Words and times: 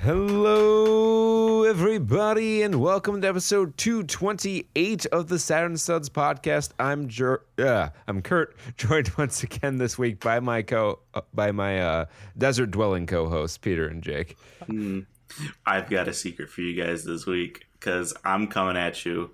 Hello, 0.00 1.64
everybody, 1.64 2.62
and 2.62 2.80
welcome 2.80 3.20
to 3.20 3.28
episode 3.28 3.76
228 3.76 5.04
of 5.06 5.28
the 5.28 5.38
Saturn 5.38 5.76
Studs 5.76 6.08
podcast. 6.08 6.70
I'm 6.78 7.08
Jer- 7.08 7.42
uh, 7.58 7.90
I'm 8.08 8.22
Kurt, 8.22 8.56
joined 8.78 9.10
once 9.18 9.42
again 9.42 9.76
this 9.76 9.98
week 9.98 10.20
by 10.20 10.40
my 10.40 10.62
co 10.62 11.00
uh, 11.12 11.20
by 11.34 11.52
my 11.52 11.78
uh, 11.78 12.04
desert 12.38 12.70
dwelling 12.70 13.06
co-hosts 13.06 13.58
Peter 13.58 13.86
and 13.86 14.02
Jake. 14.02 14.38
Mm. 14.66 15.04
I've 15.66 15.90
got 15.90 16.08
a 16.08 16.14
secret 16.14 16.48
for 16.48 16.62
you 16.62 16.82
guys 16.82 17.04
this 17.04 17.26
week 17.26 17.66
because 17.78 18.14
I'm 18.24 18.46
coming 18.46 18.78
at 18.78 19.04
you 19.04 19.32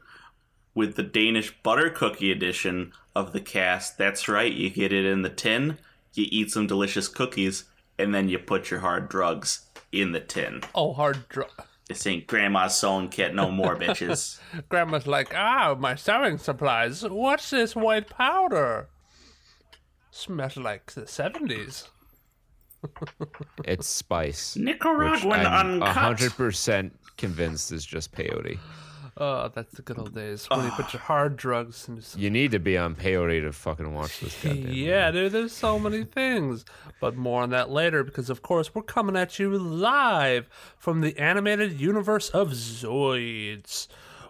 with 0.74 0.96
the 0.96 1.02
Danish 1.02 1.52
butter 1.62 1.90
cookie 1.90 2.30
edition 2.30 2.92
of 3.14 3.32
the 3.32 3.40
cast. 3.40 3.98
That's 3.98 4.28
right, 4.28 4.52
you 4.52 4.70
get 4.70 4.92
it 4.92 5.04
in 5.04 5.22
the 5.22 5.30
tin, 5.30 5.78
you 6.14 6.26
eat 6.30 6.50
some 6.50 6.66
delicious 6.66 7.08
cookies, 7.08 7.64
and 7.98 8.14
then 8.14 8.28
you 8.28 8.38
put 8.38 8.70
your 8.70 8.80
hard 8.80 9.08
drugs 9.08 9.66
in 9.92 10.12
the 10.12 10.20
tin. 10.20 10.62
Oh, 10.74 10.92
hard 10.92 11.28
drug. 11.28 11.50
This 11.88 12.06
ain't 12.06 12.28
grandma's 12.28 12.76
sewing 12.76 13.08
kit 13.08 13.34
no 13.34 13.50
more, 13.50 13.76
bitches. 13.80 14.38
Grandma's 14.68 15.08
like, 15.08 15.34
ah, 15.34 15.74
my 15.78 15.96
sewing 15.96 16.38
supplies. 16.38 17.02
What's 17.02 17.50
this 17.50 17.74
white 17.74 18.08
powder? 18.08 18.88
Smells 20.12 20.56
like 20.56 20.92
the 20.92 21.02
70s. 21.02 21.88
It's 23.64 23.88
spice, 23.88 24.56
which 24.56 24.64
Nicaraguan 24.64 25.44
I'm 25.46 25.74
uncut. 25.82 25.96
hundred 25.96 26.32
percent 26.32 26.98
convinced 27.18 27.72
is 27.72 27.84
just 27.84 28.12
peyote. 28.12 28.58
Oh, 29.16 29.50
that's 29.54 29.74
the 29.74 29.82
good 29.82 29.98
old 29.98 30.14
days 30.14 30.46
when 30.48 30.64
you 30.64 30.70
put 30.70 30.92
your 30.92 31.02
ah. 31.02 31.06
hard 31.06 31.36
drugs 31.36 31.88
into 31.88 32.02
some. 32.02 32.20
You 32.20 32.30
need 32.30 32.52
to 32.52 32.58
be 32.58 32.78
on 32.78 32.94
peyote 32.94 33.42
to 33.42 33.52
fucking 33.52 33.92
watch 33.92 34.20
this 34.20 34.34
goddamn. 34.42 34.72
Yeah, 34.72 35.10
dude, 35.10 35.32
there's 35.32 35.52
so 35.52 35.78
many 35.78 36.04
things. 36.04 36.64
But 37.00 37.16
more 37.16 37.42
on 37.42 37.50
that 37.50 37.70
later 37.70 38.04
because, 38.04 38.30
of 38.30 38.42
course, 38.42 38.74
we're 38.74 38.82
coming 38.82 39.16
at 39.16 39.38
you 39.38 39.56
live 39.58 40.48
from 40.76 41.00
the 41.00 41.16
animated 41.18 41.80
universe 41.80 42.30
of 42.30 42.50
Zoids. 42.50 43.88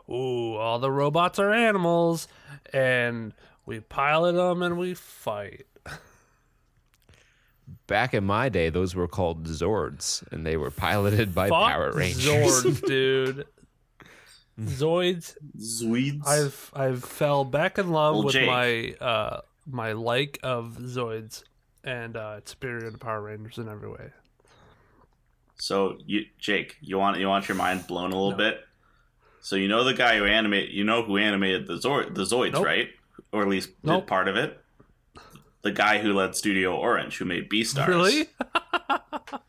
Ooh, 0.08 0.56
all 0.56 0.78
the 0.78 0.91
robots 0.91 1.39
are 1.39 1.53
animals, 1.53 2.27
and 2.73 3.33
we 3.67 3.81
pilot 3.81 4.33
them 4.33 4.62
and 4.62 4.78
we 4.78 4.95
fight. 4.95 5.67
Back 7.86 8.14
in 8.14 8.25
my 8.25 8.48
day, 8.48 8.70
those 8.70 8.95
were 8.95 9.08
called 9.08 9.47
Zords, 9.47 10.27
and 10.33 10.45
they 10.45 10.56
were 10.56 10.70
piloted 10.70 11.34
by 11.34 11.48
Fuck 11.48 11.73
Power 11.73 11.92
Rangers. 11.92 12.64
Zords, 12.64 12.86
dude. 12.86 13.47
Zoids. 14.61 15.36
Swedes. 15.58 16.27
I've 16.27 16.70
I've 16.75 17.03
fell 17.05 17.44
back 17.44 17.78
in 17.78 17.91
love 17.91 18.16
Well, 18.16 18.25
with 18.25 18.34
Jake. 18.34 18.47
my 18.47 18.94
uh 19.06 19.41
my 19.67 19.92
like 19.92 20.39
of 20.42 20.77
Zoids, 20.80 21.44
and 21.84 22.17
uh, 22.17 22.36
it's 22.39 22.50
superior 22.52 22.91
to 22.91 22.98
Power 22.98 23.22
Rangers 23.22 23.58
in 23.58 23.69
every 23.69 23.89
way. 23.91 24.11
So, 25.56 25.98
you, 26.06 26.25
Jake, 26.39 26.77
you 26.80 26.98
want 26.98 27.19
you 27.19 27.28
want 27.28 27.48
your 27.48 27.56
mind 27.56 27.86
blown 27.86 28.12
a 28.12 28.17
little 28.20 28.36
bit? 28.36 28.61
So 29.42 29.56
you 29.56 29.69
know 29.69 29.84
the 29.84 29.94
guy 29.94 30.17
who 30.19 30.25
animate, 30.25 30.70
you 30.70 30.84
know 30.84 31.02
who 31.02 31.17
animated 31.19 31.67
the 31.67 31.78
Zor- 31.78 32.11
the 32.11 32.24
Zoids, 32.24 32.52
Nope. 32.52 32.64
right? 32.64 32.89
Or 33.33 33.42
at 33.42 33.48
least 33.48 33.70
did 33.84 34.06
part 34.06 34.28
of 34.28 34.36
it. 34.36 34.58
The 35.62 35.70
guy 35.72 35.98
who 35.98 36.14
led 36.14 36.34
Studio 36.34 36.74
Orange, 36.77 37.19
who 37.19 37.24
made 37.27 37.48
Beastars. 37.50 37.86
Really? 37.86 38.27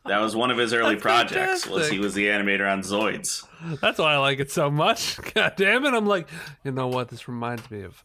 That 0.06 0.18
was 0.18 0.36
one 0.36 0.50
of 0.50 0.58
his 0.58 0.72
early 0.74 0.94
That's 0.94 1.02
projects. 1.02 1.66
Was 1.66 1.88
he 1.88 1.98
was 1.98 2.14
the 2.14 2.26
animator 2.26 2.70
on 2.70 2.82
Zoids? 2.82 3.46
That's 3.80 3.98
why 3.98 4.14
I 4.14 4.16
like 4.18 4.40
it 4.40 4.50
so 4.50 4.70
much. 4.70 5.18
God 5.34 5.54
damn 5.56 5.84
it! 5.84 5.94
I'm 5.94 6.06
like, 6.06 6.28
you 6.64 6.72
know 6.72 6.88
what? 6.88 7.08
This 7.08 7.28
reminds 7.28 7.70
me 7.70 7.82
of 7.82 8.04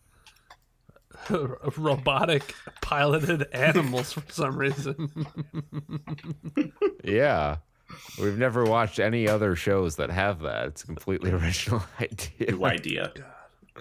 robotic 1.77 2.53
piloted 2.81 3.47
animals 3.53 4.13
for 4.13 4.23
some 4.31 4.57
reason. 4.57 5.09
Yeah. 7.03 7.57
We've 8.19 8.37
never 8.37 8.65
watched 8.65 8.99
any 8.99 9.29
other 9.29 9.55
shows 9.55 9.95
that 9.95 10.09
have 10.09 10.41
that. 10.41 10.67
It's 10.67 10.83
a 10.83 10.85
completely 10.87 11.31
original 11.31 11.81
idea. 12.01 12.51
New 12.51 12.65
idea, 12.65 13.13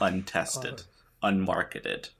untested, 0.00 0.84
unmarketed, 1.24 2.10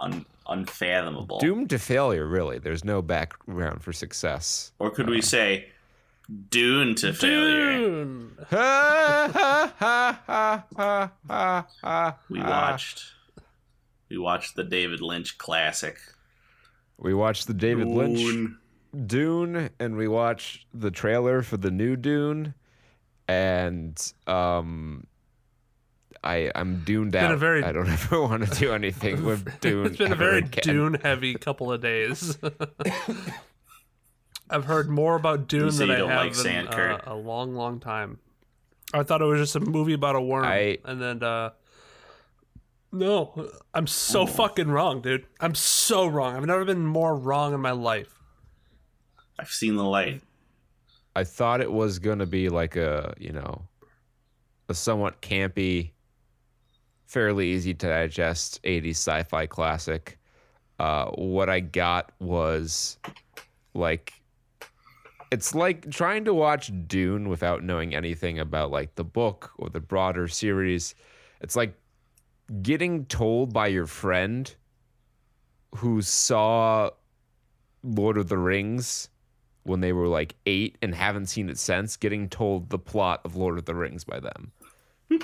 un- 0.00 0.24
unfathomable. 0.48 1.38
Doomed 1.38 1.70
to 1.70 1.78
failure, 1.78 2.26
really. 2.26 2.58
There's 2.58 2.84
no 2.84 3.02
background 3.02 3.82
for 3.82 3.92
success. 3.92 4.72
or 4.78 4.90
could 4.90 5.08
we 5.08 5.20
say, 5.22 5.68
dune 6.50 6.94
to 6.96 7.12
failure? 7.12 7.78
Dune. 7.78 8.36
We 12.28 12.40
watched. 12.40 13.02
We 14.08 14.18
watched 14.18 14.56
the 14.56 14.64
David 14.64 15.00
Lynch 15.00 15.38
classic. 15.38 15.98
We 16.98 17.14
watched 17.14 17.46
the 17.46 17.54
David 17.54 17.86
Lynch 17.88 18.18
Dune. 18.18 18.58
Dune, 19.06 19.70
and 19.78 19.96
we 19.96 20.08
watched 20.08 20.66
the 20.74 20.90
trailer 20.90 21.42
for 21.42 21.56
the 21.56 21.70
new 21.70 21.94
Dune, 21.96 22.54
and 23.28 24.12
um, 24.26 25.06
I 26.22 26.50
I'm 26.54 26.82
duned 26.84 27.12
been 27.12 27.24
out. 27.24 27.38
very- 27.38 27.64
I 27.64 27.72
don't 27.72 27.88
ever 27.98 28.20
want 28.22 28.46
to 28.46 28.58
do 28.58 28.72
anything 28.72 29.24
with 29.24 29.60
Dune. 29.60 29.86
It's 29.86 29.96
been 29.96 30.12
a 30.12 30.16
very 30.16 30.38
again. 30.38 30.62
Dune 30.62 30.94
heavy 30.94 31.34
couple 31.34 31.72
of 31.72 31.80
days. 31.80 32.38
I've 34.50 34.64
heard 34.64 34.90
more 34.90 35.14
about 35.16 35.48
Dune 35.48 35.74
than 35.76 35.90
I 35.90 35.96
have 35.98 36.06
like 36.08 36.28
in 36.28 36.34
sand, 36.34 36.68
uh, 36.74 36.98
a 37.06 37.14
long, 37.14 37.54
long 37.54 37.78
time. 37.78 38.18
I 38.92 39.04
thought 39.04 39.22
it 39.22 39.26
was 39.26 39.38
just 39.40 39.54
a 39.54 39.60
movie 39.60 39.92
about 39.92 40.16
a 40.16 40.20
worm, 40.20 40.44
I- 40.44 40.78
and 40.84 41.00
then 41.00 41.22
uh, 41.22 41.50
no, 42.92 43.48
I'm 43.72 43.86
so 43.86 44.26
fucking 44.26 44.68
wrong, 44.68 45.00
dude. 45.02 45.24
I'm 45.38 45.54
so 45.54 46.06
wrong. 46.08 46.34
I've 46.36 46.44
never 46.46 46.64
been 46.64 46.84
more 46.84 47.14
wrong 47.16 47.54
in 47.54 47.60
my 47.60 47.70
life. 47.70 48.12
I've 49.38 49.50
seen 49.52 49.76
the 49.76 49.84
light. 49.84 50.22
I 51.14 51.22
thought 51.24 51.60
it 51.60 51.70
was 51.72 52.00
gonna 52.00 52.26
be 52.26 52.48
like 52.48 52.74
a 52.76 53.14
you 53.18 53.30
know 53.32 53.62
a 54.68 54.74
somewhat 54.74 55.22
campy, 55.22 55.92
fairly 57.10 57.48
easy 57.48 57.74
to 57.74 57.88
digest 57.88 58.62
'80s 58.62 58.90
sci-fi 58.90 59.46
classic. 59.46 60.18
Uh, 60.78 61.10
what 61.10 61.50
I 61.50 61.60
got 61.60 62.12
was 62.20 62.98
like 63.74 64.14
it's 65.30 65.54
like 65.54 65.90
trying 65.90 66.24
to 66.24 66.34
watch 66.34 66.72
Dune 66.86 67.28
without 67.28 67.62
knowing 67.62 67.94
anything 67.94 68.38
about 68.38 68.70
like 68.70 68.94
the 68.96 69.04
book 69.04 69.52
or 69.58 69.68
the 69.68 69.80
broader 69.80 70.26
series. 70.26 70.94
It's 71.40 71.56
like 71.56 71.74
getting 72.62 73.06
told 73.06 73.52
by 73.52 73.68
your 73.68 73.86
friend 73.86 74.52
who 75.76 76.02
saw 76.02 76.90
Lord 77.84 78.18
of 78.18 78.28
the 78.28 78.38
Rings 78.38 79.08
when 79.62 79.80
they 79.80 79.92
were 79.92 80.08
like 80.08 80.34
eight 80.46 80.76
and 80.82 80.94
haven't 80.94 81.26
seen 81.26 81.48
it 81.48 81.58
since, 81.58 81.96
getting 81.96 82.28
told 82.28 82.70
the 82.70 82.78
plot 82.78 83.20
of 83.24 83.36
Lord 83.36 83.56
of 83.56 83.66
the 83.66 83.74
Rings 83.74 84.02
by 84.04 84.18
them. 84.18 84.50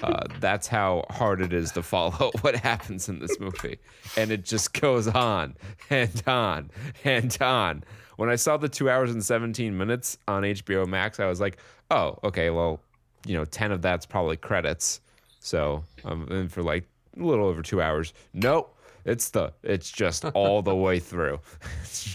Uh, 0.02 0.24
that's 0.40 0.66
how 0.66 1.04
hard 1.10 1.40
it 1.40 1.52
is 1.52 1.72
to 1.72 1.82
follow 1.82 2.30
what 2.40 2.56
happens 2.56 3.08
in 3.08 3.18
this 3.20 3.38
movie. 3.38 3.78
And 4.16 4.30
it 4.30 4.44
just 4.44 4.72
goes 4.78 5.06
on 5.06 5.54
and 5.90 6.22
on 6.26 6.70
and 7.04 7.36
on. 7.40 7.84
When 8.16 8.28
I 8.28 8.36
saw 8.36 8.56
the 8.56 8.68
two 8.68 8.90
hours 8.90 9.10
and 9.10 9.24
17 9.24 9.76
minutes 9.76 10.18
on 10.26 10.42
HBO 10.42 10.86
Max, 10.86 11.20
I 11.20 11.26
was 11.26 11.40
like, 11.40 11.58
oh, 11.90 12.18
okay, 12.24 12.50
well, 12.50 12.80
you 13.26 13.34
know, 13.34 13.44
10 13.44 13.72
of 13.72 13.82
that's 13.82 14.06
probably 14.06 14.36
credits. 14.36 15.00
So 15.40 15.84
I'm 16.04 16.28
in 16.32 16.48
for 16.48 16.62
like 16.62 16.84
a 17.18 17.22
little 17.22 17.46
over 17.46 17.62
two 17.62 17.80
hours. 17.80 18.12
Nope. 18.34 18.72
It's 19.04 19.30
the 19.30 19.52
it's 19.62 19.90
just 19.90 20.24
all 20.34 20.62
the 20.62 20.74
way 20.74 20.98
through. 20.98 21.40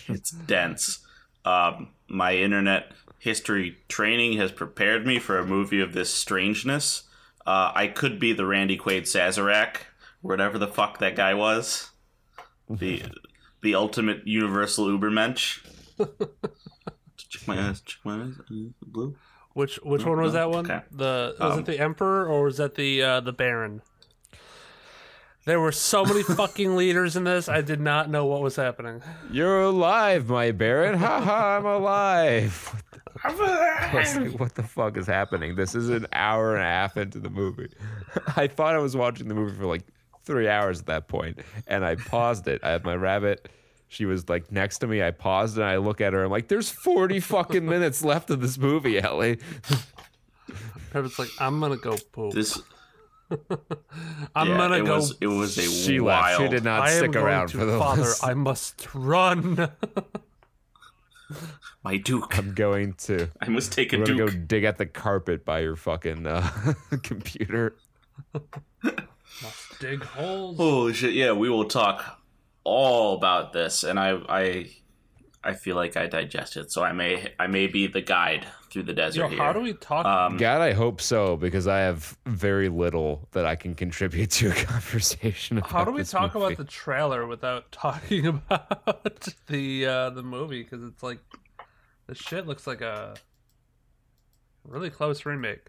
It's 0.07 0.31
dense. 0.31 0.99
Um, 1.45 1.89
my 2.09 2.35
internet 2.35 2.91
history 3.17 3.77
training 3.87 4.37
has 4.37 4.51
prepared 4.51 5.07
me 5.07 5.19
for 5.19 5.39
a 5.39 5.45
movie 5.45 5.79
of 5.79 5.93
this 5.93 6.13
strangeness. 6.13 7.03
Uh, 7.45 7.71
I 7.73 7.87
could 7.87 8.19
be 8.19 8.33
the 8.33 8.45
Randy 8.45 8.77
Quaid 8.77 9.03
Sazerac, 9.03 9.77
whatever 10.21 10.57
the 10.57 10.67
fuck 10.67 10.99
that 10.99 11.15
guy 11.15 11.33
was. 11.33 11.89
The 12.69 13.03
the 13.61 13.75
ultimate 13.75 14.27
universal 14.27 14.85
Ubermensch. 14.87 15.59
check 17.17 17.47
my 17.47 17.59
eyes, 17.69 17.81
check 17.81 17.99
my 18.03 18.21
eyes. 18.23 18.33
uh, 18.39 18.53
Blue. 18.85 19.15
Which 19.53 19.77
which 19.83 20.05
one 20.05 20.21
was 20.21 20.33
that 20.33 20.49
one? 20.49 20.69
Okay. 20.69 20.81
The 20.91 21.35
was 21.39 21.53
Um, 21.53 21.59
it 21.59 21.65
the 21.65 21.79
Emperor 21.79 22.25
or 22.27 22.43
was 22.45 22.57
that 22.57 22.75
the 22.75 23.01
uh, 23.03 23.19
the 23.21 23.33
Baron? 23.33 23.81
There 25.45 25.59
were 25.59 25.71
so 25.71 26.05
many 26.05 26.21
fucking 26.37 26.75
leaders 26.75 27.15
in 27.15 27.23
this. 27.23 27.49
I 27.49 27.61
did 27.61 27.81
not 27.81 28.09
know 28.09 28.25
what 28.27 28.41
was 28.41 28.55
happening. 28.55 29.01
You're 29.31 29.61
alive, 29.63 30.29
my 30.29 30.51
Baron. 30.51 30.99
Ha 30.99 31.19
ha, 31.21 31.57
I'm 31.57 31.65
alive. 31.65 32.83
I 33.23 33.91
was 33.93 34.15
like, 34.17 34.39
what 34.39 34.55
the 34.55 34.63
fuck 34.63 34.97
is 34.97 35.07
happening? 35.07 35.55
This 35.55 35.75
is 35.75 35.89
an 35.89 36.07
hour 36.13 36.55
and 36.55 36.63
a 36.63 36.67
half 36.67 36.97
into 36.97 37.19
the 37.19 37.29
movie. 37.29 37.69
I 38.35 38.47
thought 38.47 38.75
I 38.75 38.79
was 38.79 38.95
watching 38.95 39.27
the 39.27 39.33
movie 39.35 39.55
for 39.55 39.65
like 39.65 39.83
three 40.23 40.47
hours 40.47 40.79
at 40.81 40.85
that 40.87 41.07
point, 41.07 41.39
and 41.67 41.83
I 41.85 41.95
paused 41.95 42.47
it. 42.47 42.61
I 42.63 42.69
had 42.71 42.83
my 42.83 42.95
rabbit. 42.95 43.49
She 43.87 44.05
was 44.05 44.29
like 44.29 44.51
next 44.51 44.77
to 44.79 44.87
me. 44.87 45.03
I 45.03 45.11
paused 45.11 45.57
and 45.57 45.65
I 45.65 45.77
look 45.77 45.99
at 45.99 46.13
her. 46.13 46.23
I'm 46.23 46.31
like, 46.31 46.47
"There's 46.47 46.69
40 46.69 47.19
fucking 47.19 47.65
minutes 47.67 48.03
left 48.03 48.29
of 48.29 48.39
this 48.41 48.57
movie, 48.57 48.99
Ellie." 48.99 49.39
It's 50.93 51.17
like 51.17 51.29
I'm 51.39 51.61
gonna 51.61 51.77
go 51.77 51.95
poop. 52.11 52.33
This 52.33 52.61
I'm 54.35 54.49
Yeah, 54.49 54.57
gonna 54.57 54.75
it 54.79 54.85
go. 54.85 54.95
Was, 54.97 55.15
it 55.21 55.27
was 55.27 55.57
a 55.57 55.61
She 55.61 56.01
wild. 56.01 56.25
left. 56.25 56.41
She 56.41 56.47
did 56.49 56.65
not 56.65 56.81
I 56.81 56.97
stick 56.97 57.13
going 57.13 57.25
around 57.25 57.47
to 57.49 57.57
for 57.59 57.65
the 57.65 57.79
father. 57.79 58.11
I 58.21 58.33
must 58.33 58.87
run. 58.93 59.69
My 61.83 61.97
Duke. 61.97 62.37
I'm 62.37 62.53
going 62.53 62.93
to. 63.05 63.29
I 63.41 63.49
must 63.49 63.71
take 63.71 63.91
a 63.93 63.97
I'm 63.97 64.03
gonna 64.03 64.17
Duke. 64.17 64.29
go 64.31 64.37
dig 64.37 64.63
at 64.65 64.77
the 64.77 64.85
carpet 64.85 65.43
by 65.45 65.61
your 65.61 65.75
fucking 65.75 66.27
uh, 66.27 66.47
computer. 67.03 67.75
must 68.83 69.79
dig 69.79 70.03
holes. 70.03 70.57
Holy 70.57 70.93
shit! 70.93 71.13
Yeah, 71.13 71.31
we 71.31 71.49
will 71.49 71.65
talk 71.65 72.19
all 72.63 73.15
about 73.15 73.53
this, 73.53 73.83
and 73.83 73.99
I, 73.99 74.19
I, 74.29 74.69
I 75.43 75.53
feel 75.53 75.75
like 75.75 75.97
I 75.97 76.05
digested, 76.05 76.71
so 76.71 76.83
I 76.83 76.91
may, 76.91 77.33
I 77.39 77.47
may 77.47 77.65
be 77.65 77.87
the 77.87 78.01
guide 78.01 78.45
through 78.69 78.83
the 78.83 78.93
desert 78.93 79.21
Yo, 79.23 79.27
here. 79.29 79.37
how 79.39 79.51
do 79.51 79.59
we 79.61 79.73
talk? 79.73 80.05
Um, 80.05 80.37
God, 80.37 80.61
I 80.61 80.73
hope 80.73 81.01
so 81.01 81.35
because 81.35 81.67
I 81.67 81.79
have 81.79 82.15
very 82.27 82.69
little 82.69 83.27
that 83.31 83.47
I 83.47 83.55
can 83.55 83.73
contribute 83.73 84.29
to 84.31 84.51
a 84.51 84.53
conversation. 84.65 85.57
About 85.57 85.71
how 85.71 85.83
do 85.83 85.91
we 85.91 86.03
talk 86.03 86.35
movie. 86.35 86.45
about 86.45 86.57
the 86.57 86.65
trailer 86.71 87.25
without 87.25 87.71
talking 87.71 88.27
about 88.27 89.27
the 89.47 89.85
uh, 89.87 90.09
the 90.11 90.21
movie? 90.23 90.61
Because 90.61 90.83
it's 90.83 91.01
like 91.01 91.17
the 92.11 92.15
shit 92.15 92.45
looks 92.45 92.67
like 92.67 92.81
a 92.81 93.13
really 94.65 94.89
close 94.89 95.25
remake. 95.25 95.67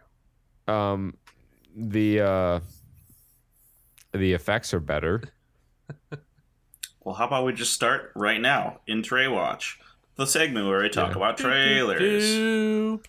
um 0.66 1.16
the 1.76 2.20
uh 2.20 2.60
the 4.12 4.32
effects 4.32 4.74
are 4.74 4.80
better. 4.80 5.22
Well, 7.04 7.16
how 7.16 7.26
about 7.26 7.44
we 7.44 7.52
just 7.52 7.72
start 7.72 8.12
right 8.14 8.40
now 8.40 8.78
in 8.86 9.02
Trey 9.02 9.26
Watch, 9.26 9.80
the 10.14 10.24
segment 10.24 10.68
where 10.68 10.84
I 10.84 10.88
talk 10.88 11.10
Yeah. 11.10 11.16
about 11.16 11.36
trailers. 11.36 12.22
Do, 12.22 13.00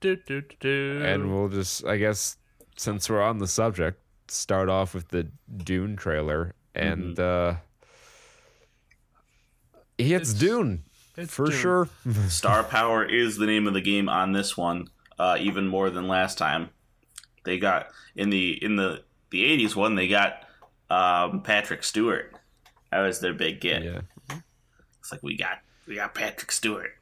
do, 0.00 0.14
do, 0.14 0.40
do, 0.40 0.56
do. 0.60 1.02
And 1.04 1.32
we'll 1.34 1.48
just 1.48 1.84
I 1.84 1.96
guess 1.96 2.36
since 2.76 3.10
we're 3.10 3.20
on 3.22 3.38
the 3.38 3.48
subject, 3.48 4.00
start 4.28 4.68
off 4.68 4.94
with 4.94 5.08
the 5.08 5.26
Dune 5.56 5.96
trailer 5.96 6.54
and 6.76 7.18
uh 7.18 7.54
it's, 9.98 10.30
It's- 10.30 10.34
Dune 10.34 10.83
It's 11.16 11.32
for 11.32 11.46
Dune. 11.46 11.56
sure. 11.58 11.88
Star 12.28 12.64
power 12.64 13.04
is 13.04 13.36
the 13.36 13.46
name 13.46 13.66
of 13.66 13.74
the 13.74 13.80
game 13.80 14.08
on 14.08 14.32
this 14.32 14.56
one, 14.56 14.88
uh, 15.18 15.36
even 15.40 15.68
more 15.68 15.90
than 15.90 16.08
last 16.08 16.38
time. 16.38 16.70
They 17.44 17.58
got 17.58 17.88
in 18.16 18.30
the 18.30 18.52
in 18.64 18.76
the 18.76 19.02
the 19.30 19.44
'80s 19.44 19.76
one. 19.76 19.94
They 19.94 20.08
got 20.08 20.44
um, 20.90 21.42
Patrick 21.42 21.84
Stewart. 21.84 22.32
That 22.90 23.00
was 23.00 23.20
their 23.20 23.34
big 23.34 23.60
get. 23.60 23.82
yeah. 23.84 24.00
It's 25.00 25.12
like 25.12 25.22
we 25.22 25.36
got 25.36 25.58
we 25.86 25.96
got 25.96 26.14
Patrick 26.14 26.50
Stewart, 26.50 26.92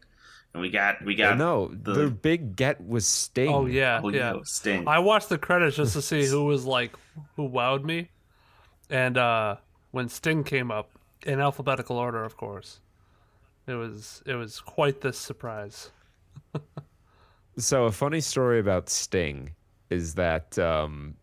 and 0.52 0.60
we 0.60 0.68
got 0.70 1.02
we 1.04 1.14
Yeah, 1.14 1.30
got 1.30 1.38
no, 1.38 1.68
the- 1.68 1.92
their 1.94 2.10
big 2.10 2.56
get 2.56 2.84
was 2.86 3.06
Sting. 3.06 3.48
Oh 3.54 3.66
yeah, 3.66 4.00
oh, 4.02 4.08
yeah. 4.08 4.34
yeah, 4.34 4.40
Sting. 4.44 4.88
I 4.88 4.98
watched 4.98 5.28
the 5.28 5.38
credits 5.38 5.76
just 5.76 5.92
to 5.94 6.02
see 6.10 6.26
who 6.26 6.44
was 6.44 6.64
like 6.66 6.92
who 7.36 7.48
wowed 7.48 7.84
me, 7.84 8.08
and 8.90 9.16
uh 9.16 9.56
when 9.92 10.08
Sting 10.08 10.42
came 10.42 10.70
up 10.70 10.90
in 11.24 11.38
alphabetical 11.40 11.96
order, 11.98 12.24
of 12.24 12.36
course, 12.36 12.80
it 13.66 13.74
was 13.74 14.22
it 14.26 14.34
was 14.34 14.60
quite 14.60 15.00
the 15.00 15.12
surprise. 15.12 15.90
So 17.58 17.84
a 17.84 17.92
funny 17.92 18.20
story 18.20 18.58
about 18.60 18.88
Sting 18.88 19.50
is 19.90 20.14
that 20.14 20.58
um, 20.58 21.14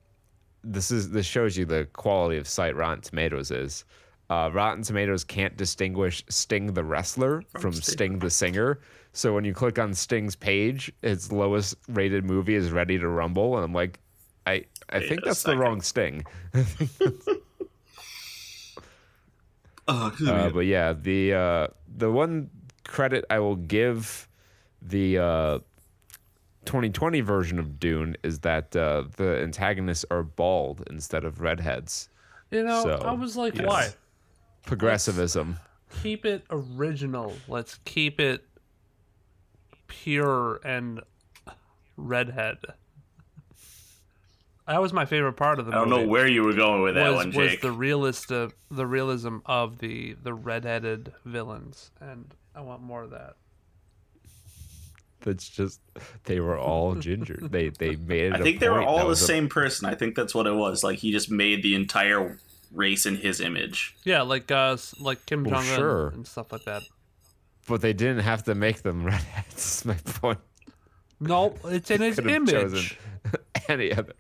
this 0.64 0.92
is 0.92 1.10
this 1.10 1.26
shows 1.26 1.58
you 1.58 1.66
the 1.66 1.86
quality 1.94 2.38
of 2.38 2.48
site 2.48 2.76
Rotten 2.76 3.02
Tomatoes 3.02 3.52
is. 3.52 3.84
Uh, 4.30 4.52
Rotten 4.54 4.84
Tomatoes 4.84 5.24
can't 5.24 5.58
distinguish 5.58 6.24
Sting 6.30 6.74
the 6.74 6.84
wrestler 6.84 7.42
from, 7.60 7.74
Sting. 7.74 7.84
Sting. 7.84 8.20
the 8.20 8.30
singer. 8.30 8.80
So 9.12 9.34
when 9.34 9.44
you 9.44 9.56
click 9.56 9.80
on 9.80 9.92
Sting's 9.96 10.36
page, 10.36 10.92
its 11.02 11.32
lowest 11.32 11.76
rated 11.88 12.26
movie 12.26 12.54
is 12.54 12.72
Ready 12.72 13.00
to 13.00 13.08
Rumble, 13.08 13.56
and 13.56 13.66
I'm 13.66 13.74
like, 13.74 14.00
I 14.46 14.66
I 14.90 15.00
think 15.00 15.22
a 15.24 15.26
that's 15.26 15.42
the 15.42 15.58
wrong 15.58 15.82
Sting. 15.82 16.24
oh, 19.90 20.26
Uh, 20.28 20.50
but 20.50 20.62
yeah, 20.62 20.94
the 20.94 21.34
uh, 21.34 21.68
the 21.98 22.12
one 22.12 22.50
credit 22.86 23.26
I 23.30 23.40
will 23.40 23.56
give 23.56 24.28
the 24.82 25.18
uh, 25.18 25.60
2020 26.66 27.22
version 27.22 27.60
of 27.60 27.80
Dune 27.80 28.16
is 28.24 28.40
that 28.40 28.76
uh, 28.76 29.04
the 29.18 29.42
antagonists 29.42 30.06
are 30.12 30.24
bald 30.24 30.84
instead 30.90 31.24
of 31.24 31.42
redheads. 31.42 32.10
You 32.52 32.64
know, 32.64 32.84
So, 32.84 32.96
I 32.98 33.12
was 33.14 33.36
like, 33.36 33.56
yes. 33.56 33.66
why? 33.66 33.90
Progressivism. 34.66 35.58
Keep 36.02 36.26
it 36.26 36.46
original. 36.50 37.34
Let's 37.48 37.80
keep 37.86 38.20
it 38.20 38.46
pure 39.88 40.60
and 40.64 41.02
redhead. 41.98 42.58
That 44.70 44.82
was 44.82 44.94
my 44.94 45.04
favorite 45.06 45.34
part 45.34 45.58
of 45.60 45.66
the 45.66 45.72
movie. 45.72 45.78
I 45.78 45.82
don't 45.82 45.90
movie. 45.90 46.02
know 46.04 46.08
where 46.10 46.28
you 46.28 46.44
were 46.44 46.54
going 46.54 46.82
with 46.84 46.96
that 46.96 47.10
was, 47.10 47.26
one, 47.28 47.36
was 47.36 47.60
the 47.60 47.72
realist 47.72 48.32
uh, 48.32 48.50
the 48.72 48.86
realism 48.86 49.40
of 49.46 49.80
the 49.80 50.16
the 50.22 50.34
redheaded 50.34 51.12
villains, 51.26 51.92
and 52.00 52.34
I 52.56 52.62
want 52.62 52.82
more 52.82 53.04
of 53.04 53.10
that. 53.10 53.34
That's 55.22 55.50
just 55.50 55.82
they 56.26 56.40
were 56.40 56.58
all 56.58 56.96
ginger. 56.96 57.40
they 57.42 57.70
they 57.70 57.96
made 57.98 58.26
it. 58.28 58.34
I 58.36 58.40
a 58.40 58.44
think 58.44 58.60
they 58.60 58.70
were 58.70 58.82
all 58.82 59.00
the 59.00 59.06
was 59.06 59.22
a- 59.22 59.26
same 59.26 59.50
person. 59.50 59.88
I 59.90 59.96
think 59.96 60.16
that's 60.16 60.34
what 60.34 60.48
it 60.48 60.54
was. 60.54 60.84
Like 60.84 61.00
he 61.00 61.12
just 61.12 61.30
made 61.30 61.62
the 61.62 61.76
entire 61.76 62.38
race 62.72 63.06
in 63.06 63.16
his 63.18 63.42
image. 63.42 63.96
Yeah, 64.04 64.22
like 64.22 64.50
uh, 64.52 64.78
like 65.00 65.26
Kim 65.26 65.44
Well, 65.44 65.60
Jong 65.62 65.70
Un 65.72 65.78
sure. 65.78 66.08
and 66.10 66.26
stuff 66.28 66.52
like 66.52 66.64
that. 66.66 66.84
but 67.68 67.82
they 67.82 67.94
didn't 67.94 68.20
have 68.24 68.44
to 68.44 68.56
make 68.56 68.84
them 68.84 69.04
redheads. 69.06 69.80
Is 69.80 69.86
my 69.86 69.96
point. 69.96 70.40
No, 71.20 71.54
it's 71.66 71.92
in 71.92 72.00
his 72.02 72.16
Could 72.16 72.28
image. 72.30 72.52
chosen 72.52 72.98
any 73.68 73.92
other. 73.92 74.14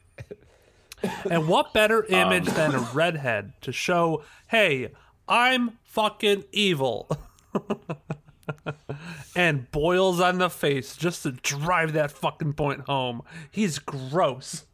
And 1.30 1.48
what 1.48 1.74
better 1.74 2.04
Um, 2.13 2.13
image 2.34 2.46
than 2.46 2.74
a 2.75 2.80
redhead 2.94 3.54
to 3.62 3.72
show, 3.72 4.24
hey, 4.48 4.90
I'm 5.28 5.78
fucking 5.84 6.46
evil. 6.51 7.10
and 9.36 9.69
boils 9.72 10.19
on 10.19 10.38
the 10.40 10.50
face 10.50 10.96
just 10.96 11.24
to 11.24 11.31
drive 11.31 11.94
that 11.94 12.12
fucking 12.12 12.54
point 12.54 12.81
home. 12.81 13.22
He's 13.51 13.80
gross. 13.80 14.66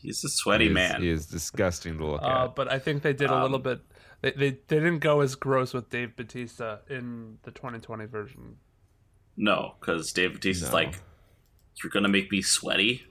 He's 0.00 0.22
a 0.24 0.28
sweaty 0.28 0.64
He 0.64 0.70
is- 0.70 0.74
man. 0.74 1.02
He 1.02 1.08
is 1.10 1.26
disgusting 1.26 1.98
to 1.98 2.06
look 2.06 2.22
Uh, 2.22 2.44
at. 2.44 2.54
but 2.54 2.70
I 2.70 2.78
think 2.78 3.02
they 3.02 3.12
did 3.12 3.30
a 3.30 3.34
Um, 3.34 3.42
little 3.42 3.58
bit. 3.58 3.80
They, 4.22 4.30
they 4.32 4.50
they 4.50 4.76
didn't 4.76 5.00
go 5.00 5.20
as 5.20 5.34
gross 5.34 5.74
with 5.74 5.90
Dave 5.90 6.16
Batista 6.16 6.78
in 6.88 7.38
the 7.42 7.50
2020 7.50 8.06
version. 8.06 8.56
No, 9.36 9.74
because 9.80 10.10
Dave 10.12 10.32
Bautista's 10.32 10.70
No. 10.70 10.74
like, 10.74 11.00
you're 11.82 11.90
gonna 11.90 12.08
make 12.08 12.30
me 12.32 12.40
sweaty 12.40 13.04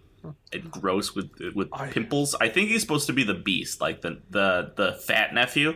and 0.53 0.71
gross 0.71 1.13
with 1.15 1.29
with 1.53 1.69
I- 1.73 1.89
pimples. 1.89 2.35
I 2.39 2.49
think 2.49 2.69
he's 2.69 2.81
supposed 2.81 3.07
to 3.07 3.13
be 3.13 3.23
the 3.23 3.33
beast, 3.33 3.81
like 3.81 4.01
the 4.01 4.21
the 4.29 4.71
the 4.75 4.93
fat 4.93 5.33
nephew. 5.33 5.75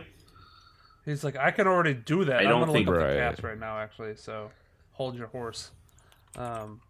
He's 1.04 1.24
like, 1.24 1.36
I 1.36 1.50
can 1.50 1.66
already 1.66 1.94
do 1.94 2.24
that. 2.26 2.36
I 2.36 2.42
I'm 2.42 2.48
don't 2.48 2.60
gonna 2.60 2.72
think- 2.72 2.86
look 2.88 2.96
up 2.96 3.02
Right. 3.02 3.14
the 3.14 3.18
cats 3.20 3.42
right 3.42 3.58
now, 3.58 3.78
actually. 3.78 4.16
So 4.16 4.50
hold 4.92 5.16
your 5.16 5.28
horse. 5.28 5.70
Um, 6.36 6.80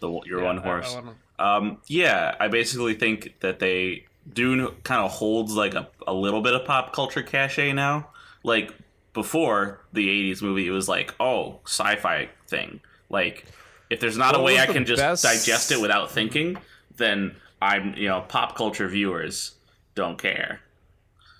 The 0.00 0.08
your 0.26 0.40
yeah, 0.40 0.44
one 0.46 0.58
I- 0.58 0.62
I 0.62 0.64
horse. 0.64 0.94
wanna- 0.94 1.14
Um, 1.38 1.78
yeah, 1.88 2.34
I 2.38 2.48
basically 2.48 2.94
think 2.94 3.34
that 3.40 3.58
they 3.58 4.06
Dune 4.32 4.68
kind 4.84 5.02
of 5.04 5.10
holds 5.10 5.52
like 5.54 5.74
a, 5.74 5.88
a 6.06 6.14
little 6.14 6.40
bit 6.40 6.54
of 6.54 6.64
pop 6.64 6.92
culture 6.94 7.22
cachet 7.22 7.72
now. 7.72 8.08
Like 8.42 8.72
before 9.12 9.80
the 9.92 10.08
'80s 10.08 10.40
movie, 10.42 10.66
it 10.66 10.70
was 10.70 10.88
like, 10.88 11.14
oh, 11.20 11.60
sci-fi 11.66 12.28
thing. 12.46 12.80
Like 13.10 13.46
if 13.90 14.00
there's 14.00 14.16
not 14.16 14.32
What 14.32 14.40
a 14.40 14.44
way 14.44 14.60
I 14.60 14.66
can 14.66 14.86
just 14.86 15.02
best- 15.02 15.22
digest 15.24 15.70
it 15.72 15.80
without 15.80 16.10
thinking, 16.10 16.56
then 16.96 17.36
I'm 17.62 17.94
you 17.96 18.08
know 18.08 18.22
pop 18.22 18.56
culture 18.56 18.88
viewers 18.88 19.56
don't 19.94 20.18
care. 20.18 20.60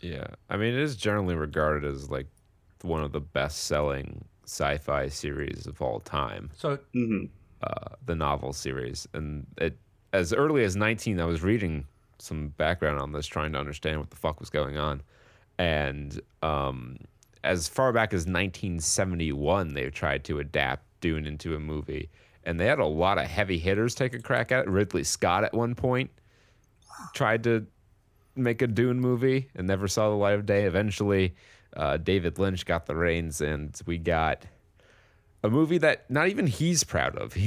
Yeah, 0.00 0.26
I 0.50 0.56
mean, 0.56 0.74
it 0.74 0.80
is 0.80 0.96
generally 0.96 1.34
regarded 1.34 1.84
as 1.84 2.10
like 2.10 2.26
one 2.82 3.02
of 3.02 3.12
the 3.12 3.20
best-selling 3.20 4.24
sci-fi 4.44 5.08
series 5.08 5.66
of 5.66 5.80
all 5.80 6.00
time. 6.00 6.50
so 6.54 6.78
hmm 6.92 7.24
Uh, 7.62 7.94
the 8.04 8.14
novel 8.14 8.52
series, 8.52 9.08
and 9.14 9.46
it 9.58 9.78
as 10.12 10.32
early 10.32 10.62
as 10.64 10.76
19, 10.76 11.18
I 11.18 11.24
was 11.24 11.42
reading 11.42 11.86
some 12.18 12.48
background 12.48 13.00
on 13.00 13.12
this, 13.12 13.26
trying 13.26 13.52
to 13.52 13.58
understand 13.58 13.98
what 13.98 14.10
the 14.10 14.16
fuck 14.16 14.38
was 14.40 14.50
going 14.50 14.76
on, 14.76 15.02
and 15.58 16.20
um, 16.42 16.98
as 17.42 17.68
far 17.68 17.92
back 17.92 18.12
as 18.12 18.26
1971, 18.26 19.74
they 19.74 19.88
tried 19.90 20.24
to 20.24 20.38
adapt 20.40 20.84
Dune 21.00 21.26
into 21.26 21.54
a 21.56 21.60
movie, 21.60 22.10
and 22.46 22.58
they 22.58 22.66
had 22.66 22.78
a 22.78 22.86
lot 22.86 23.18
of 23.18 23.24
heavy 23.26 23.58
hitters 23.58 23.94
take 23.94 24.14
a 24.14 24.20
crack 24.20 24.52
at 24.52 24.66
it. 24.66 24.68
Ridley 24.70 25.04
Scott 25.04 25.44
at 25.44 25.54
one 25.54 25.74
point 25.74 26.10
tried 27.14 27.44
to 27.44 27.66
make 28.36 28.62
a 28.62 28.66
Dune 28.66 29.00
movie 29.00 29.48
and 29.54 29.66
never 29.66 29.88
saw 29.88 30.08
the 30.10 30.16
light 30.16 30.34
of 30.34 30.46
day. 30.46 30.64
Eventually, 30.64 31.34
uh, 31.76 31.96
David 31.96 32.38
Lynch 32.38 32.66
got 32.66 32.86
the 32.86 32.94
reins, 32.96 33.40
and 33.40 33.78
we 33.86 33.98
got 33.98 34.46
a 35.42 35.50
movie 35.50 35.78
that 35.78 36.10
not 36.10 36.28
even 36.28 36.46
he's 36.46 36.84
proud 36.84 37.16
of. 37.16 37.34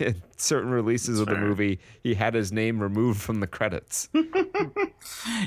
He 0.00 0.06
in 0.06 0.22
certain 0.38 0.70
releases 0.70 1.20
of 1.20 1.26
the 1.26 1.34
fair. 1.34 1.42
movie, 1.44 1.78
he 2.02 2.14
had 2.14 2.32
his 2.32 2.50
name 2.50 2.80
removed 2.80 3.20
from 3.20 3.40
the 3.40 3.46
credits. 3.46 4.08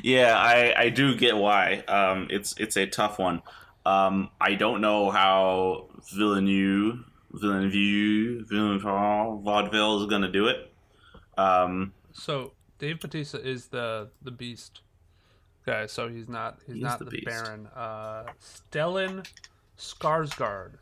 Yeah, 0.03 0.35
I, 0.37 0.73
I 0.77 0.89
do 0.89 1.15
get 1.15 1.37
why. 1.37 1.79
Um, 1.87 2.27
it's 2.29 2.55
it's 2.57 2.75
a 2.77 2.85
tough 2.85 3.19
one. 3.19 3.41
Um, 3.85 4.29
I 4.39 4.55
don't 4.55 4.81
know 4.81 5.11
how 5.11 5.89
Villeneuve, 6.13 7.03
Villeneuve, 7.33 8.47
Villeneuve, 8.47 8.81
Vaudeville 9.43 10.01
is 10.01 10.07
going 10.07 10.21
to 10.21 10.31
do 10.31 10.47
it. 10.47 10.71
Um, 11.37 11.93
so 12.11 12.53
Dave 12.79 12.99
Batista 12.99 13.37
is 13.39 13.67
the 13.67 14.09
the 14.21 14.31
Beast 14.31 14.81
guy, 15.65 15.85
so 15.87 16.07
he's 16.07 16.29
not 16.29 16.59
he's, 16.65 16.75
He's 16.75 16.83
not 16.83 16.99
the 16.99 17.05
the, 17.05 17.21
Baron. 17.21 17.67
Uh, 17.75 18.25
Stellan 18.41 19.25
Skarsgård 19.77 20.73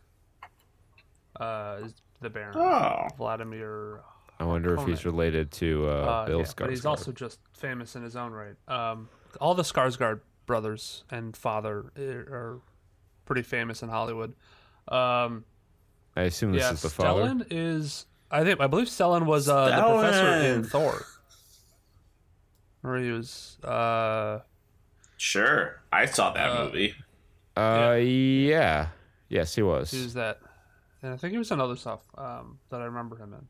uh, 1.39 1.77
is 1.84 1.93
the 2.20 2.29
Baron. 2.29 2.58
Oh, 2.58 3.08
Vladimir. 3.17 4.01
I 4.39 4.43
wonder 4.43 4.74
if 4.75 4.88
he's 4.88 5.05
related 5.05 5.51
to 5.53 5.88
uh, 5.88 5.91
Uh, 5.91 6.25
Bill 6.25 6.39
yeah, 6.39 6.46
Skarsgård. 6.46 6.55
but 6.58 6.70
he's 6.72 6.86
also 6.86 7.12
just 7.12 7.39
famous 7.53 7.96
in 7.96 8.03
his 8.03 8.15
own 8.15 8.31
right. 8.31 8.55
Um, 8.67 9.08
all 9.39 9.53
the 9.53 9.63
Skarsgård 9.63 10.22
brothers 10.48 11.03
and 11.12 11.38
father 11.38 11.91
uh, 11.98 12.01
are 12.01 12.60
pretty 13.25 13.43
famous 13.43 13.84
in 13.84 13.89
Hollywood. 13.89 14.34
Um, 14.88 15.46
I 16.15 16.24
assume 16.24 16.51
this 16.51 16.62
yeah, 16.62 16.74
is 16.74 16.82
the 16.82 16.89
father. 16.89 17.24
Stellan 17.24 17.48
is. 17.50 18.06
I 18.30 18.44
think 18.44 18.60
I 18.60 18.68
believe 18.68 18.88
Stellan 18.88 19.25
was 19.25 19.48
uh, 19.50 19.65
the 19.65 19.82
professor 19.82 20.53
in 20.53 20.63
Thor. 20.63 21.06
Or 22.84 22.98
he 22.98 23.12
was. 23.12 23.58
Uh, 23.63 24.39
sure. 25.18 25.82
I 25.91 26.06
saw 26.06 26.32
that 26.34 26.50
Uh, 26.50 26.63
movie. 26.65 26.96
Uh, 27.56 27.98
yeah. 28.01 28.88
Yes, 29.30 29.56
he 29.56 29.62
was. 29.62 29.91
he 29.91 30.01
was 30.03 30.13
that, 30.15 30.39
and 31.01 31.13
I 31.13 31.18
think 31.18 31.32
he 31.32 31.38
was 31.38 31.51
in 31.51 31.62
other 31.62 31.77
stuff 31.77 32.01
um, 32.18 32.60
that 32.70 32.82
I 32.82 32.86
remember 32.86 33.15
him 33.15 33.34
in. 33.34 33.48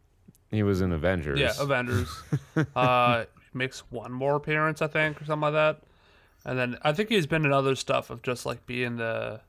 He 0.55 0.63
was 0.63 0.81
in 0.81 0.91
Avengers. 0.91 1.39
Yeah, 1.39 1.53
Avengers. 1.59 2.09
uh, 2.75 3.25
makes 3.53 3.79
one 3.91 4.11
more 4.11 4.35
appearance, 4.35 4.81
I 4.81 4.87
think, 4.87 5.21
or 5.21 5.25
something 5.25 5.51
like 5.51 5.53
that. 5.53 5.81
And 6.45 6.57
then 6.57 6.77
I 6.83 6.93
think 6.93 7.09
he's 7.09 7.25
been 7.25 7.45
in 7.45 7.51
other 7.53 7.75
stuff 7.75 8.09
of 8.09 8.21
just 8.21 8.45
like 8.45 8.65
being 8.65 8.97
the 8.97 9.41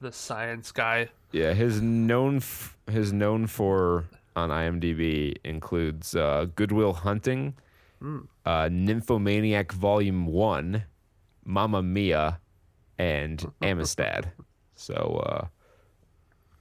the 0.00 0.12
science 0.12 0.72
guy. 0.72 1.08
Yeah, 1.32 1.52
his 1.52 1.80
known 1.82 2.36
f- 2.36 2.76
his 2.90 3.12
known 3.12 3.46
for 3.46 4.04
on 4.36 4.50
IMDb 4.50 5.36
includes 5.44 6.14
uh, 6.14 6.46
Good 6.56 6.72
Will 6.72 6.92
Hunting, 6.92 7.54
Hmm. 8.00 8.20
uh, 8.44 8.68
Nymphomaniac 8.70 9.72
Volume 9.72 10.26
One, 10.26 10.84
Mamma 11.44 11.82
Mia, 11.82 12.40
and 12.98 13.44
Amistad. 13.62 14.32
So 14.74 15.22
uh, 15.26 15.46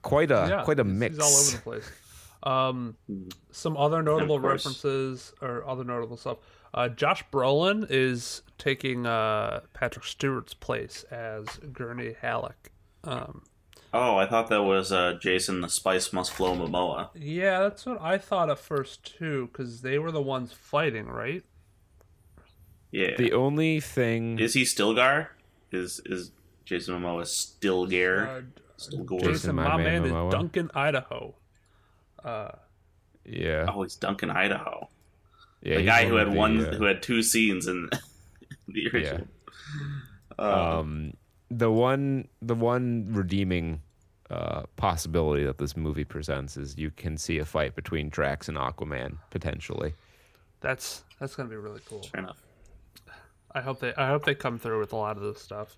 quite 0.01 0.31
a 0.31 0.45
yeah, 0.49 0.63
quite 0.63 0.79
a 0.79 0.83
he's, 0.83 0.93
mix. 0.93 1.15
He's 1.15 1.23
all 1.23 1.39
over 1.39 1.51
the 1.57 1.61
place. 1.63 1.91
Um, 2.43 2.97
some 3.51 3.77
other 3.77 4.03
notable 4.03 4.39
references 4.39 5.33
or 5.41 5.65
other 5.67 5.83
notable 5.83 6.17
stuff. 6.17 6.37
Uh, 6.73 6.89
Josh 6.89 7.23
Brolin 7.31 7.85
is 7.89 8.41
taking 8.57 9.05
uh, 9.05 9.61
Patrick 9.73 10.03
Stewart's 10.03 10.53
place 10.53 11.03
as 11.11 11.45
Gurney 11.71 12.15
Halleck. 12.21 12.71
Um, 13.03 13.43
Oh, 13.95 14.17
I 14.17 14.25
thought 14.25 14.49
that 14.49 14.63
was 14.63 14.91
uh, 14.91 15.13
Jason 15.21 15.61
the 15.61 15.69
Spice 15.69 16.11
Must 16.11 16.31
Flow 16.33 16.55
Momoa. 16.55 17.09
yeah, 17.13 17.59
that's 17.59 17.85
what 17.85 18.01
I 18.01 18.17
thought 18.17 18.49
at 18.49 18.57
first 18.57 19.15
too, 19.17 19.49
because 19.51 19.81
they 19.81 19.99
were 19.99 20.11
the 20.11 20.21
ones 20.21 20.51
fighting, 20.51 21.05
right? 21.07 21.43
Yeah. 22.91 23.15
The 23.17 23.33
only 23.33 23.79
thing 23.79 24.39
is 24.39 24.53
he 24.55 24.63
Stilgar? 24.63 25.27
Is 25.71 26.01
is 26.05 26.31
Jason 26.65 26.95
Momoa 26.99 27.23
Stilgar? 27.25 28.27
Uh, 28.27 28.41
Stilgar. 28.79 29.19
Jason, 29.19 29.33
Jason, 29.33 29.55
my 29.57 29.67
my, 29.69 29.77
man, 29.77 30.01
man, 30.03 30.11
Momoa. 30.11 30.27
is 30.29 30.33
Duncan, 30.33 30.71
Idaho. 30.73 31.35
yeah, 33.25 33.65
Oh, 33.69 33.83
he's 33.83 33.95
Duncan 33.95 34.29
Idaho. 34.31 34.89
yeah 35.61 35.77
the 35.77 35.85
guy 35.85 36.05
who 36.07 36.15
had 36.15 36.31
the, 36.31 36.35
one, 36.37 36.65
uh, 36.65 36.73
who 36.73 36.85
had 36.85 37.01
two 37.03 37.21
scenes 37.23 37.67
in 37.67 37.89
the 38.67 38.87
original. 38.93 39.27
Uh, 40.37 40.79
um 40.79 41.13
the 41.57 41.71
one 41.71 42.27
the 42.41 42.55
one 42.55 43.07
redeeming 43.09 43.81
uh 44.29 44.63
possibility 44.77 45.43
that 45.43 45.57
this 45.57 45.75
movie 45.75 46.05
presents 46.05 46.57
is 46.57 46.77
you 46.77 46.91
can 46.91 47.17
see 47.17 47.37
a 47.39 47.45
fight 47.45 47.75
between 47.75 48.09
Drax 48.09 48.47
and 48.49 48.57
Aquaman 48.57 49.17
potentially. 49.29 49.93
That's 50.61 51.03
that's 51.19 51.35
gonna 51.35 51.49
be 51.49 51.55
really 51.55 51.81
cool. 51.87 52.03
fair 52.03 52.21
enough. 52.21 52.41
I 53.53 53.61
hope 53.61 53.79
they 53.79 53.93
I 53.95 54.07
hope 54.07 54.25
they 54.25 54.35
come 54.35 54.57
through 54.57 54.79
with 54.79 54.93
a 54.93 54.95
lot 54.95 55.17
of 55.17 55.23
this 55.23 55.41
stuff. 55.41 55.77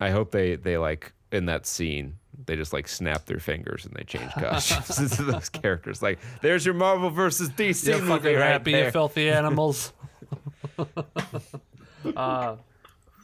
I 0.00 0.10
hope 0.10 0.30
they 0.30 0.56
they 0.56 0.78
like 0.78 1.12
in 1.30 1.46
that 1.46 1.66
scene 1.66 2.18
they 2.46 2.56
just 2.56 2.72
like 2.72 2.86
snap 2.86 3.26
their 3.26 3.40
fingers 3.40 3.84
and 3.84 3.94
they 3.94 4.04
change 4.04 4.30
costumes 4.32 5.10
to 5.16 5.24
those 5.24 5.48
characters. 5.48 6.02
Like 6.02 6.18
there's 6.40 6.64
your 6.64 6.74
Marvel 6.74 7.10
versus 7.10 7.50
DC 7.50 7.86
You're 7.86 7.98
movie 7.98 8.08
fucking 8.10 8.36
right 8.36 8.52
happy, 8.52 8.70
you 8.72 8.90
filthy 8.90 9.28
animals. 9.30 9.92
uh, 12.16 12.56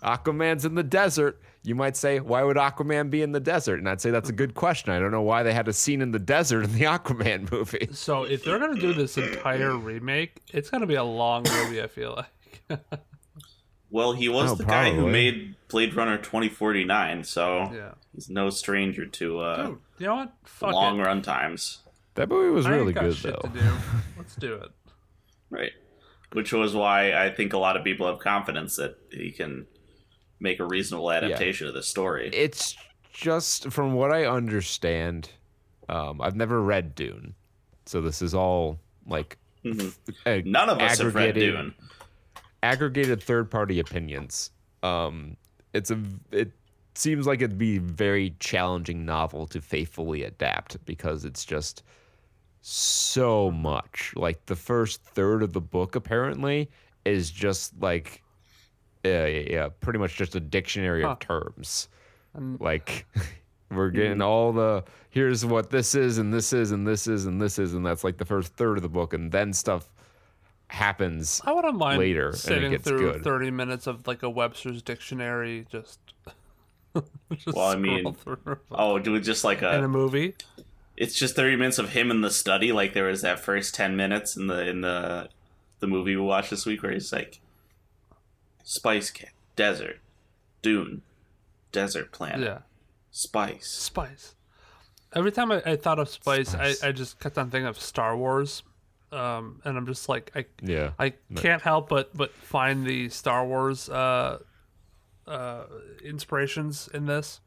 Aquaman's 0.04 0.64
in 0.64 0.74
the 0.74 0.82
desert. 0.82 1.40
You 1.62 1.74
might 1.74 1.96
say, 1.96 2.20
why 2.20 2.42
would 2.42 2.56
Aquaman 2.58 3.08
be 3.10 3.22
in 3.22 3.32
the 3.32 3.40
desert? 3.40 3.78
And 3.78 3.88
I'd 3.88 4.00
say 4.00 4.10
that's 4.10 4.28
a 4.28 4.32
good 4.34 4.54
question. 4.54 4.92
I 4.92 4.98
don't 4.98 5.10
know 5.10 5.22
why 5.22 5.42
they 5.42 5.54
had 5.54 5.66
a 5.66 5.72
scene 5.72 6.02
in 6.02 6.12
the 6.12 6.18
desert 6.18 6.64
in 6.64 6.72
the 6.74 6.84
Aquaman 6.84 7.50
movie. 7.50 7.88
so 7.92 8.24
if 8.24 8.44
they're 8.44 8.58
gonna 8.58 8.78
do 8.80 8.92
this 8.92 9.16
entire 9.16 9.76
remake, 9.76 10.42
it's 10.52 10.68
gonna 10.70 10.86
be 10.86 10.94
a 10.96 11.04
long 11.04 11.42
movie. 11.44 11.82
I 11.82 11.86
feel 11.86 12.14
like. 12.68 12.80
Well, 13.90 14.12
he 14.12 14.28
was 14.28 14.52
Oh, 14.52 14.54
the 14.56 14.64
guy 14.64 14.90
who 14.92 15.08
made 15.08 15.54
Blade 15.68 15.94
Runner 15.94 16.18
2049, 16.18 17.22
so 17.24 17.70
Yeah. 17.72 17.92
he's 18.14 18.28
no 18.28 18.50
stranger 18.50 19.06
to 19.06 19.38
uh, 19.38 19.66
Dude, 19.66 19.78
you 19.98 20.06
know 20.06 20.14
what? 20.16 20.32
Fuck 20.44 20.72
long 20.72 20.98
it. 20.98 21.02
run 21.04 21.22
times. 21.22 21.78
That 22.16 22.28
movie 22.28 22.50
was 22.50 22.66
I 22.66 22.70
really 22.70 22.92
got 22.92 23.04
good 23.04 23.14
shit 23.16 23.32
though. 23.40 23.48
To 23.48 23.58
do. 23.60 23.70
Let's 24.18 24.34
do 24.36 24.54
it. 24.54 24.70
Right. 25.50 25.72
Which 26.32 26.52
was 26.52 26.74
why 26.74 27.12
I 27.12 27.30
think 27.30 27.52
a 27.52 27.58
lot 27.58 27.76
of 27.76 27.84
people 27.84 28.06
have 28.08 28.18
confidence 28.18 28.76
that 28.76 28.96
he 29.12 29.30
can 29.30 29.66
make 30.44 30.60
a 30.60 30.64
reasonable 30.64 31.10
adaptation 31.10 31.66
of 31.66 31.74
the 31.74 31.82
story. 31.82 32.28
It's 32.32 32.76
just 33.12 33.72
from 33.72 33.94
what 33.94 34.12
I 34.12 34.26
understand. 34.26 35.30
Um, 35.88 36.20
I've 36.20 36.36
never 36.36 36.62
read 36.62 36.94
Dune, 36.94 37.34
so 37.86 38.00
this 38.00 38.22
is 38.22 38.34
all 38.34 38.78
like 39.06 39.38
Mhm. 39.64 39.94
a- 40.26 40.42
None 40.42 40.68
of 40.70 40.78
us 40.78 40.98
have 41.00 41.14
read 41.14 41.34
Dune. 41.34 41.74
aggregated 42.62 43.22
third 43.22 43.50
party 43.50 43.80
opinions. 43.80 44.50
Um, 44.82 45.36
it's 45.72 45.90
a 45.90 45.98
it 46.30 46.52
seems 46.94 47.26
like 47.26 47.40
it'd 47.42 47.58
be 47.58 47.76
a 47.76 47.80
very 47.80 48.36
challenging 48.38 49.04
novel 49.04 49.46
to 49.48 49.60
faithfully 49.60 50.22
adapt 50.22 50.84
because 50.84 51.24
it's 51.24 51.44
just 51.44 51.82
so 52.60 53.50
much. 53.50 54.12
Like 54.14 54.44
the 54.46 54.56
first 54.56 55.02
third 55.02 55.42
of 55.42 55.52
the 55.54 55.60
book 55.60 55.96
apparently 55.96 56.70
is 57.04 57.30
just 57.30 57.78
like 57.80 58.22
uh, 59.04 59.08
yeah, 59.26 59.68
pretty 59.80 59.98
much 59.98 60.16
just 60.16 60.34
a 60.34 60.40
dictionary 60.40 61.02
Huh. 61.02 61.10
of 61.10 61.18
terms. 61.20 61.88
And- 62.34 62.60
Like 62.60 63.06
we're 63.70 63.90
getting 63.90 64.22
all 64.22 64.52
the 64.52 64.84
here's 65.10 65.44
what 65.44 65.70
this 65.70 65.94
is 65.94 66.18
and 66.18 66.32
this 66.32 66.52
is 66.52 66.70
and 66.72 66.86
this 66.86 67.06
is 67.06 67.26
and 67.26 67.40
this 67.40 67.58
is 67.58 67.74
and 67.74 67.84
that's 67.84 68.04
like 68.04 68.18
the 68.18 68.24
first 68.24 68.54
third 68.54 68.76
of 68.76 68.82
the 68.82 68.88
book 68.88 69.12
and 69.14 69.32
then 69.32 69.52
stuff 69.52 69.88
happens 70.68 71.40
I 71.44 71.52
wouldn't 71.52 71.76
mind 71.76 71.98
later, 71.98 72.26
and 72.28 72.34
it 72.34 72.38
sitting 72.38 72.70
gets 72.72 72.84
through 72.88 73.12
good. 73.12 73.24
thirty 73.24 73.50
minutes 73.50 73.86
of 73.86 74.06
like 74.06 74.22
a 74.22 74.30
Webster's 74.30 74.82
dictionary. 74.82 75.66
Just. 75.70 76.00
just 77.34 77.54
Well, 77.56 77.68
I 77.68 77.76
mean, 77.76 78.14
through. 78.14 78.58
Oh, 78.70 78.98
do 78.98 79.14
it 79.16 79.20
just 79.20 79.44
like 79.44 79.62
a 79.62 79.74
in 79.76 79.80
a 79.82 79.84
a. 79.84 79.88
movie. 79.88 80.34
It's 80.96 81.14
just 81.18 81.36
thirty 81.36 81.56
minutes 81.56 81.78
of 81.78 81.90
him 81.90 82.10
in 82.10 82.20
the 82.22 82.30
study. 82.30 82.72
Like 82.72 82.92
there 82.94 83.04
was 83.04 83.22
that 83.22 83.40
first 83.40 83.74
ten 83.74 83.96
minutes 83.96 84.36
in 84.36 84.46
the 84.46 84.66
in 84.68 84.80
the 84.80 85.28
the 85.80 85.86
movie 85.86 86.16
we 86.16 86.22
watched 86.22 86.50
this 86.50 86.64
week 86.66 86.82
where 86.82 86.92
he's 86.92 87.12
like, 87.12 87.40
Spice 88.64 89.10
Camp, 89.10 89.32
Desert, 89.56 90.00
Dune, 90.62 91.02
Desert 91.70 92.10
Planet, 92.12 92.40
Yeah. 92.40 92.58
Spice. 93.10 93.66
Spice. 93.68 94.34
Every 95.12 95.30
time 95.30 95.52
I, 95.52 95.62
I 95.64 95.76
thought 95.76 96.00
of 96.00 96.08
Spice, 96.08 96.48
Spice. 96.48 96.82
I, 96.82 96.88
I 96.88 96.92
just 96.92 97.20
kept 97.20 97.38
on 97.38 97.50
thinking 97.50 97.66
of 97.68 97.78
Star 97.80 98.16
Wars. 98.16 98.62
Um, 99.12 99.60
and 99.64 99.76
I'm 99.76 99.86
just 99.86 100.08
like 100.08 100.32
I 100.34 100.46
Yeah. 100.60 100.90
I 100.98 101.12
can't 101.36 101.62
help 101.62 101.88
but 101.88 102.16
but 102.16 102.32
find 102.32 102.84
the 102.84 103.08
Star 103.10 103.46
Wars 103.46 103.88
uh, 103.88 104.38
uh, 105.28 105.64
inspirations 106.04 106.88
in 106.92 107.06
this, 107.06 107.40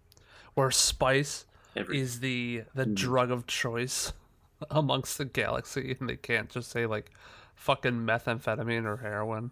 where 0.54 0.72
spice 0.72 1.46
Every- 1.76 2.00
is 2.00 2.22
the 2.22 2.64
the 2.74 2.86
drug 2.86 3.32
of 3.32 3.48
choice 3.48 4.14
amongst 4.72 5.18
the 5.18 5.26
galaxy, 5.26 5.98
and 6.00 6.08
they 6.08 6.16
can't 6.16 6.48
just 6.50 6.72
say 6.72 6.86
like 6.86 7.12
fucking 7.56 7.94
methamphetamine 8.06 8.86
or 8.86 8.98
heroin. 8.98 9.52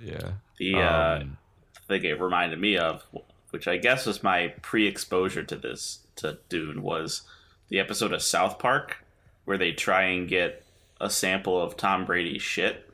Yeah. 0.00 0.32
The 0.58 0.74
uh, 0.76 1.18
Um, 1.20 1.38
thing 1.86 2.04
it 2.04 2.20
reminded 2.20 2.58
me 2.60 2.76
of, 2.76 3.04
which 3.50 3.66
I 3.66 3.76
guess 3.76 4.06
was 4.06 4.22
my 4.22 4.48
pre-exposure 4.62 5.42
to 5.44 5.56
this 5.56 6.00
to 6.16 6.38
Dune, 6.48 6.82
was 6.82 7.22
the 7.68 7.78
episode 7.78 8.12
of 8.12 8.22
South 8.22 8.58
Park 8.58 8.98
where 9.44 9.58
they 9.58 9.72
try 9.72 10.02
and 10.02 10.28
get 10.28 10.64
a 11.00 11.08
sample 11.08 11.60
of 11.60 11.76
Tom 11.76 12.04
Brady's 12.04 12.42
shit 12.42 12.90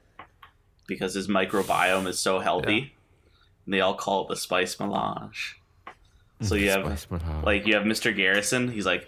because 0.86 1.14
his 1.14 1.26
microbiome 1.28 2.06
is 2.06 2.18
so 2.18 2.38
healthy. 2.40 2.94
And 3.64 3.72
they 3.74 3.80
all 3.80 3.94
call 3.94 4.24
it 4.24 4.28
the 4.28 4.36
spice 4.36 4.78
melange. 4.78 5.58
So 6.42 6.54
you 6.54 6.70
have 6.70 7.06
like 7.42 7.66
you 7.66 7.74
have 7.74 7.84
Mr. 7.84 8.14
Garrison. 8.14 8.68
He's 8.70 8.84
like, 8.84 9.06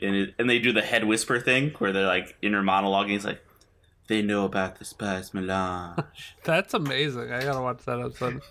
and, 0.00 0.32
and 0.38 0.48
they 0.48 0.58
do 0.58 0.72
the 0.72 0.80
head 0.80 1.04
whisper 1.04 1.38
thing 1.38 1.70
where 1.78 1.92
they're 1.92 2.06
like 2.06 2.36
inner 2.40 2.62
monologuing. 2.62 3.10
He's 3.10 3.26
like, 3.26 3.44
they 4.08 4.20
know 4.22 4.44
about 4.44 4.78
the 4.78 4.84
spice 4.84 5.32
melange. 5.32 6.00
That's 6.44 6.74
amazing. 6.74 7.30
I 7.32 7.42
gotta 7.42 7.60
watch 7.62 7.84
that 7.86 8.00
episode. 8.00 8.42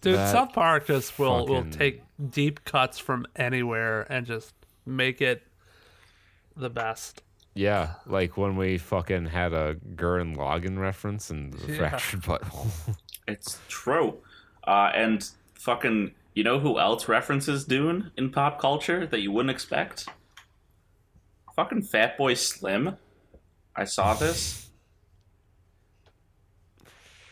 Dude, 0.00 0.14
That 0.16 0.30
South 0.32 0.52
Park 0.52 0.86
just 0.86 1.18
will 1.18 1.46
will 1.46 1.64
take 1.70 2.02
deep 2.30 2.64
cuts 2.64 2.98
from 2.98 3.26
anywhere 3.34 4.06
and 4.10 4.24
just 4.26 4.54
make 4.86 5.20
it 5.20 5.42
the 6.56 6.70
best. 6.70 7.22
Yeah, 7.54 7.94
like 8.06 8.36
when 8.36 8.56
we 8.56 8.76
fucking 8.78 9.26
had 9.26 9.52
a 9.54 9.76
Gurren 9.94 10.36
Lagann 10.36 10.78
reference 10.78 11.30
and 11.30 11.52
the 11.54 11.72
Yeah. 11.72 11.78
fractured 11.78 12.22
butthole. 12.22 12.70
It's 13.28 13.58
true. 13.66 14.18
Uh, 14.64 14.92
and 14.94 15.28
fucking, 15.54 16.14
you 16.34 16.44
know 16.44 16.60
who 16.60 16.78
else 16.78 17.08
references 17.08 17.64
Dune 17.64 18.12
in 18.16 18.30
pop 18.30 18.60
culture 18.60 19.04
that 19.04 19.20
you 19.20 19.32
wouldn't 19.32 19.50
expect? 19.50 20.06
Fucking 21.56 21.82
Fatboy 21.82 22.36
Slim. 22.36 22.96
I 23.74 23.84
saw 23.84 24.14
this. 24.14 24.65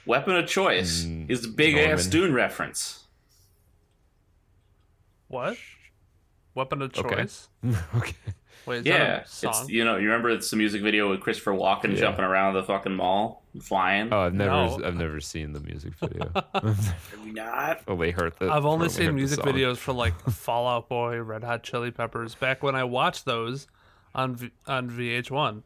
Weapon 0.07 0.37
of 0.37 0.47
Choice 0.47 1.05
Mm, 1.05 1.31
is 1.31 1.45
a 1.45 1.49
big 1.49 1.75
ass 1.77 2.05
Norman. 2.07 2.11
Dune 2.11 2.35
reference. 2.35 3.05
What? 5.29 5.57
Weapon 6.55 6.83
of 6.83 6.93
choice? 6.93 7.49
okay. 7.97 8.15
Wait, 8.67 8.79
is 8.79 8.87
Yeah, 8.87 8.99
that 8.99 9.45
a 9.45 9.49
it's 9.49 9.69
you 9.69 9.85
know 9.85 9.97
you 9.97 10.05
remember 10.07 10.31
it's 10.31 10.49
the 10.51 10.57
music 10.57 10.83
video 10.83 11.11
with 11.11 11.21
Christopher 11.21 11.51
Walken 11.53 11.93
Yeah. 11.93 11.97
jumping 12.01 12.25
around 12.25 12.55
the 12.55 12.63
fucking 12.63 12.95
mall, 12.95 13.43
flying. 13.61 14.13
Oh, 14.13 14.21
I've 14.21 14.35
never, 14.35 14.51
No. 14.51 14.81
I've 14.85 14.95
never 14.95 15.21
seen 15.21 15.53
the 15.53 15.61
music 15.61 15.95
video. 16.01 16.31
Have 16.55 17.03
you 17.25 17.33
not? 17.33 17.83
oh, 17.89 17.97
they 17.97 18.11
hurt 18.13 18.39
the. 18.39 18.51
I've 18.51 18.65
only 18.65 18.89
seen 18.89 19.15
music 19.15 19.41
videos 19.41 19.77
for 19.79 19.93
like 19.93 20.19
Fall 20.31 20.69
Out 20.69 20.89
Boy, 20.89 21.21
Red 21.21 21.43
Hot 21.45 21.63
Chili 21.63 21.91
Peppers. 21.91 22.35
Back 22.37 22.63
when 22.63 22.75
I 22.77 22.85
watched 22.85 23.25
those 23.25 23.67
on 24.15 24.37
v- 24.37 24.53
on 24.69 24.89
VH1, 24.91 25.63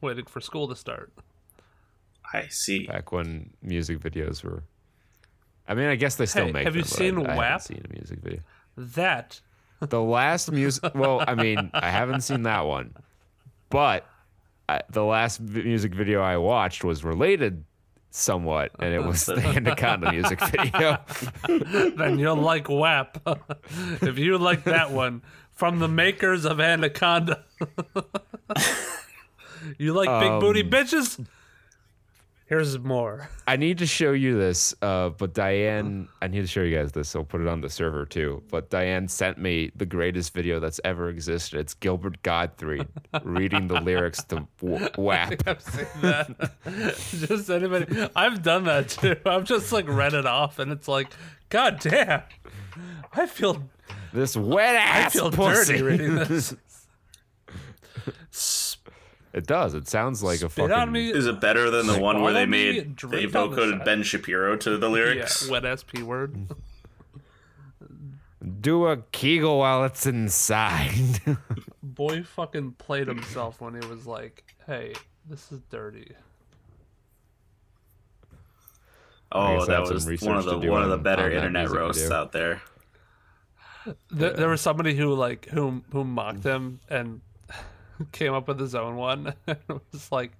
waiting 0.00 0.26
for 0.26 0.40
school 0.40 0.68
to 0.68 0.76
start. 0.76 1.12
I 2.32 2.46
see. 2.48 2.86
back 2.86 3.12
when 3.12 3.50
music 3.62 3.98
videos 4.00 4.42
were. 4.44 4.62
I 5.68 5.74
mean, 5.74 5.86
I 5.86 5.94
guess 5.96 6.16
they 6.16 6.26
still 6.26 6.46
Hey, 6.46 6.52
make. 6.52 6.64
have 6.64 6.74
you 6.76 6.82
them, 6.82 6.90
but 6.90 6.96
seen 6.96 7.26
I, 7.26 7.32
I 7.32 7.44
haven't 7.44 7.62
seen 7.62 7.82
a 7.88 7.92
music 7.92 8.18
video. 8.20 8.40
That 8.76 9.40
The 9.80 10.00
last 10.00 10.50
music. 10.50 10.94
Well, 10.94 11.22
I 11.26 11.34
mean, 11.34 11.70
I 11.74 11.90
haven't 11.90 12.20
seen 12.22 12.42
that 12.44 12.60
one, 12.66 12.94
but 13.68 14.06
I, 14.68 14.80
the 14.90 15.04
last 15.04 15.40
music 15.40 15.94
video 15.94 16.20
I 16.22 16.36
watched 16.36 16.84
was 16.84 17.02
related 17.04 17.64
somewhat, 18.10 18.72
and 18.80 18.92
it 18.92 19.04
was 19.04 19.26
the 19.26 19.36
Anaconda 19.56 20.10
music 20.12 20.40
video. 20.40 20.98
then 21.96 22.18
you'll 22.18 22.36
like 22.36 22.68
WAP. 22.68 23.20
if 24.02 24.18
you 24.18 24.38
like 24.38 24.64
that 24.64 24.90
one 24.90 25.22
from 25.52 25.78
the 25.78 25.88
makers 25.88 26.44
of 26.44 26.58
Anaconda. 26.60 27.44
you 29.78 29.92
like 29.92 30.20
big 30.20 30.40
booty 30.40 30.62
Um, 30.62 30.70
bitches? 30.70 31.26
Here's 32.50 32.76
more. 32.80 33.28
I 33.46 33.54
need 33.54 33.78
to 33.78 33.86
show 33.86 34.10
you 34.10 34.36
this, 34.36 34.74
uh, 34.82 35.10
but 35.10 35.34
Diane, 35.34 36.08
I 36.20 36.26
need 36.26 36.40
to 36.40 36.48
show 36.48 36.62
you 36.62 36.76
guys 36.76 36.90
this. 36.90 37.14
I'll 37.14 37.22
put 37.22 37.40
it 37.40 37.46
on 37.46 37.60
the 37.60 37.70
server 37.70 38.04
too. 38.04 38.42
But 38.50 38.70
Diane 38.70 39.06
sent 39.06 39.38
me 39.38 39.70
the 39.76 39.86
greatest 39.86 40.34
video 40.34 40.58
that's 40.58 40.80
ever 40.84 41.10
existed. 41.10 41.60
It's 41.60 41.74
Gilbert 41.74 42.20
Gottfried 42.24 42.88
reading 43.22 43.68
the 43.68 43.80
lyrics 43.80 44.24
to 44.24 44.48
w- 44.60 44.88
WAP. 44.98 45.34
I've 45.46 45.62
seen 45.62 45.86
that. 46.02 46.50
just 47.12 47.48
anybody. 47.50 48.08
I've 48.16 48.42
done 48.42 48.64
that 48.64 48.88
too. 48.88 49.14
I've 49.24 49.44
just 49.44 49.70
like 49.70 49.86
read 49.86 50.12
it 50.14 50.26
off, 50.26 50.58
and 50.58 50.72
it's 50.72 50.88
like, 50.88 51.06
God 51.50 51.78
damn. 51.78 52.22
I 53.12 53.26
feel 53.26 53.62
This 54.12 54.36
wet 54.36 54.74
ass 54.74 55.06
I 55.14 55.18
feel 55.20 55.30
pussy. 55.30 55.74
dirty 55.78 55.82
reading 55.84 56.14
this. 56.16 56.56
It 59.32 59.46
does. 59.46 59.74
It 59.74 59.86
sounds 59.86 60.22
like 60.22 60.42
a 60.42 60.50
Spit 60.50 60.70
fucking. 60.70 60.72
on 60.72 60.90
me. 60.90 61.10
Is 61.10 61.26
it 61.26 61.40
better 61.40 61.70
than 61.70 61.86
the 61.86 62.00
one 62.00 62.20
where 62.20 62.32
they 62.32 62.46
made 62.46 62.98
they 62.98 63.24
on 63.24 63.30
the 63.30 63.38
vocoded. 63.38 63.84
Ben 63.84 64.02
Shapiro 64.02 64.56
to 64.56 64.76
the 64.76 64.88
lyrics? 64.88 65.46
Yeah, 65.46 65.52
wet 65.52 65.64
ass 65.64 65.84
p 65.84 66.02
word. 66.02 66.48
Do 68.60 68.86
a 68.86 68.96
Kegel 69.12 69.58
while 69.58 69.84
it's 69.84 70.06
inside. 70.06 71.20
Boy 71.82 72.22
fucking 72.22 72.72
played 72.72 73.06
himself 73.06 73.60
when 73.60 73.80
he 73.80 73.86
was 73.86 74.06
like, 74.06 74.44
"Hey, 74.66 74.94
this 75.28 75.52
is 75.52 75.60
dirty." 75.70 76.12
Oh, 79.32 79.64
that 79.66 79.82
was 79.82 80.06
one 80.22 80.38
of 80.38 80.44
the 80.44 80.58
do 80.58 80.70
one 80.70 80.82
of 80.82 80.90
the 80.90 80.98
better 80.98 81.26
on 81.26 81.32
internet 81.32 81.68
roasts 81.68 82.10
out 82.10 82.32
there. 82.32 82.62
There, 84.10 84.32
there 84.32 84.48
was 84.48 84.60
somebody 84.60 84.94
who 84.94 85.14
like 85.14 85.46
who 85.46 85.82
who 85.92 86.04
mocked 86.04 86.40
mm. 86.40 86.54
him 86.54 86.80
and 86.88 87.20
came 88.12 88.32
up 88.32 88.48
with 88.48 88.58
his 88.58 88.74
own 88.74 88.96
one. 88.96 89.34
it 89.48 89.58
was 89.68 90.10
like 90.12 90.32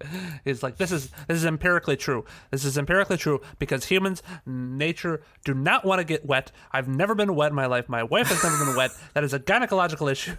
he's 0.44 0.62
like 0.62 0.76
this 0.76 0.92
is 0.92 1.10
this 1.28 1.36
is 1.36 1.44
empirically 1.44 1.96
true. 1.96 2.24
This 2.50 2.64
is 2.64 2.78
empirically 2.78 3.16
true 3.16 3.40
because 3.58 3.86
humans 3.86 4.22
nature 4.46 5.22
do 5.44 5.54
not 5.54 5.84
want 5.84 6.00
to 6.00 6.04
get 6.04 6.24
wet. 6.24 6.52
I've 6.72 6.88
never 6.88 7.14
been 7.14 7.34
wet 7.34 7.50
in 7.50 7.56
my 7.56 7.66
life. 7.66 7.88
My 7.88 8.02
wife 8.02 8.28
has 8.28 8.42
never 8.42 8.64
been 8.64 8.76
wet. 8.76 8.90
That 9.14 9.24
is 9.24 9.34
a 9.34 9.40
gynecological 9.40 10.10
issue. 10.10 10.36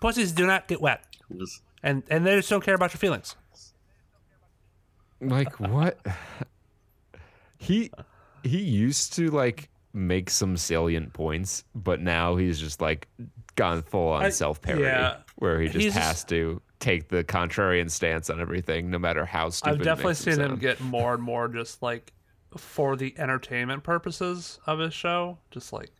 Pussies 0.00 0.32
do 0.32 0.46
not 0.46 0.66
get 0.68 0.80
wet. 0.80 1.04
It 1.30 1.36
And 1.82 2.02
and 2.10 2.26
they 2.26 2.36
just 2.36 2.50
don't 2.50 2.64
care 2.64 2.74
about 2.74 2.92
your 2.92 2.98
feelings. 2.98 3.36
like 5.20 5.60
what? 5.60 5.98
He 7.58 7.90
he 8.42 8.58
used 8.58 9.12
to 9.14 9.28
like 9.28 9.70
make 9.92 10.30
some 10.30 10.56
salient 10.56 11.12
points, 11.12 11.64
but 11.74 12.00
now 12.00 12.36
he's 12.36 12.58
just 12.58 12.80
like 12.80 13.08
gone 13.56 13.82
full 13.82 14.08
on 14.08 14.30
self 14.32 14.60
parody, 14.60 14.84
yeah. 14.84 15.18
where 15.36 15.60
he 15.60 15.66
just 15.68 15.78
He's 15.84 15.94
has 15.94 16.02
just- 16.16 16.28
to 16.28 16.60
take 16.78 17.08
the 17.08 17.22
contrarian 17.22 17.90
stance 17.90 18.30
on 18.30 18.40
everything, 18.40 18.90
no 18.90 18.98
matter 18.98 19.24
how 19.26 19.50
stupid. 19.50 19.74
I've 19.74 19.80
it 19.82 19.84
definitely 19.84 20.10
makes 20.12 20.20
seen 20.20 20.34
him 20.40 20.48
sound. 20.50 20.60
get 20.60 20.80
more 20.80 21.14
and 21.14 21.22
more 21.32 21.48
just 21.48 21.82
like 21.82 22.12
for 22.56 22.96
the 22.96 23.14
entertainment 23.18 23.82
purposes 23.84 24.58
of 24.66 24.78
his 24.78 24.94
show, 24.94 25.38
just 25.50 25.72
like 25.72 25.90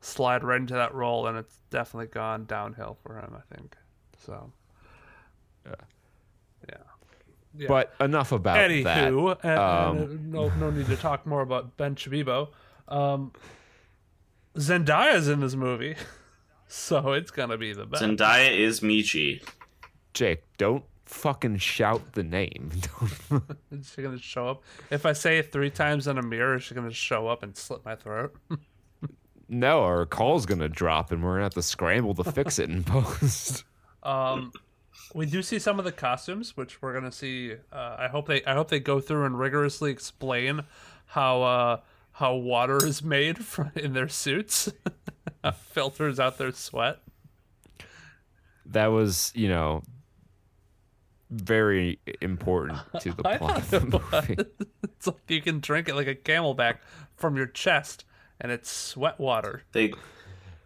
slide 0.00 0.44
right 0.44 0.60
into 0.60 0.74
that 0.74 0.94
role, 0.94 1.26
and 1.26 1.38
it's 1.38 1.58
definitely 1.70 2.06
gone 2.08 2.44
downhill 2.44 2.98
for 3.02 3.18
him. 3.18 3.34
I 3.36 3.54
think 3.56 3.74
so. 4.24 4.52
Yeah. 5.66 5.74
Yeah. 7.56 7.66
But 7.66 7.94
enough 8.00 8.30
about 8.30 8.54
that. 8.54 8.70
Anywho, 8.70 9.30
uh, 9.44 9.48
uh, 9.48 9.90
um, 9.90 10.30
no, 10.30 10.48
no 10.60 10.70
need 10.70 10.86
to 10.86 10.96
talk 10.96 11.26
more 11.26 11.40
about 11.40 11.76
Ben 11.76 11.96
Chabibo. 11.96 12.48
Um, 12.86 13.32
Zendaya's 14.56 15.28
in 15.28 15.40
this 15.40 15.54
movie, 15.54 15.96
so 16.68 17.12
it's 17.12 17.30
gonna 17.30 17.58
be 17.58 17.72
the 17.72 17.86
best. 17.86 18.02
Zendaya 18.02 18.56
is 18.56 18.80
Michi. 18.80 19.42
Jake, 20.14 20.42
don't 20.56 20.84
fucking 21.08 21.56
shout 21.56 22.12
the 22.12 22.22
name. 22.22 22.70
Is 23.70 23.92
she 23.94 24.02
gonna 24.02 24.18
show 24.18 24.48
up? 24.48 24.62
If 24.90 25.06
I 25.06 25.12
say 25.12 25.38
it 25.38 25.52
three 25.52 25.70
times 25.70 26.06
in 26.06 26.18
a 26.18 26.22
mirror, 26.22 26.56
is 26.56 26.62
she 26.64 26.74
gonna 26.74 26.92
show 26.92 27.28
up 27.28 27.42
and 27.42 27.56
slit 27.56 27.84
my 27.84 27.96
throat? 27.96 28.34
no, 29.48 29.82
our 29.82 30.06
call's 30.06 30.46
gonna 30.46 30.68
drop, 30.68 31.10
and 31.10 31.22
we're 31.22 31.34
gonna 31.34 31.44
have 31.44 31.54
to 31.54 31.62
scramble 31.62 32.14
to 32.14 32.24
fix 32.24 32.58
it 32.58 32.70
in 32.70 32.84
post. 32.84 33.64
Um, 34.00 34.52
we 35.12 35.26
do 35.26 35.42
see 35.42 35.58
some 35.58 35.80
of 35.80 35.84
the 35.84 35.92
costumes, 35.92 36.56
which 36.56 36.80
we're 36.80 36.94
gonna 36.94 37.12
see. 37.12 37.54
Uh, 37.70 37.96
I 37.98 38.08
hope 38.08 38.28
they 38.28 38.44
I 38.44 38.54
hope 38.54 38.68
they 38.68 38.78
go 38.78 39.00
through 39.00 39.26
and 39.26 39.38
rigorously 39.38 39.90
explain 39.90 40.62
how 41.04 41.42
uh, 41.42 41.80
how 42.12 42.36
water 42.36 42.78
is 42.86 43.02
made 43.02 43.44
from, 43.44 43.72
in 43.74 43.92
their 43.94 44.08
suits, 44.08 44.72
How 44.86 44.92
filters 45.52 46.18
out 46.20 46.38
their 46.38 46.52
sweat. 46.52 46.98
that 48.66 48.86
was, 48.88 49.32
you 49.34 49.48
know, 49.48 49.82
very 51.30 51.98
important 52.20 52.78
to 53.00 53.12
the 53.12 53.22
plot 53.22 53.58
of 53.58 53.70
the 53.70 53.80
movie. 53.80 54.36
It's 54.98 55.06
like 55.06 55.16
you 55.28 55.40
can 55.40 55.60
drink 55.60 55.88
it 55.88 55.94
like 55.94 56.08
a 56.08 56.14
camelback 56.16 56.78
from 57.14 57.36
your 57.36 57.46
chest, 57.46 58.04
and 58.40 58.50
it's 58.50 58.68
sweat 58.68 59.20
water. 59.20 59.62
They 59.72 59.92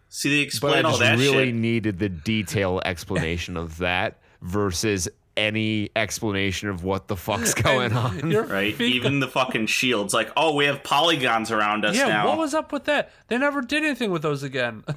see 0.09 0.45
they 0.45 0.49
But 0.59 0.73
I 0.77 0.81
all 0.81 0.91
just 0.97 0.99
that 1.01 1.19
really 1.19 1.47
shit. 1.47 1.55
needed 1.55 1.99
the 1.99 2.09
detailed 2.09 2.81
explanation 2.83 3.57
of 3.57 3.77
that 3.77 4.19
versus 4.41 5.07
any 5.37 5.89
explanation 5.95 6.69
of 6.69 6.83
what 6.83 7.07
the 7.07 7.15
fuck's 7.15 7.53
going 7.61 7.93
on. 7.93 8.31
Right? 8.53 8.79
Even 8.79 9.19
the 9.19 9.27
fucking 9.27 9.67
shields, 9.67 10.13
like, 10.13 10.31
oh, 10.35 10.55
we 10.55 10.65
have 10.65 10.83
polygons 10.83 11.51
around 11.51 11.85
us 11.85 11.95
yeah, 11.95 12.07
now. 12.07 12.27
what 12.27 12.37
was 12.37 12.53
up 12.53 12.71
with 12.71 12.85
that? 12.85 13.11
They 13.27 13.37
never 13.37 13.61
did 13.61 13.83
anything 13.83 14.11
with 14.11 14.21
those 14.21 14.43
again. 14.43 14.83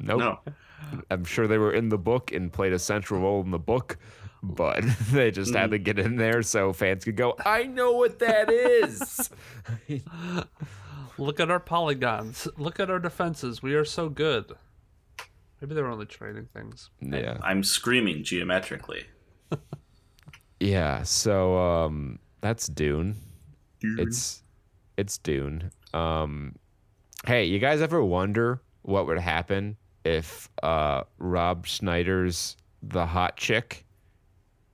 Nope. 0.00 0.18
no. 0.18 0.38
I'm 1.10 1.24
sure 1.24 1.46
they 1.46 1.56
were 1.56 1.72
in 1.72 1.88
the 1.88 1.96
book 1.96 2.30
and 2.30 2.52
played 2.52 2.74
a 2.74 2.78
central 2.78 3.20
role 3.22 3.40
in 3.40 3.52
the 3.52 3.58
book, 3.58 3.96
but 4.42 4.84
they 5.12 5.30
just 5.30 5.54
had 5.54 5.70
to 5.70 5.78
mm. 5.78 5.84
get 5.84 5.98
in 5.98 6.16
there 6.16 6.42
so 6.42 6.74
fans 6.74 7.04
could 7.04 7.16
go, 7.16 7.34
I 7.46 7.62
know 7.62 7.92
what 7.92 8.18
that 8.18 8.50
is. 8.50 9.30
Look 11.16 11.40
at 11.40 11.50
our 11.50 11.60
polygons. 11.60 12.48
Look 12.58 12.78
at 12.80 12.90
our 12.90 12.98
defenses. 12.98 13.62
We 13.62 13.74
are 13.74 13.84
so 13.84 14.10
good. 14.10 14.52
Maybe 15.64 15.76
they 15.76 15.80
were 15.80 15.88
only 15.88 16.04
training 16.04 16.46
things. 16.52 16.90
yeah. 17.00 17.38
I'm 17.42 17.62
screaming 17.64 18.22
geometrically. 18.22 19.06
Yeah, 20.60 21.02
so 21.04 21.56
um 21.58 22.18
that's 22.42 22.66
Dune. 22.68 23.16
It's 23.82 24.42
it's 24.98 25.16
Dune. 25.18 25.70
Um 25.94 26.56
hey, 27.26 27.44
you 27.44 27.58
guys 27.58 27.80
ever 27.80 28.04
wonder 28.04 28.60
what 28.82 29.06
would 29.06 29.18
happen 29.18 29.76
if 30.04 30.50
uh 30.62 31.04
Rob 31.18 31.66
Schneider's 31.66 32.56
The 32.82 33.06
Hot 33.06 33.36
Chick 33.36 33.84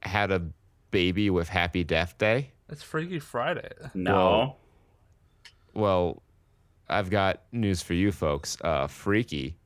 had 0.02 0.32
a 0.32 0.42
baby 0.90 1.30
with 1.30 1.48
Happy 1.48 1.84
Death 1.84 2.18
Day? 2.18 2.50
It's 2.68 2.82
Freaky 2.82 3.20
Friday. 3.20 3.70
No. 3.94 4.12
Whoa. 4.12 4.56
Well, 5.74 6.22
I've 6.88 7.10
got 7.10 7.42
news 7.52 7.80
for 7.80 7.94
you 7.94 8.10
folks. 8.12 8.58
Uh 8.60 8.86
Freaky 8.86 9.56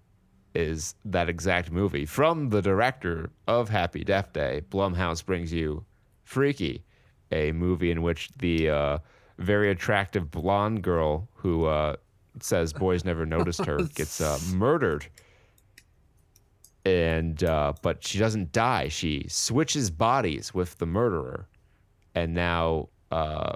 is 0.54 0.94
that 1.04 1.28
exact 1.28 1.70
movie 1.70 2.06
from 2.06 2.50
the 2.50 2.62
director 2.62 3.30
of 3.46 3.68
Happy 3.68 4.04
Death 4.04 4.32
Day. 4.32 4.62
Blumhouse 4.70 5.24
brings 5.24 5.52
you 5.52 5.84
Freaky, 6.22 6.84
a 7.32 7.52
movie 7.52 7.90
in 7.90 8.02
which 8.02 8.30
the 8.38 8.70
uh, 8.70 8.98
very 9.38 9.70
attractive 9.70 10.30
blonde 10.30 10.82
girl 10.82 11.28
who 11.34 11.66
uh, 11.66 11.96
says 12.40 12.72
boys 12.72 13.04
never 13.04 13.26
noticed 13.26 13.64
her 13.64 13.78
gets 13.94 14.20
uh, 14.20 14.38
murdered. 14.52 15.06
And 16.84 17.42
uh, 17.42 17.72
but 17.82 18.04
she 18.04 18.18
doesn't 18.18 18.52
die. 18.52 18.88
She 18.88 19.26
switches 19.28 19.90
bodies 19.90 20.52
with 20.52 20.76
the 20.76 20.86
murderer, 20.86 21.48
and 22.14 22.34
now 22.34 22.90
uh, 23.10 23.54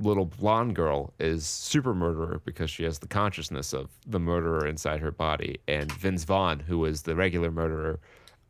little 0.00 0.24
blonde 0.24 0.74
girl 0.74 1.12
is 1.20 1.46
super 1.46 1.94
murderer 1.94 2.40
because 2.44 2.70
she 2.70 2.84
has 2.84 2.98
the 2.98 3.06
consciousness 3.06 3.72
of 3.72 3.90
the 4.06 4.18
murderer 4.18 4.66
inside 4.66 5.00
her 5.00 5.10
body. 5.10 5.60
And 5.68 5.92
Vince 5.92 6.24
Vaughn, 6.24 6.60
who 6.60 6.78
was 6.78 7.02
the 7.02 7.14
regular 7.14 7.50
murderer, 7.50 8.00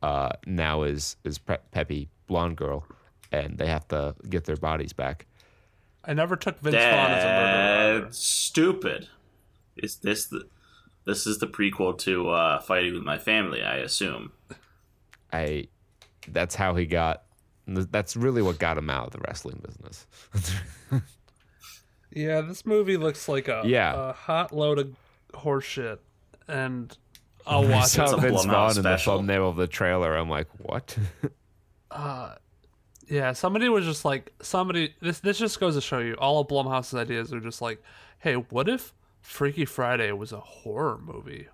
uh, 0.03 0.31
now 0.47 0.83
is 0.83 1.17
is 1.25 1.39
Pe- 1.39 1.59
Peppy 1.73 2.09
blonde 2.27 2.57
girl, 2.57 2.87
and 3.33 3.59
they 3.59 3.67
have 3.67 3.87
to 3.89 4.15
get 4.29 4.45
their 4.45 4.57
bodies 4.57 4.93
back. 4.93 5.27
I 6.05 6.15
never 6.15 6.37
took 6.37 6.61
Vince 6.61 6.77
Vaughn 6.77 7.11
as 7.11 7.25
a 7.25 7.97
murderer. 7.97 8.13
Stupid. 8.13 9.09
Is 9.77 9.97
this 9.97 10.27
the? 10.27 10.49
This 11.07 11.27
is 11.27 11.39
the 11.39 11.47
prequel 11.47 11.97
to 11.99 12.29
uh, 12.31 12.61
Fighting 12.61 12.95
with 12.95 13.03
My 13.03 13.19
Family, 13.19 13.63
I 13.63 13.77
assume. 13.79 14.33
I 15.33 15.69
that's 16.29 16.55
how 16.55 16.75
he 16.75 16.87
got. 16.87 17.25
That's 17.67 18.17
really 18.17 18.43
what 18.43 18.59
got 18.59 18.79
him 18.79 18.91
out 18.91 19.07
of 19.07 19.13
the 19.13 19.21
wrestling 19.27 19.63
business. 19.65 20.07
Yeah, 22.13 22.41
this 22.41 22.67
movie 22.67 22.97
looks 22.97 23.29
like 23.29 23.49
a, 23.49 23.63
Yeah. 23.65 24.11
a 24.11 24.13
hot 24.13 24.53
load 24.53 24.79
of 24.79 24.97
horseshit, 25.33 25.99
and 26.49 26.97
I'll 27.47 27.65
I 27.67 27.71
watch 27.77 27.89
saw 27.91 28.05
It's 28.05 28.13
it. 28.15 28.21
Vince 28.21 28.45
Vaughn 28.45 28.77
in 28.77 28.83
the 28.83 28.99
thumbnail 28.99 29.49
of 29.49 29.57
the 29.57 29.67
trailer. 29.67 30.17
I'm 30.17 30.29
like, 30.31 30.49
what? 30.59 30.97
Uh, 31.93 32.37
yeah, 33.09 33.33
somebody 33.33 33.69
was 33.69 33.85
just 33.85 34.05
like, 34.05 34.33
somebody. 34.41 34.95
This 35.01 35.19
this 35.19 35.39
just 35.41 35.59
goes 35.59 35.75
to 35.75 35.81
show 35.81 35.99
you, 35.99 36.15
all 36.15 36.39
of 36.41 36.47
Blumhouse's 36.47 36.95
ideas 36.95 37.33
are 37.33 37.41
just 37.41 37.61
like, 37.61 37.83
hey, 38.21 38.35
what 38.35 38.69
if 38.69 38.95
Freaky 39.23 39.65
Friday 39.65 40.13
was 40.13 40.31
a 40.31 40.39
horror 40.39 40.99
movie? 41.03 41.49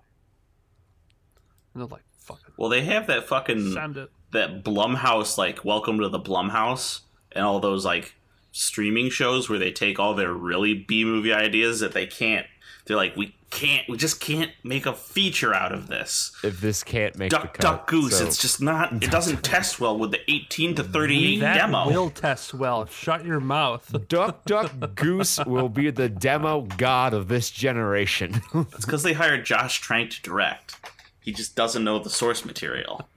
And 1.73 1.81
they're 1.81 1.87
like, 1.87 2.03
fucking 2.19 2.53
Well, 2.57 2.69
they 2.69 2.83
have 2.83 3.07
that 3.07 3.27
fucking 3.27 3.73
send 3.73 3.97
it. 3.97 4.11
that 4.31 4.63
Blumhouse 4.63 5.39
like 5.39 5.65
Welcome 5.65 5.99
to 6.01 6.09
the 6.09 6.19
Blumhouse 6.19 6.99
and 7.31 7.43
all 7.43 7.59
those 7.59 7.83
like 7.83 8.13
streaming 8.51 9.09
shows 9.09 9.49
where 9.49 9.59
they 9.59 9.71
take 9.71 9.99
all 9.99 10.13
their 10.13 10.33
really 10.33 10.73
B 10.73 11.03
movie 11.05 11.33
ideas 11.33 11.79
that 11.79 11.91
they 11.93 12.05
can't. 12.07 12.45
They're 12.85 12.95
like, 12.97 13.17
we 13.17 13.35
can't, 13.49 13.87
we 13.89 13.97
just 13.97 14.21
can't 14.21 14.51
make 14.63 14.85
a 14.85 14.93
feature 14.93 15.53
out 15.53 15.73
of 15.73 15.87
this. 15.87 16.31
if 16.41 16.61
this 16.61 16.83
can't 16.83 17.17
make 17.17 17.31
the 17.31 17.37
Duck, 17.37 17.53
cut, 17.55 17.61
duck, 17.61 17.87
goose. 17.87 18.17
so- 18.17 18.25
It's 18.25 18.37
just 18.37 18.61
not. 18.61 18.93
It 19.03 19.11
doesn't 19.11 19.43
test 19.43 19.79
well 19.81 19.97
with 19.97 20.11
the 20.11 20.19
18 20.31 20.75
to 20.75 20.83
38 20.85 21.39
That 21.41 21.57
demo. 21.57 21.87
will 21.87 22.09
test 22.09 22.53
well. 22.53 22.85
Shut 22.85 23.25
your 23.25 23.41
mouth. 23.41 23.93
Duck 24.07 24.45
Duck 24.45 24.95
Goose 24.95 25.37
will 25.45 25.67
be 25.69 25.89
the 25.91 26.07
demo 26.07 26.61
god 26.61 27.13
of 27.13 27.27
this 27.27 27.51
generation. 27.51 28.41
It's 28.53 28.85
because 28.85 29.03
they 29.03 29.13
hired 29.13 29.45
Josh 29.45 29.81
Trank 29.81 30.11
to 30.11 30.21
direct. 30.21 30.75
He 31.19 31.33
just 31.33 31.55
doesn't 31.57 31.83
know 31.83 31.99
the 31.99 32.09
source 32.09 32.45
material. 32.45 33.07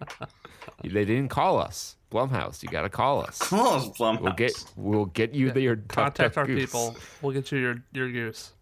they 0.82 1.04
didn't 1.04 1.28
call 1.28 1.58
us. 1.60 1.94
Blumhouse, 2.10 2.62
you 2.62 2.68
got 2.68 2.82
to 2.82 2.88
call 2.88 3.22
us. 3.22 3.40
Oh, 3.52 3.92
Blumhouse. 3.98 4.20
We'll 4.20 4.32
get 4.32 4.64
we'll 4.76 5.04
get 5.06 5.32
you 5.34 5.50
the, 5.52 5.60
your 5.60 5.76
Contact 5.76 6.34
Duck 6.34 6.38
our 6.38 6.46
Goose. 6.46 6.60
people. 6.64 6.96
We'll 7.22 7.32
get 7.32 7.50
you 7.52 7.58
your 7.58 7.76
your 7.92 8.10
goose. 8.10 8.52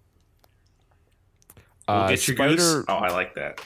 We'll 1.89 1.97
Uh, 1.97 2.09
get 2.09 2.27
your 2.29 2.37
Spider 2.37 2.57
goose. 2.57 2.85
Oh, 2.89 2.95
I 2.97 3.09
like 3.11 3.35
that. 3.35 3.65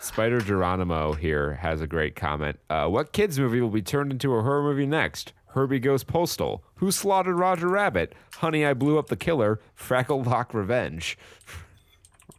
Spider 0.00 0.40
Geronimo 0.40 1.14
here 1.14 1.54
has 1.54 1.80
a 1.80 1.86
great 1.86 2.14
comment. 2.14 2.58
Uh, 2.68 2.88
what 2.88 3.12
kids 3.12 3.38
movie 3.38 3.60
will 3.62 3.70
be 3.70 3.80
turned 3.80 4.12
into 4.12 4.34
a 4.34 4.42
horror 4.42 4.62
movie 4.62 4.84
next? 4.86 5.32
Herbie 5.54 5.78
Goes 5.80 6.04
Postal. 6.04 6.62
Who 6.76 6.90
slaughtered 6.90 7.36
Roger 7.36 7.68
Rabbit? 7.68 8.14
Honey, 8.36 8.66
I 8.66 8.74
Blew 8.74 8.98
Up 8.98 9.06
the 9.08 9.16
Killer. 9.16 9.60
Frackle 9.78 10.26
Lock 10.26 10.52
Revenge. 10.52 11.16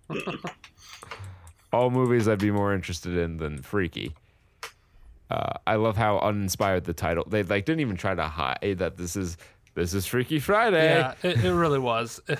All 1.72 1.90
movies 1.90 2.28
I'd 2.28 2.38
be 2.40 2.52
more 2.52 2.74
interested 2.74 3.18
in 3.18 3.38
than 3.38 3.62
Freaky. 3.64 4.14
Uh, 5.34 5.54
I 5.66 5.76
love 5.76 5.98
how 5.98 6.20
uninspired 6.20 6.84
the 6.84 6.94
title. 6.94 7.26
They 7.28 7.42
like 7.42 7.66
didn't 7.66 7.80
even 7.82 7.98
try 7.98 8.14
to 8.14 8.24
hide 8.28 8.76
that 8.78 8.98
this 8.98 9.16
is 9.16 9.38
this 9.74 9.94
is 9.96 10.06
Freaky 10.06 10.38
Friday. 10.40 11.00
Yeah, 11.00 11.14
it, 11.24 11.44
it 11.44 11.54
really 11.54 11.80
was. 11.80 12.22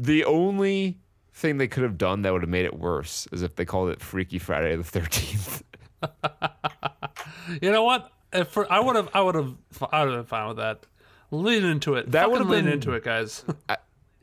The 0.00 0.24
only 0.24 0.98
thing 1.32 1.58
they 1.58 1.66
could 1.66 1.82
have 1.82 1.98
done 1.98 2.22
that 2.22 2.32
would 2.32 2.42
have 2.42 2.48
made 2.50 2.64
it 2.64 2.78
worse 2.78 3.26
is 3.32 3.42
if 3.42 3.56
they 3.56 3.64
called 3.64 3.90
it 3.90 4.00
Freaky 4.00 4.38
Friday 4.38 4.76
the 4.76 4.84
Thirteenth. 4.84 5.62
You 7.62 7.72
know 7.72 7.82
what? 7.84 8.12
For, 8.50 8.70
I 8.70 8.78
would 8.78 8.94
have, 8.96 9.08
I 9.14 9.22
would 9.22 9.34
have, 9.34 9.54
I 9.90 10.04
would 10.04 10.12
have 10.12 10.18
been 10.20 10.26
fine 10.26 10.48
with 10.48 10.56
that. 10.58 10.84
Lean 11.30 11.64
into 11.64 11.94
it. 11.94 12.10
That 12.12 12.30
would've 12.30 12.48
lean 12.48 12.64
been- 12.64 12.74
into 12.74 12.92
it, 12.92 13.04
guys. 13.04 13.44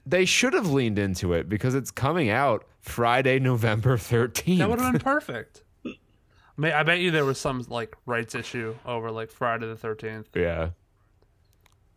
They 0.08 0.26
should 0.26 0.54
have 0.54 0.70
leaned 0.70 1.00
into 1.00 1.34
it 1.34 1.50
because 1.50 1.74
it's 1.74 1.90
coming 1.90 2.30
out 2.30 2.64
Friday, 2.80 3.40
November 3.40 3.98
13th. 3.98 4.60
that 4.60 4.70
would 4.70 4.80
have 4.80 4.92
been 4.94 5.02
perfect. 5.02 5.64
May 6.58 6.72
I 6.72 6.84
bet 6.84 7.00
you 7.00 7.12
there 7.12 7.26
was 7.26 7.38
some 7.40 7.66
like 7.70 7.96
rights 8.06 8.34
issue 8.36 8.76
over 8.86 9.12
like 9.12 9.30
Friday 9.30 9.68
the 9.68 9.76
Thirteenth. 9.76 10.30
yeah. 10.36 10.70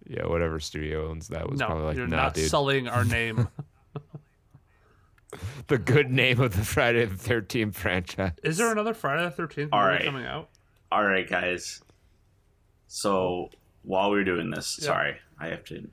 Yeah, 0.07 0.27
whatever 0.27 0.59
studio 0.59 1.11
owns 1.11 1.29
that 1.29 1.51
was 1.51 1.61
No, 1.61 1.67
probably 1.67 1.85
like, 1.85 1.97
you're 1.97 2.07
nah, 2.07 2.17
not 2.17 2.35
dude. 2.35 2.49
sullying 2.49 2.89
our 2.89 3.05
name. 3.17 3.47
the 5.67 5.77
good 5.77 6.11
name 6.11 6.41
of 6.41 6.57
the 6.57 6.65
Friday 6.65 7.05
the 7.05 7.15
13th 7.15 7.75
franchise. 7.75 8.33
Is 8.43 8.57
there 8.57 8.73
another 8.73 8.95
Friday 8.95 9.25
the 9.25 9.31
Thirteenth 9.31 9.71
All 9.73 9.81
movie 9.83 9.93
right. 9.97 10.05
coming 10.05 10.25
out? 10.25 10.49
All 10.91 11.05
right, 11.05 11.29
guys. 11.29 11.83
So 12.87 13.51
while 13.83 14.11
we 14.11 14.17
were 14.19 14.25
doing 14.25 14.51
this, 14.51 14.79
Yeah. 14.81 14.87
sorry, 14.87 15.17
I 15.39 15.49
have 15.49 15.65
to. 15.65 15.89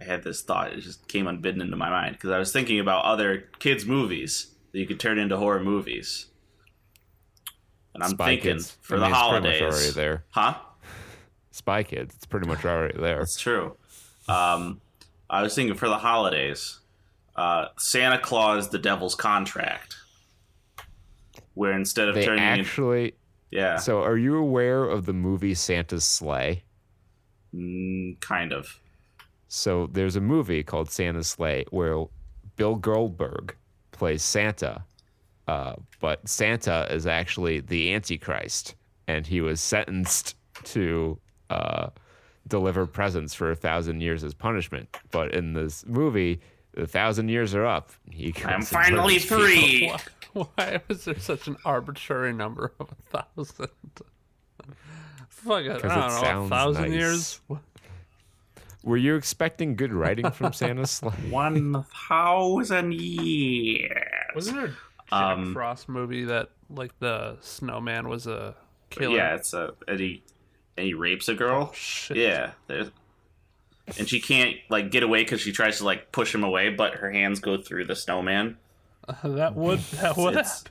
I 0.00 0.04
had 0.04 0.22
this 0.22 0.42
thought; 0.42 0.72
it 0.72 0.80
just 0.82 1.08
came 1.08 1.26
unbidden 1.26 1.60
into 1.60 1.76
my 1.76 1.90
mind 1.90 2.12
because 2.14 2.30
I 2.30 2.38
was 2.38 2.52
thinking 2.52 2.78
about 2.78 3.04
other 3.04 3.48
kids' 3.58 3.84
movies 3.84 4.54
that 4.70 4.78
you 4.78 4.86
could 4.86 5.00
turn 5.00 5.18
into 5.18 5.36
horror 5.36 5.60
movies. 5.64 6.26
And 7.98 8.04
I'm 8.04 8.10
Spy 8.10 8.26
thinking 8.36 8.52
Kids. 8.58 8.76
for 8.80 8.94
I 8.94 8.98
the 8.98 9.02
mean, 9.06 9.10
much 9.10 9.20
holidays, 9.20 9.62
already 9.62 9.90
there. 9.90 10.24
huh? 10.30 10.54
Spy 11.50 11.82
Kids. 11.82 12.14
It's 12.14 12.26
pretty 12.26 12.46
much 12.46 12.64
already 12.64 12.96
there. 12.96 13.20
It's 13.22 13.36
true. 13.36 13.76
Um, 14.28 14.80
I 15.28 15.42
was 15.42 15.52
thinking 15.56 15.74
for 15.74 15.88
the 15.88 15.98
holidays, 15.98 16.78
uh, 17.34 17.66
Santa 17.76 18.18
Claus: 18.20 18.68
The 18.70 18.78
Devil's 18.78 19.16
Contract, 19.16 19.96
where 21.54 21.72
instead 21.72 22.08
of 22.08 22.14
They 22.14 22.24
turning, 22.24 22.44
in- 22.44 22.60
actually. 22.60 23.14
yeah, 23.50 23.76
So, 23.78 24.02
are 24.04 24.16
you 24.16 24.36
aware 24.36 24.84
of 24.84 25.04
the 25.06 25.12
movie 25.12 25.54
Santa's 25.54 26.04
Slay? 26.04 26.62
mm, 27.54 28.20
kind 28.20 28.52
of. 28.52 28.78
So 29.48 29.88
there's 29.90 30.14
a 30.16 30.20
movie 30.20 30.62
called 30.62 30.90
Santa's 30.90 31.26
Slay 31.28 31.64
where 31.70 32.04
Bill 32.56 32.76
Goldberg 32.76 33.56
plays 33.90 34.22
Santa, 34.22 34.84
uh, 35.48 35.74
but 36.00 36.28
Santa 36.28 36.86
is 36.90 37.06
actually 37.06 37.58
the 37.60 37.92
Antichrist, 37.94 38.74
and 39.08 39.26
he 39.26 39.40
was 39.40 39.60
sentenced 39.60 40.36
to 40.64 41.18
uh, 41.50 41.88
deliver 42.46 42.86
presents 42.86 43.34
for 43.34 43.50
a 43.50 43.56
thousand 43.56 44.00
years 44.02 44.22
as 44.22 44.34
punishment. 44.34 44.88
But 45.10 45.34
in 45.34 45.54
this 45.54 45.84
movie, 45.86 46.40
the 46.74 46.86
thousand 46.86 47.28
years 47.30 47.54
are 47.54 47.66
up. 47.66 47.90
He 48.10 48.32
I'm 48.44 48.62
finally 48.62 49.18
free. 49.18 49.88
Why, 50.34 50.46
why 50.54 50.80
was 50.86 51.04
there 51.06 51.18
such 51.18 51.48
an 51.48 51.56
arbitrary 51.64 52.32
number 52.32 52.72
of 52.78 52.92
a 52.92 53.22
thousand? 53.36 53.68
Fuck 55.28 55.62
it, 55.64 55.70
I 55.70 55.78
'Cause 55.80 55.82
don't 55.82 56.28
it 56.28 56.34
know. 56.34 56.44
A 56.44 56.48
thousand 56.48 56.90
nice. 56.90 56.92
years? 57.00 57.40
Were 58.84 58.96
you 58.96 59.16
expecting 59.16 59.74
good 59.76 59.92
writing 59.92 60.30
from 60.30 60.52
Santa's 60.52 60.90
Slay? 61.00 61.10
One 61.30 61.84
thousand 62.08 62.94
years. 62.94 63.92
Wasn't 64.34 64.56
there 64.56 64.66
a 64.66 64.74
Jack 65.10 65.20
Um, 65.38 65.52
Frost 65.52 65.88
movie 65.88 66.24
that 66.24 66.50
like 66.70 66.98
the 66.98 67.36
snowman 67.40 68.08
was 68.08 68.26
a 68.26 68.54
killer? 68.90 69.16
Yeah, 69.16 69.34
it's 69.36 69.52
a 69.54 69.74
and 69.86 69.98
he 70.00 70.22
and 70.76 70.86
he 70.86 70.94
rapes 70.94 71.28
a 71.28 71.34
girl. 71.34 71.72
Shit. 71.72 72.16
Yeah, 72.18 72.52
and 72.68 74.06
she 74.08 74.20
can't 74.20 74.56
like 74.68 74.90
get 74.90 75.02
away 75.02 75.22
because 75.24 75.40
she 75.40 75.52
tries 75.52 75.78
to 75.78 75.84
like 75.84 76.12
push 76.12 76.34
him 76.34 76.44
away, 76.44 76.68
but 76.70 76.94
her 76.96 77.10
hands 77.10 77.40
go 77.40 77.56
through 77.56 77.86
the 77.86 77.96
snowman. 77.96 78.56
that 79.24 79.54
would 79.54 79.78
that 79.80 80.16
would 80.16 80.34
It's- 80.36 80.64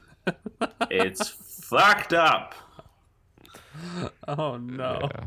It's 0.90 1.30
fucked 1.30 2.14
up. 2.14 2.54
Oh 4.28 4.58
no! 4.58 5.00
Yeah. 5.04 5.26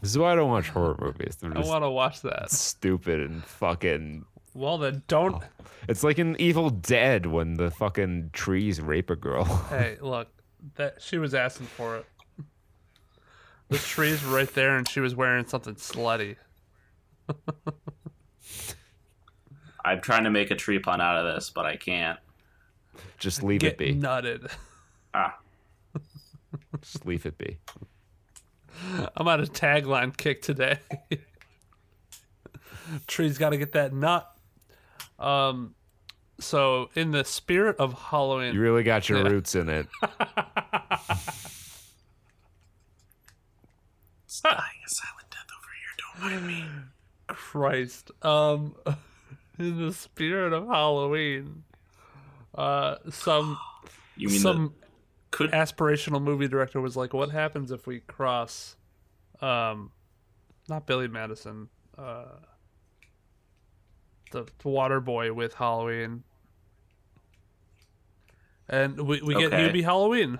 This 0.00 0.10
is 0.10 0.18
why 0.18 0.32
I 0.32 0.34
don't 0.34 0.50
watch 0.50 0.68
horror 0.70 0.96
movies. 1.00 1.36
They're 1.40 1.56
I 1.56 1.60
want 1.60 1.84
to 1.84 1.90
watch 1.90 2.20
that. 2.22 2.50
stupid 2.50 3.20
and 3.20 3.44
fucking 3.44 4.24
Well 4.58 4.76
then, 4.76 5.04
don't. 5.06 5.40
It's 5.88 6.02
like 6.02 6.18
in 6.18 6.34
Evil 6.40 6.68
Dead 6.68 7.26
when 7.26 7.54
the 7.54 7.70
fucking 7.70 8.30
trees 8.32 8.80
rape 8.80 9.08
a 9.08 9.14
girl. 9.14 9.44
Hey, 9.70 9.98
look, 10.00 10.26
that 10.74 11.00
she 11.00 11.16
was 11.16 11.32
asking 11.32 11.66
for 11.68 11.98
it. 11.98 12.06
The 13.68 13.78
tree's 13.78 14.24
were 14.24 14.34
right 14.34 14.52
there, 14.54 14.76
and 14.76 14.88
she 14.88 14.98
was 14.98 15.14
wearing 15.14 15.46
something 15.46 15.76
slutty. 15.76 16.34
I'm 19.84 20.00
trying 20.00 20.24
to 20.24 20.30
make 20.30 20.50
a 20.50 20.56
tree 20.56 20.80
pun 20.80 21.00
out 21.00 21.24
of 21.24 21.32
this, 21.34 21.50
but 21.50 21.64
I 21.64 21.76
can't. 21.76 22.18
Just 23.18 23.44
leave 23.44 23.60
Get 23.60 23.74
it 23.74 23.78
be. 23.78 23.94
nutted. 23.94 24.50
Ah, 25.14 25.38
Just 26.80 27.06
leave 27.06 27.26
it 27.26 27.38
be. 27.38 27.58
I'm 29.16 29.28
on 29.28 29.40
a 29.40 29.46
tagline 29.46 30.16
kick 30.16 30.42
today. 30.42 30.78
Tree's 33.06 33.38
got 33.38 33.50
to 33.50 33.56
get 33.56 33.70
that 33.72 33.92
nut. 33.92 34.28
Um, 35.18 35.74
so 36.40 36.90
in 36.94 37.10
the 37.10 37.24
spirit 37.24 37.76
of 37.78 37.92
Halloween, 37.94 38.54
You 38.54 38.60
really 38.60 38.82
got 38.84 39.08
your 39.08 39.18
Yeah. 39.22 39.28
roots 39.28 39.54
in 39.54 39.68
it. 39.68 39.88
it's 44.24 44.40
dying 44.40 44.56
a 44.86 44.88
silent 44.88 45.30
death 45.30 45.46
over 45.56 45.70
here. 45.74 45.94
Don't 45.98 46.20
mind 46.30 46.46
me. 46.46 46.64
Christ. 47.26 48.10
Um, 48.22 48.74
in 49.58 49.84
the 49.84 49.92
spirit 49.92 50.52
of 50.52 50.66
Halloween, 50.66 51.64
uh, 52.54 52.96
some 53.10 53.58
You 54.16 54.28
mean 54.28 54.38
some 54.40 54.74
the 54.80 54.86
could 55.30 55.50
aspirational 55.52 56.22
movie 56.22 56.48
director 56.48 56.80
was 56.80 56.96
like, 56.96 57.12
"What 57.12 57.30
happens 57.30 57.70
if 57.70 57.86
we 57.86 58.00
cross, 58.00 58.76
um, 59.40 59.90
not 60.68 60.86
Billy 60.86 61.08
Madison, 61.08 61.68
uh, 61.96 62.24
the, 64.30 64.46
the 64.62 64.68
Water 64.68 65.00
Boy 65.00 65.32
with 65.32 65.54
Halloween, 65.54 66.22
and 68.68 69.00
we 69.00 69.20
we 69.22 69.34
get 69.34 69.52
Okay. 69.52 69.68
Hubie 69.70 69.84
Halloween." 69.84 70.38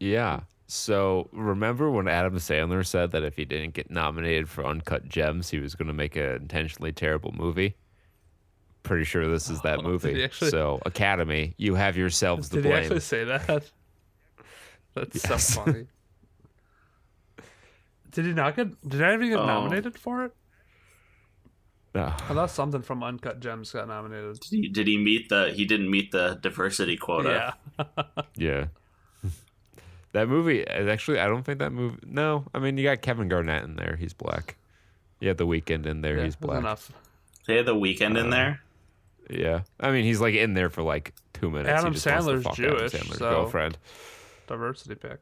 Yeah. 0.00 0.40
So 0.68 1.28
remember 1.32 1.90
when 1.90 2.08
Adam 2.08 2.36
Sandler 2.38 2.84
said 2.84 3.12
that 3.12 3.22
if 3.22 3.36
he 3.36 3.44
didn't 3.44 3.74
get 3.74 3.88
nominated 3.90 4.48
for 4.48 4.66
Uncut 4.66 5.08
Gems, 5.08 5.50
he 5.50 5.58
was 5.60 5.74
going 5.76 5.86
to 5.86 5.92
make 5.94 6.16
an 6.16 6.24
intentionally 6.36 6.90
terrible 6.92 7.32
movie? 7.32 7.76
Pretty 8.82 9.04
sure 9.04 9.28
this 9.28 9.48
is 9.48 9.60
that 9.62 9.78
Oh, 9.78 9.82
movie. 9.82 10.24
actually- 10.24 10.50
So 10.50 10.80
Academy, 10.84 11.54
you 11.56 11.76
have 11.76 11.96
yourselves 11.96 12.48
to 12.48 12.56
Did 12.56 12.64
he 12.64 12.70
blame. 12.70 12.82
actually 12.82 13.00
say 13.00 13.24
that? 13.24 13.46
That's 14.94 15.28
Yes. 15.28 15.54
so 15.54 15.60
funny. 15.62 15.86
Did 18.10 18.24
he 18.24 18.32
not 18.32 18.56
get? 18.56 18.88
Did 18.88 19.02
I 19.02 19.14
even 19.14 19.28
get 19.28 19.38
Oh. 19.38 19.46
nominated 19.46 19.96
for 19.96 20.24
it? 20.24 20.34
No. 21.96 22.06
I 22.08 22.34
thought 22.34 22.50
something 22.50 22.82
from 22.82 23.02
Uncut 23.02 23.40
Gems 23.40 23.72
got 23.72 23.88
nominated. 23.88 24.38
did 24.40 24.50
he, 24.50 24.68
did 24.68 24.86
he 24.86 24.98
meet 24.98 25.30
the 25.30 25.50
he 25.54 25.64
didn't 25.64 25.90
meet 25.90 26.12
the 26.12 26.38
diversity 26.42 26.96
quota? 26.96 27.54
Yeah. 27.78 27.84
Yeah. 28.36 28.66
that 30.12 30.28
movie 30.28 30.60
is 30.60 30.88
actually 30.88 31.18
I 31.20 31.26
don't 31.26 31.42
think 31.42 31.58
that 31.60 31.72
movie 31.72 31.98
No, 32.06 32.44
I 32.54 32.58
mean 32.58 32.76
you 32.76 32.84
got 32.84 33.00
Kevin 33.00 33.28
Garnett 33.28 33.64
in 33.64 33.76
there, 33.76 33.96
he's 33.98 34.12
black. 34.12 34.56
You 35.20 35.28
had 35.28 35.38
the 35.38 35.46
Weeknd 35.46 35.86
in 35.86 36.02
there, 36.02 36.18
yeah, 36.18 36.24
he's 36.24 36.36
black. 36.36 36.58
enough. 36.58 36.92
They 37.46 37.56
had 37.56 37.64
the 37.66 37.74
Weeknd 37.74 38.18
in 38.18 38.26
uh, 38.26 38.30
there. 38.30 38.60
Yeah. 39.30 39.62
I 39.80 39.90
mean 39.90 40.04
he's 40.04 40.20
like 40.20 40.34
in 40.34 40.52
there 40.54 40.68
for 40.68 40.82
like 40.82 41.14
two 41.32 41.50
minutes. 41.50 41.70
Adam 41.70 41.92
he 41.92 41.98
just 41.98 42.06
wants 42.06 42.26
to 42.26 42.32
Sandler's 42.32 42.42
fuck 42.44 42.54
Jewish, 42.56 42.94
Adam 42.94 43.06
Sandler's 43.06 43.18
so- 43.18 43.30
girlfriend. 43.30 43.78
Diversity 44.46 44.94
pick. 44.96 45.20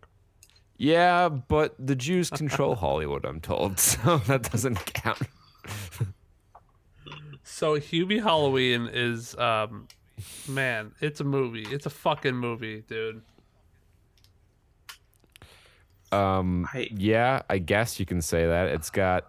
Yeah, 0.77 1.29
but 1.29 1.77
the 1.79 1.95
Jews 1.95 2.31
control 2.31 2.75
Hollywood, 2.85 3.25
I'm 3.25 3.41
told, 3.41 3.79
so 3.91 4.19
that 4.27 4.51
doesn't 4.51 4.85
count. 4.93 5.23
So 7.55 7.79
Hubie 7.79 8.21
Halloween 8.21 8.91
is 8.93 9.37
um 9.37 9.87
man, 10.49 10.91
it's 11.01 11.21
a 11.21 11.25
movie. 11.25 11.65
It's 11.71 11.87
a 11.87 11.91
fucking 11.91 12.35
movie, 12.35 12.83
dude. 12.89 13.23
Um, 16.11 16.69
yeah, 16.91 17.43
I 17.49 17.59
guess 17.59 18.01
you 18.01 18.07
can 18.07 18.23
say 18.23 18.45
that. 18.45 18.71
It's 18.71 18.91
got 18.91 19.29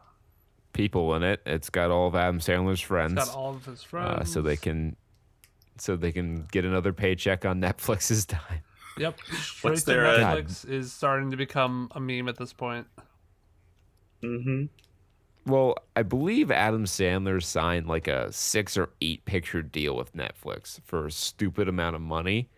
people 0.73 1.13
in 1.13 1.21
it. 1.21 1.41
It's 1.45 1.69
got 1.69 1.91
all 1.91 2.07
of 2.07 2.15
Adam 2.15 2.39
Sandler's 2.39 2.81
friends, 2.81 3.13
It's 3.13 3.29
got 3.29 3.37
all 3.37 3.51
of 3.51 3.63
his 3.63 3.83
friends. 3.83 4.21
uh, 4.21 4.23
so 4.23 4.41
they 4.41 4.57
can, 4.57 4.95
so 5.77 5.95
they 5.95 6.11
can 6.11 6.47
get 6.51 6.65
another 6.65 6.93
paycheck 6.93 7.45
on 7.45 7.61
Netflix's 7.61 8.25
time. 8.25 8.61
Yep. 8.97 9.19
Straight 9.33 9.69
What's 9.69 9.83
to 9.83 9.91
their, 9.91 10.05
uh, 10.07 10.17
Netflix 10.17 10.67
is 10.67 10.91
starting 10.91 11.29
to 11.29 11.37
become 11.37 11.91
a 11.93 11.99
meme 11.99 12.27
at 12.27 12.37
this 12.37 12.53
point. 12.53 12.87
Mm-hmm. 14.23 14.65
Well, 15.45 15.75
I 15.95 16.01
believe 16.01 16.49
Adam 16.49 16.85
Sandler 16.85 17.41
signed 17.43 17.87
like 17.87 18.07
a 18.07 18.31
six 18.31 18.77
or 18.77 18.89
eight 19.01 19.25
picture 19.25 19.61
deal 19.61 19.95
with 19.95 20.13
Netflix 20.15 20.79
for 20.85 21.05
a 21.05 21.11
stupid 21.11 21.69
amount 21.69 21.95
of 21.95 22.01
money. 22.01 22.49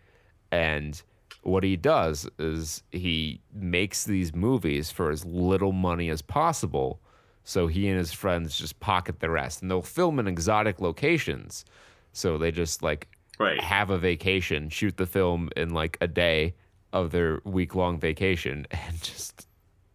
And 0.50 1.00
what 1.42 1.64
he 1.64 1.76
does 1.76 2.28
is 2.38 2.82
he 2.90 3.40
makes 3.52 4.04
these 4.04 4.34
movies 4.34 4.90
for 4.90 5.10
as 5.10 5.24
little 5.26 5.72
money 5.72 6.08
as 6.08 6.22
possible. 6.22 7.00
So 7.44 7.66
he 7.66 7.88
and 7.88 7.98
his 7.98 8.12
friends 8.12 8.56
just 8.58 8.80
pocket 8.80 9.20
the 9.20 9.30
rest. 9.30 9.60
And 9.60 9.70
they'll 9.70 9.82
film 9.82 10.18
in 10.18 10.26
exotic 10.26 10.80
locations. 10.80 11.64
So 12.12 12.38
they 12.38 12.50
just 12.50 12.82
like 12.82 13.08
Right. 13.38 13.60
have 13.60 13.90
a 13.90 13.98
vacation, 13.98 14.68
shoot 14.70 14.96
the 14.96 15.06
film 15.06 15.50
in 15.56 15.70
like 15.70 15.96
a 16.00 16.08
day 16.08 16.54
of 16.92 17.10
their 17.12 17.40
week 17.44 17.74
long 17.74 18.00
vacation, 18.00 18.66
and 18.70 19.00
just 19.02 19.46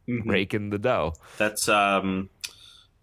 Mhm. 0.07 0.25
rake 0.25 0.53
in 0.53 0.69
the 0.69 0.77
dough. 0.79 1.13
That's 1.37 1.67
um 1.69 2.29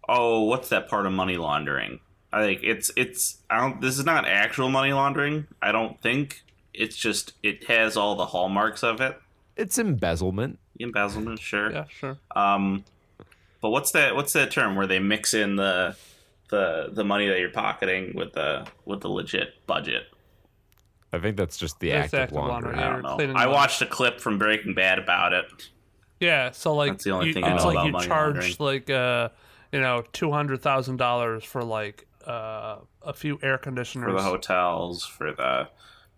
oh, 0.07 0.41
what's 0.43 0.69
that 0.69 0.89
part 0.89 1.05
of 1.05 1.13
money 1.13 1.37
laundering? 1.37 1.99
I 2.33 2.43
think 2.43 2.61
it's 2.63 2.91
it's 2.95 3.37
I 3.49 3.59
don't 3.59 3.81
this 3.81 3.97
is 3.99 4.05
not 4.05 4.27
actual 4.27 4.69
money 4.69 4.93
laundering, 4.93 5.47
I 5.61 5.71
don't 5.71 5.99
think. 6.01 6.43
It's 6.73 6.95
just 6.95 7.33
it 7.43 7.65
has 7.65 7.97
all 7.97 8.15
the 8.15 8.25
hallmarks 8.27 8.83
of 8.83 9.01
it. 9.01 9.19
It's 9.57 9.77
embezzlement. 9.77 10.57
Embezzlement, 10.79 11.39
sure. 11.39 11.71
Yeah, 11.71 11.85
sure. 11.89 12.17
Um 12.35 12.85
but 13.61 13.69
what's 13.71 13.91
that 13.91 14.15
what's 14.15 14.33
that 14.33 14.49
term 14.51 14.75
where 14.75 14.87
they 14.87 14.99
mix 14.99 15.33
in 15.33 15.57
the 15.57 15.95
the 16.49 16.89
the 16.91 17.03
money 17.03 17.27
that 17.27 17.39
you're 17.39 17.49
pocketing 17.49 18.13
with 18.15 18.31
the 18.33 18.65
with 18.85 19.01
the 19.01 19.09
legit 19.09 19.55
budget? 19.67 20.03
I 21.13 21.19
think 21.19 21.35
that's 21.35 21.57
just 21.57 21.79
the 21.81 21.89
That's 21.89 22.05
act 22.05 22.13
of 22.13 22.19
active 22.21 22.37
laundering. 22.37 22.77
laundering. 22.77 22.79
I 22.79 23.23
don't 23.25 23.33
know. 23.33 23.39
I 23.39 23.47
watched 23.47 23.81
a 23.81 23.85
clip 23.85 24.21
from 24.21 24.37
Breaking 24.37 24.73
Bad 24.73 24.97
about 24.97 25.33
it. 25.33 25.69
Yeah, 26.21 26.51
so 26.51 26.73
like 26.73 26.93
That's 26.93 27.03
the 27.03 27.11
only 27.11 27.27
you, 27.27 27.33
thing 27.33 27.43
I 27.43 27.57
know 27.57 27.65
like 27.67 27.73
about 27.75 27.85
you 27.87 27.91
money 27.91 28.07
charge 28.07 28.35
laundering. 28.35 28.55
like 28.59 28.89
uh 28.89 29.29
you 29.71 29.79
know 29.79 30.03
two 30.13 30.31
hundred 30.31 30.61
thousand 30.61 30.97
dollars 30.97 31.43
for 31.43 31.63
like 31.63 32.07
uh 32.25 32.77
a 33.01 33.13
few 33.13 33.39
air 33.41 33.57
conditioners. 33.57 34.07
For 34.07 34.13
the 34.13 34.21
hotels, 34.21 35.05
for 35.05 35.31
the 35.31 35.67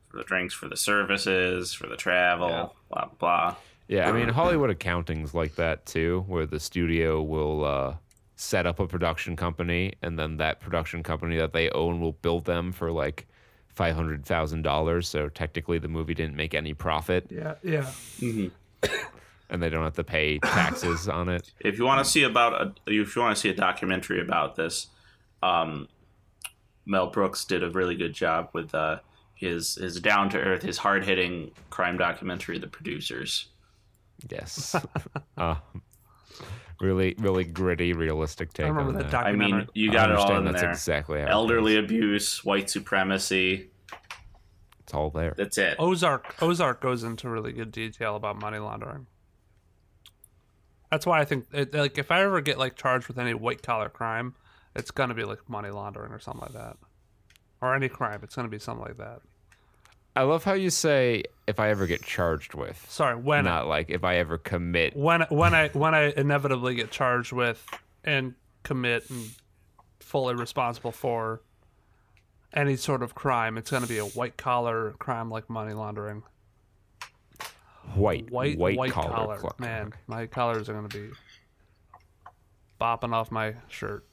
for 0.10 0.18
the 0.18 0.24
drinks, 0.24 0.54
for 0.54 0.68
the 0.68 0.78
services, 0.78 1.74
for 1.74 1.88
the 1.88 1.96
travel, 1.96 2.50
Yeah. 2.50 2.68
blah 2.90 3.06
blah. 3.20 3.56
Yeah, 3.88 4.10
I 4.10 4.12
mean 4.14 4.30
Hollywood 4.30 4.70
accounting's 4.70 5.34
like 5.34 5.56
that 5.56 5.86
too, 5.86 6.24
where 6.28 6.46
the 6.46 6.60
studio 6.60 7.22
will 7.22 7.64
uh, 7.66 7.96
set 8.36 8.66
up 8.66 8.80
a 8.80 8.88
production 8.88 9.36
company, 9.36 9.94
and 10.02 10.18
then 10.18 10.38
that 10.38 10.60
production 10.60 11.04
company 11.04 11.38
that 11.38 11.54
they 11.54 11.70
own 11.72 12.00
will 12.00 12.14
build 12.14 12.46
them 12.46 12.72
for 12.72 12.92
like 12.92 13.28
five 13.68 13.96
hundred 13.96 14.26
thousand 14.26 14.62
dollars. 14.62 15.08
So 15.08 15.30
technically, 15.30 15.80
the 15.80 15.90
movie 15.90 16.14
didn't 16.14 16.36
make 16.36 16.54
any 16.54 16.74
profit, 16.74 17.28
Yeah, 17.30 17.56
yeah. 17.64 17.90
and 19.54 19.62
they 19.62 19.70
don't 19.70 19.84
have 19.84 19.94
to 19.94 20.04
pay 20.04 20.40
taxes 20.44 21.08
on 21.08 21.30
it. 21.30 21.54
If 21.60 21.78
you 21.78 21.86
want 21.86 22.04
to 22.04 22.12
see 22.12 22.24
about 22.24 22.54
a, 22.60 22.74
if 22.92 23.16
you 23.16 23.22
want 23.22 23.36
to 23.36 23.40
see 23.40 23.50
a 23.50 23.56
documentary 23.56 24.20
about 24.20 24.56
this, 24.56 24.88
um, 25.44 25.88
Mel 26.86 27.08
Brooks 27.08 27.46
did 27.46 27.64
a 27.64 27.70
really 27.70 27.96
good 27.96 28.14
job 28.14 28.50
with 28.54 28.74
uh, 28.74 29.00
his 29.36 29.76
his 29.76 30.02
down 30.02 30.30
to 30.32 30.40
earth, 30.40 30.64
his 30.64 30.80
hard 30.80 31.06
hitting 31.06 31.52
crime 31.70 31.98
documentary, 31.98 32.58
The 32.58 32.68
Producers. 32.68 33.48
Yes, 34.30 34.76
uh, 35.38 35.56
really, 36.82 37.16
really 37.20 37.44
gritty, 37.44 37.94
realistic 37.94 38.54
take 38.54 38.66
I 38.66 38.70
remember 38.70 38.90
on 38.90 38.98
that 38.98 39.12
that. 39.12 39.26
I 39.28 39.34
mean, 39.34 39.68
you 39.76 39.92
got 39.92 40.10
it 40.10 40.18
all 40.18 40.36
in 40.38 40.46
that's 40.46 40.62
there. 40.62 40.72
exactly 40.72 41.20
how 41.20 41.28
it 41.28 41.30
Elderly 41.30 41.76
goes. 41.76 41.84
abuse, 41.84 42.44
white 42.44 42.70
supremacy. 42.72 43.70
It's 44.80 44.94
all 44.94 45.12
there. 45.12 45.36
That's 45.38 45.58
it. 45.60 45.76
Ozark 45.78 46.36
Ozark 46.42 46.82
goes 46.82 47.04
into 47.04 47.30
really 47.30 47.54
good 47.54 47.72
detail 47.72 48.16
about 48.16 48.40
money 48.40 48.58
laundering. 48.58 49.06
That's 50.94 51.08
why 51.08 51.22
I 51.22 51.26
think 51.26 51.48
it, 51.52 51.74
like 51.74 51.98
if 51.98 52.12
I 52.12 52.22
ever 52.22 52.40
get 52.40 52.60
like 52.60 52.76
charged 52.76 53.08
with 53.08 53.18
any 53.18 53.34
white 53.34 53.64
collar 53.64 53.90
crime, 53.90 54.36
it's 54.76 54.92
gonna 54.92 55.16
be 55.16 55.24
like 55.24 55.50
money 55.50 55.72
laundering 55.72 56.12
or 56.12 56.20
something 56.20 56.42
like 56.42 56.54
that, 56.54 56.78
or 57.62 57.74
any 57.74 57.90
crime. 57.90 58.20
It's 58.22 58.36
gonna 58.36 58.48
be 58.48 58.60
something 58.60 58.86
like 58.86 58.98
that. 58.98 59.22
I 60.16 60.22
love 60.22 60.44
how 60.44 60.54
you 60.54 60.70
say 60.70 61.24
if 61.48 61.60
I 61.60 61.70
ever 61.70 61.88
get 61.88 62.04
charged 62.04 62.54
with, 62.54 62.86
Sorry, 62.88 63.16
when 63.16 63.44
not 63.46 63.66
like 63.66 63.90
if 63.90 64.04
I 64.04 64.18
ever 64.18 64.38
commit. 64.38 64.96
when 64.96 65.22
when 65.30 65.56
I 65.56 65.70
when 65.70 65.96
I 65.96 66.14
inevitably 66.16 66.76
get 66.76 66.92
charged 66.92 67.32
with 67.32 67.66
and 68.04 68.36
commit 68.62 69.10
and 69.10 69.32
fully 70.00 70.36
responsible 70.36 70.92
for 70.92 71.42
any 72.54 72.76
sort 72.76 73.02
of 73.02 73.16
crime, 73.16 73.58
it's 73.58 73.72
gonna 73.72 73.88
be 73.88 73.98
a 73.98 74.06
white 74.06 74.38
collar 74.38 74.92
crime 75.00 75.32
like 75.32 75.50
money 75.50 75.74
laundering. 75.74 76.22
White, 77.96 78.32
White 78.32 78.58
white, 78.58 78.78
white, 78.78 78.92
collar, 78.92 79.10
collar, 79.10 79.40
cl- 79.40 79.56
man. 79.60 79.94
My 80.08 80.26
collars 80.26 80.68
are 80.70 80.74
gonna 80.74 80.88
be 80.88 81.10
bopping 82.82 83.14
off 83.14 83.32
my 83.32 83.56
shirt. 83.68 84.06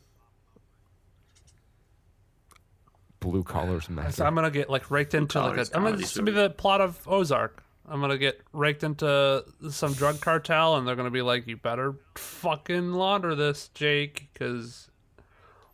blue 3.20 3.42
collars 3.42 3.88
matter. 3.90 4.10
So 4.12 4.24
I'm 4.24 4.34
gonna 4.34 4.50
get 4.50 4.70
like 4.70 4.90
raked 4.90 5.14
into 5.14 5.38
like 5.38 5.52
collars 5.52 5.70
a. 5.70 5.76
I'm 5.76 5.82
gonna 5.82 5.90
comedy 5.92 6.02
this 6.02 6.16
gonna 6.16 6.26
be 6.26 6.32
the 6.32 6.50
plot 6.50 6.80
of 6.80 7.06
Ozark. 7.06 7.62
I'm 7.88 8.00
gonna 8.00 8.18
get 8.18 8.40
raked 8.52 8.82
into 8.82 9.44
some 9.70 9.92
drug 9.92 10.20
cartel, 10.20 10.76
and 10.76 10.86
they're 10.86 10.96
gonna 10.96 11.10
be 11.10 11.22
like, 11.22 11.46
"You 11.46 11.56
better 11.56 11.96
fucking 12.16 12.92
launder 12.92 13.34
this, 13.34 13.68
Jake, 13.68 14.28
because 14.32 14.90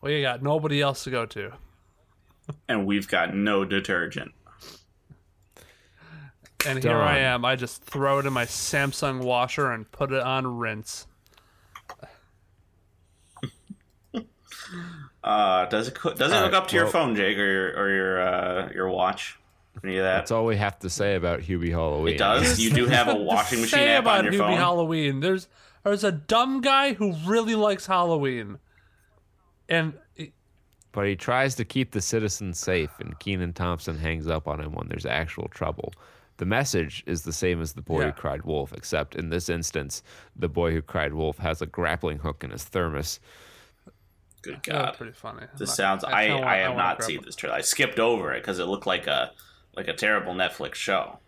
we 0.01 0.21
got 0.23 0.43
nobody 0.43 0.81
else 0.83 1.05
to 1.05 1.11
go 1.11 1.25
to." 1.27 1.53
And 2.69 2.87
we've 2.87 3.09
got 3.09 3.35
no 3.35 3.65
detergent. 3.65 4.33
And 6.67 6.83
here 6.83 6.97
I 6.97 7.19
am. 7.19 7.45
I 7.45 7.57
just 7.57 7.83
throw 7.83 8.19
it 8.19 8.27
in 8.27 8.33
my 8.33 8.45
Samsung 8.45 9.23
washer 9.23 9.71
and 9.73 9.91
put 9.91 10.13
it 10.13 10.23
on 10.23 10.59
rinse. 10.59 11.07
Uh, 15.23 15.67
does 15.67 15.89
it 15.89 15.95
co- 15.95 16.15
does 16.15 16.31
it 16.31 16.37
hook 16.37 16.53
right, 16.53 16.55
up 16.55 16.69
to 16.69 16.77
your 16.77 16.87
phone, 16.87 17.17
Jake, 17.17 17.37
or 17.37 17.45
your 17.45 17.69
or 17.77 17.91
your 17.91 18.21
uh, 18.21 18.71
your 18.73 18.89
watch? 18.89 19.37
Any 19.83 19.99
of 19.99 20.05
that? 20.05 20.19
That's 20.19 20.31
all 20.31 20.45
we 20.45 20.57
have 20.57 20.79
to 20.81 20.91
say 20.91 21.17
about 21.17 21.41
Hubie 21.41 21.71
Halloween. 21.71 22.15
It 22.15 22.19
does. 22.19 22.61
You 22.61 22.71
do 22.71 22.87
have 22.87 23.09
a 23.09 23.15
washing 23.17 23.61
machine 23.61 23.79
Say 23.79 23.89
app 23.89 24.05
about 24.05 24.19
on 24.19 24.25
your 24.27 24.35
Hubie 24.35 24.39
phone. 24.39 24.57
Halloween. 24.57 25.21
There's 25.21 25.49
there's 25.83 26.05
a 26.05 26.13
dumb 26.13 26.61
guy 26.61 26.93
who 26.95 27.13
really 27.27 27.57
likes 27.57 27.87
Halloween, 27.87 28.59
and 29.69 29.95
But 30.93 31.07
he 31.07 31.17
tries 31.17 31.57
to 31.57 31.65
keep 31.65 31.91
the 31.91 32.01
citizens 32.01 32.59
safe, 32.59 32.91
and 33.01 33.19
Kenan 33.19 33.53
Thompson 33.53 33.99
hangs 33.99 34.29
up 34.29 34.47
on 34.47 34.61
him 34.61 34.73
when 34.73 34.89
there's 34.89 35.07
actual 35.07 35.49
trouble. 35.49 35.93
The 36.39 36.45
message 36.47 37.03
is 37.07 37.23
the 37.23 37.33
same 37.33 37.61
as 37.63 37.73
the 37.73 37.83
boy 37.83 38.01
Yeah. 38.01 38.07
who 38.07 38.13
cried 38.13 38.43
wolf, 38.45 38.73
except 38.73 39.15
in 39.17 39.31
this 39.31 39.49
instance, 39.49 40.03
the 40.35 40.49
boy 40.49 40.73
who 40.73 40.83
cried 40.83 41.15
wolf 41.15 41.39
has 41.39 41.63
a 41.63 41.67
grappling 41.67 42.19
hook 42.19 42.45
in 42.45 42.51
his 42.51 42.65
thermos. 42.65 43.21
Good 44.43 44.63
God, 44.63 44.95
pretty 44.97 45.13
funny. 45.13 45.43
I'm 45.43 45.49
this 45.59 45.71
not- 45.71 45.77
sounds. 45.77 46.05
I 46.05 46.27
kinda 46.27 46.35
want- 46.37 46.47
I 46.49 46.57
have 46.59 46.71
wanna 46.75 46.83
not 46.83 47.03
seen 47.03 47.21
this 47.25 47.35
trailer. 47.37 47.57
I 47.57 47.63
skipped 47.63 47.99
over 47.99 48.33
it 48.33 48.43
because 48.43 48.59
it 48.59 48.67
looked 48.67 48.87
like 48.87 49.07
a 49.07 49.33
like 49.75 49.89
a 49.89 49.93
terrible 49.93 50.33
Netflix 50.33 50.77
show. 50.77 51.19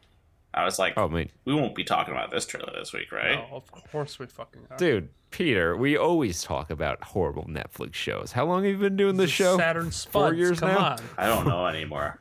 I 0.54 0.64
was 0.64 0.78
like, 0.78 0.94
Oh, 0.96 1.04
I 1.04 1.08
mean, 1.08 1.30
we 1.44 1.52
won't 1.54 1.74
be 1.74 1.84
talking 1.84 2.14
about 2.14 2.30
this 2.30 2.46
trailer 2.46 2.72
this 2.74 2.94
week, 2.94 3.12
right? 3.12 3.34
No, 3.34 3.56
of 3.56 3.70
course 3.90 4.18
we 4.18 4.24
fucking 4.26 4.62
are. 4.70 4.76
dude, 4.78 5.10
Peter, 5.30 5.76
we 5.76 5.98
always 5.98 6.42
talk 6.42 6.70
about 6.70 7.02
horrible 7.04 7.44
Netflix 7.44 7.92
shows. 7.94 8.32
How 8.32 8.46
long 8.46 8.64
have 8.64 8.72
you 8.72 8.78
been 8.78 8.96
doing 8.96 9.16
this 9.18 9.30
show? 9.30 9.58
Saturn 9.58 9.90
Studs. 9.92 10.10
Four 10.12 10.32
years 10.32 10.60
Come 10.60 10.70
now? 10.70 10.78
on. 10.92 10.98
I 11.18 11.26
don't 11.26 11.46
know 11.46 11.66
anymore. 11.66 12.18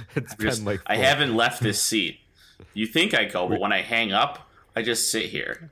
It's 0.16 0.34
Just- 0.36 0.58
been 0.60 0.64
like 0.64 0.80
I 0.86 0.96
haven't 0.96 1.34
left 1.34 1.62
this 1.62 1.82
seat. 1.90 2.20
You 2.74 2.86
think 2.86 3.14
I 3.14 3.24
go, 3.24 3.48
but 3.48 3.60
when 3.60 3.72
I 3.72 3.82
hang 3.82 4.12
up, 4.12 4.48
I 4.74 4.82
just 4.82 5.10
sit 5.10 5.26
here. 5.26 5.70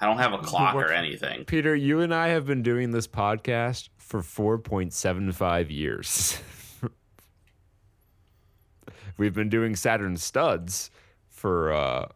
I 0.00 0.06
don't 0.06 0.18
have 0.18 0.32
a 0.32 0.38
clock 0.38 0.74
or 0.74 0.90
anything. 0.90 1.44
Peter, 1.44 1.74
you 1.74 2.00
and 2.00 2.12
I 2.14 2.28
have 2.28 2.46
been 2.46 2.62
doing 2.62 2.90
this 2.90 3.06
podcast 3.06 3.88
for 3.96 4.20
4.75 4.20 5.70
years. 5.70 6.40
We've 9.16 9.34
been 9.34 9.48
doing 9.48 9.76
Saturn 9.76 10.16
Studs 10.16 10.90
for 11.28 11.72
uh, 11.72 12.08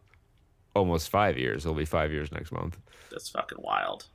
almost 0.75 1.09
five 1.09 1.37
years. 1.37 1.65
It'll 1.65 1.77
be 1.77 1.85
five 1.85 2.11
years 2.11 2.31
next 2.31 2.51
month. 2.51 2.77
That's 3.11 3.29
fucking 3.29 3.59
wild. 3.61 4.07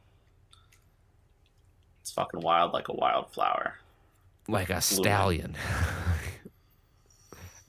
It's 2.02 2.12
fucking 2.12 2.40
wild 2.40 2.72
like 2.74 2.88
a 2.88 2.94
wildflower. 2.94 3.78
Like 4.46 4.68
a 4.68 4.82
stallion. 4.82 5.56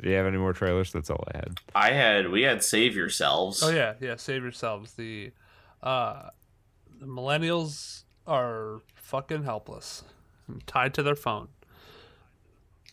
Do 0.01 0.09
you 0.09 0.15
have 0.15 0.25
any 0.25 0.37
more 0.37 0.53
trailers? 0.53 0.91
That's 0.91 1.09
all 1.09 1.23
I 1.33 1.37
had. 1.37 1.59
I 1.73 1.91
had 1.91 2.29
we 2.29 2.41
had 2.41 2.63
save 2.63 2.95
yourselves. 2.95 3.63
Oh 3.63 3.69
yeah, 3.69 3.93
yeah. 4.01 4.15
Save 4.17 4.43
yourselves. 4.43 4.93
The, 4.93 5.31
uh, 5.81 6.29
the 6.99 7.05
millennials 7.05 8.03
are 8.27 8.81
fucking 8.95 9.43
helpless, 9.43 10.03
tied 10.65 10.93
to 10.95 11.03
their 11.03 11.15
phone. 11.15 11.47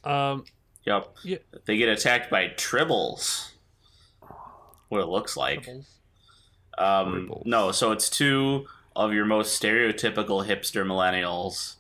Um, 0.05 0.45
Yep. 0.85 1.15
yeah. 1.25 1.39
They 1.67 1.77
get 1.77 1.89
attacked 1.89 2.29
by 2.31 2.49
tribbles. 2.49 3.51
What 4.89 5.01
it 5.01 5.07
looks 5.09 5.37
like. 5.37 5.67
Um, 6.77 7.29
Tribbles. 7.29 7.43
no, 7.47 7.73
so 7.73 7.93
it's 7.93 8.11
two 8.11 8.67
of 8.97 9.13
your 9.13 9.25
most 9.25 9.61
stereotypical 9.61 10.47
hipster 10.47 10.85
millennials. 10.85 11.77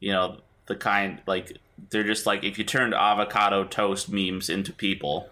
You 0.00 0.12
know, 0.12 0.38
the 0.66 0.74
kind 0.76 1.20
like 1.26 1.56
they're 1.90 2.04
just 2.04 2.26
like 2.26 2.44
if 2.44 2.58
you 2.58 2.64
turned 2.64 2.94
avocado 2.94 3.64
toast 3.64 4.10
memes 4.10 4.48
into 4.48 4.72
people, 4.72 5.28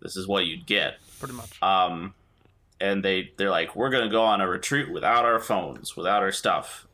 this 0.00 0.16
is 0.16 0.26
what 0.26 0.46
you'd 0.46 0.66
get. 0.66 0.94
Pretty 1.18 1.34
much. 1.34 1.62
Um, 1.62 2.14
and 2.80 3.04
they 3.04 3.32
they're 3.36 3.50
like, 3.50 3.76
we're 3.76 3.90
gonna 3.90 4.10
go 4.10 4.22
on 4.22 4.40
a 4.40 4.48
retreat 4.48 4.90
without 4.90 5.24
our 5.24 5.40
phones, 5.40 5.96
without 5.96 6.22
our 6.22 6.32
stuff. 6.32 6.86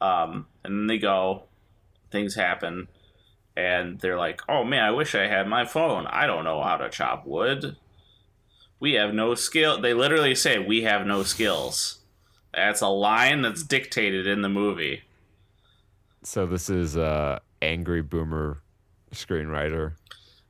Um, 0.00 0.46
and 0.64 0.78
then 0.78 0.86
they 0.86 0.98
go, 0.98 1.44
things 2.10 2.34
happen, 2.34 2.88
and 3.56 3.98
they're 4.00 4.18
like, 4.18 4.42
oh 4.48 4.64
man, 4.64 4.84
I 4.84 4.90
wish 4.90 5.14
I 5.14 5.26
had 5.26 5.48
my 5.48 5.64
phone. 5.64 6.06
I 6.06 6.26
don't 6.26 6.44
know 6.44 6.62
how 6.62 6.76
to 6.76 6.90
chop 6.90 7.26
wood. 7.26 7.76
We 8.80 8.94
have 8.94 9.14
no 9.14 9.34
skill. 9.34 9.80
They 9.80 9.94
literally 9.94 10.34
say 10.34 10.58
we 10.58 10.82
have 10.82 11.06
no 11.06 11.22
skills. 11.22 12.00
That's 12.52 12.82
a 12.82 12.88
line 12.88 13.42
that's 13.42 13.62
dictated 13.62 14.26
in 14.26 14.42
the 14.42 14.48
movie. 14.48 15.02
So 16.22 16.46
this 16.46 16.68
is 16.70 16.96
uh, 16.96 17.38
angry 17.64 18.02
boomer 18.02 18.60
screenwriter 19.12 19.92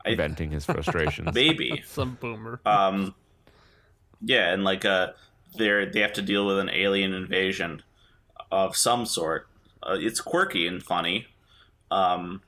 I- 0.05 0.15
venting 0.15 0.51
his 0.51 0.65
frustrations. 0.65 1.31
Baby. 1.35 1.83
Some 1.87 2.17
boomer. 2.21 2.61
um 2.67 3.15
yeah 4.21 4.53
and 4.53 4.65
like 4.65 4.85
uh 4.85 5.09
they're 5.57 5.91
they 5.91 6.01
have 6.01 6.13
to 6.15 6.23
deal 6.23 6.47
with 6.47 6.59
an 6.59 6.71
alien 6.71 7.13
invasion 7.13 7.83
of 8.51 8.77
some 8.77 9.05
sort 9.07 9.49
uh, 9.83 9.97
it's 9.99 10.21
quirky 10.21 10.67
and 10.67 10.83
funny 10.83 11.27
um 11.91 12.41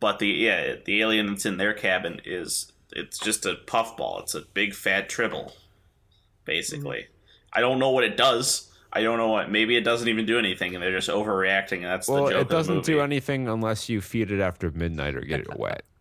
but 0.00 0.18
the 0.18 0.26
yeah 0.28 0.74
the 0.84 1.00
alien 1.00 1.26
that's 1.26 1.46
in 1.46 1.56
their 1.56 1.72
cabin 1.72 2.20
is 2.24 2.72
it's 2.94 3.18
just 3.18 3.46
a 3.46 3.54
puffball 3.66 4.18
it's 4.20 4.34
a 4.34 4.42
big 4.52 4.74
fat 4.74 5.08
tribble 5.08 5.54
basically 6.44 7.06
i 7.52 7.60
don't 7.60 7.78
know 7.78 7.90
what 7.90 8.04
it 8.04 8.16
does 8.16 8.70
i 8.92 9.02
don't 9.02 9.18
know 9.18 9.28
what 9.28 9.50
maybe 9.50 9.76
it 9.76 9.82
doesn't 9.82 10.08
even 10.08 10.26
do 10.26 10.38
anything 10.38 10.74
and 10.74 10.82
they're 10.82 10.92
just 10.92 11.08
overreacting 11.08 11.76
and 11.78 11.84
that's 11.86 12.08
well, 12.08 12.24
the 12.24 12.30
joke 12.30 12.38
it 12.38 12.42
of 12.42 12.48
the 12.48 12.54
doesn't 12.54 12.84
do 12.84 13.00
anything 13.00 13.48
unless 13.48 13.88
you 13.88 14.00
feed 14.00 14.30
it 14.30 14.40
after 14.40 14.70
midnight 14.70 15.14
or 15.16 15.20
get 15.20 15.40
it 15.40 15.58
wet. 15.58 15.82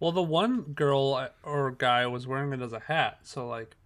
Well, 0.00 0.12
the 0.12 0.22
one 0.22 0.62
girl 0.62 1.28
or 1.42 1.72
guy 1.72 2.06
was 2.06 2.26
wearing 2.26 2.54
it 2.54 2.62
as 2.62 2.72
a 2.72 2.80
hat, 2.80 3.18
so 3.22 3.46
like, 3.46 3.76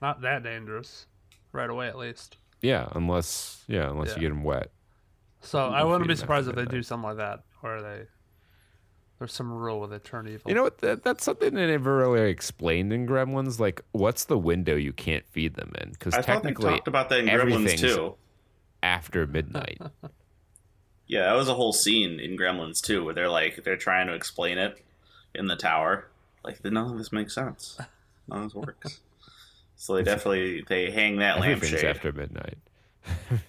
not 0.00 0.22
that 0.22 0.42
dangerous, 0.42 1.04
right 1.52 1.68
away 1.68 1.88
at 1.88 1.98
least. 1.98 2.38
Yeah, 2.62 2.88
unless 2.92 3.64
yeah, 3.68 3.90
unless 3.90 4.08
Yeah. 4.08 4.14
you 4.14 4.20
get 4.22 4.28
them 4.30 4.44
wet. 4.44 4.70
So 5.42 5.58
I 5.68 5.84
wouldn't 5.84 6.08
be 6.08 6.16
surprised 6.16 6.48
if 6.48 6.56
after 6.56 6.64
they 6.64 6.64
do 6.74 6.82
something 6.82 7.06
like 7.10 7.18
that, 7.18 7.42
or 7.62 7.82
they 7.82 8.06
there's 9.18 9.32
some 9.32 9.52
rule 9.52 9.80
where 9.80 9.88
they 9.88 9.98
turn 9.98 10.28
evil. 10.28 10.48
You 10.48 10.54
know 10.54 10.62
what? 10.62 10.78
That, 10.78 11.02
that's 11.02 11.24
something 11.24 11.54
they 11.54 11.66
never 11.66 11.96
really 11.96 12.30
explained 12.30 12.92
in 12.92 13.06
Gremlins. 13.06 13.58
Like, 13.58 13.82
what's 13.92 14.24
the 14.24 14.38
window 14.38 14.76
you 14.76 14.92
can't 14.92 15.24
feed 15.30 15.54
them 15.54 15.72
in? 15.80 15.90
Because 15.90 16.14
i 16.14 16.18
thought 16.18 16.42
they 16.42 16.50
technically, 16.50 16.70
talked 16.70 16.88
about 16.88 17.08
that 17.08 17.20
in 17.20 17.26
gremlins 17.26 17.32
everything's 17.32 17.80
too 17.80 18.14
after 18.82 19.26
midnight. 19.26 19.80
Yeah, 21.10 21.22
that 21.22 21.36
was 21.36 21.48
a 21.48 21.54
whole 21.54 21.72
scene 21.72 22.20
in 22.20 22.36
Gremlins 22.36 22.82
too, 22.82 23.02
where 23.02 23.14
they're 23.14 23.30
like 23.30 23.64
they're 23.64 23.78
trying 23.78 24.08
to 24.08 24.12
explain 24.12 24.58
it 24.58 24.78
in 25.34 25.46
the 25.46 25.56
tower. 25.56 26.06
Like 26.44 26.62
none 26.62 26.76
of 26.92 26.98
this 26.98 27.10
makes 27.12 27.34
sense. 27.34 27.78
None 28.28 28.42
of 28.42 28.44
this 28.44 28.54
works. 28.54 29.00
So 29.80 29.94
they 29.94 30.02
definitely 30.02 30.64
they 30.68 30.90
hang 30.90 31.18
that 31.18 31.36
Everything's 31.36 31.70
lampshade. 31.70 31.88
after 31.88 32.12
midnight. 32.12 32.58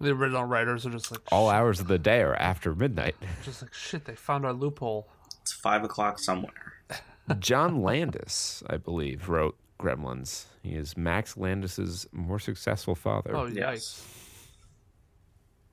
the 0.00 0.10
original 0.10 0.44
writers 0.44 0.86
are 0.86 0.90
just 0.90 1.10
like 1.10 1.20
All 1.30 1.48
shit, 1.48 1.54
hours 1.56 1.80
of 1.80 1.88
the 1.88 1.98
day 1.98 2.20
are 2.22 2.34
after 2.34 2.74
midnight. 2.74 3.16
just 3.44 3.62
like 3.62 3.74
shit. 3.74 4.04
They 4.04 4.14
found 4.14 4.44
our 4.44 4.52
loophole. 4.52 5.08
It's 5.42 5.52
five 5.52 5.84
o'clock 5.84 6.18
somewhere. 6.18 6.74
John 7.38 7.82
Landis, 7.82 8.62
I 8.68 8.76
believe, 8.76 9.28
wrote 9.28 9.56
Gremlins. 9.78 10.44
He 10.62 10.70
is 10.74 10.96
Max 10.96 11.36
Landis's 11.36 12.06
more 12.12 12.38
successful 12.38 12.94
father. 12.94 13.36
Oh 13.36 13.46
yikes! 13.46 13.54
Yes. 13.56 14.06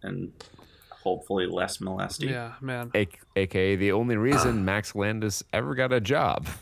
And 0.03 0.31
hopefully 0.91 1.47
less 1.47 1.81
molesty. 1.81 2.27
Yeah, 2.27 2.53
man. 2.61 2.91
A- 2.95 3.07
AKA 3.35 3.75
the 3.77 3.91
only 3.91 4.17
reason 4.17 4.63
Max 4.65 4.93
Landis 4.95 5.43
ever 5.53 5.73
got 5.75 5.91
a 5.93 5.99
job. 6.01 6.47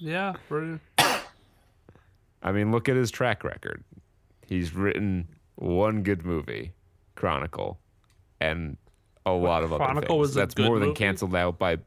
Yeah, 0.00 0.34
pretty. 0.48 0.78
I 2.42 2.52
mean, 2.52 2.70
look 2.70 2.88
at 2.88 2.94
his 2.94 3.10
track 3.10 3.42
record. 3.42 3.82
He's 4.46 4.72
written 4.72 5.26
one 5.58 6.02
good 6.02 6.24
movie, 6.24 6.72
Chronicle, 7.16 7.78
and 8.40 8.76
a 9.26 9.32
lot 9.32 9.62
of 9.64 9.72
other 9.72 9.84
Chronicle 9.84 10.16
things. 10.16 10.20
was 10.28 10.36
a 10.36 10.38
That's 10.40 10.54
good 10.54 10.66
more 10.66 10.78
than 10.78 10.88
movie? 10.88 10.98
canceled 10.98 11.34
out 11.34 11.58
by. 11.58 11.78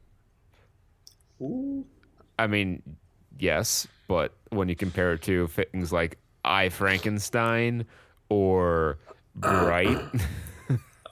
Ooh. 1.42 1.86
I 2.38 2.48
mean, 2.48 2.82
yes, 3.40 3.88
but 4.08 4.34
when 4.50 4.68
you 4.70 4.76
compare 4.76 5.14
it 5.14 5.22
to 5.24 5.48
things 5.48 5.92
like 5.94 6.18
I 6.44 6.70
Frankenstein 6.70 7.86
or 8.30 8.98
Bright, 9.36 9.98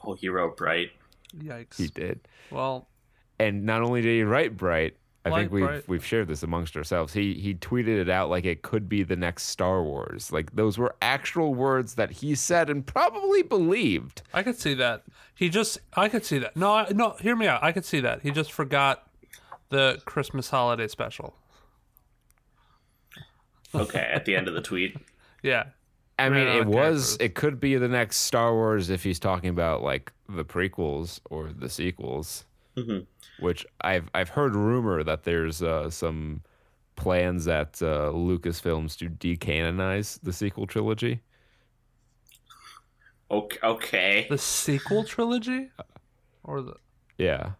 Oh, 0.04 0.14
he 0.14 0.28
wrote 0.28 0.56
Bright. 0.56 0.90
Yikes. 1.36 1.76
he 1.76 1.86
did. 1.88 2.20
Well, 2.50 2.88
And 3.38 3.64
not 3.64 3.82
only 3.82 4.02
did 4.02 4.10
he 4.16 4.22
write 4.22 4.56
Bright, 4.56 4.96
I 5.24 5.28
Like 5.28 5.40
think 5.42 5.52
we've 5.52 5.64
Bright. 5.64 5.88
we've 5.88 6.04
shared 6.04 6.28
this 6.28 6.42
amongst 6.42 6.76
ourselves. 6.76 7.12
He 7.12 7.34
he 7.34 7.54
tweeted 7.54 8.00
it 8.00 8.08
out 8.08 8.30
like 8.30 8.46
it 8.46 8.62
could 8.62 8.88
be 8.88 9.02
the 9.02 9.16
next 9.16 9.44
Star 9.44 9.82
Wars. 9.82 10.32
Like 10.32 10.54
those 10.56 10.78
were 10.78 10.94
actual 11.02 11.54
words 11.54 11.94
that 11.96 12.10
he 12.10 12.34
said 12.34 12.70
and 12.70 12.86
probably 12.86 13.42
believed. 13.42 14.22
I 14.32 14.42
could 14.42 14.58
see 14.58 14.72
that. 14.74 15.02
He 15.34 15.48
just, 15.50 15.78
I 15.94 16.08
could 16.08 16.24
see 16.24 16.38
that. 16.38 16.56
No, 16.56 16.86
no, 16.90 17.16
hear 17.20 17.36
me 17.36 17.46
out. 17.46 17.62
I 17.62 17.72
could 17.72 17.84
see 17.84 18.00
that. 18.00 18.22
He 18.22 18.30
just 18.30 18.50
forgot 18.52 19.10
the 19.68 20.00
Christmas 20.06 20.48
holiday 20.50 20.88
special. 20.88 21.34
Okay, 23.74 24.00
at 24.12 24.24
the 24.24 24.34
end 24.36 24.48
of 24.48 24.54
the 24.54 24.62
tweet. 24.62 24.96
Yeah. 25.42 25.64
I 26.18 26.28
mean, 26.28 26.46
it 26.46 26.66
was. 26.66 27.16
It 27.18 27.34
could 27.34 27.60
be 27.60 27.76
the 27.76 27.88
next 27.88 28.18
Star 28.18 28.52
Wars 28.52 28.90
if 28.90 29.02
he's 29.02 29.18
talking 29.18 29.48
about 29.48 29.82
like 29.82 30.12
the 30.28 30.44
prequels 30.44 31.18
or 31.30 31.50
the 31.50 31.70
sequels. 31.70 32.44
Mhm. 32.76 33.06
which 33.38 33.66
I've 33.80 34.08
I've 34.14 34.30
heard 34.30 34.54
rumor 34.54 35.02
that 35.04 35.24
there's 35.24 35.62
uh, 35.62 35.90
some 35.90 36.42
plans 36.96 37.48
at 37.48 37.80
uh, 37.82 38.10
Lucasfilms 38.12 38.96
to 38.98 39.08
decanonize 39.10 40.20
the 40.22 40.32
sequel 40.32 40.66
trilogy. 40.66 41.22
Okay. 43.30 43.58
okay. 43.62 44.26
The 44.28 44.38
sequel 44.38 45.04
trilogy, 45.04 45.70
or 46.44 46.62
the 46.62 46.74
Yeah, 47.18 47.52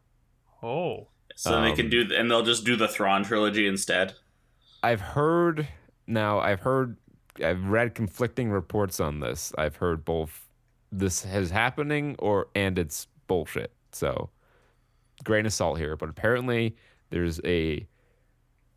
oh, 0.62 1.08
So 1.36 1.60
they 1.62 1.72
can 1.72 1.86
Um, 1.86 1.90
do, 1.90 2.14
and 2.14 2.30
they'll 2.30 2.42
just 2.42 2.64
do 2.64 2.76
the 2.76 2.88
Thrawn 2.88 3.24
trilogy 3.24 3.66
instead. 3.66 4.14
I've 4.82 5.00
heard 5.00 5.68
now. 6.06 6.38
I've 6.40 6.60
heard. 6.60 6.96
I've 7.42 7.64
read 7.66 7.94
conflicting 7.94 8.50
reports 8.50 9.00
on 9.00 9.20
this. 9.20 9.52
I've 9.56 9.76
heard 9.76 10.04
both. 10.04 10.48
This 10.92 11.24
is 11.24 11.50
happening, 11.50 12.16
or 12.18 12.48
and 12.54 12.78
it's 12.78 13.06
bullshit. 13.28 13.72
So, 13.92 14.30
grain 15.24 15.46
of 15.46 15.52
salt 15.52 15.78
here. 15.78 15.96
But 15.96 16.08
apparently, 16.08 16.76
there's 17.10 17.40
a 17.44 17.86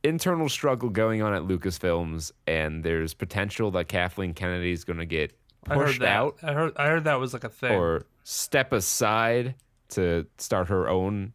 internal 0.03 0.49
struggle 0.49 0.89
going 0.89 1.21
on 1.21 1.33
at 1.33 1.43
Lucasfilms, 1.43 2.31
and 2.45 2.83
there's 2.83 3.13
potential 3.13 3.71
that 3.71 3.87
Kathleen 3.87 4.33
Kennedy 4.33 4.71
is 4.71 4.83
going 4.83 4.99
to 4.99 5.05
get 5.05 5.37
I 5.67 5.75
pushed 5.75 5.99
that. 6.01 6.09
out 6.09 6.37
I 6.43 6.53
heard 6.53 6.73
I 6.75 6.87
heard 6.87 7.05
that 7.05 7.19
was 7.19 7.33
like 7.33 7.43
a 7.43 7.49
thing. 7.49 7.71
or 7.71 8.05
step 8.23 8.73
aside 8.73 9.55
to 9.89 10.25
start 10.37 10.67
her 10.69 10.89
own 10.89 11.33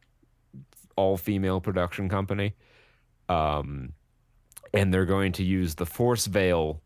all-female 0.97 1.61
production 1.61 2.09
company. 2.09 2.55
Um, 3.29 3.93
and 4.75 4.93
they're 4.93 5.07
going 5.07 5.33
to 5.33 5.45
use 5.45 5.77
the 5.77 5.87
force 5.87 6.27
veil 6.27 6.83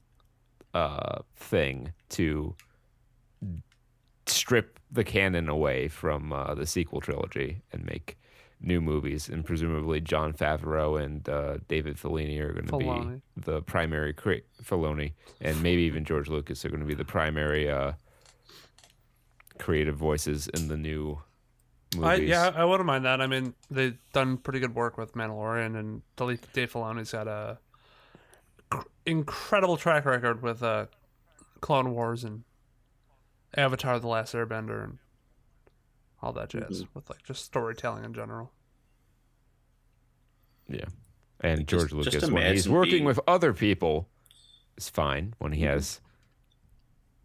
uh, 0.75 1.21
thing 1.37 1.93
to 2.11 2.55
strip 4.27 4.79
the 4.91 5.05
canon 5.05 5.49
away 5.49 5.89
from 5.89 6.33
uh, 6.33 6.55
the 6.55 6.67
sequel 6.67 7.01
trilogy 7.01 7.63
and 7.73 7.85
make 7.85 8.19
new 8.61 8.81
movies. 8.81 9.29
And 9.29 9.45
presumably, 9.45 10.01
Jon 10.01 10.33
Favreau 10.33 11.03
and 11.03 11.29
uh, 11.29 11.59
David 11.69 11.97
Fellini 11.97 12.39
are 12.41 12.53
going 12.53 12.67
to 12.67 12.73
Filoni. 12.73 13.15
be 13.17 13.43
the 13.43 13.63
primary 13.63 14.13
cre- 14.13 14.45
Filoni, 14.63 15.13
and 15.41 15.61
maybe 15.63 15.83
even 15.83 16.05
George 16.05 16.29
Lucas 16.29 16.65
are 16.65 16.69
going 16.69 16.81
to 16.81 16.87
be 16.87 16.95
the 16.95 17.05
primary 17.05 17.69
uh, 17.71 17.93
creative 19.59 19.97
voices 19.97 20.49
in 20.49 20.69
the 20.69 20.77
new 20.77 21.19
movies. 21.97 22.09
I, 22.09 22.15
yeah, 22.15 22.53
I 22.55 22.65
wouldn't 22.65 22.87
mind 22.87 23.05
that. 23.05 23.21
I 23.21 23.27
mean, 23.27 23.55
they've 23.71 23.99
done 24.13 24.37
pretty 24.37 24.61
good 24.61 24.75
work 24.75 24.97
with 24.97 25.15
Mandalorian, 25.15 25.77
and 25.79 26.03
Dave 26.17 26.53
Dave 26.53 26.73
Filoni's 26.73 27.13
got 27.13 27.27
a 27.27 27.59
cr- 28.71 28.87
incredible 29.07 29.77
track 29.77 30.05
record 30.05 30.43
with 30.43 30.63
uh, 30.63 30.87
Clone 31.61 31.93
Wars 31.93 32.25
and 32.25 32.45
Avatar: 33.57 33.99
The 33.99 34.09
Last 34.09 34.35
Airbender 34.35 34.85
and 34.85 34.99
all 36.23 36.33
that 36.33 36.51
jazz 36.51 36.83
mm-hmm. 36.83 36.85
with 36.95 37.11
like 37.11 37.23
just 37.25 37.45
storytelling 37.45 38.05
in 38.05 38.15
general. 38.15 38.53
Yeah. 40.69 40.85
And 41.41 41.67
George 41.67 41.91
Just- 41.91 42.05
just 42.05 42.15
Lucas, 42.15 42.31
when 42.31 42.53
he's 42.53 42.69
working 42.69 42.93
being- 42.93 43.05
with 43.05 43.19
other 43.27 43.53
people, 43.53 44.09
is 44.77 44.89
fine. 44.89 45.35
When 45.39 45.53
he 45.53 45.63
mm-hmm. 45.63 45.73
has 45.75 46.01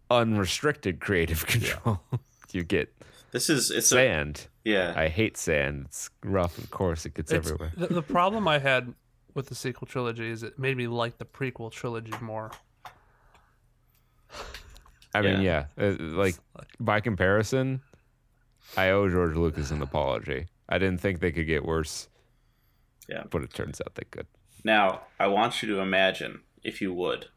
unrestricted 0.10 1.00
creative 1.00 1.46
control, 1.48 2.02
you 2.52 2.64
get 2.64 2.92
This 3.32 3.50
is 3.50 3.70
it's 3.70 3.92
a, 3.92 3.96
sand. 3.96 4.48
yeah. 4.64 4.94
I 4.96 5.08
hate 5.10 5.38
sand. 5.38 5.86
It's 5.86 6.10
rough, 6.24 6.58
of 6.58 6.72
course. 6.72 7.06
It 7.06 7.14
gets 7.14 7.32
It's, 7.32 7.46
everywhere. 7.48 7.72
the, 7.78 7.88
the 7.88 8.02
problem 8.02 8.48
I 8.48 8.58
had 8.58 8.94
with 9.36 9.48
the 9.48 9.56
sequel 9.56 9.86
trilogy 9.86 10.28
is 10.30 10.42
it 10.42 10.58
made 10.58 10.76
me 10.76 10.88
like 10.88 11.20
the 11.20 11.26
prequel 11.26 11.72
trilogy 11.72 12.14
more. 12.22 12.52
I 15.18 15.22
mean, 15.22 15.42
yeah. 15.42 15.66
uh, 15.80 15.96
like, 16.00 16.36
by 16.80 17.00
comparison, 17.00 17.82
I 18.76 18.90
owe 18.90 19.10
George 19.10 19.36
Lucas 19.36 19.72
an 19.72 19.82
apology. 19.82 20.48
I 20.70 20.78
didn't 20.78 21.00
think 21.00 21.20
they 21.20 21.32
could 21.32 21.48
get 21.48 21.66
worse. 21.66 22.08
Yeah. 23.08 23.24
But 23.30 23.44
it 23.44 23.54
turns 23.54 23.82
out 23.82 23.96
they 23.96 24.04
could. 24.10 24.28
Now, 24.64 25.02
I 25.20 25.28
want 25.28 25.62
you 25.62 25.70
to 25.70 25.80
imagine, 25.80 26.42
if 26.64 26.82
you 26.82 26.94
would, 26.94 27.28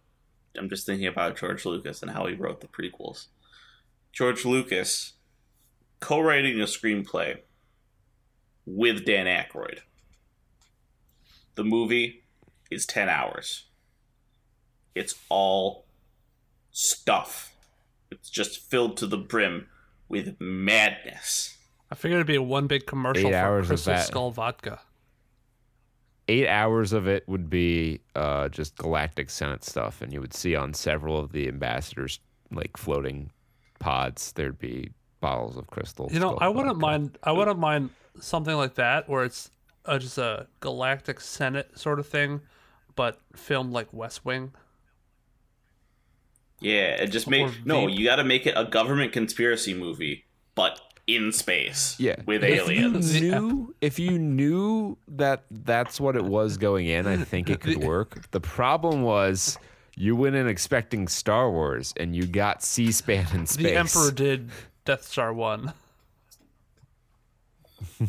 I'm 0.56 0.68
just 0.68 0.86
thinking 0.86 1.06
about 1.06 1.36
George 1.36 1.64
Lucas 1.64 2.02
and 2.02 2.10
how 2.10 2.26
he 2.26 2.34
wrote 2.34 2.60
the 2.60 2.66
prequels. 2.66 3.26
George 4.12 4.44
Lucas 4.44 5.12
co 6.00 6.18
writing 6.18 6.60
a 6.60 6.64
screenplay 6.64 7.38
with 8.66 9.04
Dan 9.04 9.26
Aykroyd. 9.26 9.80
The 11.54 11.64
movie 11.64 12.24
is 12.70 12.86
10 12.86 13.08
hours. 13.08 13.66
It's 14.94 15.14
all 15.28 15.86
stuff, 16.72 17.49
it's 18.10 18.30
just 18.30 18.58
filled 18.70 18.96
to 18.98 19.06
the 19.06 19.18
brim 19.18 19.68
with 20.08 20.36
madness. 20.40 21.56
I 21.90 21.94
figured 21.94 22.18
it'd 22.18 22.26
be 22.26 22.36
a 22.36 22.42
one 22.42 22.66
big 22.66 22.86
commercial 22.86 23.28
Eight 23.28 23.32
for 23.32 23.36
hours 23.38 23.64
of 23.64 23.68
Crystal 23.68 23.94
that. 23.94 24.06
Skull 24.06 24.30
vodka. 24.30 24.80
eight 26.28 26.46
hours 26.48 26.92
of 26.92 27.08
it 27.08 27.28
would 27.28 27.50
be 27.50 28.00
uh, 28.14 28.48
just 28.48 28.76
galactic 28.76 29.28
senate 29.30 29.64
stuff 29.64 30.00
and 30.00 30.12
you 30.12 30.20
would 30.20 30.32
see 30.34 30.54
on 30.54 30.72
several 30.72 31.18
of 31.18 31.32
the 31.32 31.48
ambassadors 31.48 32.20
like 32.52 32.76
floating 32.76 33.30
pods 33.80 34.32
there'd 34.32 34.58
be 34.58 34.90
bottles 35.20 35.56
of 35.56 35.66
crystal 35.68 36.08
You 36.12 36.20
know, 36.20 36.36
I 36.36 36.48
wouldn't 36.48 36.76
vodka. 36.76 36.80
mind. 36.86 37.18
I 37.24 37.32
wouldn't 37.32 37.58
mind 37.58 37.90
something 38.20 38.54
like 38.56 38.74
that, 38.76 39.08
where 39.08 39.24
it's 39.24 39.50
uh, 39.84 39.98
just 39.98 40.16
a 40.18 40.46
galactic 40.60 41.20
senate 41.20 41.78
sort 41.78 41.98
of 41.98 42.06
thing, 42.06 42.40
but 42.96 43.18
filmed 43.34 43.72
like 43.72 43.92
West 43.92 44.24
Wing. 44.24 44.52
Yeah, 46.60 47.02
it 47.02 47.08
just 47.08 47.26
Or 47.26 47.30
make 47.30 47.66
no. 47.66 47.86
Veep. 47.86 47.98
You 47.98 48.04
got 48.04 48.16
to 48.16 48.24
make 48.24 48.46
it 48.46 48.54
a 48.56 48.64
government 48.64 49.12
conspiracy 49.12 49.74
movie, 49.74 50.24
but 50.54 50.80
in 51.06 51.32
space. 51.32 51.96
yeah 51.98 52.14
with 52.24 52.44
if 52.44 52.60
aliens. 52.68 53.18
you 53.20 53.30
knew 53.32 53.74
if 53.80 53.98
you 53.98 54.16
knew 54.16 54.96
that 55.08 55.42
that's 55.50 55.98
what 56.00 56.14
it 56.14 56.24
was 56.24 56.56
going 56.56 56.86
in 56.86 57.04
i 57.08 57.16
think 57.16 57.50
it 57.50 57.60
could 57.60 57.78
work 57.84 58.30
the 58.30 58.38
problem 58.40 59.02
was 59.02 59.58
you 59.96 60.14
went 60.14 60.36
in 60.36 60.46
expecting 60.46 61.08
star 61.08 61.50
wars 61.50 61.92
and 61.96 62.14
you 62.14 62.26
got 62.26 62.62
c-span 62.62 63.26
in 63.34 63.44
space 63.44 63.64
The 63.64 63.74
Emperor 63.74 64.12
did 64.12 64.50
Death 64.84 65.02
Star 65.02 65.32
one. 65.32 65.72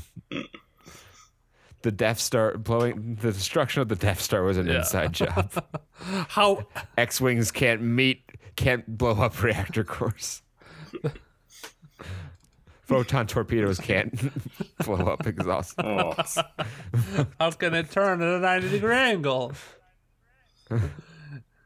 the 1.81 1.91
death 1.91 2.19
star 2.19 2.57
blowing 2.57 3.15
the 3.21 3.31
destruction 3.31 3.81
of 3.81 3.87
the 3.89 3.95
death 3.95 4.21
star 4.21 4.43
was 4.43 4.57
an 4.57 4.69
inside 4.69 5.13
job 5.13 5.51
How 6.29 6.65
X-wings 6.97 7.51
can't 7.51 7.81
meet, 7.81 8.23
can't 8.55 8.97
blow 8.97 9.13
up 9.21 9.41
reactor 9.41 9.83
cores. 9.83 10.41
Photon 12.83 13.25
torpedoes 13.25 13.79
can't 13.79 14.13
blow 14.85 15.05
up 15.05 15.25
exhaust. 15.25 15.75
Oh, 15.79 16.13
how 17.39 17.51
can 17.51 17.73
it 17.73 17.89
turn 17.89 18.21
at 18.21 18.27
a 18.27 18.39
ninety 18.39 18.69
degree 18.69 18.95
angle? 18.95 19.53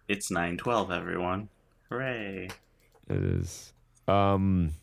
it's 0.07 0.29
nine 0.29 0.57
twelve, 0.57 0.91
everyone! 0.91 1.49
Hooray! 1.89 2.49
It 3.09 3.23
is. 3.23 3.73
Um. 4.07 4.73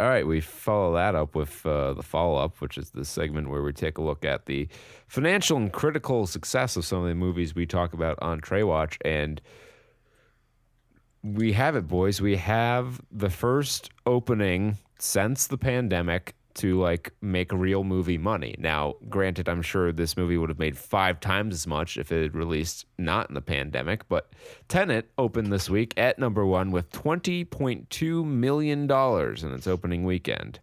All 0.00 0.08
right, 0.08 0.26
we 0.26 0.40
follow 0.40 0.94
that 0.94 1.14
up 1.14 1.34
with 1.34 1.64
uh, 1.66 1.92
the 1.92 2.02
follow 2.02 2.36
up, 2.36 2.60
which 2.60 2.78
is 2.78 2.90
the 2.90 3.04
segment 3.04 3.50
where 3.50 3.62
we 3.62 3.72
take 3.72 3.98
a 3.98 4.02
look 4.02 4.24
at 4.24 4.46
the 4.46 4.66
financial 5.08 5.58
and 5.58 5.70
critical 5.72 6.26
success 6.26 6.76
of 6.76 6.86
some 6.86 7.02
of 7.02 7.08
the 7.08 7.14
movies 7.14 7.54
we 7.54 7.66
talk 7.66 7.92
about 7.92 8.18
on 8.22 8.40
Trey 8.40 8.62
Watch, 8.62 8.98
and 9.04 9.42
we 11.24 11.52
have 11.52 11.74
it, 11.74 11.88
boys. 11.88 12.20
We 12.20 12.36
have 12.36 13.00
the 13.10 13.30
first 13.30 13.90
opening 14.04 14.76
since 14.98 15.46
the 15.46 15.56
pandemic 15.56 16.34
to 16.56 16.78
like 16.78 17.12
make 17.20 17.50
real 17.50 17.82
movie 17.82 18.18
money. 18.18 18.54
Now, 18.58 18.94
granted, 19.08 19.48
I'm 19.48 19.62
sure 19.62 19.90
this 19.90 20.16
movie 20.16 20.36
would 20.36 20.50
have 20.50 20.58
made 20.58 20.76
five 20.76 21.18
times 21.18 21.54
as 21.54 21.66
much 21.66 21.96
if 21.96 22.12
it 22.12 22.22
had 22.22 22.36
released 22.36 22.84
not 22.98 23.28
in 23.28 23.34
the 23.34 23.40
pandemic, 23.40 24.06
but 24.08 24.32
Tenet 24.68 25.10
opened 25.18 25.52
this 25.52 25.68
week 25.68 25.94
at 25.96 26.18
number 26.18 26.46
one 26.46 26.70
with 26.70 26.92
$20.2 26.92 28.24
million 28.24 28.82
in 28.82 29.52
its 29.52 29.66
opening 29.66 30.04
weekend, 30.04 30.60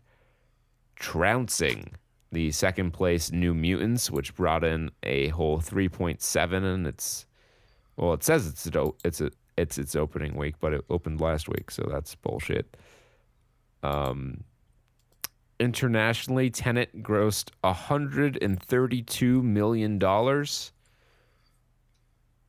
trouncing 0.95 1.95
the 2.32 2.51
second 2.51 2.91
place 2.91 3.32
New 3.32 3.53
Mutants, 3.53 4.09
which 4.09 4.36
brought 4.36 4.64
in 4.64 4.91
a 5.03 5.30
whole 5.30 5.59
3.7 5.59 6.64
and 6.64 6.88
it's 6.88 7.26
well, 7.97 8.14
it 8.14 8.24
says 8.24 8.47
it's 8.47 8.66
a, 8.68 8.89
it's 9.03 9.22
a 9.22 9.32
it's 9.62 9.78
its 9.78 9.95
opening 9.95 10.36
week, 10.36 10.55
but 10.59 10.74
it 10.74 10.84
opened 10.89 11.22
last 11.22 11.47
week, 11.47 11.72
so 11.72 11.88
that's 11.89 12.16
bullshit. 12.16 12.76
Um, 13.84 14.43
internationally, 15.59 16.49
Tenet 16.49 17.03
grossed 17.03 17.51
hundred 17.64 18.41
and 18.41 18.62
thirty-two 18.62 19.43
million 19.43 19.99
dollars. 19.99 20.74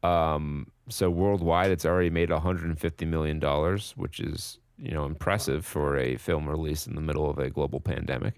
Um, 0.02 0.68
so 0.88 1.10
worldwide, 1.10 1.70
it's 1.70 1.84
already 1.84 2.10
made 2.10 2.30
hundred 2.30 2.64
and 2.64 2.78
fifty 2.78 3.04
million 3.04 3.38
dollars, 3.38 3.92
which 3.96 4.18
is 4.18 4.58
you 4.78 4.92
know 4.92 5.04
impressive 5.04 5.64
for 5.64 5.96
a 5.96 6.16
film 6.16 6.48
released 6.48 6.86
in 6.86 6.94
the 6.94 7.00
middle 7.00 7.28
of 7.28 7.38
a 7.38 7.50
global 7.50 7.80
pandemic. 7.80 8.34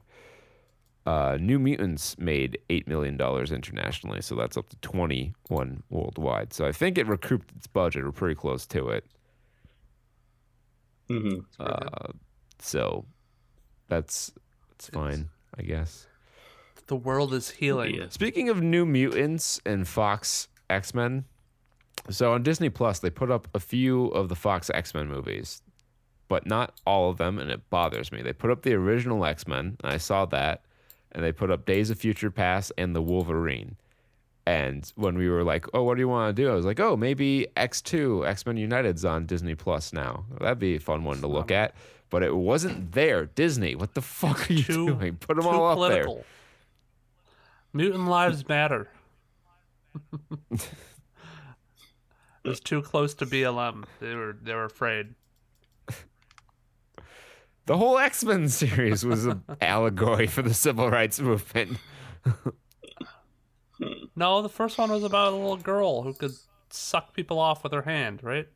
Uh, 1.07 1.37
New 1.39 1.59
Mutants 1.59 2.17
made 2.19 2.59
eight 2.71 2.89
million 2.89 3.17
dollars 3.17 3.53
internationally, 3.53 4.23
so 4.23 4.35
that's 4.35 4.57
up 4.57 4.71
to 4.71 4.77
twenty-one 4.77 5.83
worldwide. 5.91 6.55
So 6.55 6.67
I 6.67 6.73
think 6.73 6.97
it 6.97 7.07
recouped 7.07 7.55
its 7.55 7.67
budget, 7.67 8.05
or 8.05 8.13
pretty 8.13 8.35
close 8.35 8.67
to 8.69 8.89
it. 8.89 9.05
Mm-hmm. 11.11 11.41
Uh, 11.61 12.13
so 12.59 13.05
that's 13.89 14.33
that's 14.71 14.89
fine, 14.89 15.29
I 15.59 15.63
guess. 15.63 16.07
The 16.87 16.97
world 16.97 17.35
is 17.35 17.51
healing. 17.51 17.95
Yeah. 17.97 18.09
Speaking 18.09 18.49
of 18.49 18.63
New 18.63 18.87
Mutants 18.87 19.61
and 19.67 19.87
Fox 19.87 20.49
X 20.71 20.95
Men, 20.95 21.25
so 22.09 22.33
on 22.33 22.43
Disney 22.43 22.71
Plus 22.71 23.01
they 23.01 23.11
put 23.11 23.31
up 23.31 23.47
a 23.55 23.61
few 23.61 24.07
of 24.07 24.31
the 24.31 24.37
Fox 24.37 24.71
X 24.73 24.95
Men 24.95 25.09
movies, 25.09 25.61
but 26.29 26.47
not 26.47 26.81
all 26.87 27.11
of 27.11 27.19
them, 27.19 27.39
and 27.39 27.51
it 27.51 27.69
bothers 27.69 28.11
me. 28.11 28.23
They 28.23 28.33
put 28.33 28.51
up 28.51 28.63
the 28.63 28.73
original 28.73 29.27
X 29.27 29.47
Men, 29.47 29.77
and 29.85 29.93
I 29.93 29.99
saw 29.99 30.25
that, 30.27 30.63
and 31.15 31.25
they 31.25 31.33
put 31.33 31.51
up 31.51 31.65
Days 31.65 31.91
of 31.91 31.99
Future 31.99 32.31
Past 32.31 32.73
and 32.77 32.95
the 32.95 33.03
Wolverine. 33.03 33.77
And 34.47 34.91
when 34.97 35.17
we 35.17 35.29
were 35.29 35.43
like, 35.43 35.67
"Oh, 35.73 35.83
what 35.85 35.95
do 35.95 36.01
you 36.01 36.09
want 36.09 36.37
to 36.37 36.43
do?" 36.43 36.51
I 36.51 36.55
was 36.55 36.67
like, 36.67 36.81
"Oh, 36.81 36.97
maybe 36.97 37.47
X 37.57 37.81
Two, 37.81 38.27
X 38.27 38.45
Men 38.45 38.57
United's 38.59 39.05
on 39.05 39.25
Disney 39.25 39.55
Plus 39.55 39.93
now. 39.93 40.27
That'd 40.39 40.59
be 40.59 40.77
a 40.77 40.81
fun 40.81 41.05
one 41.05 41.21
to 41.21 41.27
look 41.27 41.51
at." 41.51 41.75
But 42.11 42.23
it 42.23 42.37
wasn't 42.37 42.93
there. 42.93 43.27
Disney, 43.27 43.75
what 43.75 43.95
the 43.95 44.03
fuck 44.03 44.51
are 44.51 44.53
you 44.53 44.63
Too, 44.63 44.87
doing? 44.87 45.17
Put 45.17 45.37
them 45.37 45.47
all 45.47 45.83
up 45.83 45.91
there. 45.91 46.07
Mutant 47.73 48.07
lives 48.07 48.47
matter. 48.47 48.89
it 50.53 50.69
was 52.45 52.61
too 52.61 52.83
close 52.83 53.15
to 53.15 53.27
BLM. 53.27 53.85
They 54.01 54.15
were 54.15 54.37
they 54.41 54.55
were 54.55 54.67
afraid. 54.67 55.15
The 57.67 57.77
whole 57.77 57.99
X 57.99 58.25
Men 58.25 58.49
series 58.61 59.05
was 59.05 59.27
an 59.27 59.43
allegory 59.61 60.27
for 60.27 60.43
the 60.43 60.55
civil 60.55 60.91
rights 60.91 61.21
movement. 61.21 61.79
No, 64.17 64.43
the 64.43 64.49
first 64.49 64.79
one 64.79 64.91
was 64.91 65.03
about 65.03 65.33
a 65.33 65.37
little 65.37 65.57
girl 65.57 66.03
who 66.03 66.15
could 66.15 66.31
suck 66.71 67.15
people 67.15 67.39
off 67.39 67.65
with 67.65 67.73
her 67.73 67.83
hand, 67.83 68.23
right? 68.23 68.47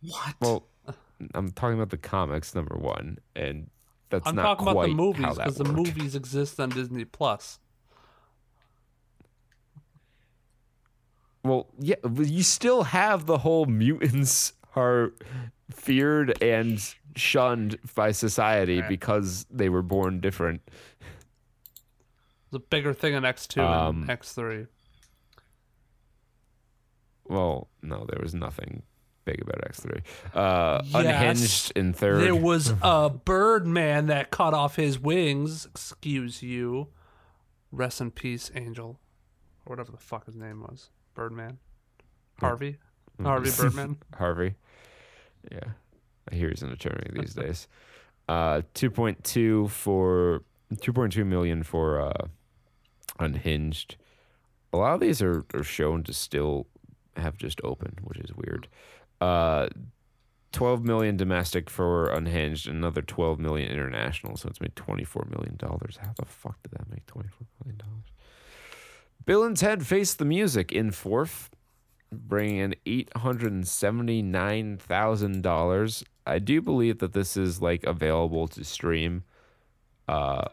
What? 0.00 0.34
Well, 0.40 0.66
I'm 1.34 1.50
talking 1.50 1.76
about 1.76 1.90
the 1.90 1.96
comics, 1.96 2.54
number 2.54 2.76
one, 2.76 3.18
and 3.34 3.70
that's 4.10 4.32
not 4.32 4.34
what 4.34 4.36
I'm 4.36 4.36
not 4.36 4.58
talking 4.58 4.72
about 4.72 4.82
the 4.82 4.94
movies 4.94 5.36
because 5.36 5.56
the 5.56 5.64
movies 5.64 6.14
exist 6.14 6.60
on 6.60 6.70
Disney 6.70 7.04
Plus. 7.04 7.58
Well, 11.42 11.66
yeah, 11.78 11.96
but 12.02 12.28
you 12.28 12.42
still 12.42 12.84
have 12.84 13.26
the 13.26 13.38
whole 13.38 13.66
mutants 13.66 14.52
are 14.76 15.12
feared 15.70 16.42
and 16.42 16.78
shunned 17.16 17.78
by 17.94 18.12
society 18.12 18.80
Right. 18.80 18.88
because 18.88 19.46
they 19.50 19.68
were 19.68 19.82
born 19.82 20.20
different. 20.20 20.60
A 22.52 22.58
bigger 22.58 22.92
thing 22.94 23.14
in 23.14 23.24
X 23.24 23.46
two 23.46 23.60
Um, 23.62 24.02
and 24.02 24.10
X 24.10 24.32
three. 24.32 24.66
Well, 27.26 27.68
no, 27.82 28.04
there 28.08 28.20
was 28.22 28.34
nothing 28.34 28.82
big 29.24 29.40
about 29.40 29.60
X3. 29.72 30.02
Uh, 30.34 30.82
Yes. 30.84 30.94
Unhinged 30.94 31.72
in 31.76 31.92
third. 31.94 32.20
There 32.22 32.34
was 32.34 32.72
a 32.82 33.08
Birdman 33.10 34.06
that 34.06 34.30
cut 34.30 34.52
off 34.54 34.76
his 34.76 34.98
wings. 34.98 35.64
Excuse 35.66 36.42
you. 36.42 36.88
Rest 37.72 38.00
in 38.00 38.10
peace, 38.10 38.50
Angel, 38.54 39.00
or 39.66 39.70
whatever 39.72 39.90
the 39.90 39.98
fuck 39.98 40.26
his 40.26 40.36
name 40.36 40.60
was. 40.60 40.90
Birdman. 41.14 41.58
Harvey. 42.38 42.76
Harvey 43.22 43.50
Birdman. 43.56 43.96
Harvey. 44.18 44.54
Yeah, 45.50 45.70
I 46.30 46.34
hear 46.34 46.48
he's 46.48 46.62
an 46.62 46.72
attorney 46.72 47.10
these 47.12 47.34
days. 47.34 47.68
Uh, 48.28 48.62
two 48.72 48.90
point 48.90 49.22
two 49.24 49.68
for 49.68 50.42
two 50.80 50.92
point 50.92 51.12
two 51.12 51.24
million 51.24 51.62
for 51.62 52.00
uh, 52.00 52.26
Unhinged. 53.18 53.96
A 54.72 54.76
lot 54.76 54.94
of 54.94 55.00
these 55.00 55.22
are, 55.22 55.44
are 55.54 55.62
shown 55.62 56.02
to 56.04 56.12
still 56.12 56.66
have 57.16 57.36
just 57.36 57.60
opened, 57.62 58.00
which 58.02 58.18
is 58.18 58.34
weird. 58.34 58.66
Uh, 59.20 59.68
twelve 60.52 60.84
million 60.84 61.16
domestic 61.16 61.70
for 61.70 62.06
Unhinged, 62.06 62.66
another 62.66 63.02
twelve 63.02 63.38
million 63.38 63.70
international. 63.70 64.36
So 64.36 64.48
it's 64.48 64.60
made 64.60 64.74
twenty 64.74 65.04
four 65.04 65.26
million 65.30 65.56
dollars. 65.56 65.98
How 66.00 66.12
the 66.18 66.24
fuck 66.24 66.62
did 66.62 66.72
that 66.72 66.90
make 66.90 67.06
twenty 67.06 67.28
four 67.28 67.46
million 67.62 67.78
dollars? 67.78 68.04
Bill 69.26 69.44
and 69.44 69.56
Ted 69.56 69.86
Face 69.86 70.14
the 70.14 70.24
Music 70.24 70.72
in 70.72 70.90
fourth 70.90 71.50
bringing 72.14 72.58
in 72.58 72.74
eight 72.86 73.10
hundred 73.16 73.52
and 73.52 73.66
seventy 73.66 74.22
nine 74.22 74.78
thousand 74.78 75.42
dollars. 75.42 76.04
I 76.26 76.38
do 76.38 76.62
believe 76.62 76.98
that 76.98 77.12
this 77.12 77.36
is 77.36 77.60
like 77.60 77.84
available 77.84 78.48
to 78.48 78.64
stream, 78.64 79.24
uh, 80.08 80.48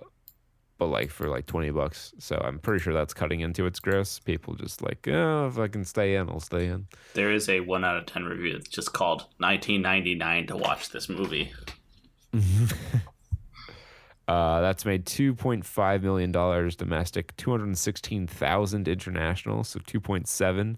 but 0.77 0.87
like 0.87 1.09
for 1.09 1.27
like 1.27 1.45
twenty 1.45 1.71
bucks. 1.71 2.13
So 2.19 2.41
I'm 2.43 2.59
pretty 2.59 2.83
sure 2.83 2.93
that's 2.93 3.13
cutting 3.13 3.39
into 3.39 3.65
its 3.65 3.79
gross. 3.79 4.19
People 4.19 4.55
just 4.55 4.81
like, 4.81 5.07
oh, 5.07 5.47
if 5.47 5.57
I 5.57 5.67
can 5.67 5.85
stay 5.85 6.15
in, 6.15 6.29
I'll 6.29 6.39
stay 6.39 6.67
in. 6.67 6.87
There 7.13 7.31
is 7.31 7.49
a 7.49 7.61
one 7.61 7.83
out 7.83 7.97
of 7.97 8.05
ten 8.05 8.25
review 8.25 8.53
that's 8.53 8.69
just 8.69 8.93
called 8.93 9.21
1999 9.37 10.47
to 10.47 10.57
watch 10.57 10.89
this 10.89 11.09
movie. 11.09 11.51
Uh, 14.31 14.61
that's 14.61 14.85
made 14.85 15.05
two 15.05 15.33
point 15.33 15.65
five 15.65 16.01
million 16.03 16.31
dollars 16.31 16.77
domestic, 16.77 17.35
two 17.35 17.51
hundred 17.51 17.77
sixteen 17.77 18.27
thousand 18.27 18.87
international, 18.87 19.61
so 19.63 19.77
two 19.85 19.99
point 19.99 20.25
seven 20.25 20.77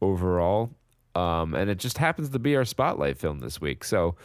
overall. 0.00 0.70
Um, 1.14 1.54
and 1.54 1.70
it 1.70 1.78
just 1.78 1.98
happens 1.98 2.28
to 2.30 2.38
be 2.38 2.56
our 2.56 2.64
spotlight 2.64 3.18
film 3.18 3.40
this 3.40 3.60
week. 3.60 3.84
So, 3.84 4.16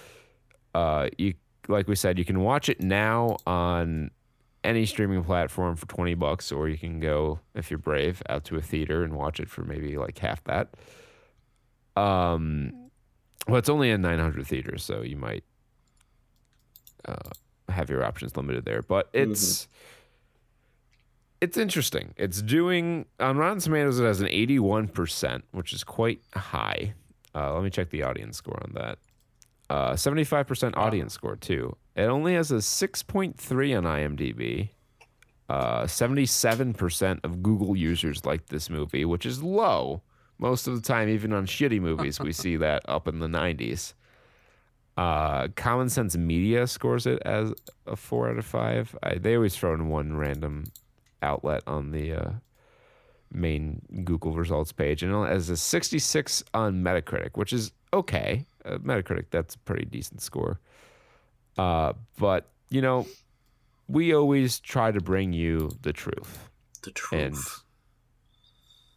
uh, 0.75 1.09
you 1.17 1.35
like 1.67 1.87
we 1.87 1.95
said, 1.95 2.17
you 2.17 2.25
can 2.25 2.41
watch 2.41 2.69
it 2.69 2.81
now 2.81 3.37
on 3.45 4.11
any 4.63 4.85
streaming 4.85 5.23
platform 5.23 5.75
for 5.75 5.87
twenty 5.87 6.15
bucks, 6.15 6.51
or 6.51 6.67
you 6.67 6.77
can 6.77 6.99
go 6.99 7.39
if 7.55 7.71
you're 7.71 7.77
brave 7.77 8.21
out 8.29 8.43
to 8.45 8.57
a 8.57 8.61
theater 8.61 9.03
and 9.03 9.13
watch 9.13 9.39
it 9.39 9.49
for 9.49 9.63
maybe 9.63 9.97
like 9.97 10.17
half 10.17 10.43
that. 10.43 10.75
Um, 11.95 12.89
well, 13.47 13.57
it's 13.57 13.69
only 13.69 13.89
in 13.89 14.01
nine 14.01 14.19
hundred 14.19 14.45
theaters, 14.47 14.83
so 14.83 15.01
you 15.01 15.15
might 15.15 15.43
uh, 17.05 17.29
have 17.69 17.89
your 17.89 18.03
options 18.03 18.35
limited 18.35 18.65
there. 18.65 18.81
But 18.81 19.09
it's 19.13 19.67
it's 21.41 21.57
interesting. 21.57 22.13
It's 22.17 22.41
doing 22.41 23.05
on 23.19 23.37
Rotten 23.37 23.59
Tomatoes. 23.59 23.99
It 23.99 24.05
has 24.05 24.21
an 24.21 24.29
eighty-one 24.29 24.87
percent, 24.87 25.43
which 25.51 25.73
is 25.73 25.83
quite 25.83 26.21
high. 26.35 26.93
Uh, 27.33 27.53
let 27.53 27.63
me 27.63 27.69
check 27.69 27.89
the 27.89 28.03
audience 28.03 28.37
score 28.37 28.61
on 28.63 28.73
that. 28.75 28.99
Uh, 29.69 29.95
Seventy-five 29.95 30.47
percent 30.47 30.77
audience 30.77 31.13
score 31.13 31.35
too. 31.35 31.75
It 31.95 32.03
only 32.03 32.35
has 32.35 32.51
a 32.51 32.61
six 32.61 33.01
point 33.01 33.37
three 33.37 33.73
on 33.73 33.83
IMDb. 33.83 34.69
Uh, 35.49 35.87
Seventy-seven 35.87 36.73
percent 36.75 37.19
of 37.23 37.41
Google 37.41 37.75
users 37.75 38.23
like 38.23 38.47
this 38.47 38.69
movie, 38.69 39.03
which 39.03 39.25
is 39.25 39.41
low. 39.41 40.03
Most 40.37 40.67
of 40.67 40.75
the 40.75 40.81
time, 40.81 41.09
even 41.09 41.33
on 41.33 41.45
shitty 41.47 41.81
movies, 41.81 42.19
we 42.19 42.33
see 42.33 42.55
that 42.57 42.83
up 42.87 43.07
in 43.07 43.19
the 43.19 43.27
nineties. 43.27 43.95
Uh, 44.95 45.47
Common 45.55 45.89
Sense 45.89 46.15
Media 46.17 46.67
scores 46.67 47.07
it 47.07 47.19
as 47.25 47.53
a 47.87 47.95
four 47.95 48.29
out 48.29 48.37
of 48.37 48.45
five. 48.45 48.95
I, 49.01 49.15
they 49.15 49.35
always 49.35 49.55
throw 49.55 49.73
in 49.73 49.87
one 49.87 50.17
random 50.17 50.65
outlet 51.21 51.63
on 51.67 51.91
the 51.91 52.13
uh, 52.13 52.31
main 53.31 53.81
Google 54.03 54.33
results 54.33 54.71
page, 54.71 55.03
and 55.03 55.13
it 55.13 55.29
has 55.31 55.49
a 55.49 55.57
66 55.57 56.43
on 56.53 56.83
Metacritic, 56.83 57.31
which 57.35 57.53
is 57.53 57.71
okay. 57.93 58.45
Uh, 58.65 58.77
Metacritic, 58.77 59.25
that's 59.31 59.55
a 59.55 59.59
pretty 59.59 59.85
decent 59.85 60.21
score. 60.21 60.59
Uh, 61.57 61.93
but 62.17 62.49
you 62.69 62.81
know, 62.81 63.05
we 63.87 64.13
always 64.13 64.59
try 64.59 64.91
to 64.91 65.01
bring 65.01 65.33
you 65.33 65.71
the 65.81 65.91
truth, 65.93 66.49
The 66.83 66.91
truth. 66.91 67.21
and 67.21 67.35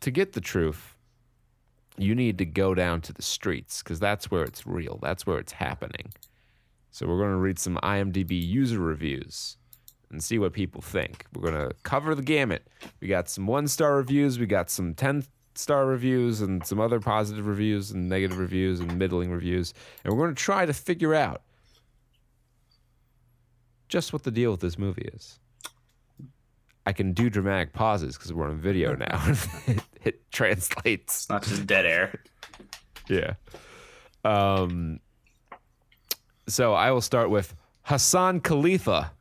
to 0.00 0.10
get 0.10 0.32
the 0.34 0.40
truth, 0.40 0.96
you 1.96 2.14
need 2.14 2.38
to 2.38 2.44
go 2.44 2.74
down 2.74 3.00
to 3.02 3.12
the 3.12 3.22
streets 3.22 3.82
because 3.82 3.98
that's 4.00 4.30
where 4.30 4.42
it's 4.44 4.66
real. 4.66 4.98
That's 5.02 5.26
where 5.26 5.38
it's 5.38 5.52
happening. 5.52 6.12
So 6.90 7.06
we're 7.08 7.18
going 7.18 7.30
to 7.32 7.36
read 7.38 7.58
some 7.58 7.76
IMDb 7.82 8.40
user 8.40 8.78
reviews 8.78 9.56
and 10.14 10.24
see 10.24 10.38
what 10.38 10.52
people 10.52 10.80
think. 10.80 11.26
We're 11.34 11.50
going 11.50 11.68
to 11.68 11.74
cover 11.82 12.14
the 12.14 12.22
gamut. 12.22 12.66
We 13.00 13.08
got 13.08 13.28
some 13.28 13.46
one 13.46 13.68
star 13.68 13.96
reviews, 13.96 14.38
we 14.38 14.46
got 14.46 14.70
some 14.70 14.94
10 14.94 15.24
star 15.54 15.86
reviews, 15.86 16.40
and 16.40 16.64
some 16.64 16.80
other 16.80 17.00
positive 17.00 17.46
reviews, 17.46 17.90
and 17.90 18.08
negative 18.08 18.38
reviews, 18.38 18.80
and 18.80 18.98
middling 18.98 19.30
reviews. 19.30 19.74
And 20.04 20.12
we're 20.12 20.24
going 20.24 20.34
to 20.34 20.42
try 20.42 20.64
to 20.64 20.72
figure 20.72 21.14
out 21.14 21.42
just 23.88 24.12
what 24.12 24.22
the 24.22 24.30
deal 24.30 24.50
with 24.50 24.60
this 24.60 24.78
movie 24.78 25.10
is. 25.12 25.38
I 26.86 26.92
can 26.92 27.12
do 27.12 27.30
dramatic 27.30 27.72
pauses 27.72 28.16
because 28.16 28.32
we're 28.32 28.48
on 28.48 28.58
video 28.58 28.94
now. 28.96 29.32
it, 29.66 29.80
it 30.04 30.32
translates. 30.32 31.24
it's 31.24 31.28
not 31.28 31.42
just 31.42 31.66
dead 31.66 31.86
air. 31.86 32.20
Yeah. 33.08 33.34
Um, 34.24 35.00
so 36.48 36.74
I 36.74 36.90
will 36.90 37.00
start 37.00 37.30
with 37.30 37.54
Hassan 37.82 38.40
Khalifa 38.40 39.12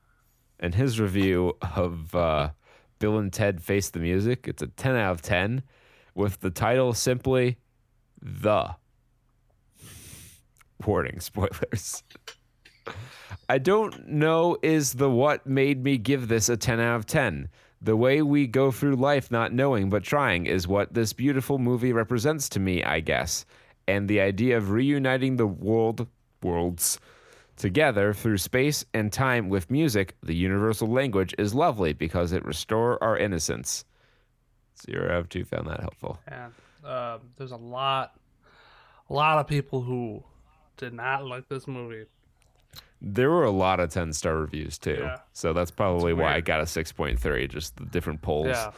and 0.63 0.73
his 0.73 0.97
review 0.97 1.57
of 1.75 2.15
uh, 2.15 2.49
Bill 2.97 3.17
and 3.17 3.31
Ted 3.31 3.61
Face 3.61 3.89
the 3.89 3.99
Music. 3.99 4.47
It's 4.47 4.63
a 4.63 4.67
10 4.67 4.95
out 4.95 5.11
of 5.11 5.21
10 5.21 5.61
with 6.15 6.39
the 6.39 6.49
title 6.49 6.93
simply 6.93 7.57
The. 8.21 8.73
Warning 10.85 11.19
spoilers. 11.19 12.01
I 13.49 13.57
don't 13.57 14.07
know 14.07 14.57
is 14.63 14.93
the 14.93 15.09
what 15.09 15.45
made 15.45 15.83
me 15.83 15.97
give 15.97 16.29
this 16.29 16.47
a 16.47 16.55
10 16.55 16.79
out 16.79 16.95
of 16.95 17.05
10. 17.07 17.49
The 17.81 17.97
way 17.97 18.21
we 18.21 18.47
go 18.47 18.71
through 18.71 18.95
life 18.95 19.29
not 19.29 19.51
knowing 19.51 19.89
but 19.89 20.03
trying 20.03 20.45
is 20.45 20.65
what 20.65 20.93
this 20.93 21.11
beautiful 21.11 21.59
movie 21.59 21.91
represents 21.91 22.47
to 22.49 22.61
me, 22.61 22.81
I 22.85 23.01
guess. 23.01 23.45
And 23.85 24.07
the 24.07 24.21
idea 24.21 24.55
of 24.55 24.71
reuniting 24.71 25.35
the 25.35 25.45
world 25.45 26.07
worlds 26.41 26.99
Together, 27.55 28.13
through 28.13 28.37
space 28.37 28.83
and 28.93 29.13
time 29.13 29.47
with 29.47 29.69
music, 29.69 30.15
the 30.23 30.35
universal 30.35 30.87
language 30.87 31.35
is 31.37 31.53
lovely 31.53 31.93
because 31.93 32.31
it 32.31 32.43
restores 32.43 32.97
our 33.01 33.17
innocence. 33.17 33.85
Zero 34.81 35.13
out 35.13 35.19
of 35.19 35.29
two 35.29 35.45
found 35.45 35.67
that 35.67 35.79
helpful. 35.79 36.19
And 36.27 36.51
uh, 36.83 37.19
there's 37.37 37.51
a 37.51 37.57
lot, 37.57 38.19
a 39.09 39.13
lot 39.13 39.37
of 39.37 39.47
people 39.47 39.81
who 39.81 40.23
did 40.77 40.93
not 40.93 41.25
like 41.25 41.47
this 41.47 41.67
movie. 41.67 42.05
There 43.01 43.29
were 43.29 43.43
a 43.43 43.51
lot 43.51 43.79
of 43.79 43.91
10 43.91 44.13
star 44.13 44.35
reviews 44.37 44.77
too. 44.77 44.99
Yeah. 45.01 45.17
So 45.33 45.53
that's 45.53 45.71
probably 45.71 46.13
why 46.13 46.35
I 46.35 46.41
got 46.41 46.61
a 46.61 46.63
6.3, 46.63 47.49
just 47.49 47.75
the 47.75 47.85
different 47.85 48.21
polls. 48.21 48.47
Yeah. 48.47 48.71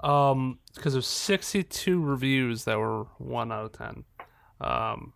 Um, 0.00 0.58
because 0.74 0.92
there's 0.92 1.06
62 1.06 2.00
reviews 2.00 2.64
that 2.64 2.78
were 2.78 3.04
one 3.18 3.50
out 3.50 3.64
of 3.64 3.72
10. 3.72 4.04
Um, 4.60 5.12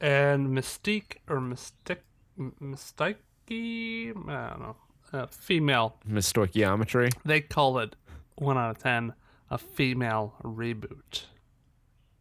and 0.00 0.48
Mystique 0.48 1.16
or 1.28 1.40
Mystic, 1.40 2.02
M- 2.38 2.54
Mystike, 2.60 3.16
I 3.50 4.12
don't 4.14 4.60
know, 4.60 4.76
uh, 5.12 5.26
female. 5.26 5.96
Miss 6.04 6.32
Stoichiometry. 6.32 7.12
They 7.24 7.40
call 7.40 7.78
it 7.78 7.96
one 8.36 8.58
out 8.58 8.70
of 8.70 8.78
10 8.78 9.14
a 9.50 9.58
female 9.58 10.34
reboot. 10.42 11.24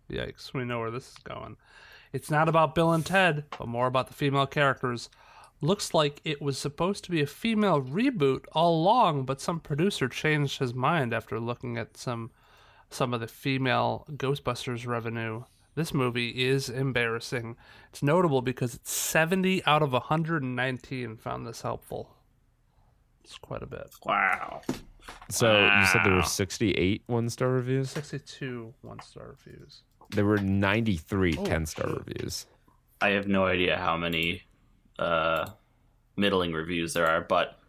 Yikes, 0.09 0.53
we 0.53 0.63
know 0.63 0.79
where 0.79 0.91
this 0.91 1.09
is 1.09 1.17
going. 1.23 1.57
It's 2.13 2.31
not 2.31 2.47
about 2.47 2.73
Bill 2.73 2.93
and 2.93 3.05
Ted, 3.05 3.43
but 3.57 3.67
more 3.67 3.87
about 3.87 4.07
the 4.07 4.13
female 4.13 4.47
characters. 4.47 5.09
Looks 5.59 5.93
like 5.93 6.21
it 6.23 6.41
was 6.41 6.57
supposed 6.57 7.03
to 7.03 7.11
be 7.11 7.21
a 7.21 7.27
female 7.27 7.81
reboot 7.81 8.45
all 8.53 8.79
along, 8.79 9.25
but 9.25 9.41
some 9.41 9.59
producer 9.59 10.07
changed 10.07 10.59
his 10.59 10.73
mind 10.73 11.13
after 11.13 11.39
looking 11.39 11.77
at 11.77 11.97
some 11.97 12.31
some 12.89 13.13
of 13.13 13.19
the 13.19 13.27
female 13.27 14.05
Ghostbusters 14.11 14.87
revenue. 14.87 15.43
This 15.77 15.93
movie 15.93 16.29
is 16.29 16.69
embarrassing. 16.69 17.55
It's 17.91 18.01
notable 18.01 18.41
because 18.41 18.73
it's 18.73 18.91
70 18.91 19.63
out 19.67 19.83
of 19.83 19.93
119 19.93 21.17
found 21.17 21.45
this 21.45 21.61
helpful. 21.61 22.15
It's 23.23 23.37
quite 23.37 23.61
a 23.61 23.67
bit. 23.67 23.93
Wow. 24.03 24.61
So 25.29 25.53
wow. 25.53 25.79
you 25.79 25.85
said 25.85 26.01
there 26.03 26.15
were 26.15 26.23
68 26.23 27.03
one 27.05 27.29
star 27.29 27.49
reviews? 27.49 27.91
62 27.91 28.73
one 28.81 28.99
star 29.01 29.27
reviews. 29.27 29.83
There 30.09 30.25
were 30.25 30.39
93 30.39 31.35
oh, 31.37 31.45
10 31.45 31.67
star 31.67 31.93
reviews. 31.93 32.47
I 32.99 33.09
have 33.09 33.27
no 33.27 33.45
idea 33.45 33.77
how 33.77 33.97
many 33.97 34.41
uh, 34.97 35.47
middling 36.15 36.53
reviews 36.53 36.95
there 36.95 37.05
are, 37.05 37.21
but 37.21 37.59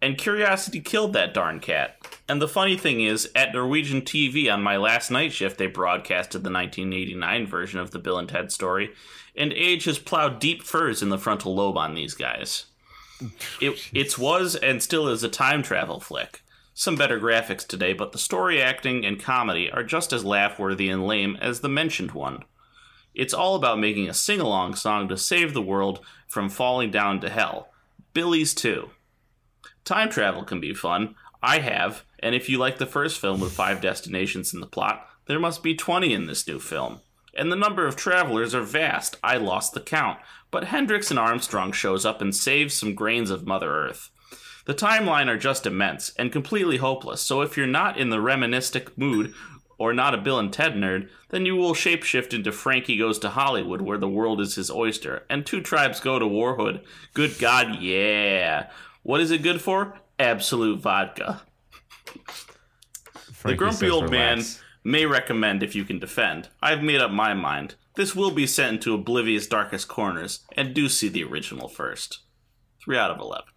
And 0.02 0.18
curiosity 0.18 0.80
killed 0.80 1.12
that 1.12 1.34
darn 1.34 1.60
cat. 1.60 1.96
And 2.28 2.42
the 2.42 2.48
funny 2.48 2.76
thing 2.76 3.00
is, 3.00 3.30
at 3.34 3.54
Norwegian 3.54 4.02
TV 4.02 4.52
on 4.52 4.62
my 4.62 4.76
last 4.76 5.10
night 5.10 5.32
shift, 5.32 5.58
they 5.58 5.66
broadcasted 5.66 6.44
the 6.44 6.50
1989 6.50 7.46
version 7.46 7.80
of 7.80 7.90
the 7.90 7.98
Bill 7.98 8.18
and 8.18 8.28
Ted 8.28 8.52
story, 8.52 8.90
and 9.34 9.52
age 9.52 9.84
has 9.84 9.98
plowed 9.98 10.38
deep 10.38 10.62
furs 10.62 11.02
in 11.02 11.08
the 11.08 11.18
frontal 11.18 11.54
lobe 11.54 11.78
on 11.78 11.94
these 11.94 12.14
guys. 12.14 12.66
It 13.60 13.90
it 13.92 14.18
was 14.18 14.54
and 14.54 14.82
still 14.82 15.08
is 15.08 15.24
a 15.24 15.28
time 15.28 15.62
travel 15.62 15.98
flick. 15.98 16.42
Some 16.78 16.94
better 16.94 17.18
graphics 17.18 17.66
today, 17.66 17.92
but 17.92 18.12
the 18.12 18.18
story 18.18 18.62
acting 18.62 19.04
and 19.04 19.20
comedy 19.20 19.68
are 19.68 19.82
just 19.82 20.12
as 20.12 20.24
laugh 20.24 20.60
worthy 20.60 20.88
and 20.88 21.08
lame 21.08 21.36
as 21.40 21.58
the 21.58 21.68
mentioned 21.68 22.12
one. 22.12 22.44
It's 23.12 23.34
all 23.34 23.56
about 23.56 23.80
making 23.80 24.08
a 24.08 24.14
sing 24.14 24.38
along 24.38 24.76
song 24.76 25.08
to 25.08 25.16
save 25.16 25.54
the 25.54 25.60
world 25.60 25.98
from 26.28 26.48
falling 26.48 26.92
down 26.92 27.20
to 27.22 27.30
hell. 27.30 27.70
Billy's 28.14 28.54
too. 28.54 28.90
Time 29.84 30.08
travel 30.08 30.44
can 30.44 30.60
be 30.60 30.72
fun. 30.72 31.16
I 31.42 31.58
have, 31.58 32.04
and 32.20 32.36
if 32.36 32.48
you 32.48 32.58
like 32.58 32.78
the 32.78 32.86
first 32.86 33.18
film 33.18 33.40
with 33.40 33.50
five 33.50 33.80
destinations 33.80 34.54
in 34.54 34.60
the 34.60 34.66
plot, 34.68 35.04
there 35.26 35.40
must 35.40 35.64
be 35.64 35.74
20 35.74 36.14
in 36.14 36.26
this 36.26 36.46
new 36.46 36.60
film. 36.60 37.00
And 37.34 37.50
the 37.50 37.56
number 37.56 37.88
of 37.88 37.96
travelers 37.96 38.54
are 38.54 38.62
vast. 38.62 39.16
I 39.24 39.36
lost 39.38 39.74
the 39.74 39.80
count. 39.80 40.20
But 40.52 40.66
Hendrix 40.66 41.10
and 41.10 41.18
Armstrong 41.18 41.72
shows 41.72 42.06
up 42.06 42.22
and 42.22 42.32
saves 42.32 42.74
some 42.74 42.94
grains 42.94 43.32
of 43.32 43.48
Mother 43.48 43.68
Earth. 43.68 44.10
The 44.68 44.74
timeline 44.74 45.28
are 45.28 45.38
just 45.38 45.64
immense 45.64 46.12
and 46.18 46.30
completely 46.30 46.76
hopeless, 46.76 47.22
so 47.22 47.40
if 47.40 47.56
you're 47.56 47.66
not 47.66 47.96
in 47.96 48.10
the 48.10 48.20
reminiscent 48.20 48.98
mood 48.98 49.32
or 49.78 49.94
not 49.94 50.12
a 50.12 50.18
Bill 50.18 50.38
and 50.38 50.52
Ted 50.52 50.74
nerd, 50.74 51.08
then 51.30 51.46
you 51.46 51.56
will 51.56 51.72
shapeshift 51.72 52.34
into 52.34 52.52
Frankie 52.52 52.98
Goes 52.98 53.18
to 53.20 53.30
Hollywood, 53.30 53.80
where 53.80 53.96
the 53.96 54.10
world 54.10 54.42
is 54.42 54.56
his 54.56 54.70
oyster, 54.70 55.24
and 55.30 55.46
Two 55.46 55.62
Tribes 55.62 56.00
Go 56.00 56.18
to 56.18 56.26
Warhood. 56.26 56.84
Good 57.14 57.38
God, 57.38 57.80
yeah. 57.80 58.68
What 59.04 59.22
is 59.22 59.30
it 59.30 59.42
good 59.42 59.62
for? 59.62 59.94
Absolute 60.18 60.82
vodka. 60.82 61.40
The 63.42 63.54
grumpy 63.54 63.88
old 63.88 64.10
man 64.10 64.42
may 64.84 65.06
recommend 65.06 65.62
if 65.62 65.74
you 65.74 65.86
can 65.86 65.98
defend. 65.98 66.50
I've 66.60 66.82
made 66.82 67.00
up 67.00 67.10
my 67.10 67.32
mind. 67.32 67.76
This 67.94 68.14
will 68.14 68.32
be 68.32 68.46
sent 68.46 68.74
into 68.74 68.92
oblivious 68.92 69.46
darkest 69.46 69.88
corners, 69.88 70.40
and 70.52 70.74
do 70.74 70.90
see 70.90 71.08
the 71.08 71.24
original 71.24 71.68
first. 71.68 72.18
Three 72.84 72.98
out 72.98 73.10
of 73.10 73.18
eleven. 73.18 73.54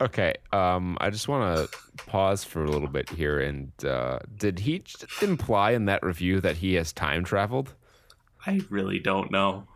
Okay, 0.00 0.34
um, 0.52 0.96
I 1.00 1.10
just 1.10 1.26
want 1.26 1.56
to 1.70 1.78
pause 2.06 2.44
for 2.44 2.62
a 2.64 2.70
little 2.70 2.86
bit 2.88 3.10
here. 3.10 3.40
And 3.40 3.72
uh, 3.84 4.20
did 4.36 4.60
he 4.60 4.84
imply 5.22 5.72
in 5.72 5.86
that 5.86 6.04
review 6.04 6.40
that 6.40 6.58
he 6.58 6.74
has 6.74 6.92
time 6.92 7.24
traveled? 7.24 7.74
I 8.46 8.60
really 8.70 9.00
don't 9.00 9.30
know. 9.32 9.66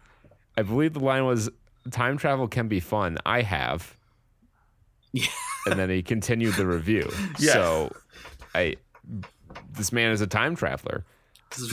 I 0.56 0.62
believe 0.62 0.92
the 0.92 1.00
line 1.00 1.24
was, 1.26 1.50
"Time 1.90 2.16
travel 2.18 2.46
can 2.46 2.68
be 2.68 2.78
fun. 2.78 3.18
I 3.26 3.42
have." 3.42 3.96
Yeah. 5.12 5.26
And 5.64 5.78
then 5.78 5.90
he 5.90 6.02
continued 6.02 6.54
the 6.54 6.66
review. 6.66 7.08
Yeah. 7.38 7.52
So, 7.52 7.92
I, 8.52 8.74
this 9.74 9.92
man 9.92 10.10
is 10.10 10.20
a 10.20 10.26
time 10.26 10.56
traveler, 10.56 11.04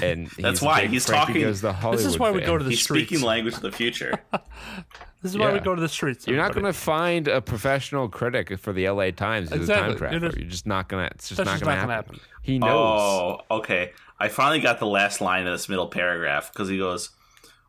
and 0.04 0.28
That's 0.28 0.60
he's 0.60 0.62
why 0.62 0.86
he's 0.86 1.08
Frankie 1.08 1.26
talking- 1.28 1.42
Goes 1.42 1.62
to 1.62 1.74
Hollywood 1.74 2.00
This 2.00 2.06
is 2.06 2.20
why 2.20 2.30
we 2.30 2.42
fan. 2.42 2.48
go 2.48 2.58
to 2.60 2.64
the 2.64 2.70
He's 2.70 2.84
streets. 2.84 3.08
speaking 3.08 3.26
language 3.26 3.56
of 3.56 3.62
the 3.62 3.72
future. 3.72 4.20
This 5.22 5.34
is 5.34 5.38
why 5.38 5.52
we 5.52 5.60
go 5.60 5.76
to 5.76 5.82
the 5.82 5.90
streets. 5.90 6.26
You're 6.28 6.38
not 6.38 6.54
going 6.54 6.66
to 6.66 6.72
find 6.74 7.28
a 7.28 7.42
professional 7.42 8.08
critic 8.08 8.58
for 8.58 8.72
the 8.72 8.88
LA 8.90 9.12
Times 9.12 9.50
who's 9.50 9.62
Exactly. 9.62 9.96
a 9.96 10.00
time 10.00 10.12
You're 10.14 10.22
just- 10.22 10.38
You're 10.38 10.48
just 10.50 10.66
not 10.66 10.88
gonna. 10.88 11.10
It's 11.12 11.28
just 11.30 11.44
not 11.44 11.60
gonna 11.60 11.76
happen. 11.76 11.90
happen. 11.90 12.20
He 12.42 12.58
knows. 12.58 12.70
Oh, 12.72 13.42
okay. 13.58 13.92
I 14.18 14.30
finally 14.30 14.62
got 14.62 14.80
the 14.80 14.86
last 14.88 15.20
line 15.22 15.46
of 15.46 15.54
this 15.54 15.68
middle 15.68 15.88
paragraph 15.88 16.52
because 16.54 16.70
he 16.70 16.78
goes, 16.78 17.10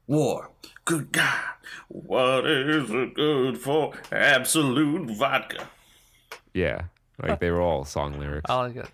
"War, 0.07 0.51
good 0.85 1.11
God, 1.13 1.41
what 1.89 2.47
is 2.47 2.89
it 2.91 3.15
good 3.15 3.59
for? 3.59 3.95
Absolute 4.13 5.11
vodka." 5.17 5.69
Yeah, 6.55 6.83
like 7.23 7.41
they 7.41 7.51
were 7.51 7.61
all 7.61 7.85
song 7.85 8.19
lyrics. 8.19 8.49
I 8.51 8.55
like 8.63 8.77
it. 8.77 8.89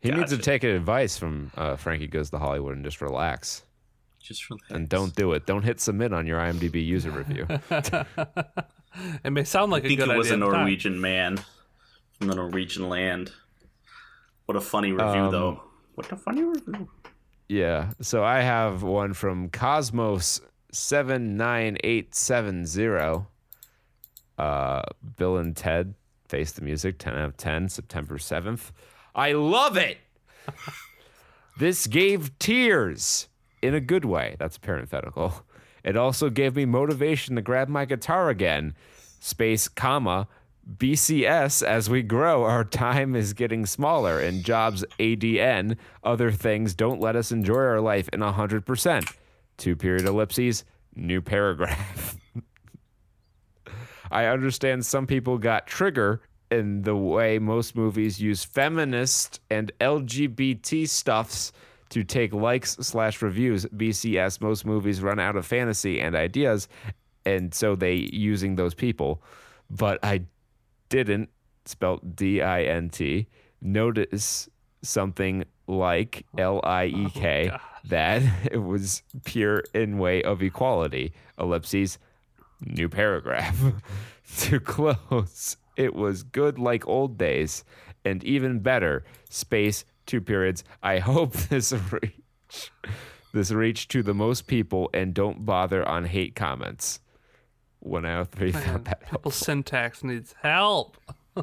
he 0.00 0.10
needs 0.10 0.30
to 0.32 0.38
take 0.38 0.64
advice 0.64 1.16
from 1.18 1.52
uh, 1.56 1.76
Frankie 1.76 2.08
Goes 2.08 2.30
to 2.30 2.38
Hollywood 2.38 2.74
and 2.76 2.84
just 2.84 3.00
relax 3.00 3.62
Just 4.22 4.48
relax. 4.50 4.70
and 4.70 4.88
don't 4.88 5.14
do 5.14 5.32
it. 5.32 5.46
Don't 5.46 5.62
hit 5.62 5.80
submit 5.80 6.12
on 6.12 6.26
your 6.26 6.38
IMDb 6.38 6.84
user 6.84 7.10
review. 7.10 7.46
It 9.24 9.30
may 9.30 9.44
sound 9.44 9.72
like 9.72 9.84
I 9.84 9.86
a 9.86 9.88
think 9.88 10.00
good 10.00 10.08
it 10.10 10.18
was 10.18 10.30
idea. 10.30 10.44
a 10.44 10.46
at 10.48 10.50
time. 10.52 10.60
Norwegian 10.60 11.00
man 11.00 11.40
from 12.18 12.26
the 12.28 12.34
Norwegian 12.34 12.90
land. 12.90 13.32
What 14.44 14.54
a 14.56 14.60
funny 14.60 14.92
review, 14.92 15.06
Um, 15.22 15.32
though. 15.32 15.62
What 15.94 16.12
a 16.12 16.16
funny 16.16 16.42
review. 16.42 16.90
yeah. 17.48 17.92
So 18.02 18.22
I 18.22 18.40
have 18.42 18.82
one 18.82 19.14
from 19.14 19.48
Cosmos 19.48 20.42
seven 20.72 21.38
nine 21.38 21.78
eight 21.82 22.14
seven 22.14 22.66
zero. 22.66 23.28
Uh, 24.36 24.82
Bill 25.16 25.38
and 25.38 25.56
Ted 25.56 25.94
face 26.28 26.52
the 26.52 26.60
music. 26.62 26.98
Ten 26.98 27.14
out 27.14 27.24
of 27.30 27.36
ten. 27.38 27.70
September 27.70 28.18
seventh. 28.18 28.72
I 29.14 29.32
love 29.32 29.78
it. 29.78 29.96
This 31.58 31.86
gave 31.86 32.38
tears 32.38 33.28
in 33.62 33.74
a 33.74 33.80
good 33.80 34.04
way. 34.04 34.36
That's 34.38 34.58
parenthetical. 34.58 35.46
It 35.84 35.96
also 35.96 36.30
gave 36.30 36.56
me 36.56 36.64
motivation 36.64 37.36
to 37.36 37.42
grab 37.42 37.68
my 37.68 37.84
guitar 37.84 38.28
again. 38.28 38.74
Space, 39.20 39.68
comma, 39.68 40.28
BCS, 40.76 41.62
as 41.62 41.90
we 41.90 42.02
grow, 42.02 42.44
our 42.44 42.64
time 42.64 43.16
is 43.16 43.32
getting 43.32 43.66
smaller, 43.66 44.20
and 44.20 44.44
jobs 44.44 44.84
ADN, 44.98 45.76
other 46.04 46.30
things 46.30 46.74
don't 46.74 47.00
let 47.00 47.16
us 47.16 47.32
enjoy 47.32 47.56
our 47.56 47.80
life 47.80 48.08
in 48.12 48.20
100%. 48.20 49.12
Two 49.56 49.76
period 49.76 50.06
ellipses, 50.06 50.64
new 50.94 51.20
paragraph. 51.20 52.16
I 54.10 54.26
understand 54.26 54.86
some 54.86 55.06
people 55.06 55.38
got 55.38 55.66
trigger 55.66 56.22
in 56.50 56.82
the 56.82 56.96
way 56.96 57.38
most 57.38 57.74
movies 57.74 58.20
use 58.20 58.44
feminist 58.44 59.40
and 59.50 59.72
LGBT 59.80 60.88
stuffs 60.88 61.50
to 61.92 62.02
take 62.02 62.32
likes 62.32 62.72
slash 62.80 63.20
reviews. 63.20 63.66
BCS, 63.66 64.40
most 64.40 64.64
movies 64.64 65.02
run 65.02 65.20
out 65.20 65.36
of 65.36 65.44
fantasy 65.44 66.00
and 66.00 66.16
ideas, 66.16 66.66
and 67.26 67.54
so 67.54 67.76
they 67.76 68.08
using 68.12 68.56
those 68.56 68.72
people. 68.72 69.22
But 69.68 69.98
I 70.02 70.22
didn't 70.88 71.28
spelt 71.66 72.16
D 72.16 72.40
I 72.40 72.62
N 72.62 72.88
T 72.88 73.28
notice 73.60 74.48
something 74.80 75.44
like 75.66 76.24
L 76.38 76.62
I 76.64 76.86
E 76.86 77.10
K 77.10 77.50
oh, 77.52 77.58
that 77.84 78.22
it 78.50 78.62
was 78.62 79.02
pure 79.26 79.62
in 79.74 79.98
way 79.98 80.22
of 80.22 80.42
equality. 80.42 81.12
Ellipses, 81.38 81.98
new 82.62 82.88
paragraph. 82.88 83.62
to 84.38 84.58
close, 84.60 85.58
it 85.76 85.94
was 85.94 86.22
good 86.22 86.58
like 86.58 86.88
old 86.88 87.18
days, 87.18 87.64
and 88.02 88.24
even 88.24 88.60
better. 88.60 89.04
Space, 89.28 89.84
two 90.06 90.20
periods. 90.20 90.64
I 90.82 90.98
hope 90.98 91.32
this 91.50 91.72
reach 91.72 92.70
this 93.32 93.50
reach 93.50 93.88
to 93.88 94.02
the 94.02 94.14
most 94.14 94.46
people, 94.46 94.90
and 94.92 95.14
don't 95.14 95.44
bother 95.44 95.86
on 95.88 96.04
hate 96.04 96.34
comments. 96.34 97.00
One 97.80 98.06
out 98.06 98.20
of 98.20 98.28
three 98.28 98.52
found 98.52 98.84
that 98.84 99.10
People's 99.10 99.34
syntax 99.34 100.04
needs 100.04 100.34
help. 100.40 100.96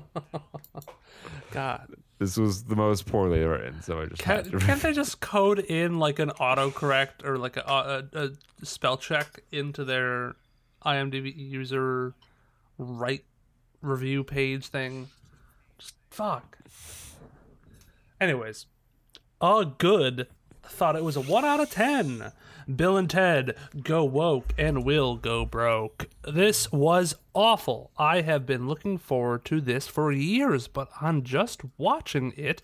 God. 1.52 1.88
This 2.20 2.38
was 2.38 2.64
the 2.66 2.76
most 2.76 3.06
poorly 3.06 3.40
written, 3.44 3.82
so 3.82 4.02
I 4.02 4.06
just 4.06 4.22
Can't, 4.22 4.52
to 4.52 4.60
can't 4.60 4.82
they 4.82 4.92
just 4.92 5.22
code 5.22 5.60
in 5.60 6.00
like 6.00 6.20
an 6.20 6.32
autocorrect 6.32 7.24
or 7.26 7.38
like 7.38 7.56
a, 7.56 8.04
a, 8.14 8.20
a 8.26 8.66
spell 8.66 8.98
check 8.98 9.42
into 9.54 9.86
their 9.86 10.36
IMDb 10.86 11.34
user 11.36 12.14
right 12.78 13.24
review 13.82 14.26
page 14.26 14.68
thing? 14.68 15.08
Just 15.78 15.96
fuck. 16.10 16.58
Anyways, 18.20 18.66
a 19.42 19.66
good 19.78 20.28
thought 20.64 20.96
it 20.96 21.04
was 21.04 21.16
a 21.16 21.22
1 21.22 21.46
out 21.46 21.60
of 21.60 21.72
10. 21.72 22.32
Bill 22.76 22.98
and 22.98 23.10
Ted 23.10 23.56
go 23.82 24.04
woke 24.04 24.54
and 24.58 24.84
will 24.84 25.16
go 25.16 25.46
broke. 25.46 26.08
This 26.22 26.72
was 26.72 27.16
awful. 27.34 27.92
I 27.98 28.22
have 28.22 28.46
been 28.46 28.68
looking 28.68 28.98
forward 28.98 29.46
to 29.46 29.60
this 29.60 29.88
for 29.88 30.12
years, 30.12 30.68
but 30.68 30.90
on 31.02 31.24
just 31.24 31.62
watching 31.78 32.34
it, 32.38 32.62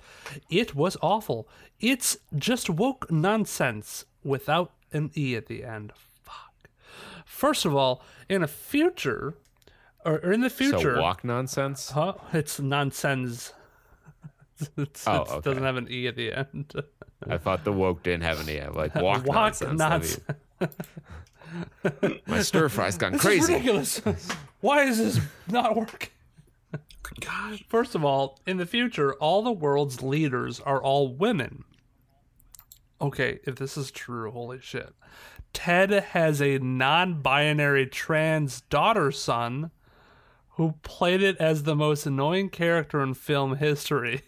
it 0.49 0.75
was 0.75 0.95
awful. 1.01 1.47
It's 1.79 2.17
just 2.35 2.69
woke 2.69 3.09
nonsense 3.11 4.05
without 4.23 4.73
an 4.91 5.11
E 5.15 5.35
at 5.35 5.47
the 5.47 5.63
end. 5.63 5.91
Fuck. 6.21 6.69
First 7.25 7.65
of 7.65 7.75
all, 7.75 8.03
in 8.29 8.43
a 8.43 8.47
future, 8.47 9.35
or, 10.05 10.17
in 10.17 10.41
the 10.41 10.49
future, 10.51 10.95
So 10.95 11.01
walk 11.01 11.23
nonsense. 11.23 11.91
Huh? 11.91 12.13
It's 12.31 12.59
nonsense. 12.59 13.53
It's- 14.77 15.03
Oh, 15.07 15.21
it 15.21 15.29
okay. 15.31 15.41
doesn't 15.49 15.63
have 15.63 15.77
an 15.77 15.87
e 15.89 16.07
at 16.07 16.15
the 16.15 16.31
end. 16.33 16.73
I 17.29 17.37
thought 17.37 17.63
the 17.63 17.71
woke 17.73 18.03
didn't 18.03 18.23
have 18.23 18.47
any. 18.47 18.59
uh, 18.59 18.71
Like 18.73 18.95
walk, 18.95 19.25
Walk 19.25 19.35
nonsense. 19.35 19.79
nonsense. 19.79 20.19
That'd 20.59 22.01
be- 22.01 22.21
My 22.27 22.41
stir 22.41 22.69
fry's 22.69 22.97
gone 22.97 23.13
This 23.13 23.21
is 23.21 23.25
crazy. 23.25 23.53
ridiculous. 23.53 24.01
Why 24.61 24.83
is 24.83 24.97
this 24.97 25.19
not 25.47 25.75
working? 25.75 26.09
First 27.69 27.95
of 27.95 28.03
all, 28.03 28.39
in 28.47 28.57
the 28.57 28.65
future, 28.65 29.13
all 29.15 29.43
the 29.43 29.51
world's 29.51 30.01
leaders 30.01 30.59
are 30.59 30.81
all 30.81 31.13
women. 31.13 31.63
Okay, 32.99 33.39
if 33.45 33.55
this 33.55 33.77
is 33.77 33.91
true, 33.91 34.31
holy 34.31 34.59
shit. 34.59 34.93
Ted 35.53 35.91
has 35.91 36.41
a 36.41 36.57
non 36.57 37.21
binary 37.21 37.85
trans 37.85 38.61
daughter 38.61 39.11
son 39.11 39.71
who 40.51 40.73
played 40.81 41.21
it 41.21 41.37
as 41.37 41.63
the 41.63 41.75
most 41.75 42.05
annoying 42.05 42.49
character 42.49 43.01
in 43.01 43.13
film 43.13 43.57
history. 43.57 44.21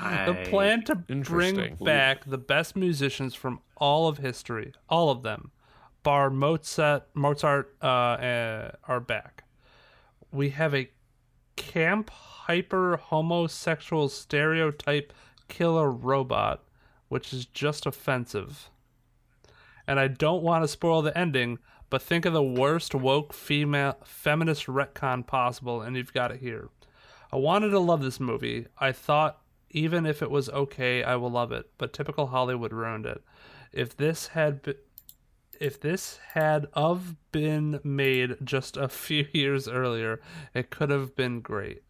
The 0.00 0.50
plan 0.50 0.84
to 0.84 0.94
bring 0.94 1.76
back 1.80 2.24
the 2.24 2.38
best 2.38 2.76
musicians 2.76 3.34
from 3.34 3.60
all 3.76 4.08
of 4.08 4.18
history, 4.18 4.72
all 4.88 5.10
of 5.10 5.22
them, 5.22 5.50
bar 6.02 6.30
Mozart, 6.30 7.04
Mozart, 7.14 7.74
uh, 7.82 7.86
uh, 7.86 8.70
are 8.86 9.00
back. 9.00 9.44
We 10.30 10.50
have 10.50 10.74
a 10.74 10.90
camp 11.56 12.10
hyper 12.10 12.96
homosexual 12.96 14.08
stereotype 14.08 15.12
killer 15.48 15.90
robot, 15.90 16.62
which 17.08 17.32
is 17.32 17.46
just 17.46 17.86
offensive. 17.86 18.70
And 19.86 19.98
I 19.98 20.08
don't 20.08 20.42
want 20.42 20.64
to 20.64 20.68
spoil 20.68 21.02
the 21.02 21.16
ending, 21.16 21.58
but 21.90 22.02
think 22.02 22.24
of 22.24 22.32
the 22.32 22.42
worst 22.42 22.94
woke 22.94 23.32
female 23.32 23.96
feminist 24.04 24.66
retcon 24.66 25.26
possible, 25.26 25.80
and 25.80 25.96
you've 25.96 26.12
got 26.12 26.32
it 26.32 26.40
here. 26.40 26.68
I 27.32 27.36
wanted 27.36 27.70
to 27.70 27.78
love 27.78 28.02
this 28.02 28.20
movie. 28.20 28.66
I 28.78 28.92
thought 28.92 29.40
even 29.76 30.06
if 30.06 30.22
it 30.22 30.30
was 30.30 30.48
okay, 30.48 31.02
I 31.04 31.16
will 31.16 31.30
love 31.30 31.52
it. 31.52 31.66
But 31.76 31.92
typical 31.92 32.28
Hollywood 32.28 32.72
ruined 32.72 33.04
it. 33.06 33.22
If 33.72 33.96
this 33.96 34.28
had 34.28 34.62
been, 34.62 34.76
if 35.60 35.78
this 35.80 36.18
had 36.32 36.66
of 36.72 37.14
been 37.30 37.80
made 37.84 38.36
just 38.42 38.76
a 38.78 38.88
few 39.06 39.26
years 39.32 39.68
earlier, 39.68 40.20
it 40.54 40.70
could 40.70 40.88
have 40.90 41.14
been 41.14 41.40
great. 41.40 41.82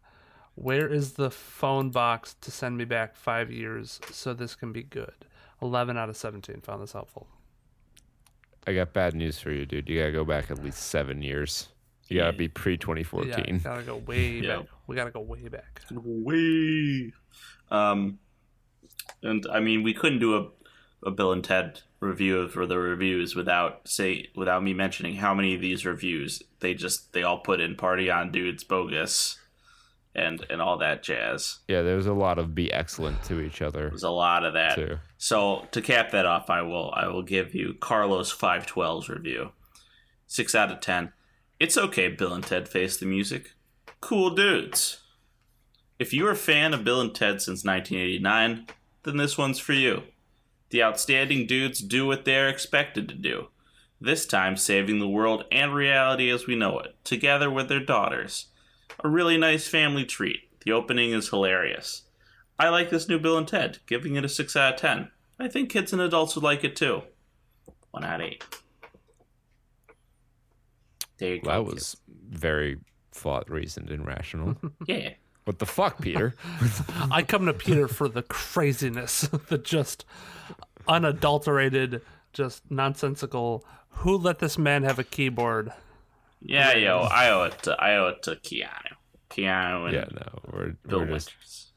Where 0.55 0.87
is 0.91 1.13
the 1.13 1.31
phone 1.31 1.91
box 1.91 2.35
to 2.41 2.51
send 2.51 2.77
me 2.77 2.83
back 2.85 3.15
five 3.15 3.51
years 3.51 3.99
so 4.11 4.33
this 4.33 4.55
can 4.55 4.71
be 4.73 4.83
good? 4.83 5.13
11 5.61 5.97
out 5.97 6.09
of 6.09 6.17
17 6.17 6.61
found 6.61 6.81
this 6.83 6.91
helpful. 6.93 7.27
I 8.65 8.73
got 8.73 8.91
bad 8.91 9.15
news 9.15 9.39
for 9.39 9.51
you, 9.51 9.65
dude. 9.65 9.87
You 9.87 9.99
gotta 9.99 10.11
go 10.11 10.25
back 10.25 10.51
at 10.51 10.61
least 10.61 10.79
seven 10.87 11.21
years. 11.21 11.69
You 12.09 12.19
gotta 12.19 12.35
be 12.37 12.47
pre 12.49 12.75
2014. 12.77 13.29
Yeah, 13.29 13.35
2014. 13.37 13.59
gotta 13.63 13.83
go 13.83 13.97
way 13.97 14.29
Yeah. 14.41 14.57
back. 14.57 14.65
We 14.87 14.95
gotta 14.95 15.11
go 15.11 15.21
way 15.21 15.47
back. 15.47 15.81
Way. 15.91 17.13
Um, 17.69 18.19
and 19.21 19.45
I 19.51 19.59
mean, 19.59 19.83
we 19.83 19.93
couldn't 19.93 20.19
do 20.19 20.37
a, 20.37 21.07
a 21.07 21.11
Bill 21.11 21.31
and 21.31 21.43
Ted 21.43 21.81
review 21.99 22.47
for 22.47 22.65
the 22.65 22.77
reviews 22.77 23.35
without 23.35 23.87
say 23.87 24.29
without 24.35 24.63
me 24.63 24.73
mentioning 24.73 25.15
how 25.15 25.33
many 25.33 25.55
of 25.55 25.61
these 25.61 25.85
reviews 25.85 26.43
they 26.59 26.73
just 26.73 27.13
they 27.13 27.23
all 27.23 27.39
put 27.39 27.59
in 27.59 27.75
"Party 27.75 28.09
on, 28.09 28.31
dudes, 28.31 28.63
bogus," 28.63 29.39
and 30.13 30.45
and 30.49 30.61
all 30.61 30.77
that 30.77 31.03
jazz. 31.03 31.59
Yeah, 31.67 31.81
there's 31.81 32.05
a 32.05 32.13
lot 32.13 32.37
of 32.37 32.53
be 32.53 32.71
excellent 32.71 33.23
to 33.23 33.39
each 33.41 33.61
other 33.61 33.89
There's 33.89 34.03
a 34.03 34.09
lot 34.09 34.43
of 34.45 34.53
that. 34.53 34.75
too. 34.75 34.99
So 35.17 35.67
to 35.71 35.81
cap 35.81 36.11
that 36.11 36.25
off, 36.25 36.49
I 36.49 36.61
will 36.61 36.91
I 36.95 37.07
will 37.07 37.23
give 37.23 37.55
you 37.55 37.73
Carlos 37.79 38.35
512's 38.35 39.09
review. 39.09 39.51
Six 40.27 40.53
out 40.53 40.71
of 40.71 40.79
ten. 40.79 41.13
It's 41.59 41.77
okay, 41.77 42.09
Bill 42.09 42.33
and 42.33 42.43
Ted 42.43 42.69
face 42.69 42.97
the 42.97 43.07
music. 43.07 43.53
Cool 43.99 44.31
dudes. 44.31 45.01
If 45.99 46.13
you're 46.13 46.31
a 46.31 46.35
fan 46.35 46.73
of 46.73 46.83
Bill 46.83 47.01
and 47.01 47.13
Ted 47.13 47.41
since 47.41 47.63
1989, 47.65 48.67
then 49.03 49.17
this 49.17 49.37
one's 49.37 49.59
for 49.59 49.73
you. 49.73 50.03
The 50.69 50.83
outstanding 50.83 51.47
dudes 51.47 51.79
do 51.79 52.05
what 52.05 52.25
they're 52.25 52.49
expected 52.49 53.07
to 53.09 53.15
do. 53.15 53.47
This 53.99 54.25
time 54.27 54.57
saving 54.57 54.99
the 54.99 55.07
world 55.07 55.45
and 55.51 55.73
reality 55.73 56.29
as 56.29 56.45
we 56.45 56.55
know 56.55 56.77
it, 56.79 56.95
together 57.03 57.49
with 57.49 57.67
their 57.67 57.79
daughters. 57.79 58.47
A 59.03 59.09
really 59.09 59.37
nice 59.37 59.67
family 59.67 60.05
treat. 60.05 60.49
The 60.63 60.71
opening 60.71 61.11
is 61.11 61.29
hilarious. 61.29 62.03
I 62.59 62.69
like 62.69 62.89
this 62.89 63.07
new 63.07 63.17
Bill 63.19 63.37
and 63.37 63.47
Ted, 63.47 63.79
giving 63.87 64.15
it 64.15 64.25
a 64.25 64.29
6 64.29 64.55
out 64.55 64.73
of 64.75 64.79
10. 64.79 65.09
I 65.39 65.47
think 65.47 65.69
kids 65.69 65.93
and 65.93 66.01
adults 66.01 66.35
would 66.35 66.43
like 66.43 66.63
it 66.63 66.75
too. 66.75 67.03
1 67.91 68.03
out 68.03 68.21
of 68.21 68.27
8. 68.27 68.43
There 71.17 71.35
you 71.35 71.41
go. 71.41 71.49
That 71.49 71.65
was 71.65 71.97
very 72.07 72.77
thought 73.11 73.49
reasoned 73.49 73.89
and 73.89 74.05
rational. 74.05 74.55
Yeah. 74.87 75.13
What 75.47 75.59
the 75.59 75.65
fuck, 75.65 76.01
Peter? 76.01 76.35
I 77.11 77.23
come 77.23 77.45
to 77.45 77.53
Peter 77.53 77.87
for 77.87 78.09
the 78.09 78.21
craziness, 78.21 79.21
the 79.47 79.57
just 79.57 80.03
unadulterated, 80.89 82.01
just 82.33 82.69
nonsensical. 82.69 83.65
Who 84.01 84.17
let 84.17 84.39
this 84.39 84.57
man 84.57 84.83
have 84.83 84.99
a 84.99 85.05
keyboard? 85.05 85.71
Yeah, 86.41 86.75
yo, 86.75 86.97
I 86.99 87.29
owe 87.31 87.43
it 87.43 87.63
to 87.63 87.81
I 87.81 87.95
owe 87.95 88.07
it 88.09 88.23
to 88.23 88.31
Keanu. 88.35 88.95
Keanu 89.29 89.85
and 89.85 89.93
yeah, 89.93 90.05
no, 90.13 90.39
we're, 90.51 90.71
Bill 90.85 90.99
we're 90.99 91.05
Winters. 91.05 91.71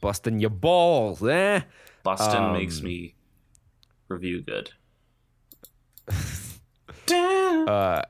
busting 0.00 0.38
your 0.38 0.50
balls, 0.50 1.22
eh? 1.26 1.62
Boston 2.04 2.44
Um, 2.44 2.52
makes 2.52 2.80
me 2.82 3.16
review 4.08 4.42
good. 4.42 4.70
Uh, 7.10 8.02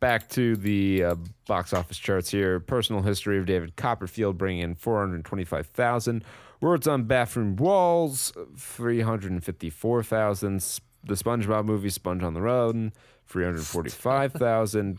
back 0.00 0.28
to 0.30 0.56
the 0.56 1.04
uh, 1.04 1.14
box 1.46 1.72
office 1.72 1.98
charts 1.98 2.30
here. 2.30 2.60
Personal 2.60 3.02
history 3.02 3.38
of 3.38 3.46
David 3.46 3.76
Copperfield 3.76 4.38
bringing 4.38 4.62
in 4.62 4.74
425,000. 4.74 6.24
Words 6.60 6.86
on 6.86 7.04
Bathroom 7.04 7.56
Walls, 7.56 8.32
354,000. 8.56 10.80
The 11.04 11.14
SpongeBob 11.14 11.64
movie, 11.64 11.90
Sponge 11.90 12.22
on 12.22 12.34
the 12.34 12.40
Road, 12.40 12.92
345,000. 13.26 14.98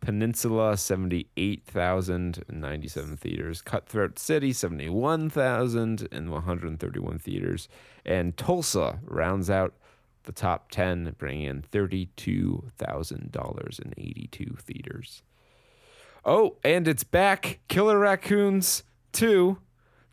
Peninsula, 0.00 0.76
78,000 0.76 2.42
in 2.48 2.60
97 2.60 3.16
theaters. 3.16 3.62
Cutthroat 3.62 4.18
City, 4.18 4.52
71,000 4.52 6.08
in 6.10 6.30
131 6.30 7.18
theaters. 7.20 7.68
And 8.04 8.36
Tulsa 8.36 8.98
rounds 9.04 9.48
out 9.48 9.74
the 10.24 10.32
top 10.32 10.70
10, 10.70 11.14
bringing 11.18 11.44
in 11.44 11.62
$32,000 11.62 13.80
in 13.80 13.94
82 13.96 14.56
theaters. 14.60 15.22
Oh, 16.24 16.56
and 16.62 16.86
it's 16.86 17.04
back. 17.04 17.60
Killer 17.68 17.98
Raccoons 17.98 18.84
2. 19.12 19.58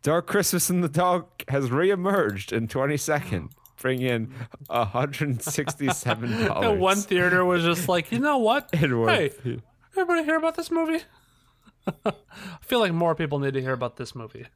Dark 0.02 0.26
Christmas 0.26 0.70
in 0.70 0.80
the 0.80 0.88
Dark 0.88 1.44
has 1.48 1.68
reemerged 1.68 2.52
in 2.52 2.68
22nd, 2.68 3.50
bringing 3.80 4.06
in 4.06 4.32
$167. 4.70 6.62
And 6.62 6.80
one 6.80 6.96
theater 6.96 7.44
was 7.44 7.62
just 7.62 7.88
like, 7.88 8.10
you 8.10 8.18
know 8.18 8.38
what? 8.38 8.70
Hey, 8.74 9.30
everybody 9.92 10.24
hear 10.24 10.36
about 10.36 10.56
this 10.56 10.70
movie? 10.70 11.02
I 12.06 12.12
feel 12.62 12.80
like 12.80 12.92
more 12.92 13.14
people 13.14 13.38
need 13.38 13.54
to 13.54 13.60
hear 13.60 13.72
about 13.72 13.96
this 13.96 14.14
movie. 14.14 14.46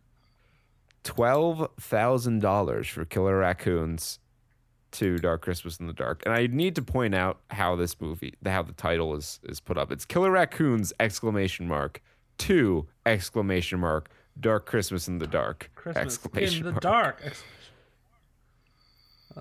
twelve 1.02 1.68
thousand 1.80 2.40
dollars 2.40 2.86
for 2.88 3.04
Killer 3.04 3.38
Raccoons 3.38 4.18
to 4.94 5.18
Dark 5.18 5.42
Christmas 5.42 5.78
in 5.78 5.86
the 5.86 5.92
Dark. 5.92 6.22
And 6.24 6.34
I 6.34 6.46
need 6.46 6.74
to 6.76 6.82
point 6.82 7.14
out 7.14 7.40
how 7.50 7.76
this 7.76 8.00
movie, 8.00 8.34
how 8.44 8.62
the 8.62 8.72
title 8.72 9.14
is 9.14 9.40
is 9.44 9.60
put 9.60 9.76
up. 9.76 9.92
It's 9.92 10.04
Killer 10.04 10.30
Raccoons 10.30 10.92
exclamation 10.98 11.68
mark 11.68 12.02
two 12.38 12.86
exclamation 13.06 13.80
mark 13.80 14.08
Dark 14.38 14.66
Christmas 14.66 15.06
in 15.06 15.18
the 15.18 15.26
Dark 15.26 15.70
Christmas 15.74 16.04
exclamation 16.04 16.58
in 16.58 16.64
the 16.64 16.70
mark. 16.72 16.82
dark. 16.82 17.22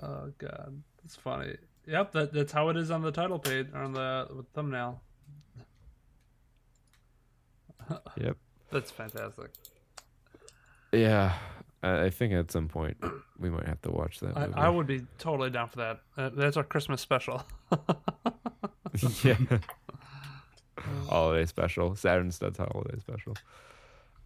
Oh 0.00 0.32
god, 0.38 0.82
that's 1.02 1.16
funny. 1.16 1.56
Yep, 1.86 2.12
that, 2.12 2.32
that's 2.32 2.52
how 2.52 2.68
it 2.70 2.76
is 2.76 2.90
on 2.90 3.02
the 3.02 3.12
title 3.12 3.38
page 3.38 3.68
or 3.74 3.80
on 3.80 3.92
the 3.92 4.44
thumbnail. 4.54 5.00
Yep. 8.16 8.36
That's 8.70 8.90
fantastic. 8.90 9.50
Yeah. 10.92 11.34
I 11.84 12.04
I 12.06 12.10
think 12.10 12.32
at 12.32 12.50
some 12.50 12.68
point 12.68 12.96
we 13.38 13.50
might 13.50 13.66
have 13.66 13.80
to 13.82 13.90
watch 13.90 14.20
that 14.20 14.36
I. 14.36 14.66
I 14.66 14.68
would 14.68 14.86
be 14.86 15.04
totally 15.18 15.50
down 15.50 15.68
for 15.68 15.76
that. 15.76 16.00
Uh, 16.16 16.30
that's 16.34 16.56
our 16.56 16.64
Christmas 16.64 17.00
special. 17.00 17.44
yeah. 19.22 19.36
holiday 21.08 21.46
special. 21.46 21.94
Saturn 21.96 22.30
Studs 22.30 22.58
holiday 22.58 22.98
special. 22.98 23.36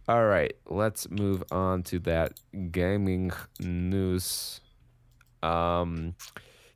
All 0.07 0.25
right, 0.25 0.53
let's 0.67 1.09
move 1.09 1.43
on 1.51 1.83
to 1.83 1.99
that 1.99 2.39
gaming 2.71 3.31
news. 3.59 4.59
Um, 5.43 6.15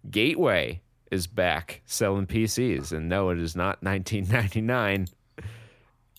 Gateway 0.09 0.81
is 1.09 1.27
back 1.27 1.81
selling 1.86 2.27
PCs, 2.27 2.91
and 2.91 3.09
no, 3.09 3.29
it 3.29 3.39
is 3.39 3.55
not 3.55 3.81
1999. 3.81 5.07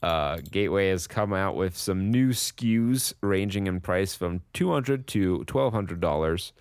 Uh, 0.04 0.36
Gateway 0.50 0.90
has 0.90 1.06
come 1.06 1.32
out 1.32 1.56
with 1.56 1.78
some 1.78 2.10
new 2.10 2.28
SKUs 2.28 3.14
ranging 3.22 3.66
in 3.66 3.80
price 3.80 4.14
from 4.14 4.42
200 4.52 5.06
to 5.06 5.36
1200 5.50 5.98
dollars, 5.98 6.52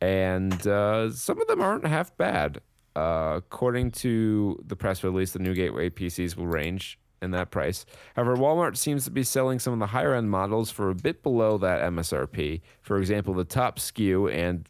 and 0.00 0.64
uh, 0.64 1.10
some 1.10 1.40
of 1.40 1.48
them 1.48 1.60
aren't 1.60 1.84
half 1.84 2.16
bad. 2.16 2.60
Uh, 2.94 3.34
according 3.38 3.90
to 3.90 4.62
the 4.64 4.76
press 4.76 5.02
release, 5.02 5.32
the 5.32 5.40
new 5.40 5.54
Gateway 5.54 5.90
PCs 5.90 6.36
will 6.36 6.46
range 6.46 7.00
in 7.20 7.32
that 7.32 7.50
price. 7.50 7.84
However, 8.14 8.36
Walmart 8.36 8.76
seems 8.76 9.02
to 9.06 9.10
be 9.10 9.24
selling 9.24 9.58
some 9.58 9.72
of 9.72 9.80
the 9.80 9.86
higher 9.86 10.14
end 10.14 10.30
models 10.30 10.70
for 10.70 10.88
a 10.88 10.94
bit 10.94 11.24
below 11.24 11.58
that 11.58 11.82
MSRP. 11.82 12.60
For 12.80 12.98
example, 12.98 13.34
the 13.34 13.42
top 13.42 13.80
SKU 13.80 14.32
and 14.32 14.68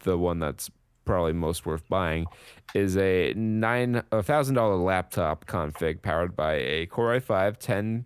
the 0.00 0.18
one 0.18 0.40
that's 0.40 0.70
probably 1.04 1.32
most 1.32 1.66
worth 1.66 1.88
buying 1.88 2.26
is 2.74 2.96
a 2.96 3.32
nine 3.34 4.02
a 4.12 4.22
thousand 4.22 4.54
dollar 4.54 4.76
laptop 4.76 5.46
config 5.46 6.02
powered 6.02 6.34
by 6.36 6.54
a 6.54 6.86
Core 6.86 7.18
i5 7.20 8.04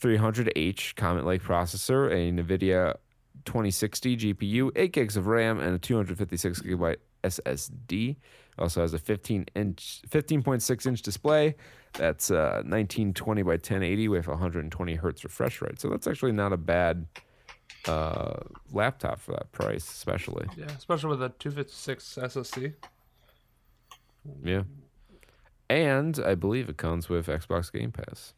10300H 0.00 0.96
Comet 0.96 1.24
Lake 1.24 1.42
processor, 1.42 2.10
a 2.10 2.32
NVIDIA 2.32 2.96
2060 3.44 4.16
GPU, 4.16 4.70
8 4.74 4.92
gigs 4.92 5.16
of 5.16 5.26
RAM, 5.26 5.60
and 5.60 5.74
a 5.74 5.78
256 5.78 6.60
gigabyte 6.62 6.96
SSD. 7.22 8.16
Also 8.58 8.82
has 8.82 8.92
a 8.92 8.98
15 8.98 9.46
inch, 9.54 10.02
15.6 10.08 10.86
inch 10.86 11.02
display. 11.02 11.54
That's 11.94 12.30
uh, 12.30 12.62
1920 12.64 13.42
by 13.42 13.52
1080 13.52 14.08
with 14.08 14.28
120 14.28 14.94
hertz 14.96 15.24
refresh 15.24 15.62
rate. 15.62 15.80
So 15.80 15.88
that's 15.88 16.06
actually 16.06 16.32
not 16.32 16.52
a 16.52 16.56
bad 16.56 17.06
uh, 17.86 18.34
laptop 18.72 19.20
for 19.20 19.32
that 19.32 19.52
price, 19.52 19.88
especially. 19.88 20.46
yeah, 20.56 20.66
especially 20.66 21.10
with 21.10 21.22
a 21.22 21.30
256 21.38 22.18
SSD. 22.20 22.74
Yeah. 24.42 24.62
And 25.68 26.20
I 26.24 26.34
believe 26.34 26.68
it 26.68 26.76
comes 26.76 27.08
with 27.08 27.26
Xbox 27.26 27.72
Game 27.72 27.92
Pass. 27.92 28.34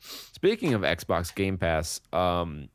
Speaking 0.00 0.74
of 0.74 0.82
Xbox 0.82 1.34
Game 1.34 1.58
Pass, 1.58 2.00
um, 2.12 2.68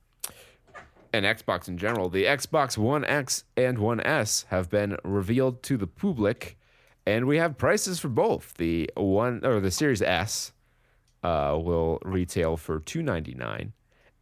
and 1.14 1.26
Xbox 1.26 1.68
in 1.68 1.78
general, 1.78 2.10
the 2.10 2.26
Xbox 2.26 2.78
One 2.78 3.04
X 3.06 3.44
and 3.58 3.80
One 3.80 4.00
S 4.02 4.46
have 4.50 4.70
been 4.70 4.98
revealed 5.04 5.64
to 5.64 5.78
the 5.78 5.88
public, 5.88 6.58
and 7.06 7.26
we 7.26 7.38
have 7.38 7.58
prices 7.58 8.00
for 8.00 8.10
both. 8.10 8.54
The 8.56 8.90
one 8.96 9.44
or 9.44 9.60
the 9.60 9.72
Series 9.72 10.02
S 10.02 10.52
uh, 11.24 11.58
will 11.60 12.00
retail 12.04 12.58
for 12.58 12.80
two 12.80 13.02
ninety 13.02 13.34
nine, 13.34 13.74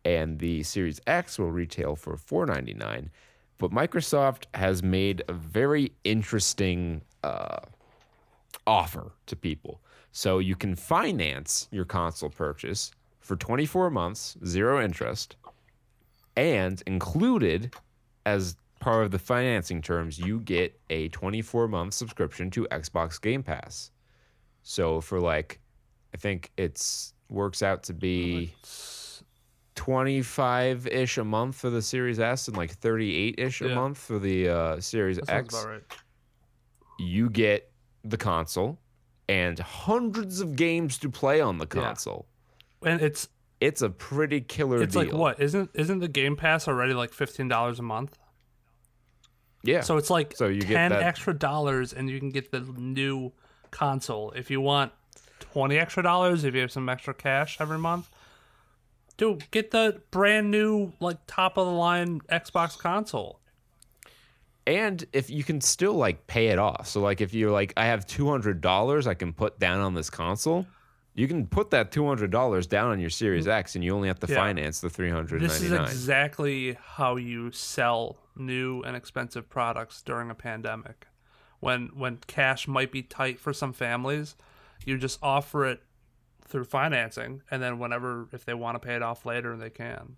and 0.08 0.40
the 0.40 0.64
Series 0.64 1.02
X 1.06 1.38
will 1.38 1.52
retail 1.52 1.98
for 1.98 2.16
499. 2.16 3.12
But 3.58 3.72
Microsoft 3.72 4.46
has 4.54 4.82
made 4.82 5.22
a 5.28 5.34
very 5.34 5.92
interesting 6.06 7.02
uh, 7.24 7.58
offer 8.66 9.12
to 9.26 9.36
people. 9.36 9.82
So 10.14 10.40
you 10.40 10.56
can 10.56 10.76
finance 10.76 11.68
your 11.72 11.84
console 11.84 12.30
purchase 12.30 12.92
for 13.20 13.36
24 13.36 13.90
months, 13.90 14.38
zero 14.46 14.82
interest, 14.82 15.36
and 16.38 16.82
included 16.88 17.74
as 18.26 18.56
part 18.80 19.04
of 19.04 19.12
the 19.12 19.20
financing 19.20 19.82
terms, 19.82 20.18
you 20.18 20.40
get 20.40 20.80
a 20.90 21.10
24 21.10 21.68
month 21.68 21.94
subscription 21.94 22.50
to 22.52 22.66
Xbox 22.72 23.20
Game 23.22 23.44
Pass. 23.44 23.92
So 24.64 25.02
for 25.02 25.20
like, 25.20 25.60
I 26.14 26.18
think 26.18 26.52
it's 26.56 27.14
works 27.30 27.62
out 27.62 27.84
to 27.84 27.94
be 27.94 28.54
25 29.78 30.88
ish 30.88 31.18
a 31.18 31.24
month 31.24 31.56
for 31.56 31.70
the 31.70 31.82
Series 31.82 32.20
S 32.20 32.48
and 32.48 32.58
like 32.58 32.72
38 32.72 33.36
ish 33.38 33.62
a 33.62 33.70
Yeah. 33.70 33.76
month 33.76 33.98
for 33.98 34.20
the 34.20 34.50
uh, 34.50 34.80
Series 34.82 35.18
That 35.18 35.28
sounds 35.28 35.40
X 35.54 35.54
about 35.64 35.70
right. 35.72 35.84
you 37.00 37.30
get 37.30 37.72
the 38.04 38.18
console 38.18 38.80
and 39.30 39.58
hundreds 39.60 40.42
of 40.42 40.56
games 40.56 40.98
to 41.00 41.10
play 41.10 41.40
on 41.42 41.58
the 41.60 41.68
Yeah. 41.74 41.82
console. 41.82 42.28
And 42.86 43.02
it's 43.02 43.30
It's 43.60 43.82
a 43.82 43.90
pretty 43.90 44.42
killer 44.42 44.78
deal. 44.78 44.84
it's 44.84 44.94
deal. 44.94 45.04
like 45.06 45.14
what? 45.14 45.40
Isn't 45.40 45.70
isn't 45.74 46.00
the 46.00 46.08
Game 46.08 46.36
Pass 46.36 46.68
already 46.68 46.94
like 46.94 47.14
fifteen 47.14 47.48
dollars 47.48 47.80
a 47.80 47.84
month? 47.84 48.18
Yeah. 49.64 49.82
So 49.82 49.98
it's 49.98 50.10
like 50.10 50.36
So 50.36 50.48
you 50.48 50.62
get 50.62 50.74
ten 50.76 50.92
that- 50.92 51.02
extra 51.04 51.34
dollars, 51.34 51.94
and 51.94 52.10
you 52.10 52.20
can 52.20 52.30
get 52.30 52.52
the 52.52 52.60
new 52.62 53.32
console. 53.72 54.32
If 54.32 54.50
you 54.52 54.60
want 54.62 54.92
twenty 55.40 55.78
extra 55.78 56.04
dollars, 56.04 56.44
if 56.44 56.54
you 56.56 56.62
have 56.62 56.72
some 56.72 56.88
extra 56.90 57.14
cash 57.14 57.58
every 57.60 57.80
month, 57.80 58.10
dude, 59.18 59.50
get 59.52 59.72
the 59.72 60.02
brand 60.12 60.52
new 60.52 60.94
like 61.00 61.18
top 61.28 61.58
of 61.58 61.66
the 61.66 61.74
line 61.74 62.22
Xbox 62.32 62.78
console. 62.78 63.40
and 64.66 65.06
if 65.14 65.30
you 65.30 65.44
can 65.44 65.62
still 65.62 65.94
like 65.94 66.28
pay 66.28 66.48
it 66.48 66.60
off. 66.60 66.88
So 66.88 67.02
like 67.02 67.22
if 67.22 67.34
you're 67.34 67.52
like 67.52 67.74
I 67.78 67.86
have 67.86 68.06
$200 68.06 69.08
I 69.08 69.14
can 69.14 69.34
put 69.34 69.60
down 69.60 69.80
on 69.80 69.94
this 69.94 70.10
console, 70.10 70.66
you 71.14 71.28
can 71.28 71.48
put 71.48 71.72
that 71.72 71.92
$200 71.92 72.70
down 72.70 72.92
on 72.92 73.00
your 73.00 73.10
Series 73.10 73.46
mm-hmm. 73.46 73.52
X 73.52 73.76
and 73.76 73.84
you 73.84 73.96
only 73.96 74.08
have 74.08 74.20
to 74.20 74.28
Yeah. 74.28 74.36
finance 74.36 74.82
the 74.82 74.90
399. 74.90 75.40
This 75.48 75.62
is 75.62 75.72
exactly 75.72 76.78
how 76.80 77.16
you 77.16 77.52
sell 77.52 78.18
new 78.36 78.82
and 78.84 78.96
expensive 78.96 79.50
products 79.50 80.02
during 80.04 80.30
a 80.30 80.36
pandemic. 80.36 81.08
When 81.60 81.88
when 81.96 82.18
cash 82.28 82.68
might 82.68 82.92
be 82.92 83.02
tight 83.02 83.40
for 83.40 83.52
some 83.52 83.74
families, 83.74 84.36
you 84.86 84.98
just 85.00 85.18
offer 85.24 85.66
it 85.66 85.82
through 86.48 86.66
financing, 86.66 87.42
and 87.52 87.62
then 87.62 87.80
whenever 87.80 88.28
if 88.32 88.46
they 88.46 88.54
want 88.54 88.76
to 88.82 88.86
pay 88.86 88.96
it 88.96 89.04
off 89.04 89.26
later, 89.26 89.56
they 89.56 89.70
can. 89.70 90.18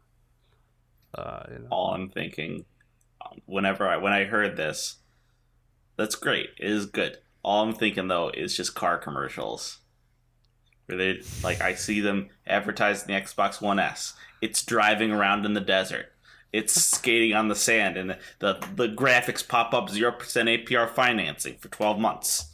Uh, 1.13 1.43
you 1.51 1.59
know. 1.59 1.67
all 1.71 1.93
I'm 1.93 2.09
thinking 2.09 2.65
um, 3.25 3.41
whenever 3.45 3.87
I 3.87 3.97
when 3.97 4.13
I 4.13 4.25
heard 4.25 4.55
this, 4.55 4.97
that's 5.97 6.15
great. 6.15 6.49
It 6.59 6.69
is 6.69 6.85
good. 6.85 7.17
All 7.43 7.63
I'm 7.63 7.73
thinking 7.73 8.07
though 8.07 8.29
is 8.29 8.55
just 8.55 8.75
car 8.75 8.97
commercials. 8.97 9.79
Where 10.85 10.97
they 10.97 11.21
like 11.43 11.61
I 11.61 11.73
see 11.75 11.99
them 11.99 12.29
advertising 12.47 13.07
the 13.07 13.19
Xbox 13.19 13.61
One 13.61 13.79
S. 13.79 14.13
It's 14.41 14.63
driving 14.63 15.11
around 15.11 15.45
in 15.45 15.53
the 15.53 15.61
desert. 15.61 16.13
It's 16.51 16.73
skating 16.73 17.35
on 17.35 17.47
the 17.47 17.55
sand, 17.55 17.97
and 17.97 18.17
the 18.39 18.59
the 18.75 18.87
graphics 18.87 19.47
pop 19.47 19.73
up 19.73 19.89
zero 19.89 20.11
percent 20.11 20.49
APR 20.49 20.89
financing 20.89 21.57
for 21.57 21.69
twelve 21.69 21.99
months. 21.99 22.48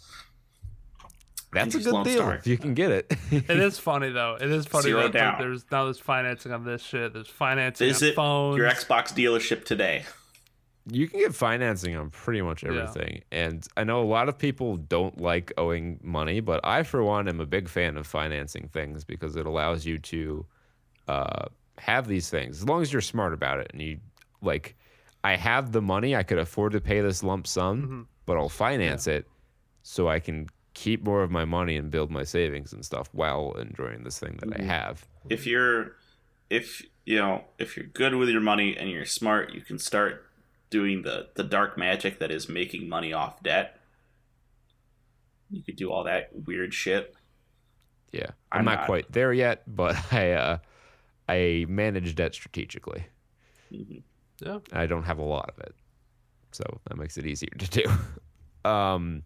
That's 1.56 1.76
a 1.76 1.80
good 1.80 1.94
Lone 1.94 2.04
deal 2.04 2.18
Star. 2.18 2.36
if 2.36 2.48
you 2.48 2.58
can 2.58 2.74
get 2.74 2.92
it. 2.92 3.12
It 3.32 3.50
is 3.50 3.80
funny 3.80 4.10
though. 4.12 4.38
It 4.40 4.52
is 4.52 4.66
funny 4.66 4.84
Zero 4.84 5.08
that 5.08 5.14
like, 5.30 5.40
there's 5.40 5.66
now 5.72 5.86
there's 5.86 6.00
financing 6.00 6.52
on 6.52 6.64
this 6.64 6.82
shit. 6.84 7.14
There's 7.14 7.28
financing 7.28 7.88
Visit 7.88 8.10
on 8.10 8.16
phones. 8.16 8.58
your 8.58 8.70
Xbox 8.70 9.14
dealership 9.14 9.66
today. 9.66 10.06
you 10.90 11.08
can 11.08 11.20
get 11.20 11.34
financing 11.34 11.96
on 11.96 12.12
pretty 12.12 12.42
much 12.42 12.64
everything. 12.64 13.24
And 13.32 13.66
I 13.76 13.84
know 13.84 14.02
a 14.02 14.06
lot 14.06 14.30
of 14.30 14.38
people 14.38 14.78
don't 14.78 15.20
like 15.20 15.52
owing 15.58 16.00
money, 16.04 16.42
but 16.42 16.60
I, 16.64 16.84
for 16.84 17.04
one, 17.04 17.28
am 17.28 17.40
a 17.42 17.46
big 17.46 17.68
fan 17.68 17.98
of 17.98 18.06
financing 18.06 18.70
things 18.72 19.04
because 19.04 19.36
it 19.36 19.48
allows 19.48 19.86
you 19.86 19.98
to 19.98 20.46
uh, 21.08 21.46
have 21.80 22.08
these 22.08 22.30
things 22.30 22.58
as 22.58 22.66
long 22.68 22.82
as 22.84 22.94
you're 22.94 23.02
smart 23.02 23.34
about 23.34 23.60
it. 23.60 23.72
And 23.74 23.82
you, 23.82 23.98
like, 24.42 24.76
I 25.24 25.36
have 25.38 25.72
the 25.72 25.82
money, 25.82 26.16
I 26.16 26.22
could 26.22 26.38
afford 26.38 26.74
to 26.74 26.82
pay 26.82 27.02
this 27.02 27.24
lump 27.24 27.48
sum, 27.48 28.08
but 28.28 28.38
I'll 28.38 28.48
finance 28.50 29.08
it 29.08 29.28
so 29.82 30.08
I 30.08 30.20
can 30.20 30.48
keep 30.76 31.04
more 31.04 31.24
of 31.24 31.32
my 31.32 31.46
money 31.46 31.76
and 31.78 31.90
build 31.90 32.12
my 32.12 32.24
savings 32.24 32.72
and 32.72 32.86
stuff 32.86 33.10
while 33.14 33.54
enjoying 33.54 34.04
this 34.04 34.20
thing 34.20 34.38
that 34.42 34.60
I 34.60 34.64
have. 34.64 35.08
if 35.30 35.48
you're 35.48 35.96
if 36.52 36.84
you 37.06 37.18
know 37.18 37.44
if 37.58 37.76
you're 37.76 37.88
good 37.88 38.14
with 38.14 38.30
your 38.30 38.42
money 38.42 38.78
and 38.78 38.90
you're 38.92 39.06
smart 39.06 39.52
you 39.54 39.62
can 39.62 39.80
start 39.80 40.28
doing 40.70 41.02
the 41.02 41.30
the 41.36 41.44
dark 41.44 41.78
magic 41.78 42.20
that 42.20 42.30
is 42.30 42.48
making 42.48 42.88
money 42.88 43.12
off 43.14 43.42
debt 43.42 43.80
you 45.50 45.64
could 45.64 45.76
do 45.76 45.92
all 45.92 46.04
that 46.04 46.30
weird 46.46 46.74
shit 46.74 47.16
Yeah. 48.12 48.32
I'm, 48.52 48.60
I'm 48.60 48.66
not, 48.66 48.76
not. 48.80 48.86
quite 48.86 49.12
there 49.12 49.34
yet, 49.34 49.64
but 49.68 49.96
I 50.14 50.32
uh, 50.34 50.58
I 51.28 51.66
manage 51.68 52.14
debt 52.16 52.34
strategically. 52.34 53.06
Yeah. 53.70 54.60
I 54.72 54.86
don't 54.86 55.04
have 55.04 55.18
a 55.20 55.24
lot 55.24 55.50
of 55.50 55.60
it, 55.64 55.76
so 56.52 56.64
that 56.88 56.98
makes 56.98 57.18
it 57.18 57.26
easier 57.26 57.54
to 57.58 57.70
do. 57.70 57.84
Um, 58.66 59.22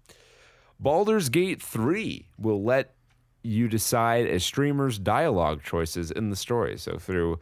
Baldur's 0.79 1.29
Gate 1.29 1.61
3 1.61 2.25
will 2.37 2.63
let 2.63 2.95
you 3.43 3.67
decide 3.67 4.27
a 4.27 4.39
streamer's 4.39 4.97
dialogue 4.97 5.61
choices 5.63 6.11
in 6.11 6.29
the 6.29 6.35
story. 6.35 6.77
So 6.77 6.97
through 6.97 7.39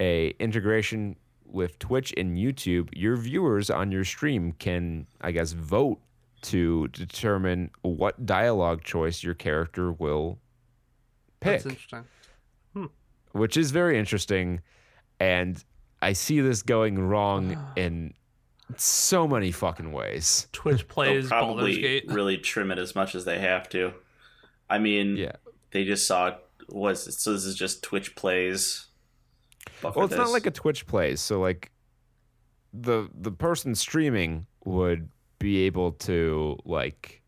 a 0.00 0.34
integration 0.38 1.16
with 1.46 1.78
Twitch 1.78 2.12
and 2.16 2.36
YouTube, 2.36 2.88
your 2.92 3.16
viewers 3.16 3.70
on 3.70 3.92
your 3.92 4.04
stream 4.04 4.52
can, 4.52 5.06
I 5.20 5.30
guess, 5.30 5.52
vote 5.52 6.00
to 6.42 6.88
determine 6.88 7.70
what 7.82 8.26
dialogue 8.26 8.82
choice 8.82 9.22
your 9.22 9.34
character 9.34 9.92
will 9.92 10.38
pick 11.40 11.62
That's 11.62 11.66
interesting. 11.66 12.04
which 13.32 13.56
is 13.56 13.70
very 13.70 13.98
interesting. 13.98 14.60
And 15.20 15.62
I 16.02 16.12
see 16.12 16.40
this 16.40 16.62
going 16.62 16.98
wrong 16.98 17.56
in 17.76 18.12
so 18.76 19.26
many 19.28 19.50
fucking 19.50 19.92
ways. 19.92 20.48
Twitch 20.52 20.78
They'll 20.86 20.86
plays 20.88 21.28
probably 21.28 21.80
Gate. 21.80 22.04
really 22.08 22.38
trim 22.38 22.70
it 22.70 22.78
as 22.78 22.94
much 22.94 23.14
as 23.14 23.24
they 23.24 23.38
have 23.38 23.68
to. 23.70 23.92
I 24.70 24.78
mean, 24.78 25.16
Yeah. 25.16 25.32
they 25.70 25.84
just 25.84 26.06
saw 26.06 26.36
was 26.68 27.18
so 27.22 27.32
this 27.32 27.44
is 27.44 27.54
just 27.56 27.82
Twitch 27.82 28.14
plays. 28.16 28.86
Well, 29.82 30.04
it's 30.06 30.16
not 30.16 30.30
like 30.30 30.46
a 30.46 30.50
Twitch 30.50 30.86
plays. 30.86 31.20
So 31.20 31.40
like 31.40 31.70
the 32.72 33.08
the 33.14 33.30
person 33.30 33.74
streaming 33.74 34.46
would 34.64 35.08
be 35.38 35.62
able 35.66 35.92
to 35.92 36.58
like 36.64 37.20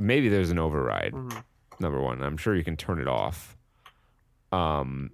maybe 0.00 0.28
there's 0.30 0.50
an 0.50 0.58
override. 0.58 1.12
Mhm. 1.12 1.44
Number 1.80 2.00
one, 2.00 2.22
I'm 2.22 2.36
sure 2.38 2.56
you 2.56 2.64
can 2.64 2.76
turn 2.76 2.98
it 3.00 3.06
off. 3.08 3.56
Um, 4.50 5.10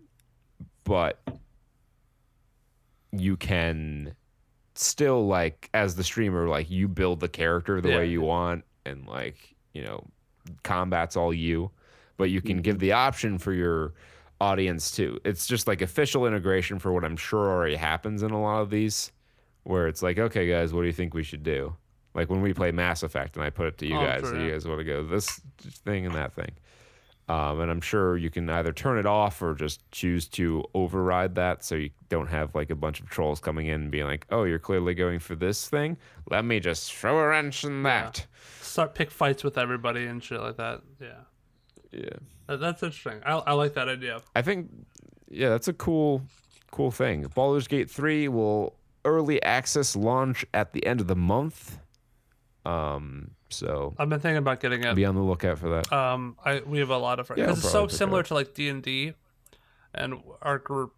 but 0.85 1.21
you 3.13 3.37
can 3.37 4.15
still 4.75 5.27
like 5.27 5.71
as 5.75 5.95
the 5.95 6.05
streamer 6.05 6.49
like 6.49 6.71
you 6.71 6.89
build 6.89 7.21
the 7.21 7.29
character 7.29 7.81
the 7.81 7.91
Yeah. 7.91 7.97
way 7.99 8.07
you 8.09 8.21
want 8.21 8.65
and 8.85 9.07
like 9.07 9.55
you 9.73 9.83
know 9.83 10.05
combat's 10.63 11.17
all 11.17 11.33
you 11.33 11.71
but 12.17 12.31
you 12.31 12.41
can 12.43 12.59
give 12.61 12.77
mm-hmm. 12.77 12.81
the 12.81 12.93
option 12.93 13.39
for 13.39 13.53
your 13.53 13.93
audience 14.41 14.91
too. 14.91 15.19
It's 15.25 15.47
just 15.47 15.67
like 15.67 15.81
official 15.81 16.27
integration 16.27 16.79
for 16.79 16.93
what 16.93 17.05
i'm 17.05 17.17
sure 17.17 17.51
already 17.51 17.77
happens 17.77 18.23
in 18.23 18.31
a 18.33 18.41
lot 18.41 18.61
of 18.63 18.71
these 18.71 19.13
where 19.63 19.87
it's 19.87 20.03
like 20.03 20.19
okay 20.19 20.49
guys 20.49 20.73
what 20.73 20.81
do 20.83 20.87
you 20.87 20.93
think 20.93 21.15
we 21.15 21.23
should 21.23 21.43
do? 21.43 21.75
Like 22.15 22.29
when 22.31 22.43
we 22.43 22.53
play 22.53 22.71
mass 22.73 23.03
effect 23.03 23.37
and 23.37 23.45
i 23.45 23.51
put 23.51 23.67
it 23.69 23.79
to 23.79 23.87
you 23.87 23.97
Oh, 23.97 24.05
guys 24.05 24.23
so 24.29 24.35
you 24.39 24.51
guys 24.51 24.67
want 24.67 24.81
to 24.81 24.85
go 24.85 25.05
this 25.05 25.41
thing 25.85 26.05
and 26.07 26.15
that 26.15 26.33
thing 26.35 26.51
um, 27.29 27.61
and 27.61 27.71
I'm 27.71 27.81
sure 27.81 28.17
you 28.19 28.29
can 28.29 28.51
either 28.51 28.73
turn 28.73 28.99
it 28.99 29.07
off 29.07 29.41
or 29.41 29.55
just 29.55 29.81
choose 29.91 30.29
to 30.29 30.63
override 30.75 31.37
that 31.37 31.65
so 31.65 31.75
you 31.77 31.91
don't 32.11 32.29
have 32.29 32.55
like 32.55 32.71
a 32.71 32.75
bunch 32.75 33.01
of 33.01 33.09
trolls 33.09 33.41
coming 33.41 33.67
in 33.67 33.83
and 33.83 33.91
being 33.91 34.05
like, 34.05 34.27
oh, 34.31 34.45
you're 34.45 34.59
clearly 34.59 34.95
going 34.95 35.19
for 35.19 35.35
this 35.35 35.67
thing. 35.67 35.97
Let 36.31 36.45
me 36.45 36.61
just 36.61 36.93
throw 36.93 37.19
a 37.19 37.29
wrench 37.29 37.65
in 37.65 37.83
that. 37.85 38.27
Start 38.61 38.95
pick 38.95 39.11
fights 39.11 39.43
with 39.43 39.57
everybody 39.57 40.05
and 40.05 40.23
shit 40.23 40.41
like 40.41 40.59
that. 40.59 40.83
Yeah. 41.01 41.21
Yeah. 41.93 42.11
That, 42.47 42.61
that's 42.61 42.83
interesting. 42.83 43.23
I, 43.25 43.33
I 43.33 43.53
like 43.53 43.73
that 43.75 43.89
idea. 43.89 44.21
I 44.37 44.43
think, 44.43 44.71
yeah, 45.31 45.49
that's 45.49 45.69
a 45.69 45.73
cool, 45.73 46.23
cool 46.73 46.91
thing. 46.91 47.23
Baldur's 47.35 47.69
Gate 47.69 47.91
3 47.91 48.29
will 48.29 48.77
early 49.07 49.43
access 49.43 49.97
launch 49.97 50.45
at 50.53 50.75
the 50.75 50.85
end 50.85 51.01
of 51.01 51.07
the 51.07 51.17
month. 51.17 51.79
Um, 52.67 53.31
so 53.51 53.95
I've 53.99 54.09
been 54.09 54.21
thinking 54.21 54.39
about 54.39 54.61
getting 54.61 54.83
it. 54.85 54.95
be 54.95 55.05
on 55.05 55.15
the 55.15 55.23
lookout 55.23 55.59
for 55.59 55.69
that. 55.71 55.93
Um, 55.93 56.37
I 56.45 56.61
we 56.67 56.79
have 56.79 56.91
a 56.91 56.99
lot 56.99 57.21
of 57.21 57.27
friends 57.27 57.39
Yeah, 57.39 57.45
I'll 57.47 57.51
because 57.53 57.65
it's 57.65 57.73
so 57.73 57.79
probably 57.79 57.87
pick 57.89 57.95
it 57.95 57.99
similar 57.99 58.23
to 58.25 58.35
like 58.35 58.55
D 58.55 58.69
and 58.69 58.83
D, 58.83 59.13
and 59.95 60.15
our 60.43 60.59
group 60.59 60.95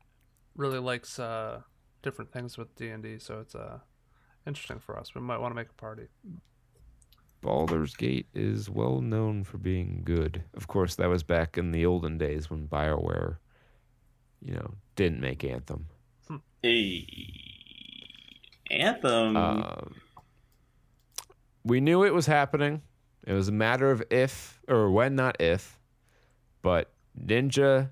really 0.57 0.79
likes 0.79 1.19
uh 1.19 1.61
different 2.03 2.33
things 2.33 2.57
with 2.57 2.75
D 2.77 2.89
and 2.89 3.03
D. 3.03 3.19
So 3.19 3.41
it's 3.41 3.55
uh 3.55 3.79
interesting 4.47 4.79
for 4.79 4.99
us. 4.99 5.15
We 5.15 5.21
might 5.21 5.39
want 5.39 5.53
to 5.53 5.57
make 5.57 5.69
a 5.69 5.75
party. 5.75 6.09
Baldur's 7.43 7.95
Gate 7.95 8.27
is 8.35 8.69
well 8.71 9.01
known 9.01 9.45
for 9.45 9.59
being 9.59 10.03
good. 10.05 10.43
Of 10.55 10.67
course, 10.67 10.95
that 10.97 11.09
was 11.09 11.23
back 11.23 11.57
in 11.59 11.71
the 11.71 11.87
olden 11.87 12.19
days 12.19 12.51
when 12.51 12.67
BioWare, 12.67 13.37
you 14.43 14.55
know, 14.55 14.75
didn't 14.97 15.21
make 15.21 15.45
Anthem. 15.45 15.87
Hey, 16.63 17.07
Anthem. 18.71 19.37
Um, 19.37 19.95
we 21.67 21.81
knew 21.81 22.05
it 22.05 22.15
was 22.15 22.27
happening. 22.27 22.81
It 23.27 23.33
was 23.33 23.49
a 23.49 23.53
matter 23.53 23.91
of 23.91 24.03
if 24.09 24.61
or 24.69 24.91
when, 24.91 25.17
not 25.17 25.41
if. 25.41 25.79
But 26.63 26.93
Ninja 27.21 27.91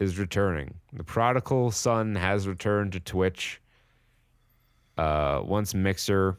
is 0.00 0.18
returning. 0.18 0.74
The 0.92 1.04
prodigal 1.04 1.70
son 1.70 2.16
has 2.16 2.48
returned 2.48 2.92
to 2.92 3.00
Twitch. 3.00 3.62
Uh, 4.98 5.42
once 5.44 5.74
Mixer 5.74 6.38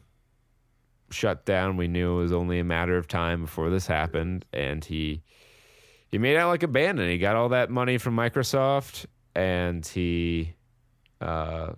shut 1.10 1.46
down, 1.46 1.78
we 1.78 1.88
knew 1.88 2.18
it 2.18 2.22
was 2.22 2.32
only 2.32 2.58
a 2.58 2.64
matter 2.64 2.98
of 2.98 3.08
time 3.08 3.42
before 3.42 3.70
this 3.70 3.86
happened, 3.86 4.44
and 4.52 4.84
he 4.84 5.22
he 6.08 6.18
made 6.18 6.36
out 6.36 6.48
like 6.48 6.62
a 6.62 6.68
bandit. 6.68 7.08
He 7.10 7.18
got 7.18 7.36
all 7.36 7.50
that 7.50 7.70
money 7.70 7.96
from 7.98 8.16
Microsoft, 8.16 9.06
and 9.34 9.86
he 9.86 10.54
uh, 11.20 11.72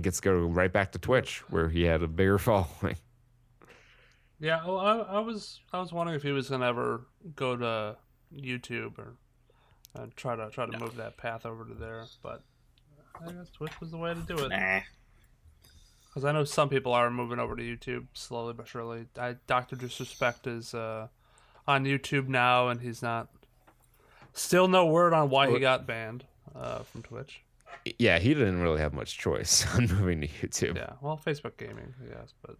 gets 0.00 0.18
to 0.18 0.22
go 0.22 0.36
right 0.40 0.72
back 0.72 0.92
to 0.92 0.98
Twitch, 0.98 1.42
where 1.50 1.68
he 1.68 1.82
had 1.82 2.02
a 2.02 2.08
bigger 2.08 2.38
following. 2.38 2.96
Yeah, 4.40 4.64
well, 4.64 4.78
I, 4.78 4.98
I 4.98 5.18
was 5.18 5.60
I 5.72 5.80
was 5.80 5.92
wondering 5.92 6.16
if 6.16 6.22
he 6.22 6.32
was 6.32 6.48
gonna 6.48 6.66
ever 6.66 7.06
go 7.34 7.56
to 7.56 7.96
YouTube 8.34 8.98
or 8.98 9.14
uh, 9.96 10.06
try 10.16 10.36
to 10.36 10.48
try 10.50 10.66
to 10.66 10.78
move 10.78 10.96
that 10.96 11.16
path 11.16 11.44
over 11.44 11.64
to 11.64 11.74
there, 11.74 12.04
but 12.22 12.42
I 13.20 13.32
guess 13.32 13.50
Twitch 13.50 13.80
was 13.80 13.90
the 13.90 13.98
way 13.98 14.14
to 14.14 14.20
do 14.20 14.38
it. 14.44 14.50
nah. 14.50 14.80
Because 16.08 16.24
I 16.24 16.32
know 16.32 16.44
some 16.44 16.68
people 16.68 16.94
are 16.94 17.10
moving 17.10 17.38
over 17.38 17.54
to 17.54 17.62
YouTube 17.62 18.06
slowly 18.14 18.54
but 18.54 18.66
surely. 18.66 19.06
I, 19.18 19.36
Doctor 19.46 19.76
Disrespect 19.76 20.46
is 20.46 20.72
uh, 20.72 21.08
on 21.66 21.84
YouTube 21.84 22.28
now, 22.28 22.68
and 22.68 22.80
he's 22.80 23.02
not. 23.02 23.28
Still 24.32 24.68
no 24.68 24.86
word 24.86 25.12
on 25.14 25.30
why 25.30 25.50
he 25.50 25.58
got 25.58 25.86
banned 25.86 26.24
uh, 26.54 26.80
from 26.80 27.02
Twitch. 27.02 27.42
yeah, 27.98 28.18
he 28.20 28.34
didn't 28.34 28.60
really 28.60 28.78
have 28.78 28.94
much 28.94 29.18
choice 29.18 29.66
on 29.74 29.88
moving 29.88 30.20
to 30.20 30.28
YouTube. 30.28 30.76
Yeah, 30.76 30.92
well, 31.00 31.20
Facebook 31.24 31.56
gaming, 31.56 31.92
yes, 32.08 32.34
but 32.46 32.56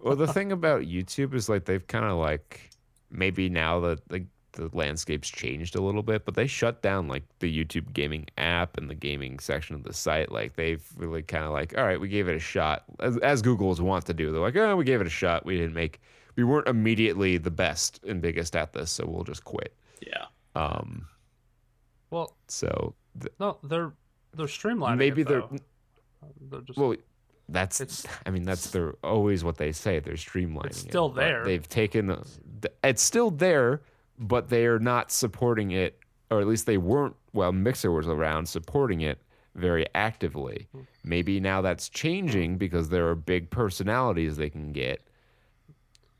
well, 0.00 0.16
the 0.16 0.26
thing 0.26 0.52
about 0.52 0.82
YouTube 0.82 1.34
is 1.34 1.48
like 1.48 1.64
they've 1.64 1.86
kind 1.86 2.04
of 2.04 2.18
like 2.18 2.70
maybe 3.10 3.48
now 3.48 3.80
that 3.80 4.10
like 4.10 4.26
the 4.52 4.70
landscape's 4.72 5.28
changed 5.28 5.76
a 5.76 5.80
little 5.82 6.02
bit, 6.02 6.24
but 6.24 6.34
they 6.34 6.46
shut 6.46 6.82
down 6.82 7.08
like 7.08 7.24
the 7.40 7.64
YouTube 7.64 7.92
gaming 7.92 8.26
app 8.38 8.76
and 8.76 8.88
the 8.88 8.94
gaming 8.94 9.38
section 9.38 9.74
of 9.74 9.82
the 9.82 9.92
site. 9.92 10.30
Like 10.30 10.56
they've 10.56 10.84
really 10.96 11.22
kind 11.22 11.44
of 11.44 11.52
like, 11.52 11.76
all 11.76 11.84
right, 11.84 12.00
we 12.00 12.08
gave 12.08 12.28
it 12.28 12.36
a 12.36 12.40
shot, 12.40 12.84
as, 13.00 13.16
as 13.18 13.42
Google's 13.42 13.80
want 13.80 14.06
to 14.06 14.14
do. 14.14 14.30
They're 14.32 14.40
like, 14.40 14.56
oh, 14.56 14.76
we 14.76 14.84
gave 14.84 15.00
it 15.00 15.06
a 15.06 15.10
shot. 15.10 15.44
We 15.44 15.56
didn't 15.56 15.74
make, 15.74 16.00
we 16.36 16.44
weren't 16.44 16.68
immediately 16.68 17.38
the 17.38 17.50
best 17.50 18.00
and 18.06 18.20
biggest 18.20 18.56
at 18.56 18.72
this, 18.72 18.90
so 18.90 19.06
we'll 19.06 19.24
just 19.24 19.44
quit. 19.44 19.74
Yeah. 20.00 20.26
Um, 20.54 21.06
well, 22.10 22.36
so 22.48 22.94
th- 23.20 23.34
no, 23.40 23.58
they're 23.64 23.92
they're 24.36 24.46
streamlining. 24.46 24.98
maybe 24.98 25.22
it, 25.22 25.28
they're 25.28 25.40
though. 25.40 25.58
They're 26.50 26.60
just 26.60 26.78
well. 26.78 26.94
That's 27.48 27.80
It's- 27.80 28.06
I 28.26 28.30
mean 28.30 28.44
that's 28.44 28.70
their 28.70 28.94
always 29.04 29.44
what 29.44 29.56
they 29.58 29.72
say. 29.72 29.98
They're 30.00 30.14
streamlining. 30.14 30.66
It's 30.66 30.78
still 30.80 31.08
but 31.08 31.16
there. 31.20 31.44
They've 31.44 31.68
taken 31.68 32.06
the- 32.06 32.70
it's 32.82 33.02
still 33.02 33.30
there, 33.30 33.82
but 34.18 34.48
they 34.48 34.66
are 34.66 34.78
not 34.78 35.10
supporting 35.12 35.70
it, 35.72 35.98
or 36.30 36.40
at 36.40 36.46
least 36.46 36.66
they 36.66 36.78
weren't 36.78 37.16
while 37.32 37.52
Mixer 37.52 37.90
was 37.90 38.06
around 38.08 38.48
supporting 38.48 39.00
it 39.00 39.20
very 39.54 39.86
actively. 39.94 40.68
Hmm. 40.72 40.80
Maybe 41.04 41.38
now 41.40 41.60
that's 41.60 41.88
changing 41.88 42.56
because 42.58 42.88
there 42.88 43.08
are 43.08 43.14
big 43.14 43.50
personalities 43.50 44.36
they 44.36 44.50
can 44.50 44.72
get. 44.72 45.02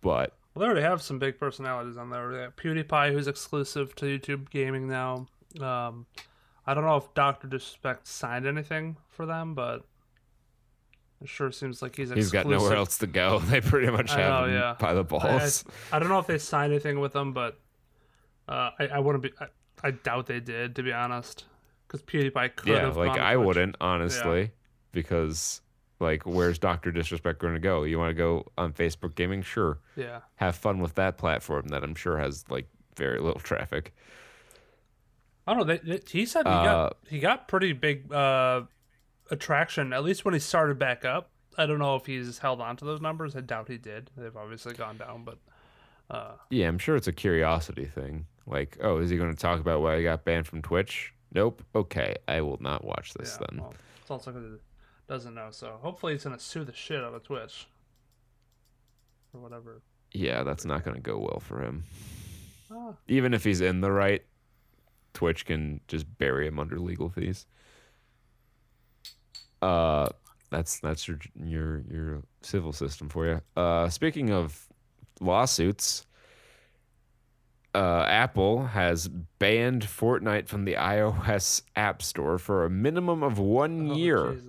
But 0.00 0.36
Well, 0.54 0.60
they 0.60 0.66
already 0.66 0.82
have 0.82 1.02
some 1.02 1.18
big 1.18 1.38
personalities 1.38 1.96
on 1.96 2.10
there. 2.10 2.30
They 2.30 2.38
got 2.44 2.56
PewDiePie, 2.56 3.12
who's 3.12 3.26
exclusive 3.26 3.94
to 3.96 4.04
YouTube 4.06 4.50
Gaming 4.50 4.86
now. 4.86 5.26
Um, 5.60 6.06
I 6.66 6.74
don't 6.74 6.84
know 6.84 6.96
if 6.96 7.12
Doctor 7.14 7.46
Disrespect 7.48 8.06
signed 8.06 8.46
anything 8.46 8.96
for 9.08 9.26
them, 9.26 9.54
but 9.54 9.84
it 11.24 11.28
sure 11.28 11.50
seems 11.50 11.82
like 11.82 11.96
he's 11.96 12.10
he's 12.10 12.26
exclusive. 12.32 12.50
got 12.50 12.58
nowhere 12.62 12.76
else 12.76 12.98
to 12.98 13.06
go. 13.08 13.40
They 13.46 13.60
pretty 13.60 13.90
much 13.90 14.12
I 14.12 14.20
have 14.20 14.42
know, 14.42 14.48
him 14.48 14.54
yeah. 14.54 14.76
by 14.78 14.94
the 14.94 15.00
I, 15.00 15.02
balls. 15.02 15.64
I, 15.90 15.96
I 15.96 15.98
don't 15.98 16.08
know 16.10 16.18
if 16.20 16.26
they 16.26 16.38
signed 16.38 16.72
anything 16.72 17.00
with 17.00 17.12
them, 17.12 17.32
but 17.32 17.58
uh, 18.48 18.70
I, 18.78 18.86
I 18.94 18.98
wouldn't 19.00 19.22
be. 19.24 19.32
I, 19.40 19.46
I 19.82 19.90
doubt 19.90 20.26
they 20.26 20.40
did, 20.40 20.76
to 20.76 20.82
be 20.82 20.92
honest, 20.92 21.44
because 21.86 22.02
PewDiePie 22.02 22.56
could 22.56 22.68
yeah, 22.68 22.80
have. 22.82 22.96
like 22.96 23.18
I 23.18 23.34
Twitch. 23.34 23.46
wouldn't 23.46 23.76
honestly, 23.80 24.50
because 24.92 25.60
like 26.00 26.24
where's 26.26 26.58
Doctor 26.58 26.90
Disrespect 26.92 27.38
going 27.38 27.54
to 27.54 27.60
go? 27.60 27.82
You 27.84 27.98
want 27.98 28.10
to 28.10 28.14
go 28.14 28.46
on 28.58 28.72
Facebook 28.72 29.14
Gaming? 29.14 29.42
Sure. 29.42 29.78
Yeah, 29.96 30.20
have 30.36 30.56
fun 30.56 30.80
with 30.80 30.94
that 30.96 31.16
platform 31.18 31.68
that 31.68 31.82
I'm 31.82 31.94
sure 31.94 32.18
has 32.18 32.44
like 32.50 32.66
very 32.96 33.18
little 33.20 33.40
traffic. 33.40 33.94
I 35.46 35.54
don't 35.54 35.66
know. 35.66 35.74
They, 35.74 35.78
they- 35.98 36.02
he 36.10 36.26
said 36.26 36.46
he 36.46 36.52
Uh, 36.52 36.64
got 36.64 36.96
he 37.08 37.18
got 37.18 37.48
pretty 37.48 37.72
big 37.72 38.12
uh, 38.12 38.62
attraction, 39.30 39.92
at 39.92 40.04
least 40.04 40.24
when 40.24 40.34
he 40.34 40.40
started 40.40 40.78
back 40.78 41.04
up. 41.04 41.30
I 41.56 41.66
don't 41.66 41.78
know 41.78 41.94
if 41.96 42.06
he's 42.06 42.38
held 42.38 42.60
on 42.60 42.76
to 42.78 42.84
those 42.84 43.00
numbers. 43.00 43.36
I 43.36 43.40
doubt 43.40 43.68
he 43.68 43.78
did. 43.78 44.10
They've 44.16 44.36
obviously 44.36 44.74
gone 44.74 44.96
down, 44.98 45.24
but 45.24 45.38
uh, 46.10 46.32
Yeah, 46.50 46.66
I'm 46.68 46.78
sure 46.78 46.96
it's 46.96 47.06
a 47.06 47.12
curiosity 47.12 47.84
thing. 47.84 48.26
Like, 48.46 48.76
oh, 48.82 48.98
is 48.98 49.10
he 49.10 49.16
going 49.16 49.30
to 49.30 49.36
talk 49.40 49.60
about 49.60 49.80
why 49.80 49.94
I 49.96 50.02
got 50.02 50.24
banned 50.24 50.46
from 50.46 50.62
Twitch? 50.62 51.12
Nope. 51.32 51.62
Okay, 51.74 52.16
I 52.28 52.40
will 52.40 52.58
not 52.60 52.84
watch 52.84 53.14
this 53.14 53.38
yeah. 53.40 53.46
then. 53.50 53.60
Well, 53.60 53.74
it's 54.00 54.10
also 54.10 54.32
'cause 54.32 54.58
doesn't 55.08 55.34
know. 55.34 55.48
So 55.50 55.78
hopefully 55.82 56.14
he's 56.14 56.24
gonna 56.24 56.38
sue 56.38 56.64
the 56.64 56.72
shit 56.72 57.02
out 57.02 57.12
of 57.14 57.22
Twitch 57.22 57.66
or 59.32 59.40
whatever. 59.40 59.82
Yeah, 60.12 60.42
that's 60.44 60.64
not 60.64 60.84
going 60.84 60.94
to 60.94 61.02
go 61.02 61.18
well 61.18 61.40
for 61.40 61.60
him. 61.60 61.84
Ah. 62.70 62.92
Even 63.08 63.34
if 63.34 63.42
he's 63.42 63.60
in 63.60 63.80
the 63.80 63.90
right, 63.90 64.24
Twitch 65.12 65.44
can 65.44 65.80
just 65.88 66.06
bury 66.18 66.46
him 66.46 66.58
under 66.60 66.78
legal 66.78 67.08
fees. 67.08 67.46
Uh, 69.68 70.08
that's 70.50 70.78
that's 70.80 71.08
your 71.08 71.18
your 71.42 71.82
your 71.90 72.22
civil 72.42 72.72
system 72.72 73.08
for 73.08 73.26
you. 73.26 73.40
Uh, 73.56 73.88
speaking 73.88 74.30
of 74.30 74.68
lawsuits, 75.20 76.06
uh, 77.74 78.04
Apple 78.06 78.66
has 78.66 79.08
banned 79.38 79.82
Fortnite 79.84 80.46
from 80.48 80.64
the 80.64 80.74
iOS 80.74 81.62
App 81.76 82.02
Store 82.02 82.38
for 82.38 82.64
a 82.64 82.70
minimum 82.70 83.22
of 83.22 83.38
one 83.38 83.90
Oh, 83.92 83.94
year. 83.96 84.32
Jesus. 84.34 84.48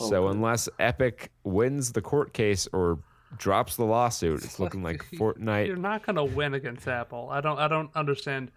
Oh, 0.00 0.08
So 0.10 0.22
good. 0.26 0.36
unless 0.36 0.68
Epic 0.78 1.30
wins 1.44 1.92
the 1.92 2.02
court 2.02 2.32
case 2.32 2.68
or 2.72 2.98
drops 3.36 3.76
the 3.76 3.84
lawsuit, 3.84 4.42
it's 4.44 4.58
looking 4.58 4.82
like 4.82 5.04
Fortnite. 5.14 5.66
You're 5.68 5.76
not 5.76 6.04
gonna 6.04 6.24
win 6.24 6.54
against 6.54 6.88
Apple. 6.88 7.28
I 7.30 7.40
don't. 7.40 7.58
I 7.58 7.68
don't 7.68 7.90
understand. 7.94 8.50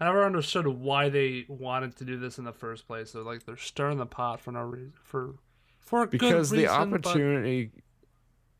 I 0.00 0.06
never 0.06 0.24
understood 0.24 0.66
why 0.66 1.08
they 1.08 1.44
wanted 1.48 1.96
to 1.96 2.04
do 2.04 2.18
this 2.18 2.38
in 2.38 2.44
the 2.44 2.52
first 2.52 2.86
place. 2.86 3.12
They're 3.12 3.22
like 3.22 3.44
they're 3.46 3.56
stirring 3.56 3.98
the 3.98 4.06
pot 4.06 4.40
for 4.40 4.52
no 4.52 4.62
reason. 4.62 4.92
For 5.02 5.34
for 5.80 6.02
a 6.02 6.06
good 6.06 6.12
Because 6.12 6.50
the 6.50 6.62
reason, 6.64 6.90
but- 6.90 7.06
opportunity 7.06 7.70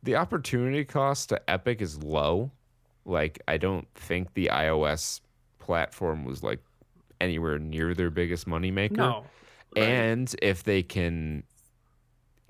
the 0.05 0.16
opportunity 0.16 0.85
cost 0.85 1.28
to 1.30 1.51
Epic 1.51 1.80
is 1.80 2.03
low. 2.03 2.51
Like 3.05 3.41
I 3.49 3.57
don't 3.57 3.89
think 3.95 4.35
the 4.35 4.51
iOS 4.53 5.20
platform 5.59 6.24
was 6.24 6.43
like 6.43 6.61
anywhere 7.20 7.59
near 7.59 7.95
their 7.95 8.11
biggest 8.11 8.47
moneymaker. 8.47 8.93
no. 8.97 9.24
And 9.76 10.35
if 10.43 10.64
they 10.64 10.83
can 10.83 11.45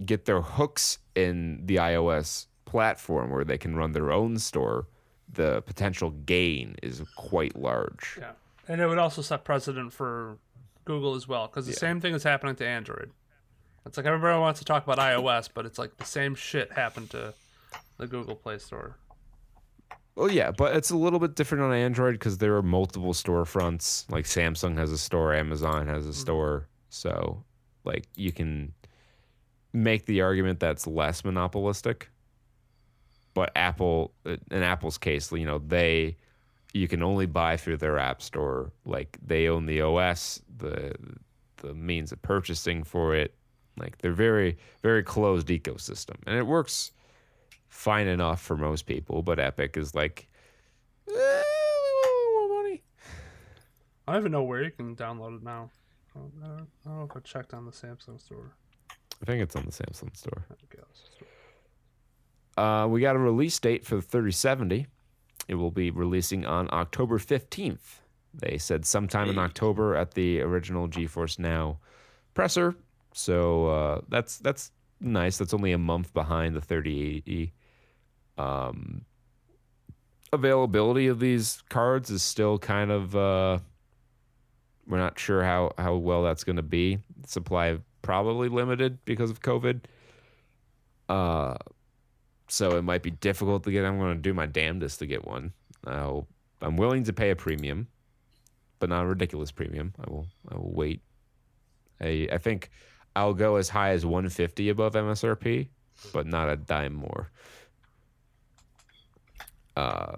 get 0.04 0.24
their 0.24 0.40
hooks 0.40 0.98
in 1.14 1.60
the 1.66 1.76
iOS 1.76 2.46
platform 2.64 3.30
where 3.30 3.44
they 3.44 3.58
can 3.58 3.76
run 3.76 3.92
their 3.92 4.10
own 4.10 4.38
store, 4.38 4.88
the 5.32 5.62
potential 5.62 6.10
gain 6.10 6.74
is 6.82 7.00
quite 7.16 7.54
large. 7.54 8.16
Yeah, 8.18 8.32
and 8.68 8.80
it 8.80 8.86
would 8.86 8.98
also 8.98 9.22
set 9.22 9.44
precedent 9.44 9.92
for 9.92 10.38
Google 10.84 11.14
as 11.14 11.28
well, 11.28 11.46
because 11.46 11.66
the 11.66 11.72
same 11.72 12.00
thing 12.00 12.14
is 12.14 12.22
happening 12.22 12.56
to 12.56 12.66
Android. 12.66 13.10
It's 13.84 13.96
like 13.96 14.06
everybody 14.06 14.38
wants 14.38 14.60
to 14.60 14.64
talk 14.64 14.84
about 14.84 14.98
iOS, 14.98 15.48
but 15.52 15.66
it's 15.66 15.78
like 15.78 15.96
the 15.96 16.04
same 16.04 16.34
shit 16.34 16.72
happened 16.72 17.10
to 17.10 17.34
the 17.98 18.06
Google 18.06 18.36
Play 18.36 18.58
Store. 18.58 18.96
Well, 20.14 20.30
yeah, 20.30 20.50
but 20.50 20.76
it's 20.76 20.90
a 20.90 20.96
little 20.96 21.18
bit 21.18 21.34
different 21.34 21.64
on 21.64 21.72
Android 21.72 22.14
because 22.14 22.38
there 22.38 22.54
are 22.56 22.62
multiple 22.62 23.12
storefronts. 23.12 24.10
Like 24.10 24.26
Samsung 24.26 24.76
has 24.76 24.92
a 24.92 24.98
store, 24.98 25.34
Amazon 25.34 25.86
has 25.88 26.04
a 26.04 26.10
mm-hmm. 26.10 26.20
store. 26.20 26.68
So, 26.90 27.44
like, 27.84 28.04
you 28.14 28.30
can 28.30 28.74
make 29.72 30.04
the 30.04 30.20
argument 30.20 30.60
that's 30.60 30.86
less 30.86 31.24
monopolistic. 31.24 32.10
But 33.34 33.50
Apple, 33.56 34.12
in 34.26 34.62
Apple's 34.62 34.98
case, 34.98 35.32
you 35.32 35.46
know, 35.46 35.58
they, 35.58 36.18
you 36.72 36.88
can 36.88 37.02
only 37.02 37.26
buy 37.26 37.56
through 37.56 37.76
their 37.78 37.98
app 37.98 38.22
store. 38.22 38.72
Like, 38.84 39.18
they 39.24 39.48
own 39.48 39.66
the 39.66 39.82
OS, 39.82 40.40
the, 40.56 40.94
the 41.58 41.74
means 41.74 42.12
of 42.12 42.20
purchasing 42.22 42.82
for 42.84 43.14
it. 43.14 43.34
Like, 43.78 43.98
they're 43.98 44.12
very, 44.12 44.58
very 44.82 45.02
closed 45.02 45.48
ecosystem. 45.48 46.16
And 46.26 46.36
it 46.36 46.46
works 46.46 46.92
fine 47.68 48.06
enough 48.06 48.40
for 48.40 48.56
most 48.56 48.86
people, 48.86 49.22
but 49.22 49.38
Epic 49.38 49.76
is 49.76 49.94
like, 49.94 50.28
eh, 51.08 51.12
we 51.12 51.16
want 51.18 52.50
more 52.50 52.62
money. 52.62 52.82
I 54.06 54.12
don't 54.12 54.22
even 54.22 54.32
know 54.32 54.42
where 54.42 54.62
you 54.62 54.70
can 54.70 54.94
download 54.96 55.36
it 55.38 55.42
now. 55.42 55.70
I 56.14 56.18
don't, 56.18 56.32
I 56.42 56.46
don't- 56.48 56.68
know 56.98 57.08
if 57.10 57.16
I 57.16 57.20
checked 57.20 57.54
on 57.54 57.64
the 57.64 57.70
Samsung 57.72 58.20
store. 58.20 58.54
I 59.20 59.24
think 59.24 59.42
it's 59.42 59.56
on 59.56 59.64
the 59.64 59.70
Samsung 59.72 60.14
store. 60.16 60.44
Uh, 62.56 62.86
we 62.88 63.00
got 63.00 63.16
a 63.16 63.18
release 63.18 63.58
date 63.58 63.84
for 63.86 63.96
the 63.96 64.02
3070. 64.02 64.86
It 65.48 65.56
will 65.56 65.70
be 65.70 65.90
releasing 65.90 66.46
on 66.46 66.68
October 66.72 67.18
15th. 67.18 68.00
They 68.34 68.58
said 68.58 68.86
sometime 68.86 69.28
in 69.28 69.38
October 69.38 69.94
at 69.94 70.14
the 70.14 70.40
original 70.40 70.88
GeForce 70.88 71.38
Now 71.38 71.78
presser. 72.32 72.74
So 73.12 73.66
uh, 73.66 74.00
that's 74.08 74.38
that's 74.38 74.70
nice. 75.00 75.36
That's 75.36 75.52
only 75.52 75.72
a 75.72 75.78
month 75.78 76.14
behind 76.14 76.56
the 76.56 76.60
3080. 76.60 77.52
Um, 78.38 79.04
availability 80.32 81.08
of 81.08 81.20
these 81.20 81.62
cards 81.68 82.10
is 82.10 82.22
still 82.22 82.58
kind 82.58 82.90
of 82.90 83.14
uh, 83.14 83.58
we're 84.86 84.98
not 84.98 85.18
sure 85.18 85.42
how 85.42 85.72
how 85.76 85.96
well 85.96 86.22
that's 86.22 86.44
going 86.44 86.56
to 86.56 86.62
be. 86.62 86.98
Supply 87.26 87.78
probably 88.00 88.48
limited 88.48 89.04
because 89.04 89.30
of 89.30 89.40
COVID. 89.40 89.80
Uh, 91.08 91.54
so 92.48 92.76
it 92.76 92.82
might 92.82 93.02
be 93.02 93.10
difficult 93.10 93.64
to 93.64 93.70
get. 93.70 93.84
I'm 93.84 93.98
going 93.98 94.16
to 94.16 94.20
do 94.20 94.34
my 94.34 94.46
damnedest 94.46 94.98
to 95.00 95.06
get 95.06 95.26
one. 95.26 95.52
I'll, 95.86 96.26
I'm 96.60 96.76
willing 96.76 97.04
to 97.04 97.12
pay 97.12 97.30
a 97.30 97.36
premium, 97.36 97.88
but 98.78 98.88
not 98.88 99.04
a 99.04 99.06
ridiculous 99.06 99.50
premium. 99.50 99.94
I 99.98 100.10
will. 100.10 100.26
I 100.50 100.56
will 100.56 100.72
wait. 100.72 101.00
I 102.00 102.28
I 102.32 102.38
think 102.38 102.70
I'll 103.14 103.34
go 103.34 103.56
as 103.56 103.68
high 103.68 103.90
as 103.90 104.04
150 104.04 104.68
above 104.68 104.94
MSRP, 104.94 105.68
but 106.12 106.26
not 106.26 106.48
a 106.48 106.56
dime 106.56 106.94
more. 106.94 107.30
Uh, 109.76 110.16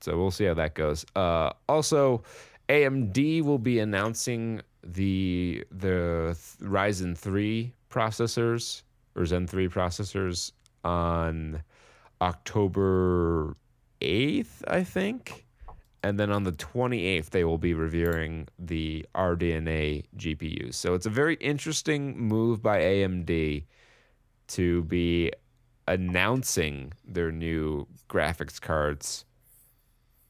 so 0.00 0.16
we'll 0.16 0.30
see 0.30 0.44
how 0.44 0.54
that 0.54 0.74
goes. 0.74 1.04
Uh, 1.16 1.50
also, 1.68 2.22
AMD 2.68 3.42
will 3.42 3.58
be 3.58 3.78
announcing 3.78 4.60
the 4.82 5.64
the 5.70 6.36
Ryzen 6.60 7.16
3 7.16 7.72
processors 7.90 8.82
or 9.16 9.24
Zen 9.24 9.46
3 9.46 9.68
processors 9.68 10.52
on 10.84 11.62
October 12.20 13.56
8th, 14.00 14.62
I 14.68 14.84
think. 14.84 15.46
And 16.02 16.20
then 16.20 16.30
on 16.30 16.44
the 16.44 16.52
28th, 16.52 17.30
they 17.30 17.44
will 17.44 17.58
be 17.58 17.72
reviewing 17.72 18.48
the 18.58 19.06
RDNA 19.14 20.04
GPUs. 20.16 20.74
So 20.74 20.92
it's 20.94 21.06
a 21.06 21.10
very 21.10 21.36
interesting 21.36 22.18
move 22.18 22.62
by 22.62 22.80
AMD 22.80 23.64
to 24.48 24.82
be 24.82 25.32
announcing 25.88 26.92
their 27.06 27.32
new 27.32 27.86
graphics 28.08 28.60
cards 28.60 29.24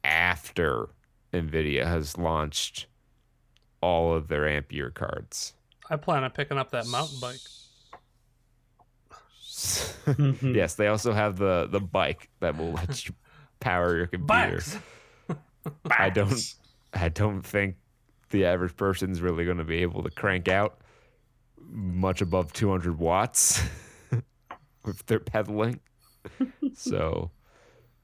after 0.05 0.90
NVIDIA 1.32 1.84
has 1.84 2.16
launched 2.16 2.86
all 3.80 4.14
of 4.14 4.28
their 4.28 4.48
Ampere 4.48 4.90
cards. 4.90 5.55
I 5.90 5.97
plan 5.97 6.24
on 6.24 6.31
picking 6.31 6.56
up 6.56 6.70
that 6.70 6.86
mountain 6.86 7.18
bike. 7.20 7.40
Yes, 10.43 10.74
they 10.74 10.86
also 10.89 11.12
have 11.12 11.36
the 11.36 11.66
the 11.70 11.81
bike 11.81 12.28
that 12.41 12.57
will 12.57 12.73
let 12.73 13.07
you 13.07 13.15
power 13.61 13.97
your 13.97 14.07
computer. 14.07 14.57
Bikes. 14.57 14.78
I 15.91 16.11
don't 16.11 16.55
I 16.93 17.09
don't 17.09 17.43
think 17.43 17.77
the 18.31 18.45
average 18.47 18.77
person's 18.77 19.20
really 19.20 19.45
going 19.45 19.59
to 19.59 19.65
be 19.65 19.78
able 19.82 20.03
to 20.03 20.11
crank 20.11 20.49
out 20.49 20.78
much 21.70 22.20
above 22.20 22.53
200 22.53 22.99
watts 22.99 23.62
if 24.86 25.07
they're 25.07 25.19
pedaling. 25.20 25.81
so 26.74 27.31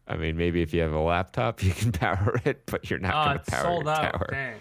I 0.07 0.17
mean, 0.17 0.37
maybe 0.37 0.61
if 0.63 0.73
you 0.75 0.81
have 0.81 0.93
a 0.93 0.99
laptop, 1.01 1.63
you 1.63 1.73
can 1.73 1.93
power 2.07 2.41
it, 2.45 2.65
but 2.67 2.89
you're 2.91 2.99
not 2.99 3.15
Oh, 3.15 3.25
going 3.33 3.45
to 3.45 3.51
power 3.51 3.63
sold 3.65 3.85
your 3.85 3.93
out. 3.93 4.13
tower. 4.13 4.29
Dang. 4.31 4.57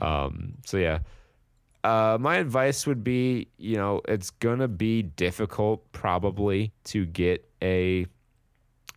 Um, 0.00 0.54
so 0.64 0.78
yeah. 0.78 1.00
Uh, 1.82 2.18
my 2.20 2.36
advice 2.36 2.86
would 2.86 3.02
be, 3.02 3.48
you 3.56 3.76
know, 3.76 4.02
it's 4.06 4.30
gonna 4.30 4.68
be 4.68 5.02
difficult 5.02 5.90
probably 5.92 6.72
to 6.84 7.06
get 7.06 7.48
a 7.62 8.06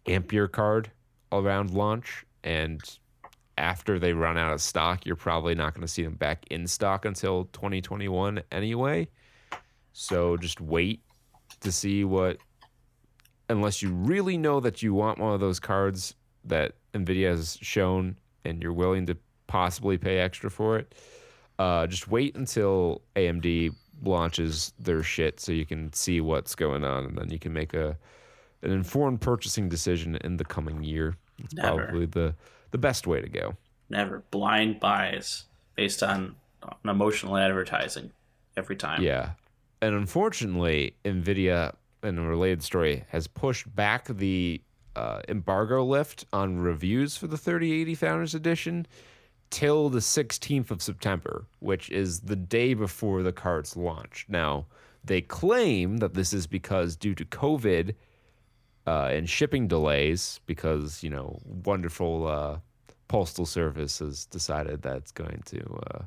Ampere 0.05 0.49
card 0.49 0.91
around 1.31 1.71
launch, 1.71 2.25
and 2.43 2.81
after 3.57 3.99
they 3.99 4.11
run 4.11 4.37
out 4.37 4.51
of 4.51 4.61
stock, 4.61 5.05
you're 5.05 5.15
probably 5.15 5.55
not 5.55 5.73
gonna 5.73 5.87
see 5.87 6.03
them 6.03 6.15
back 6.15 6.45
in 6.51 6.67
stock 6.67 7.05
until 7.05 7.45
2021 7.53 8.41
anyway. 8.51 9.07
So 9.93 10.35
just 10.35 10.59
wait 10.59 11.01
to 11.61 11.71
see 11.71 12.03
what, 12.03 12.37
unless 13.47 13.81
you 13.81 13.93
really 13.93 14.37
know 14.37 14.59
that 14.59 14.81
you 14.81 14.93
want 14.93 15.19
one 15.19 15.33
of 15.33 15.39
those 15.39 15.59
cards 15.59 16.15
that 16.43 16.73
Nvidia 16.93 17.29
has 17.29 17.57
shown, 17.61 18.17
and 18.43 18.61
you're 18.61 18.73
willing 18.73 19.05
to 19.05 19.15
possibly 19.47 19.97
pay 19.97 20.17
extra 20.17 20.51
for 20.51 20.77
it. 20.77 20.93
Uh, 21.63 21.87
just 21.87 22.09
wait 22.09 22.35
until 22.35 23.01
AMD 23.15 23.73
launches 24.03 24.73
their 24.79 25.01
shit 25.01 25.39
so 25.39 25.53
you 25.53 25.65
can 25.65 25.93
see 25.93 26.19
what's 26.19 26.55
going 26.55 26.83
on, 26.83 27.05
and 27.05 27.17
then 27.17 27.29
you 27.29 27.39
can 27.39 27.53
make 27.53 27.73
a 27.73 27.97
an 28.63 28.71
informed 28.71 29.21
purchasing 29.21 29.69
decision 29.69 30.17
in 30.17 30.35
the 30.35 30.43
coming 30.43 30.83
year. 30.83 31.15
It's 31.39 31.53
Never. 31.53 31.85
probably 31.85 32.07
the 32.07 32.35
the 32.71 32.77
best 32.77 33.07
way 33.07 33.21
to 33.21 33.29
go. 33.29 33.55
Never 33.89 34.23
blind 34.29 34.81
buys 34.81 35.45
based 35.75 36.03
on, 36.03 36.35
on 36.63 36.75
emotional 36.83 37.37
advertising 37.37 38.11
every 38.57 38.75
time. 38.75 39.01
Yeah, 39.01 39.29
and 39.81 39.95
unfortunately, 39.95 40.97
Nvidia, 41.05 41.75
in 42.03 42.17
a 42.17 42.27
related 42.27 42.61
story, 42.61 43.05
has 43.07 43.25
pushed 43.27 43.73
back 43.73 44.09
the 44.09 44.59
uh, 44.97 45.21
embargo 45.29 45.85
lift 45.85 46.25
on 46.33 46.59
reviews 46.59 47.15
for 47.15 47.27
the 47.27 47.37
3080 47.37 47.95
Founders 47.95 48.35
Edition 48.35 48.85
till 49.53 49.87
the 49.87 49.99
16th 49.99 50.71
of 50.71 50.81
September, 50.81 51.45
which 51.59 51.87
is 51.91 52.21
the 52.21 52.35
day 52.35 52.73
before 52.73 53.21
the 53.21 53.31
cards 53.31 53.77
launch. 53.77 54.25
Now, 54.27 54.65
they 55.03 55.21
claim 55.21 55.97
that 55.97 56.15
this 56.15 56.33
is 56.33 56.47
because 56.47 56.95
due 56.95 57.13
to 57.13 57.23
COVID 57.23 57.93
uh, 58.87 59.09
and 59.11 59.29
shipping 59.29 59.67
delays, 59.67 60.39
because, 60.47 61.03
you 61.03 61.11
know, 61.11 61.39
wonderful 61.45 62.25
uh, 62.25 62.57
postal 63.07 63.45
service 63.45 63.99
has 63.99 64.25
decided 64.25 64.81
that 64.81 64.97
it's 64.97 65.11
going 65.11 65.43
to 65.45 65.81
uh, 65.91 65.99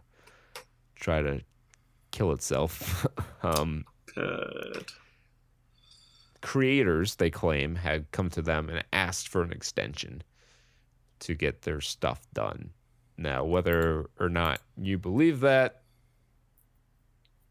try 0.97 1.23
to 1.23 1.41
kill 2.11 2.33
itself. 2.33 3.07
um, 3.45 3.85
Good. 4.13 4.91
creators, 6.43 7.15
they 7.15 7.31
claim, 7.31 7.77
had 7.77 8.11
come 8.11 8.29
to 8.31 8.43
them 8.43 8.69
and 8.69 8.83
asked 8.93 9.29
for 9.29 9.43
an 9.43 9.53
extension 9.53 10.25
to 11.21 11.35
get 11.35 11.63
their 11.63 11.81
stuff 11.81 12.27
done. 12.35 12.71
Now, 13.19 13.45
whether 13.45 14.07
or 14.21 14.29
not 14.29 14.61
you 14.77 14.99
believe 14.99 15.41
that, 15.41 15.83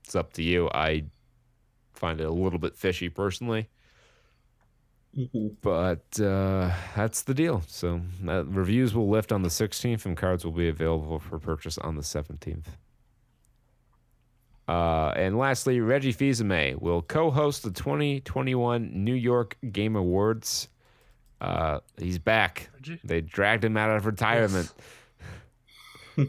it's 0.04 0.16
up 0.16 0.34
to 0.34 0.44
you. 0.44 0.70
I 0.74 1.06
find 1.94 2.22
it 2.22 2.26
a 2.26 2.32
little 2.32 2.60
bit 2.60 2.76
fishy 2.76 3.10
personally, 3.10 3.68
but 5.62 6.20
uh, 6.20 6.72
that's 6.96 7.24
the 7.24 7.34
deal. 7.34 7.64
So, 7.68 8.02
uh, 8.28 8.46
reviews 8.46 8.94
will 8.94 9.10
lift 9.10 9.32
on 9.32 9.42
the 9.42 9.50
16th 9.50 10.06
and 10.06 10.16
cards 10.16 10.46
will 10.46 10.52
be 10.52 10.68
available 10.70 11.20
for 11.20 11.40
purchase 11.40 11.78
on 11.80 11.96
the 11.96 12.04
17th. 12.04 12.66
Uh, 14.68 15.14
and 15.16 15.38
lastly, 15.38 15.80
Reggie 15.80 16.12
Fils-Aimé 16.12 16.82
will 16.82 17.02
co-host 17.02 17.64
the 17.64 17.72
2021 17.72 18.92
New 18.94 19.14
York 19.14 19.58
Game 19.72 19.96
Awards. 19.96 20.70
Uh, 21.40 21.80
he's 21.98 22.18
back. 22.18 22.70
Reggie? 22.76 23.00
They 23.04 23.22
dragged 23.22 23.64
him 23.64 23.78
out 23.78 23.92
of 23.92 24.06
retirement. 24.06 24.72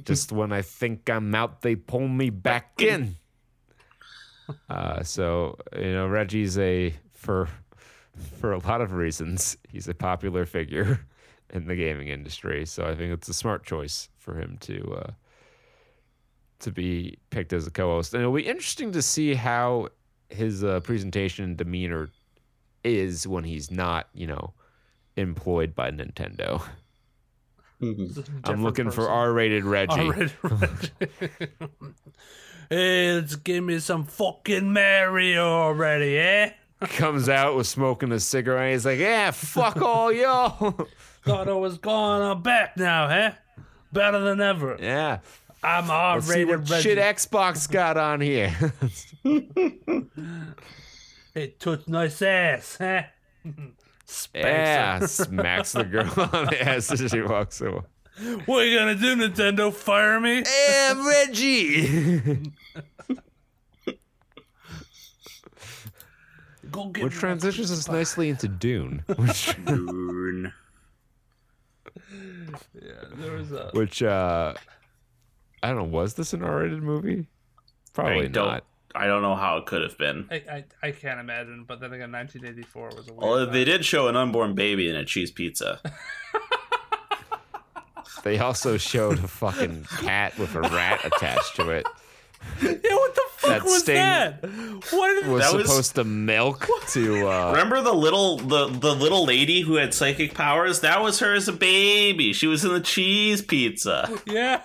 Just 0.04 0.32
when 0.32 0.52
I 0.52 0.62
think 0.62 1.08
I'm 1.08 1.34
out, 1.34 1.62
they 1.62 1.76
pull 1.76 2.08
me 2.08 2.30
back 2.30 2.80
in. 2.80 3.16
Uh, 4.68 5.02
so 5.02 5.58
you 5.76 5.92
know, 5.92 6.06
Reggie's 6.06 6.56
a 6.58 6.94
for 7.12 7.48
for 8.38 8.52
a 8.52 8.58
lot 8.58 8.80
of 8.80 8.92
reasons, 8.92 9.56
he's 9.68 9.88
a 9.88 9.94
popular 9.94 10.46
figure 10.46 11.00
in 11.50 11.66
the 11.66 11.76
gaming 11.76 12.08
industry. 12.08 12.66
So 12.66 12.84
I 12.84 12.94
think 12.94 13.12
it's 13.12 13.28
a 13.28 13.34
smart 13.34 13.64
choice 13.64 14.08
for 14.18 14.38
him 14.40 14.56
to 14.62 14.94
uh, 14.94 15.10
to 16.60 16.72
be 16.72 17.18
picked 17.30 17.52
as 17.52 17.66
a 17.66 17.70
co-host, 17.70 18.14
and 18.14 18.22
it'll 18.22 18.34
be 18.34 18.46
interesting 18.46 18.92
to 18.92 19.02
see 19.02 19.34
how 19.34 19.88
his 20.30 20.64
uh, 20.64 20.80
presentation 20.80 21.44
and 21.44 21.56
demeanor 21.56 22.08
is 22.82 23.26
when 23.26 23.44
he's 23.44 23.70
not, 23.70 24.08
you 24.14 24.26
know, 24.26 24.52
employed 25.16 25.74
by 25.74 25.90
Nintendo. 25.90 26.62
I'm 27.81 28.62
looking 28.62 28.90
for 28.90 29.09
R-rated 29.09 29.65
Reggie. 29.65 30.01
R-rated 30.01 30.32
Reggie. 30.43 30.90
hey, 32.70 33.12
let's 33.12 33.36
give 33.36 33.65
me 33.65 33.78
some 33.78 34.05
fucking 34.05 34.73
Mario 34.73 35.44
already, 35.47 36.19
eh? 36.19 36.53
Comes 36.81 37.28
out 37.28 37.57
with 37.57 37.66
smoking 37.66 38.12
a 38.12 38.20
cigarette. 38.20 38.73
He's 38.73 38.85
like, 38.85 38.98
"Yeah, 38.98 39.31
fuck 39.31 39.81
all 39.81 40.12
y'all." 40.12 40.86
Thought 41.24 41.48
I 41.48 41.53
was 41.55 41.78
gone. 41.78 42.23
I'm 42.23 42.43
back 42.43 42.77
now, 42.77 43.09
eh? 43.09 43.32
Better 43.93 44.20
than 44.20 44.40
ever. 44.40 44.77
yeah. 44.81 45.20
I'm 45.62 45.89
Let's 45.89 46.27
see 46.27 46.32
R-rated 46.44 46.48
what 46.48 46.70
Reggie. 46.70 46.82
shit 46.82 46.98
Xbox 46.98 47.70
got 47.70 47.97
on 47.97 48.20
here. 48.20 48.55
It 51.35 51.61
took 51.61 51.86
nice 51.86 52.23
ass, 52.23 52.77
huh? 52.81 53.03
Spanks 54.06 54.46
yeah, 54.46 54.98
her. 55.00 55.06
smacks 55.08 55.72
the 55.72 55.84
girl 55.84 56.10
on 56.32 56.46
the 56.46 56.62
ass 56.62 56.92
as 56.92 57.10
she 57.10 57.20
walks 57.20 57.60
away. 57.60 57.80
What 58.46 58.62
are 58.62 58.64
you 58.64 58.78
gonna 58.78 58.94
do, 58.94 59.16
Nintendo? 59.16 59.72
Fire 59.72 60.18
me? 60.20 60.42
Yeah, 60.68 61.06
Reggie. 61.06 62.52
Go 66.70 66.86
get 66.86 67.04
Which 67.04 67.14
transitions 67.14 67.70
us 67.70 67.88
nicely 67.88 68.28
into 68.28 68.48
Dune, 68.48 69.04
which, 69.16 69.54
Dune. 69.64 70.52
Yeah, 72.74 72.92
there 73.16 73.32
was 73.32 73.52
a. 73.52 73.70
which 73.72 74.02
uh, 74.02 74.54
I 75.62 75.68
don't 75.68 75.76
know. 75.78 75.84
Was 75.84 76.14
this 76.14 76.32
an 76.32 76.42
R-rated 76.42 76.82
movie? 76.82 77.26
Probably 77.92 78.24
I 78.24 78.28
don't. 78.28 78.46
not. 78.46 78.64
I 78.97 79.06
don't 79.06 79.23
know 79.23 79.35
how 79.36 79.59
it 79.59 79.66
could 79.66 79.82
have 79.82 79.97
been. 79.98 80.27
I, 80.31 80.35
I, 80.35 80.64
I 80.82 80.90
can't 80.93 81.20
imagine, 81.20 81.64
but 81.68 81.81
then 81.81 81.93
again, 81.93 82.10
1984 82.12 82.86
was 82.97 83.09
a 83.09 83.12
weird. 83.12 83.16
Well, 83.23 83.47
they 83.51 83.64
did 83.64 83.85
show 83.85 84.09
an 84.09 84.16
unborn 84.16 84.55
baby 84.55 84.89
in 84.89 84.97
a 84.97 85.05
cheese 85.05 85.31
pizza. 85.31 85.81
They 88.24 88.39
also 88.40 88.77
showed 88.77 89.23
a 89.23 89.28
fucking 89.28 89.85
cat 90.01 90.36
with 90.36 90.55
a 90.56 90.60
rat 90.60 91.05
attached 91.05 91.55
to 91.56 91.70
it. 91.70 91.86
Yeah, 92.60 92.73
what 92.73 93.14
the 93.14 93.23
fuck 93.36 93.51
That 93.51 93.62
was 93.64 93.78
sting 93.82 93.94
that? 93.94 94.43
What 94.90 95.27
Was 95.27 95.43
That 95.43 95.55
was- 95.56 95.68
supposed 95.68 95.94
to 95.94 96.02
milk 96.05 96.66
to. 96.89 97.28
Uh, 97.28 97.51
Remember 97.52 97.81
the 97.82 97.93
little 97.93 98.39
the 98.39 98.66
the 98.66 98.94
little 98.97 99.24
lady 99.24 99.60
who 99.60 99.74
had 99.77 99.94
psychic 99.94 100.35
powers? 100.35 100.81
That 100.81 101.02
was 101.02 101.20
her 101.20 101.35
as 101.35 101.47
a 101.47 101.52
baby. 101.52 102.32
She 102.32 102.48
was 102.48 102.64
in 102.64 102.73
the 102.73 102.81
cheese 102.81 103.43
pizza. 103.43 104.10
Yeah. 104.27 104.62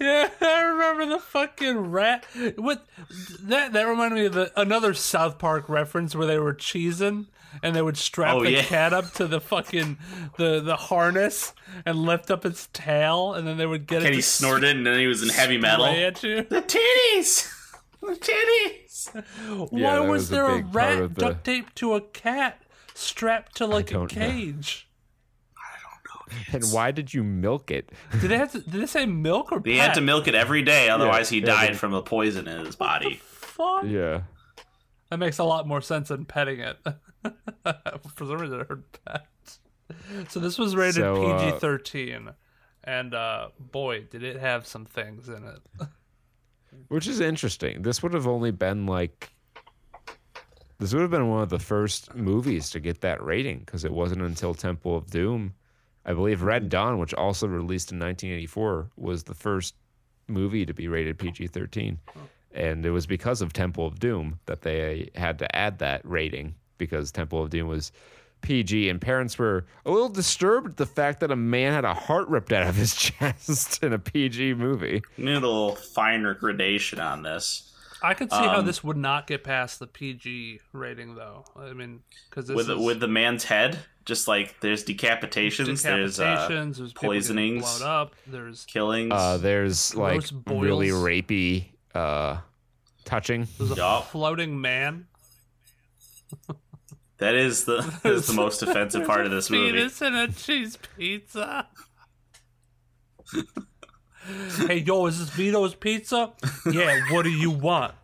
Yeah, 0.02 0.30
I 0.40 0.62
remember 0.62 1.04
the 1.14 1.18
fucking 1.20 1.76
rat. 1.90 2.24
What 2.56 2.86
that 3.42 3.74
that 3.74 3.82
reminded 3.82 4.14
me 4.18 4.24
of 4.26 4.32
the, 4.32 4.52
another 4.58 4.94
South 4.94 5.38
Park 5.38 5.68
reference 5.68 6.14
where 6.16 6.26
they 6.26 6.38
were 6.38 6.54
cheesing 6.54 7.26
and 7.62 7.76
they 7.76 7.82
would 7.82 7.98
strap 7.98 8.36
Oh, 8.36 8.42
the 8.44 8.52
yeah. 8.52 8.62
cat 8.62 8.92
up 8.94 9.12
to 9.14 9.26
the 9.26 9.40
fucking 9.42 9.98
the 10.38 10.60
the 10.60 10.76
harness 10.76 11.52
and 11.84 11.98
lift 11.98 12.30
up 12.30 12.46
its 12.46 12.68
tail 12.72 13.34
and 13.34 13.46
then 13.46 13.58
they 13.58 13.66
would 13.66 13.86
get 13.86 14.02
it 14.02 14.06
And 14.06 14.14
he 14.14 14.20
to 14.22 14.26
snorted, 14.26 14.74
and 14.76 14.86
then 14.86 14.98
he 14.98 15.06
was 15.06 15.22
in 15.22 15.28
heavy 15.28 15.58
metal. 15.58 15.84
spray 15.84 16.04
at 16.04 16.22
you. 16.22 16.36
The 16.44 16.62
titties, 16.62 17.52
the 18.00 18.16
titties. 18.16 19.10
Yeah, 19.14 19.66
Why 19.68 19.94
that 19.96 20.02
was, 20.02 20.08
was 20.08 20.28
there 20.30 20.46
a 20.46 20.56
big 20.62 20.72
part 20.72 20.74
rat 20.74 21.14
the- 21.14 21.20
duct 21.20 21.44
taped 21.44 21.76
to 21.76 21.92
a 21.94 22.00
cat 22.00 22.62
strapped 22.94 23.56
to 23.56 23.66
like 23.66 23.90
a 23.90 23.94
don't 23.94 24.16
know. 24.16 24.26
cage? 26.46 26.54
and 26.54 26.64
why 26.72 26.90
did 26.90 27.12
you 27.12 27.22
milk 27.22 27.70
it? 27.70 27.90
Did 28.20 28.30
they 28.30 28.38
have 28.38 28.52
to, 28.52 28.60
did 28.60 28.80
they 28.82 28.86
say 28.86 29.06
milk 29.06 29.52
or 29.52 29.60
He 29.64 29.76
had 29.76 29.94
to 29.94 30.00
milk 30.00 30.28
it 30.28 30.34
every 30.34 30.62
day, 30.62 30.88
otherwise 30.88 31.28
he 31.28 31.40
yeah, 31.40 31.46
died 31.46 31.70
they- 31.70 31.74
from 31.74 31.92
the 31.92 32.02
poison 32.02 32.46
in 32.48 32.64
his 32.64 32.76
body. 32.76 33.20
Fuck. 33.22 33.84
Yeah. 33.86 34.22
That 35.10 35.18
makes 35.18 35.38
a 35.38 35.44
lot 35.44 35.66
more 35.66 35.80
sense 35.80 36.08
than 36.08 36.24
petting 36.24 36.60
it. 36.60 36.76
For 38.14 38.26
some 38.26 38.38
reason, 38.38 38.60
I 38.60 38.64
heard 38.64 38.84
pet. 39.04 39.26
So 40.28 40.38
this 40.40 40.56
was 40.56 40.76
rated 40.76 40.94
So, 41.02 41.26
uh, 41.26 41.44
PG 41.50 41.58
thirteen, 41.58 42.30
and 42.84 43.12
uh, 43.12 43.48
boy, 43.58 44.04
did 44.04 44.22
it 44.22 44.38
have 44.38 44.66
some 44.66 44.86
things 44.86 45.28
in 45.28 45.44
it. 45.44 45.58
Which 46.88 47.08
is 47.08 47.18
interesting. 47.20 47.82
This 47.82 48.02
would 48.02 48.14
have 48.14 48.28
only 48.28 48.52
been 48.52 48.86
like. 48.86 49.32
This 50.78 50.94
would 50.94 51.02
have 51.02 51.10
been 51.10 51.28
one 51.28 51.42
of 51.42 51.50
the 51.50 51.58
first 51.58 52.14
movies 52.14 52.70
to 52.70 52.80
get 52.80 53.00
that 53.02 53.22
rating 53.22 53.58
because 53.58 53.84
it 53.84 53.92
wasn't 53.92 54.22
until 54.22 54.54
Temple 54.54 54.96
of 54.96 55.10
Doom. 55.10 55.54
I 56.10 56.14
believe 56.14 56.42
Red 56.42 56.68
Dawn, 56.68 56.98
which 56.98 57.14
also 57.14 57.46
released 57.46 57.92
in 57.92 58.00
1984, 58.00 58.90
was 58.96 59.22
the 59.22 59.34
first 59.34 59.76
movie 60.26 60.66
to 60.66 60.74
be 60.74 60.88
rated 60.88 61.18
PG 61.18 61.46
13. 61.46 61.98
And 62.52 62.84
it 62.84 62.90
was 62.90 63.06
because 63.06 63.40
of 63.42 63.52
Temple 63.52 63.86
of 63.86 64.00
Doom 64.00 64.40
that 64.46 64.62
they 64.62 65.10
had 65.14 65.38
to 65.38 65.56
add 65.56 65.78
that 65.78 66.00
rating 66.04 66.56
because 66.78 67.12
Temple 67.12 67.44
of 67.44 67.50
Doom 67.50 67.68
was 67.68 67.92
PG. 68.40 68.88
And 68.88 69.00
parents 69.00 69.38
were 69.38 69.66
a 69.86 69.90
little 69.92 70.08
disturbed 70.08 70.70
at 70.70 70.76
the 70.78 70.86
fact 70.86 71.20
that 71.20 71.30
a 71.30 71.36
man 71.36 71.74
had 71.74 71.84
a 71.84 71.94
heart 71.94 72.26
ripped 72.26 72.52
out 72.52 72.66
of 72.66 72.74
his 72.74 72.94
chest 72.96 73.80
in 73.84 73.92
a 73.92 73.98
PG 73.98 74.54
movie. 74.54 75.02
Need 75.16 75.30
a 75.30 75.34
little 75.34 75.76
finer 75.76 76.34
gradation 76.34 76.98
on 76.98 77.22
this. 77.22 77.72
I 78.02 78.14
could 78.14 78.30
see 78.32 78.36
how 78.36 78.60
Um, 78.60 78.66
this 78.66 78.82
would 78.82 78.96
not 78.96 79.26
get 79.26 79.44
past 79.44 79.78
the 79.78 79.86
PG 79.86 80.60
rating, 80.72 81.14
though. 81.14 81.44
I 81.54 81.72
mean, 81.72 82.00
because 82.28 82.50
With 82.50 82.70
is 82.70 82.78
with 82.78 82.98
the 82.98 83.08
man's 83.08 83.44
head, 83.44 83.78
just 84.10 84.26
like 84.26 84.58
there's 84.58 84.82
decapitations, 84.84 85.82
there's 85.84 86.18
uh, 86.18 86.24
decapitations, 86.24 86.78
there's 86.78 86.92
people 86.92 87.10
getting 87.10 87.20
poisonings. 87.20 87.78
blown 87.78 87.88
up. 87.88 88.14
There's 88.26 88.64
killings. 88.64 89.12
Uh, 89.14 89.36
there's 89.36 89.94
like 89.94 90.28
Gross 90.44 90.60
really 90.60 90.88
rapey 90.88 91.66
uh, 91.94 92.38
touching. 93.04 93.46
there's 93.56 93.70
a 93.70 93.76
Yup. 93.76 94.08
floating 94.08 94.60
man. 94.60 95.06
that 97.18 97.36
is 97.36 97.66
the 97.66 97.82
that 98.02 98.12
is 98.12 98.26
the 98.26 98.32
most 98.32 98.64
offensive 98.64 99.06
part 99.06 99.26
of 99.26 99.30
this 99.30 99.48
movie. 99.48 99.70
Penis 99.70 100.02
in 100.02 100.16
a 100.16 100.26
cheese 100.26 100.76
pizza. 100.96 101.68
hey, 104.66 104.78
yo, 104.78 105.06
is 105.06 105.20
this 105.20 105.30
Vito's 105.30 105.76
pizza? 105.76 106.32
Yeah, 106.68 107.00
what 107.12 107.22
do 107.22 107.30
you 107.30 107.52
want? 107.52 107.94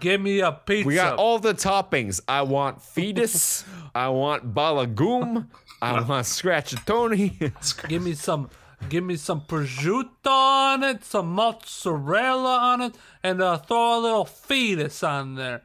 Give 0.00 0.20
me 0.20 0.40
a 0.40 0.52
pizza. 0.52 0.86
We 0.86 0.94
got 0.94 1.18
all 1.18 1.38
the 1.38 1.54
toppings. 1.54 2.20
I 2.28 2.42
want 2.42 2.82
fetus. 2.82 3.64
I 3.94 4.08
want 4.08 4.54
balagoom. 4.54 5.48
I 5.80 5.92
want 6.00 6.26
scratchatoni. 6.26 7.52
Give 7.88 8.02
me 8.02 8.14
some. 8.14 8.50
Give 8.88 9.04
me 9.04 9.14
some 9.14 9.42
prosciutto 9.42 10.26
on 10.26 10.82
it, 10.82 11.04
some 11.04 11.32
mozzarella 11.32 12.58
on 12.58 12.80
it, 12.80 12.96
and 13.22 13.40
uh, 13.40 13.58
throw 13.58 14.00
a 14.00 14.00
little 14.00 14.24
fetus 14.24 15.04
on 15.04 15.36
there. 15.36 15.62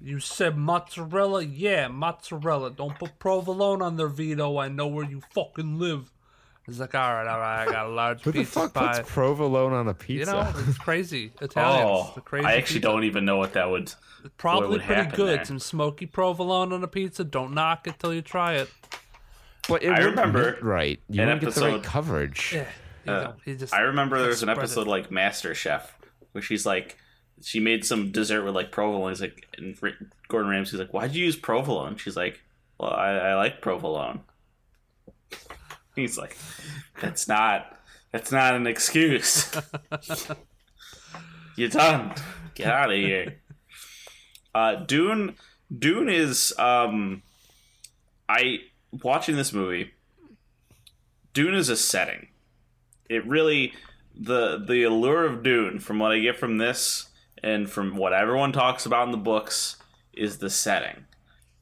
You 0.00 0.18
said 0.18 0.56
mozzarella? 0.56 1.44
Yeah, 1.44 1.88
mozzarella. 1.88 2.70
Don't 2.70 2.98
put 2.98 3.18
provolone 3.18 3.82
on 3.82 3.96
there, 3.96 4.08
Vito. 4.08 4.58
I 4.58 4.68
know 4.68 4.86
where 4.86 5.04
you 5.04 5.20
fucking 5.34 5.78
live. 5.78 6.10
He's 6.66 6.80
like, 6.80 6.94
all 6.94 7.12
right, 7.14 7.26
all 7.26 7.38
right, 7.38 7.68
I 7.68 7.70
got 7.70 7.86
a 7.86 7.88
large 7.90 8.22
Who 8.22 8.32
the 8.32 8.44
fuck 8.44 8.72
pie. 8.72 8.96
puts 8.98 9.10
provolone 9.12 9.74
on 9.74 9.86
a 9.88 9.92
pizza? 9.94 10.30
you 10.30 10.36
know, 10.36 10.52
it's 10.68 10.78
crazy. 10.78 11.30
Italians, 11.42 12.12
Oh, 12.16 12.20
crazy. 12.22 12.46
I 12.46 12.52
actually 12.54 12.76
pizza. 12.76 12.88
don't 12.88 13.04
even 13.04 13.24
know 13.26 13.36
what 13.36 13.52
that 13.52 13.68
would. 13.70 13.92
Probably 14.38 14.68
would 14.68 14.80
pretty 14.82 15.10
good. 15.14 15.40
there. 15.40 15.44
Some 15.44 15.58
smoky 15.58 16.06
provolone 16.06 16.72
on 16.72 16.82
a 16.82 16.88
pizza. 16.88 17.22
Don't 17.24 17.52
knock 17.52 17.86
it 17.86 17.98
till 17.98 18.14
you 18.14 18.22
try 18.22 18.54
it. 18.54 18.70
but 19.68 19.82
it 19.82 19.90
I 19.90 19.98
remember 19.98 20.56
right. 20.62 20.98
You 21.10 21.20
an 21.20 21.28
wouldn't 21.28 21.44
get 21.44 21.54
the 21.54 21.60
right 21.72 21.82
coverage. 21.82 22.52
Yeah, 22.54 22.66
you 23.04 23.12
Uh, 23.12 23.20
know, 23.24 23.34
he 23.44 23.54
just 23.56 23.74
I 23.74 23.80
remember 23.80 24.18
there 24.18 24.28
was 24.28 24.42
an 24.42 24.46
spread 24.46 24.56
it. 24.56 24.60
episode 24.60 24.86
like 24.86 25.10
Master 25.10 25.54
Chef 25.54 25.94
where 26.32 26.40
she's 26.40 26.64
like, 26.64 26.96
she 27.42 27.60
made 27.60 27.84
some 27.84 28.10
dessert 28.10 28.42
with 28.42 28.54
like 28.54 28.72
provolone. 28.72 29.10
He's 29.10 29.20
like, 29.20 29.46
and 29.58 29.76
Gordon 30.28 30.50
Ramsay's 30.50 30.80
like, 30.80 30.94
why'd 30.94 31.14
you 31.14 31.26
use 31.26 31.36
provolone? 31.36 31.96
She's 31.98 32.16
like, 32.16 32.40
well, 32.80 32.90
I, 32.94 33.10
I 33.10 33.34
like 33.34 33.60
provolone. 33.60 34.20
He's 35.94 36.18
like, 36.18 36.36
that's 37.00 37.28
not, 37.28 37.78
that's 38.12 38.32
not 38.32 38.54
an 38.54 38.66
excuse. 38.66 39.50
You're 41.56 41.68
done. 41.68 42.14
Get 42.54 42.66
out 42.66 42.90
of 42.90 42.96
here. 42.96 43.40
Uh, 44.54 44.76
Dune, 44.76 45.36
Dune 45.76 46.08
is, 46.08 46.52
um, 46.58 47.22
I 48.28 48.58
watching 49.02 49.36
this 49.36 49.52
movie. 49.52 49.92
Dune 51.32 51.54
is 51.54 51.68
a 51.68 51.76
setting 51.76 52.28
it 53.08 53.26
really 53.26 53.74
the 54.16 54.62
the 54.66 54.84
allure 54.84 55.24
of 55.24 55.42
Dune, 55.42 55.78
from 55.78 55.98
what 55.98 56.12
I 56.12 56.18
get 56.20 56.38
from 56.38 56.58
this 56.58 57.06
and 57.42 57.68
from 57.68 57.96
what 57.96 58.12
everyone 58.12 58.52
talks 58.52 58.86
about 58.86 59.06
in 59.06 59.12
the 59.12 59.18
books, 59.18 59.76
is 60.12 60.38
the 60.38 60.50
setting, 60.50 61.04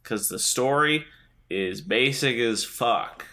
because 0.02 0.28
the 0.28 0.38
story 0.38 1.06
is 1.50 1.80
basic 1.80 2.36
as 2.38 2.64
fuck. 2.64 3.26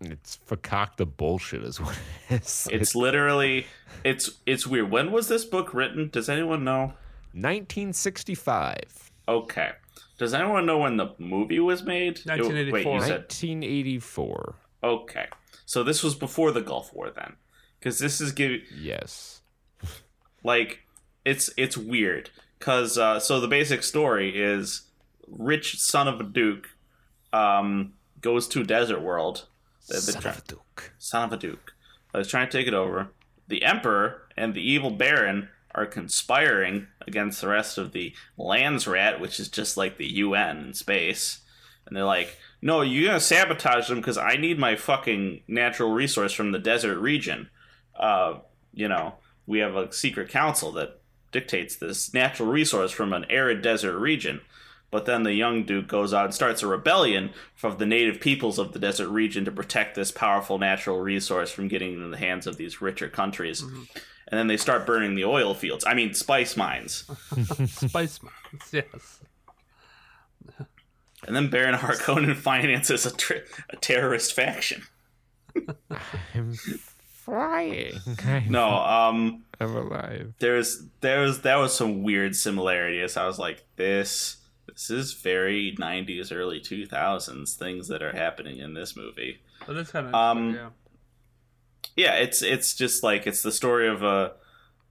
It's 0.00 0.38
fakakta 0.48 1.06
bullshit, 1.16 1.62
is 1.64 1.80
what 1.80 1.98
it 2.28 2.42
is. 2.42 2.68
It's 2.70 2.94
literally 2.94 3.66
it's 4.04 4.30
it's 4.44 4.66
weird. 4.66 4.90
When 4.90 5.10
was 5.12 5.28
this 5.28 5.44
book 5.44 5.72
written? 5.72 6.10
Does 6.10 6.28
anyone 6.28 6.64
know? 6.64 6.92
1965. 7.32 9.10
Okay. 9.28 9.70
Does 10.18 10.32
anyone 10.34 10.66
know 10.66 10.78
when 10.78 10.96
the 10.96 11.14
movie 11.18 11.60
was 11.60 11.82
made? 11.82 12.18
It- 12.18 12.26
Wait, 12.26 12.38
1984. 12.40 12.94
you 12.94 13.00
said 13.00 13.10
1984. 13.28 14.54
okay. 14.84 15.26
So 15.68 15.82
this 15.82 16.02
was 16.04 16.14
before 16.14 16.52
the 16.52 16.60
Gulf 16.60 16.94
War, 16.94 17.10
then, 17.10 17.34
because 17.80 17.98
this 17.98 18.20
is 18.20 18.30
giving 18.30 18.60
Yes. 18.72 19.40
like 20.44 20.80
it's 21.24 21.50
it's 21.56 21.76
weird 21.76 22.30
because 22.58 22.96
uh, 22.96 23.18
so 23.18 23.40
the 23.40 23.48
basic 23.48 23.82
story 23.82 24.30
is 24.40 24.82
rich 25.28 25.80
son 25.80 26.06
of 26.06 26.20
a 26.20 26.22
duke 26.22 26.68
um, 27.32 27.94
goes 28.20 28.46
to 28.48 28.62
desert 28.62 29.00
world 29.02 29.46
the, 29.88 29.94
the 29.94 30.12
Son 30.12 30.26
of 30.26 30.38
a 30.38 30.42
duke. 30.42 30.92
son 30.98 31.24
of 31.24 31.32
a 31.32 31.36
duke 31.36 31.74
uh, 32.14 32.18
is 32.18 32.28
trying 32.28 32.48
to 32.48 32.58
take 32.58 32.66
it 32.66 32.74
over 32.74 33.08
the 33.48 33.62
emperor 33.62 34.22
and 34.36 34.54
the 34.54 34.70
evil 34.70 34.90
baron 34.90 35.48
are 35.74 35.86
conspiring 35.86 36.86
against 37.06 37.40
the 37.40 37.48
rest 37.48 37.78
of 37.78 37.92
the 37.92 38.14
Landsraad 38.38 39.20
which 39.20 39.38
is 39.38 39.48
just 39.48 39.76
like 39.76 39.98
the 39.98 40.08
un 40.08 40.58
in 40.58 40.74
space 40.74 41.40
and 41.86 41.96
they're 41.96 42.04
like 42.04 42.38
no 42.62 42.80
you're 42.80 43.08
gonna 43.08 43.20
sabotage 43.20 43.88
them 43.88 43.98
because 43.98 44.18
i 44.18 44.36
need 44.36 44.58
my 44.58 44.74
fucking 44.74 45.42
natural 45.46 45.92
resource 45.92 46.32
from 46.32 46.52
the 46.52 46.58
desert 46.58 46.98
region 46.98 47.48
uh, 47.98 48.38
you 48.72 48.88
know, 48.88 49.14
we 49.46 49.58
have 49.60 49.74
a 49.74 49.92
secret 49.92 50.28
council 50.28 50.72
that 50.72 51.00
dictates 51.32 51.76
this 51.76 52.12
natural 52.14 52.48
resource 52.48 52.92
from 52.92 53.12
an 53.12 53.24
arid 53.30 53.62
desert 53.62 53.98
region. 53.98 54.40
But 54.90 55.04
then 55.04 55.24
the 55.24 55.34
young 55.34 55.64
duke 55.64 55.88
goes 55.88 56.14
out 56.14 56.26
and 56.26 56.34
starts 56.34 56.62
a 56.62 56.66
rebellion 56.66 57.30
from 57.54 57.76
the 57.78 57.86
native 57.86 58.20
peoples 58.20 58.58
of 58.58 58.72
the 58.72 58.78
desert 58.78 59.08
region 59.08 59.44
to 59.44 59.50
protect 59.50 59.94
this 59.94 60.12
powerful 60.12 60.58
natural 60.58 61.00
resource 61.00 61.50
from 61.50 61.68
getting 61.68 61.94
into 61.94 62.08
the 62.08 62.16
hands 62.16 62.46
of 62.46 62.56
these 62.56 62.80
richer 62.80 63.08
countries. 63.08 63.62
And 63.62 64.38
then 64.38 64.46
they 64.46 64.56
start 64.56 64.86
burning 64.86 65.14
the 65.14 65.24
oil 65.24 65.54
fields. 65.54 65.84
I 65.86 65.94
mean, 65.94 66.14
spice 66.14 66.56
mines. 66.56 67.04
Spice 67.68 68.20
mines, 68.22 68.72
yes. 68.72 69.20
And 71.26 71.34
then 71.34 71.48
Baron 71.50 71.74
Harkonnen 71.74 72.36
finances 72.36 73.06
a, 73.06 73.16
tri- 73.16 73.42
a 73.70 73.76
terrorist 73.76 74.32
faction. 74.34 74.82
I'm 76.34 76.54
flying. 76.54 77.94
No, 78.48 78.68
um, 78.68 79.44
I'm 79.60 79.74
alive. 79.74 80.34
there's 80.38 80.82
there's 81.00 81.40
that 81.40 81.56
was 81.56 81.74
some 81.74 82.02
weird 82.02 82.36
similarities. 82.36 83.16
I 83.16 83.26
was 83.26 83.38
like, 83.38 83.64
this 83.76 84.36
this 84.66 84.90
is 84.90 85.12
very 85.14 85.74
'90s, 85.78 86.30
early 86.34 86.60
2000s 86.60 87.54
things 87.54 87.88
that 87.88 88.02
are 88.02 88.12
happening 88.12 88.58
in 88.58 88.74
this 88.74 88.96
movie. 88.96 89.40
But 89.66 89.76
it's 89.76 89.90
kind 89.90 90.06
of 90.08 90.14
Um, 90.14 90.54
yeah. 90.54 90.68
Yeah, 91.96 92.14
it's 92.16 92.42
it's 92.42 92.74
just 92.74 93.02
like 93.02 93.26
it's 93.26 93.42
the 93.42 93.52
story 93.52 93.88
of 93.88 94.02
a. 94.02 94.32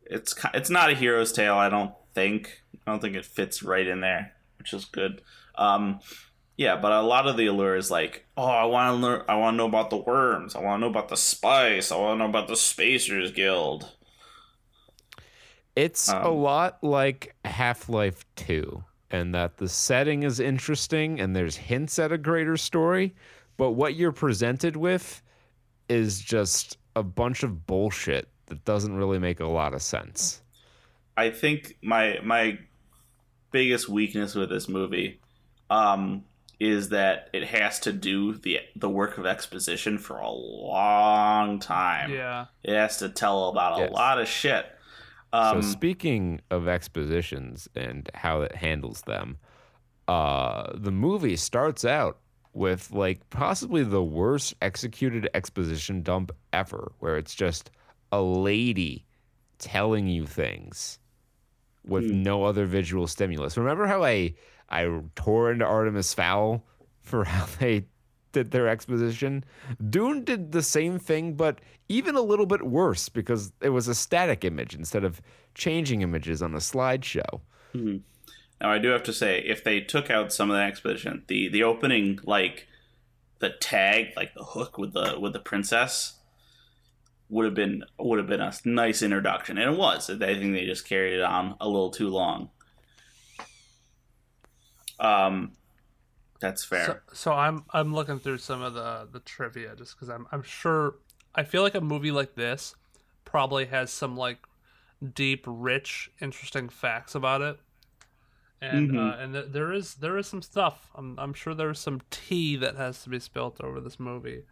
It's 0.05 0.33
it's 0.53 0.69
not 0.69 0.89
a 0.89 0.93
hero's 0.95 1.31
tale. 1.31 1.55
I 1.55 1.69
don't 1.69 1.93
think. 2.13 2.61
I 2.85 2.91
don't 2.91 2.99
think 3.01 3.15
it 3.15 3.25
fits 3.25 3.61
right 3.63 3.85
in 3.85 4.01
there, 4.01 4.33
which 4.57 4.73
is 4.73 4.85
good. 4.85 5.21
Um, 5.55 5.99
yeah, 6.57 6.77
but 6.77 6.91
a 6.91 7.01
lot 7.01 7.27
of 7.27 7.35
the 7.37 7.47
allure 7.47 7.75
is 7.75 7.91
like, 7.91 8.25
oh, 8.37 8.45
I 8.45 8.63
want 8.65 8.95
to 8.95 9.05
learn. 9.05 9.21
I 9.27 9.35
want 9.35 9.53
to 9.55 9.57
know 9.57 9.65
about 9.67 9.89
the 9.89 9.97
worms. 9.97 10.55
I 10.55 10.61
want 10.61 10.79
to 10.79 10.85
know 10.85 10.89
about 10.91 11.09
the 11.09 11.17
spice. 11.17 11.91
I 11.91 11.97
want 11.97 12.15
to 12.19 12.23
know 12.23 12.29
about 12.29 12.47
the 12.47 12.55
Spacers 12.55 13.31
Guild. 13.31 13.91
It's 15.75 16.09
a 16.09 16.25
Um, 16.27 16.37
lot 16.37 16.81
like 16.83 17.35
Half 17.43 17.89
Life 17.89 18.23
2, 18.37 18.83
and 19.11 19.33
that 19.35 19.57
the 19.57 19.69
setting 19.69 20.23
is 20.23 20.39
interesting 20.39 21.19
and 21.19 21.35
there's 21.35 21.55
hints 21.55 21.99
at 21.99 22.11
a 22.11 22.17
greater 22.17 22.57
story, 22.57 23.15
but 23.57 23.71
what 23.71 23.95
you're 23.95 24.11
presented 24.11 24.75
with 24.75 25.21
is 25.89 26.19
just 26.19 26.77
a 26.95 27.03
bunch 27.03 27.43
of 27.43 27.67
bullshit 27.67 28.27
that 28.47 28.63
doesn't 28.65 28.95
really 28.95 29.19
make 29.19 29.39
a 29.39 29.45
lot 29.47 29.73
of 29.73 29.81
sense. 29.81 30.41
I 31.17 31.29
think 31.29 31.77
my 31.81 32.19
my 32.23 32.59
biggest 33.51 33.87
weakness 33.87 34.35
with 34.35 34.49
this 34.49 34.67
movie 34.67 35.19
um, 35.69 36.25
is 36.59 36.89
that 36.89 37.29
it 37.33 37.43
has 37.45 37.79
to 37.81 37.93
do 37.93 38.33
the 38.33 38.59
the 38.75 38.89
work 38.89 39.17
of 39.17 39.25
exposition 39.25 39.97
for 39.97 40.17
a 40.17 40.29
long 40.29 41.59
time. 41.59 42.11
Yeah. 42.11 42.45
It 42.63 42.73
has 42.75 42.97
to 42.97 43.09
tell 43.09 43.47
about 43.49 43.79
a 43.79 43.83
Yes. 43.83 43.93
lot 43.93 44.19
of 44.19 44.27
shit. 44.27 44.65
Um, 45.33 45.61
so 45.61 45.67
speaking 45.67 46.41
of 46.49 46.67
expositions 46.67 47.67
and 47.75 48.09
how 48.13 48.41
it 48.41 48.55
handles 48.55 49.01
them, 49.01 49.37
uh, 50.07 50.71
the 50.73 50.91
movie 50.91 51.35
starts 51.35 51.83
out 51.83 52.19
with 52.53 52.91
like 52.91 53.29
possibly 53.29 53.83
the 53.83 54.03
worst 54.03 54.53
executed 54.61 55.29
exposition 55.33 56.01
dump 56.01 56.31
ever, 56.53 56.93
where 56.99 57.17
it's 57.17 57.35
just 57.35 57.69
a 58.11 58.21
lady 58.21 59.05
telling 59.57 60.07
you 60.07 60.25
things 60.25 60.99
with 61.85 62.05
no 62.05 62.43
other 62.43 62.65
visual 62.65 63.07
stimulus. 63.07 63.57
Remember 63.57 63.87
how 63.87 64.03
I 64.03 64.35
I 64.69 65.01
tore 65.15 65.51
into 65.51 65.65
Artemis 65.65 66.13
Fowl 66.13 66.65
for 67.01 67.23
how 67.25 67.45
they 67.59 67.85
did 68.35 68.51
their 68.51 68.67
exposition? 68.67 69.45
Dune 69.89 70.25
did 70.25 70.51
the 70.51 70.61
same 70.61 70.99
thing, 70.99 71.33
but 71.33 71.59
even 71.87 72.15
a 72.15 72.21
little 72.21 72.45
bit 72.45 72.63
worse 72.63 73.07
because 73.07 73.53
it 73.61 73.69
was 73.69 73.87
a 73.87 73.95
static 73.95 74.43
image 74.43 74.75
instead 74.75 75.05
of 75.05 75.21
changing 75.53 76.01
images 76.01 76.41
on 76.41 76.53
a 76.53 76.57
slideshow. 76.57 77.39
now 78.59 78.71
I 78.71 78.77
do 78.77 78.89
have 78.89 79.03
to 79.03 79.13
say, 79.13 79.39
if 79.39 79.63
they 79.63 79.79
took 79.79 80.11
out 80.11 80.33
some 80.33 80.51
of 80.51 80.57
the 80.57 80.63
exposition, 80.63 81.23
the 81.27 81.47
the 81.47 81.63
opening 81.63 82.19
like 82.25 82.67
the 83.39 83.51
tag, 83.51 84.07
like 84.17 84.33
the 84.33 84.43
hook 84.43 84.77
with 84.77 84.91
the 84.91 85.17
with 85.17 85.31
the 85.31 85.39
princess, 85.39 86.19
would 87.29 87.45
have 87.45 87.55
been 87.55 87.85
would 87.97 88.19
have 88.19 88.27
been 88.27 88.41
a 88.41 88.53
nice 88.65 89.01
introduction, 89.01 89.57
and 89.57 89.73
it 89.73 89.77
was. 89.77 90.09
I 90.09 90.17
think 90.17 90.53
they 90.53 90.65
just 90.65 90.87
carried 90.87 91.13
it 91.13 91.23
on 91.23 91.55
a 91.61 91.67
little 91.69 91.91
too 91.91 92.09
long. 92.09 92.49
Um, 94.99 95.53
that's 96.45 96.63
fair. 96.63 96.85
So, 96.85 96.99
so 97.13 97.33
I'm 97.33 97.65
I'm 97.71 97.93
looking 97.93 98.19
through 98.19 98.39
some 98.39 98.61
of 98.61 98.73
the 98.73 99.07
the 99.11 99.19
trivia 99.19 99.75
just 99.75 99.95
because 99.95 100.09
I'm 100.09 100.27
I'm 100.31 100.43
sure 100.43 100.95
I 101.33 101.43
feel 101.43 101.61
like 101.63 101.75
a 101.75 101.81
movie 101.81 102.11
like 102.11 102.35
this 102.35 102.75
probably 103.25 103.65
has 103.65 103.91
some 103.91 104.15
like 104.15 104.39
deep, 105.13 105.43
rich, 105.47 106.11
interesting 106.21 106.69
facts 106.69 107.15
about 107.15 107.41
it, 107.41 107.59
and 108.61 108.91
Mhm. 108.91 108.97
uh, 108.97 109.17
and 109.21 109.33
th- 109.33 109.47
there 109.49 109.71
is 109.73 109.95
there 109.95 110.17
is 110.17 110.27
some 110.27 110.41
stuff. 110.41 110.89
I'm 110.95 111.17
I'm 111.19 111.33
sure 111.33 111.53
there's 111.53 111.79
some 111.79 112.01
tea 112.09 112.55
that 112.57 112.75
has 112.75 113.03
to 113.03 113.09
be 113.09 113.19
spilt 113.19 113.61
over 113.61 113.79
this 113.79 113.99
movie. 113.99 114.43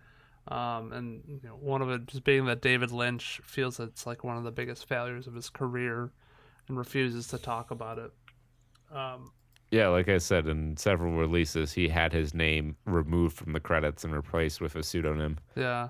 Um, 0.48 0.92
and 0.92 1.24
you 1.28 1.40
know, 1.44 1.56
one 1.56 1.82
of 1.82 1.90
it 1.90 2.06
just 2.08 2.26
being 2.26 2.46
that 2.48 2.62
David 2.62 2.92
Lynch 2.92 3.40
feels 3.46 3.80
it's 3.80 4.06
like 4.06 4.24
one 4.26 4.36
of 4.36 4.44
the 4.44 4.52
biggest 4.52 4.88
failures 4.88 5.26
of 5.26 5.36
his 5.36 5.50
career, 5.50 6.12
and 6.68 6.78
refuses 6.78 7.28
to 7.30 7.38
talk 7.38 7.72
about 7.72 7.98
it. 7.98 8.12
Um, 8.94 9.32
Yeah, 9.74 9.88
like 9.88 10.08
I 10.08 10.20
said, 10.20 10.46
in 10.46 10.78
several 10.78 11.14
releases, 11.14 11.74
he 11.74 11.88
had 11.88 12.14
his 12.14 12.36
name 12.36 12.76
removed 12.86 13.36
from 13.36 13.54
the 13.54 13.60
credits 13.60 14.04
and 14.04 14.14
replaced 14.14 14.62
with 14.62 14.76
a 14.76 14.84
pseudonym. 14.84 15.40
Yeah, 15.56 15.90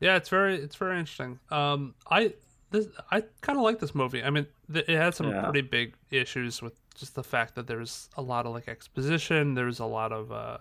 yeah, 0.00 0.16
it's 0.16 0.28
very 0.28 0.56
it's 0.56 0.74
very 0.74 0.98
interesting. 0.98 1.38
Um, 1.48 1.94
I 2.10 2.34
this 2.72 2.88
I 3.12 3.22
kind 3.40 3.56
of 3.56 3.62
like 3.62 3.78
this 3.78 3.94
movie. 3.94 4.24
I 4.24 4.30
mean, 4.30 4.48
th- 4.72 4.88
it 4.88 4.96
had 4.96 5.14
some 5.14 5.30
Yeah. 5.30 5.42
pretty 5.44 5.60
big 5.60 5.94
issues 6.10 6.60
with 6.60 6.74
just 6.96 7.14
the 7.14 7.22
fact 7.22 7.54
that 7.54 7.68
there's 7.68 8.08
a 8.16 8.22
lot 8.22 8.46
of 8.46 8.52
like 8.52 8.66
exposition. 8.66 9.54
There's 9.54 9.78
a 9.78 9.86
lot 9.86 10.10
of 10.10 10.32
uh, 10.32 10.58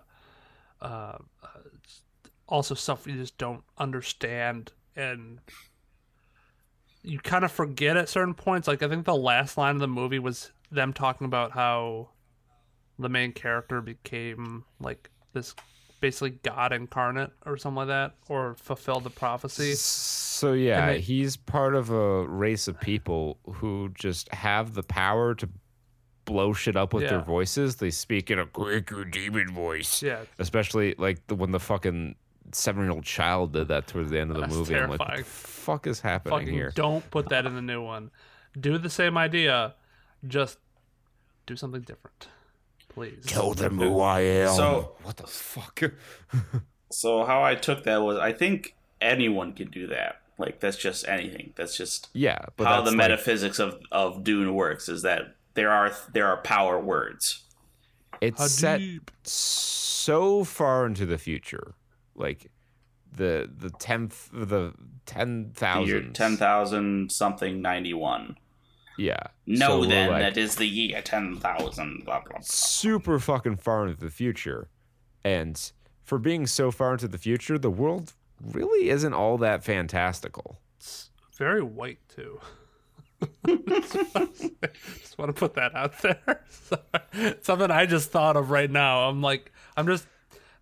uh, 0.79 0.85
uh, 0.85 1.17
also 2.47 2.75
stuff 2.75 3.07
you 3.07 3.15
just 3.15 3.39
don't 3.39 3.63
understand 3.79 4.71
and 4.95 5.39
you 7.01 7.17
kind 7.17 7.43
of 7.43 7.51
forget 7.51 7.97
at 7.97 8.09
certain 8.09 8.35
points. 8.35 8.67
Like 8.67 8.83
I 8.83 8.87
think 8.87 9.05
the 9.05 9.15
last 9.15 9.57
line 9.57 9.73
of 9.73 9.81
the 9.81 9.87
movie 9.87 10.19
was 10.19 10.51
them 10.71 10.93
talking 10.93 11.25
about 11.25 11.51
how 11.53 12.09
the 12.99 13.09
main 13.09 13.31
character 13.31 13.81
became 13.81 14.63
like 14.79 15.09
this 15.33 15.55
basically 15.99 16.31
God 16.43 16.73
incarnate 16.73 17.31
or 17.45 17.55
something 17.57 17.77
like 17.77 17.87
that, 17.87 18.15
or 18.27 18.55
fulfilled 18.55 19.03
the 19.05 19.09
prophecy. 19.09 19.73
So 19.75 20.51
yeah, 20.53 20.87
they- 20.87 20.99
he's 20.99 21.37
part 21.37 21.75
of 21.75 21.89
a 21.89 22.27
race 22.27 22.67
of 22.67 22.79
people 22.79 23.37
who 23.45 23.89
just 23.95 24.27
have 24.33 24.73
the 24.73 24.83
power 24.83 25.33
to 25.35 25.49
blow 26.25 26.53
shit 26.53 26.75
up 26.75 26.93
with 26.93 27.07
their 27.09 27.21
voices. 27.21 27.77
They 27.77 27.89
speak 27.89 28.29
in 28.31 28.39
a 28.39 28.45
quaker 28.45 29.03
demon 29.05 29.51
voice. 29.53 30.01
Yeah, 30.03 30.23
Especially 30.39 30.95
like 30.97 31.25
the, 31.27 31.35
when 31.35 31.51
the 31.51 31.59
fucking 31.59 32.15
seven 32.51 32.83
year 32.83 32.91
old 32.91 33.03
child 33.05 33.53
did 33.53 33.69
that 33.69 33.87
towards 33.87 34.11
the 34.11 34.19
end 34.19 34.29
of 34.31 34.35
the 34.35 34.41
That's 34.41 34.53
movie. 34.53 34.75
I'm 34.75 34.89
like, 34.89 34.99
what 34.99 35.17
the 35.17 35.23
fuck 35.23 35.87
is 35.87 35.99
happening 36.01 36.39
fucking 36.39 36.53
here? 36.53 36.71
don't 36.75 37.09
put 37.11 37.29
that 37.29 37.45
in 37.45 37.55
the 37.55 37.61
new 37.61 37.81
one. 37.81 38.11
Do 38.59 38.77
the 38.77 38.89
same 38.89 39.17
idea, 39.17 39.73
just 40.27 40.59
do 41.45 41.55
something 41.55 41.81
different, 41.81 42.27
please. 42.93 43.23
Tell 43.25 43.53
them 43.53 43.77
who 43.79 43.99
I 43.99 44.21
am. 44.21 44.55
So- 44.55 44.95
what 45.03 45.17
the 45.17 45.27
fuck? 45.27 45.81
So 46.91 47.25
how 47.25 47.43
I 47.43 47.55
took 47.55 47.85
that 47.85 48.03
was 48.03 48.19
I 48.19 48.33
think 48.33 48.75
anyone 49.01 49.53
can 49.53 49.71
do 49.71 49.87
that. 49.87 50.21
Like 50.37 50.59
that's 50.59 50.77
just 50.77 51.07
anything. 51.07 51.51
That's 51.55 51.75
just 51.75 52.09
yeah, 52.13 52.37
but 52.55 52.67
how 52.67 52.81
the 52.81 52.91
like- 52.91 52.97
metaphysics 52.97 53.57
of, 53.57 53.79
of 53.91 54.23
Dune 54.23 54.53
works 54.53 54.87
is 54.89 55.01
that 55.01 55.35
there 55.55 55.71
are 55.71 55.91
there 56.13 56.27
are 56.27 56.37
power 56.37 56.79
words. 56.79 57.43
it's 58.21 58.51
set 58.51 58.79
Hadib. 58.79 59.07
so 59.23 60.43
far 60.43 60.85
into 60.85 61.07
the 61.07 61.17
future, 61.17 61.73
like 62.15 62.51
the 63.11 63.49
the 63.57 63.71
tenth 63.71 64.29
the 64.31 64.73
ten 65.07 65.51
The 65.55 65.65
year 65.85 65.97
thousand 65.99 66.13
ten 66.13 66.37
thousand 66.37 67.11
something 67.11 67.59
ninety 67.59 67.95
one. 67.95 68.37
Yeah. 68.97 69.27
No, 69.45 69.83
So 69.83 69.89
then 69.89 70.09
like, 70.09 70.21
that 70.21 70.37
is 70.37 70.55
the 70.55 70.67
year 70.67 71.01
ten 71.01 71.35
thousand. 71.37 72.05
Blah 72.05 72.21
blah. 72.21 72.31
blah. 72.33 72.39
super 72.41 73.19
fucking 73.19 73.57
far 73.57 73.87
into 73.87 73.99
the 73.99 74.11
future, 74.11 74.69
and 75.23 75.71
for 76.03 76.17
being 76.17 76.45
so 76.47 76.71
far 76.71 76.93
into 76.93 77.07
the 77.07 77.17
future, 77.17 77.57
the 77.57 77.69
world 77.69 78.13
really 78.41 78.89
isn't 78.89 79.13
all 79.13 79.37
that 79.39 79.63
fantastical. 79.63 80.59
It's 80.77 81.09
very 81.37 81.63
white 81.63 81.99
too. 82.09 82.39
just 83.47 85.17
want 85.17 85.29
to 85.29 85.33
put 85.33 85.53
that 85.53 85.73
out 85.75 86.01
there. 86.01 86.43
Sorry. 86.49 87.35
Something 87.41 87.71
I 87.71 87.85
just 87.85 88.11
thought 88.11 88.35
of 88.35 88.51
right 88.51 88.69
now. 88.69 89.07
I'm 89.09 89.21
like, 89.21 89.51
I'm 89.77 89.87
just 89.87 90.05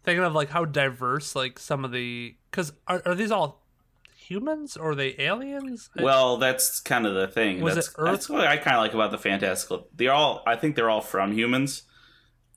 thinking 0.03 0.23
of 0.23 0.33
like 0.33 0.49
how 0.49 0.65
diverse 0.65 1.35
like 1.35 1.59
some 1.59 1.85
of 1.85 1.91
the 1.91 2.35
because 2.49 2.73
are, 2.87 3.01
are 3.05 3.15
these 3.15 3.31
all 3.31 3.60
humans 4.21 4.77
or 4.77 4.91
are 4.91 4.95
they 4.95 5.15
aliens? 5.17 5.89
Well, 5.95 6.37
that's 6.37 6.79
kind 6.79 7.05
of 7.05 7.13
the 7.15 7.27
thing. 7.27 7.61
Was 7.61 7.75
that's, 7.75 7.87
it 7.89 7.95
Earth? 7.97 8.11
that's 8.11 8.29
what 8.29 8.47
I 8.47 8.57
kind 8.57 8.77
of 8.77 8.81
like 8.81 8.93
about 8.93 9.11
the 9.11 9.17
fantastical. 9.17 9.87
They're 9.95 10.13
all. 10.13 10.43
I 10.45 10.55
think 10.55 10.75
they're 10.75 10.89
all 10.89 11.01
from 11.01 11.31
humans. 11.33 11.83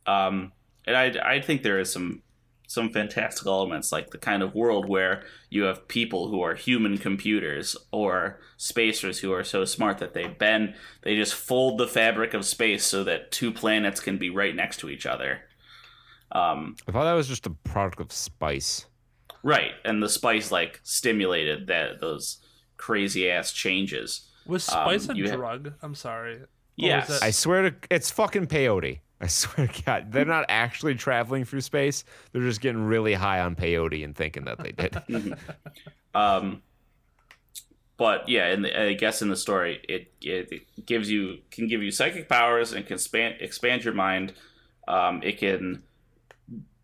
Um, 0.07 0.53
and 0.87 0.97
I 0.97 1.37
I 1.37 1.41
think 1.41 1.63
there 1.63 1.79
is 1.79 1.93
some 1.93 2.23
some 2.67 2.91
fantastical 2.91 3.53
elements 3.53 3.93
like 3.93 4.11
the 4.11 4.19
kind 4.19 4.43
of 4.43 4.55
world 4.55 4.89
where 4.89 5.23
you 5.51 5.65
have 5.65 5.87
people 5.87 6.29
who 6.29 6.41
are 6.41 6.55
human 6.55 6.97
computers 6.99 7.77
or 7.93 8.41
spacers 8.57 9.21
who 9.21 9.33
are 9.33 9.45
so 9.45 9.65
smart 9.65 9.99
that 9.99 10.15
they 10.15 10.27
bend 10.27 10.75
they 11.03 11.15
just 11.15 11.35
fold 11.35 11.79
the 11.79 11.87
fabric 11.87 12.33
of 12.33 12.45
space 12.45 12.85
so 12.85 13.05
that 13.05 13.31
two 13.31 13.53
planets 13.53 14.01
can 14.01 14.17
be 14.17 14.31
right 14.31 14.57
next 14.57 14.79
to 14.79 14.89
each 14.89 15.07
other. 15.07 15.41
Um, 16.33 16.77
I 16.89 16.93
thought 16.93 17.05
that 17.05 17.13
was 17.13 17.29
just 17.29 17.47
a 17.47 17.51
product 17.51 18.01
of 18.01 18.11
spice. 18.11 18.87
Right, 19.45 19.71
and 19.85 20.03
the 20.03 20.09
spice 20.09 20.51
like 20.51 20.81
stimulated 20.83 21.69
that 21.69 22.01
those 22.01 22.39
crazy 22.77 23.31
ass 23.31 23.53
changes. 23.53 24.29
was 24.47 24.65
spice 24.65 25.09
um, 25.09 25.15
a 25.15 25.19
you 25.19 25.31
ha- 25.31 25.37
drug? 25.37 25.75
I'm 25.83 25.95
sorry. 25.95 26.35
Or 26.35 26.49
Yes. 26.77 27.07
that- 27.09 27.23
I 27.23 27.31
swear 27.31 27.71
to 27.71 27.77
it's 27.91 28.11
fucking 28.11 28.49
peyote. 28.49 28.99
I 29.21 29.27
swear 29.29 29.69
to 29.69 29.83
God, 29.85 30.11
they're 30.13 30.25
not 30.25 30.45
actually 30.49 30.97
traveling 30.97 31.45
through 31.45 31.61
space. 31.61 32.05
They're 32.33 32.43
just 32.43 32.61
getting 32.61 32.83
really 32.83 33.15
high 33.15 33.39
on 33.41 33.55
peyote 33.55 34.03
and 34.05 34.15
thinking 34.17 34.45
that 34.47 34.59
they 34.59 34.73
did. 34.73 34.99
Um, 36.17 36.63
but 37.97 38.29
yeah, 38.29 38.47
and 38.47 38.65
I 38.67 38.93
guess 38.95 39.21
in 39.23 39.29
the 39.31 39.37
story, 39.37 39.81
it, 39.89 40.13
it 40.21 40.87
gives 40.87 41.11
you 41.11 41.39
can 41.51 41.67
give 41.69 41.83
you 41.83 41.91
psychic 41.91 42.29
powers 42.29 42.73
and 42.73 42.87
can 42.87 42.99
span, 42.99 43.35
expand 43.41 43.85
your 43.85 43.95
mind. 43.95 44.33
Um, 44.87 45.23
it 45.25 45.39
can 45.39 45.83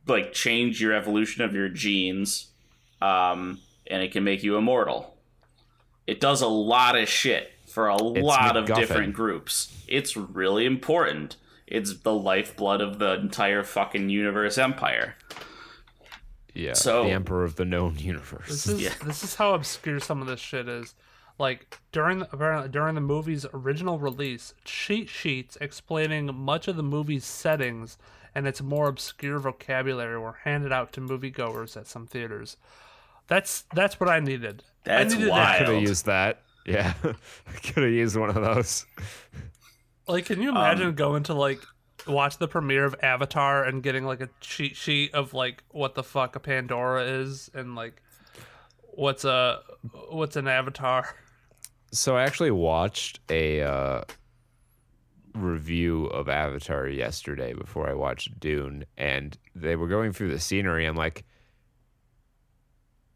like 0.07 0.33
change 0.33 0.81
your 0.81 0.93
evolution 0.93 1.45
of 1.45 1.55
your 1.55 1.69
genes, 1.69 2.50
um, 3.01 3.59
and 3.87 4.03
it 4.03 4.13
can 4.13 4.25
make 4.25 4.43
you 4.43 4.57
immortal. 4.57 5.17
It 6.07 6.21
does 6.21 6.41
a 6.43 6.49
lot 6.49 6.97
of 6.97 7.09
shit 7.09 7.53
for 7.67 7.89
a 7.89 7.97
lot 7.97 8.57
of 8.57 8.67
different 8.67 9.15
groups. 9.15 9.85
It's 9.87 10.17
really 10.17 10.67
important. 10.67 11.37
It's 11.67 11.99
the 12.01 12.13
lifeblood 12.15 12.81
of 12.81 12.99
the 12.99 13.15
entire 13.15 13.63
fucking 13.63 14.09
universe 14.11 14.59
empire. 14.59 15.15
Yeah, 16.53 16.73
So- 16.73 17.05
the 17.05 17.11
emperor 17.11 17.45
of 17.45 17.57
the 17.57 17.65
known 17.65 17.95
This 17.95 18.03
universe. 18.05 18.67
is 18.67 18.83
Yeah. 18.83 18.95
this 19.05 19.23
is 19.23 19.37
how 19.37 19.55
obscure 19.55 20.01
some 20.01 20.21
of 20.21 20.27
this 20.27 20.41
shit 20.41 20.69
is. 20.69 20.95
Like 21.39 21.79
during 21.93 22.19
the, 22.19 22.29
apparently 22.33 22.69
during 22.69 22.97
the 22.97 23.01
movie's 23.01 23.47
original 23.55 23.99
release, 23.99 24.53
cheat 24.65 25.09
sheets 25.09 25.57
explaining 25.61 26.35
much 26.35 26.67
of 26.69 26.77
the 26.77 26.83
movie's 26.83 27.25
settings 27.25 27.97
and 28.35 28.47
its 28.47 28.61
more 28.61 28.89
obscure 28.89 29.39
vocabulary 29.39 30.19
were 30.19 30.39
handed 30.45 30.73
out 30.73 30.93
to 30.95 31.01
moviegoers 31.01 31.77
at 31.77 31.87
some 31.87 32.07
theaters. 32.07 32.57
That's 33.31 33.65
that's 33.75 33.99
what 33.99 34.11
I 34.11 34.21
needed. 34.21 34.63
That's 34.85 35.15
I 35.15 35.17
needed 35.17 35.31
wild. 35.31 35.59
Could 35.59 35.69
have 35.75 35.83
used 35.83 36.05
that. 36.07 36.43
Yeah, 36.67 36.93
I 37.05 37.53
could 37.63 37.85
have 37.85 37.93
used 37.93 38.17
one 38.17 38.29
of 38.29 38.35
those. 38.35 38.85
Like, 40.07 40.27
can 40.27 40.43
you 40.43 40.51
Um, 40.51 40.57
imagine 40.57 40.95
going 40.95 41.23
to 41.25 41.35
like 41.35 41.61
watch 42.07 42.37
the 42.39 42.49
premiere 42.49 42.85
of 42.85 42.95
Avatar 43.03 43.65
and 43.65 43.83
getting 43.83 44.05
like 44.05 44.21
a 44.21 44.29
cheat 44.41 44.77
sheet 44.77 45.15
of 45.15 45.33
like 45.33 45.63
what 45.71 45.95
the 45.95 46.03
fuck 46.03 46.35
a 46.37 46.41
Pandora 46.41 47.05
is 47.05 47.51
and 47.55 47.75
like 47.75 48.03
what's 48.83 49.25
a 49.25 49.61
what's 50.11 50.37
an 50.37 50.49
Avatar? 50.49 51.15
So 51.93 52.17
I 52.17 52.23
actually 52.25 52.51
watched 52.51 53.21
a 53.31 53.63
uh, 53.63 54.03
review 55.35 56.07
of 56.07 56.29
Avatar 56.29 56.89
yesterday 56.89 57.53
before 57.53 57.89
I 57.89 57.95
watched 57.95 58.39
Dune, 58.41 58.85
and 58.97 59.37
they 59.55 59.77
were 59.77 59.89
going 59.89 60.13
through 60.13 60.31
the 60.31 60.41
scenery. 60.41 60.87
I'm 60.87 60.97
like, 60.97 61.25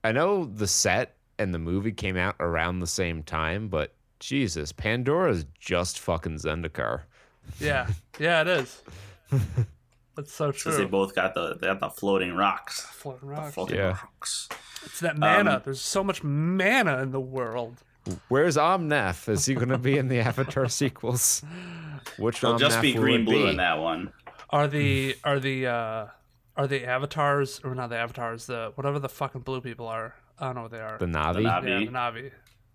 I 0.05 0.13
know 0.13 0.45
the 0.45 0.67
set 0.69 1.17
and 1.39 1.53
the 1.53 1.59
movie 1.59 1.93
came 1.93 2.17
out 2.17 2.37
around 2.39 2.79
the 2.81 2.87
same 2.87 3.23
time, 3.23 3.69
but 3.69 3.93
Jesus, 4.21 4.71
Pandora's 4.71 5.45
just 5.59 5.99
fucking 5.99 6.37
Zendikar. 6.37 7.03
Yeah, 7.59 7.89
yeah, 8.21 8.43
it 8.43 8.49
is. 8.49 8.83
That's 10.17 10.33
so 10.33 10.53
true. 10.53 10.77
they 10.77 10.85
both 10.85 11.15
got 11.15 11.35
the 11.35 11.55
they 11.61 11.67
got 11.67 11.81
the 11.81 11.91
floating 11.91 12.35
rocks. 12.37 12.83
Floating 12.83 13.29
rocks. 13.29 13.55
Floating 13.55 13.77
Yeah. 13.77 13.89
rocks. 13.89 14.49
It's 14.85 15.01
that 15.01 15.19
mana. 15.19 15.55
Um, 15.55 15.63
There's 15.65 15.81
so 15.81 16.05
much 16.05 16.23
mana 16.23 17.03
in 17.03 17.11
the 17.11 17.21
world. 17.21 17.83
Where's 18.29 18.57
Omnath? 18.57 19.29
Is 19.29 19.47
he 19.47 19.55
going 19.55 19.71
to 19.71 19.79
be 19.79 19.97
in 19.99 20.09
the 20.09 20.21
Avatar 20.21 20.69
sequels? 20.69 21.43
Which 22.19 22.45
It'll 22.45 22.59
just 22.59 22.81
be 22.83 22.93
green 22.93 23.25
blue 23.25 23.45
be? 23.45 23.51
in 23.51 23.57
that 23.57 23.79
one. 23.79 24.13
Are 24.51 24.69
the 24.69 25.17
are 25.25 25.41
the 25.41 25.67
uh 25.67 26.07
are 26.57 26.67
the 26.67 26.85
avatars 26.87 27.61
or 27.65 27.75
not 27.75 27.91
the 27.91 27.97
avatars 27.97 28.47
the 28.47 28.73
whatever 28.75 28.99
the 28.99 29.09
fucking 29.09 29.43
blue 29.43 29.61
people 29.61 29.87
are? 29.89 30.15
I 30.39 30.47
don't 30.47 30.55
know 30.57 30.63
what 30.63 30.71
they 30.73 30.81
are. 30.81 30.99
The 30.99 31.07
Navi, 31.07 31.43
Navi. 31.45 31.69
yeah, 31.69 31.79
the 31.79 31.87
Navi. 31.87 32.31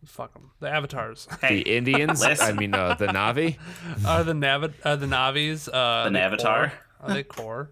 Fuck 0.05 0.33
them. 0.33 0.51
The 0.61 0.69
avatars 0.69 1.27
Hey, 1.41 1.61
the 1.63 1.75
Indians. 1.75 2.23
I 2.23 2.53
mean, 2.53 2.73
uh, 2.73 2.93
the 2.95 3.07
Navi. 3.07 3.57
are 4.07 4.23
the 4.23 4.33
Navi 4.33 4.73
are 4.85 4.95
the 4.95 5.07
Navis. 5.07 5.67
Uh, 5.67 6.09
The 6.09 6.17
Navatar? 6.17 6.71
Are 7.01 7.13
they 7.13 7.23
Kor? 7.23 7.71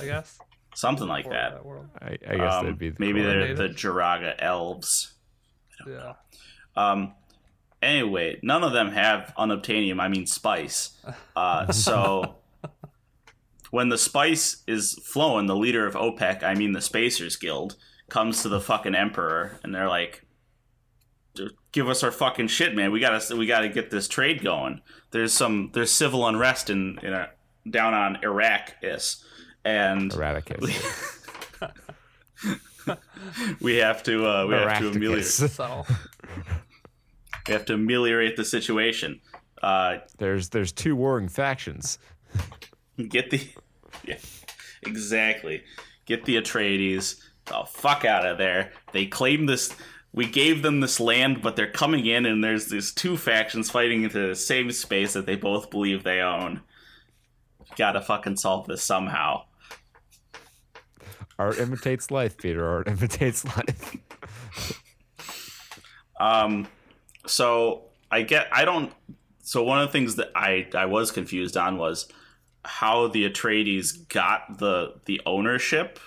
I 0.00 0.04
guess. 0.04 0.38
something 0.74 1.06
like 1.06 1.24
Core 1.24 1.34
of 1.36 1.62
that. 2.00 2.02
I, 2.02 2.32
I 2.32 2.36
guess 2.36 2.54
Um, 2.54 2.64
that'd 2.64 2.78
be 2.78 2.90
the 2.90 2.96
maybe 2.98 3.22
they're 3.22 3.54
the 3.54 3.68
Joraga 3.68 4.34
elves. 4.40 5.12
Yeah. 5.86 6.14
Um, 6.74 7.14
anyway, 7.82 8.40
none 8.42 8.64
of 8.64 8.72
them 8.72 8.90
have 8.90 9.32
unobtainium. 9.38 10.00
I 10.00 10.08
mean 10.08 10.26
spice. 10.26 10.90
Uh, 11.36 11.70
so 11.72 12.36
when 13.70 13.88
the 13.88 13.98
spice 13.98 14.62
is 14.66 14.94
flowing, 15.04 15.46
the 15.46 15.56
leader 15.56 15.86
of 15.86 15.94
OPEC, 15.94 16.42
I 16.42 16.54
mean 16.54 16.72
the 16.72 16.80
Spacers 16.80 17.36
Guild, 17.36 17.76
comes 18.08 18.42
to 18.42 18.48
the 18.48 18.60
fucking 18.60 18.94
emperor, 18.94 19.58
and 19.62 19.74
they're 19.74 19.88
like, 19.88 20.24
"Give 21.72 21.88
us 21.88 22.02
our 22.02 22.10
fucking 22.10 22.48
shit, 22.48 22.74
man. 22.74 22.92
We 22.92 23.00
gotta 23.00 23.36
we 23.36 23.46
gotta 23.46 23.68
get 23.68 23.90
this 23.90 24.08
trade 24.08 24.42
going. 24.42 24.80
There's 25.10 25.32
some 25.32 25.70
there's 25.74 25.92
civil 25.92 26.26
unrest 26.26 26.70
in 26.70 26.98
in 27.02 27.12
a, 27.12 27.30
down 27.68 27.94
on 27.94 28.18
Iraq 28.22 28.74
is." 28.82 29.24
And 29.64 30.12
Eradicus. 30.12 31.20
we 33.60 33.76
have 33.76 34.02
to 34.04 34.26
uh, 34.26 34.46
we 34.46 34.54
have 34.54 34.78
to 34.78 34.90
ameliorate 34.90 35.40
we 37.46 37.52
have 37.52 37.64
to 37.66 37.74
ameliorate 37.74 38.36
the 38.36 38.44
situation. 38.44 39.20
Uh, 39.62 39.98
There's 40.18 40.50
there's 40.50 40.72
two 40.72 40.96
warring 40.96 41.28
factions. 41.28 41.98
get 43.08 43.30
the 43.30 43.48
yeah, 44.04 44.18
exactly 44.82 45.62
get 46.06 46.24
the 46.24 46.36
Atreides 46.36 47.20
the 47.48 47.64
fuck 47.66 48.04
out 48.04 48.26
of 48.26 48.38
there. 48.38 48.72
They 48.92 49.06
claim 49.06 49.46
this. 49.46 49.74
We 50.12 50.26
gave 50.26 50.62
them 50.62 50.80
this 50.80 51.00
land, 51.00 51.42
but 51.42 51.56
they're 51.56 51.70
coming 51.70 52.06
in, 52.06 52.26
and 52.26 52.42
there's 52.42 52.66
these 52.66 52.92
two 52.92 53.16
factions 53.16 53.70
fighting 53.70 54.02
into 54.02 54.28
the 54.28 54.36
same 54.36 54.70
space 54.70 55.12
that 55.12 55.26
they 55.26 55.36
both 55.36 55.70
believe 55.70 56.02
they 56.02 56.20
own. 56.20 56.62
Gotta 57.76 58.00
fucking 58.00 58.36
solve 58.36 58.66
this 58.66 58.82
somehow. 58.82 59.44
Art 61.38 61.58
imitates 61.58 62.10
life, 62.10 62.36
Peter. 62.36 62.66
Art 62.66 62.88
imitates 62.88 63.44
life. 63.44 63.96
Um, 66.18 66.66
so 67.26 67.84
I 68.10 68.22
get 68.22 68.48
I 68.50 68.64
don't. 68.64 68.92
So 69.42 69.62
one 69.62 69.80
of 69.80 69.88
the 69.88 69.92
things 69.92 70.16
that 70.16 70.30
I 70.34 70.66
I 70.74 70.86
was 70.86 71.10
confused 71.10 71.56
on 71.56 71.78
was 71.78 72.08
how 72.64 73.08
the 73.08 73.28
Atreides 73.28 74.08
got 74.08 74.58
the 74.58 74.94
the 75.06 75.20
ownership 75.26 75.98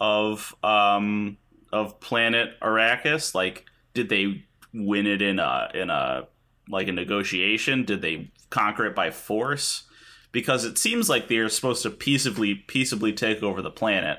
of 0.00 0.54
um 0.62 1.36
of 1.72 2.00
planet 2.00 2.58
Arrakis. 2.60 3.34
Like, 3.34 3.66
did 3.94 4.08
they 4.08 4.44
win 4.72 5.06
it 5.06 5.22
in 5.22 5.38
a 5.38 5.70
in 5.74 5.90
a 5.90 6.28
like 6.68 6.88
a 6.88 6.92
negotiation? 6.92 7.84
Did 7.84 8.02
they 8.02 8.30
conquer 8.50 8.86
it 8.86 8.94
by 8.94 9.10
force? 9.10 9.84
Because 10.30 10.64
it 10.64 10.78
seems 10.78 11.08
like 11.08 11.28
they're 11.28 11.48
supposed 11.48 11.82
to 11.82 11.90
peaceably 11.90 12.54
peaceably 12.54 13.12
take 13.12 13.42
over 13.42 13.62
the 13.62 13.70
planet. 13.70 14.18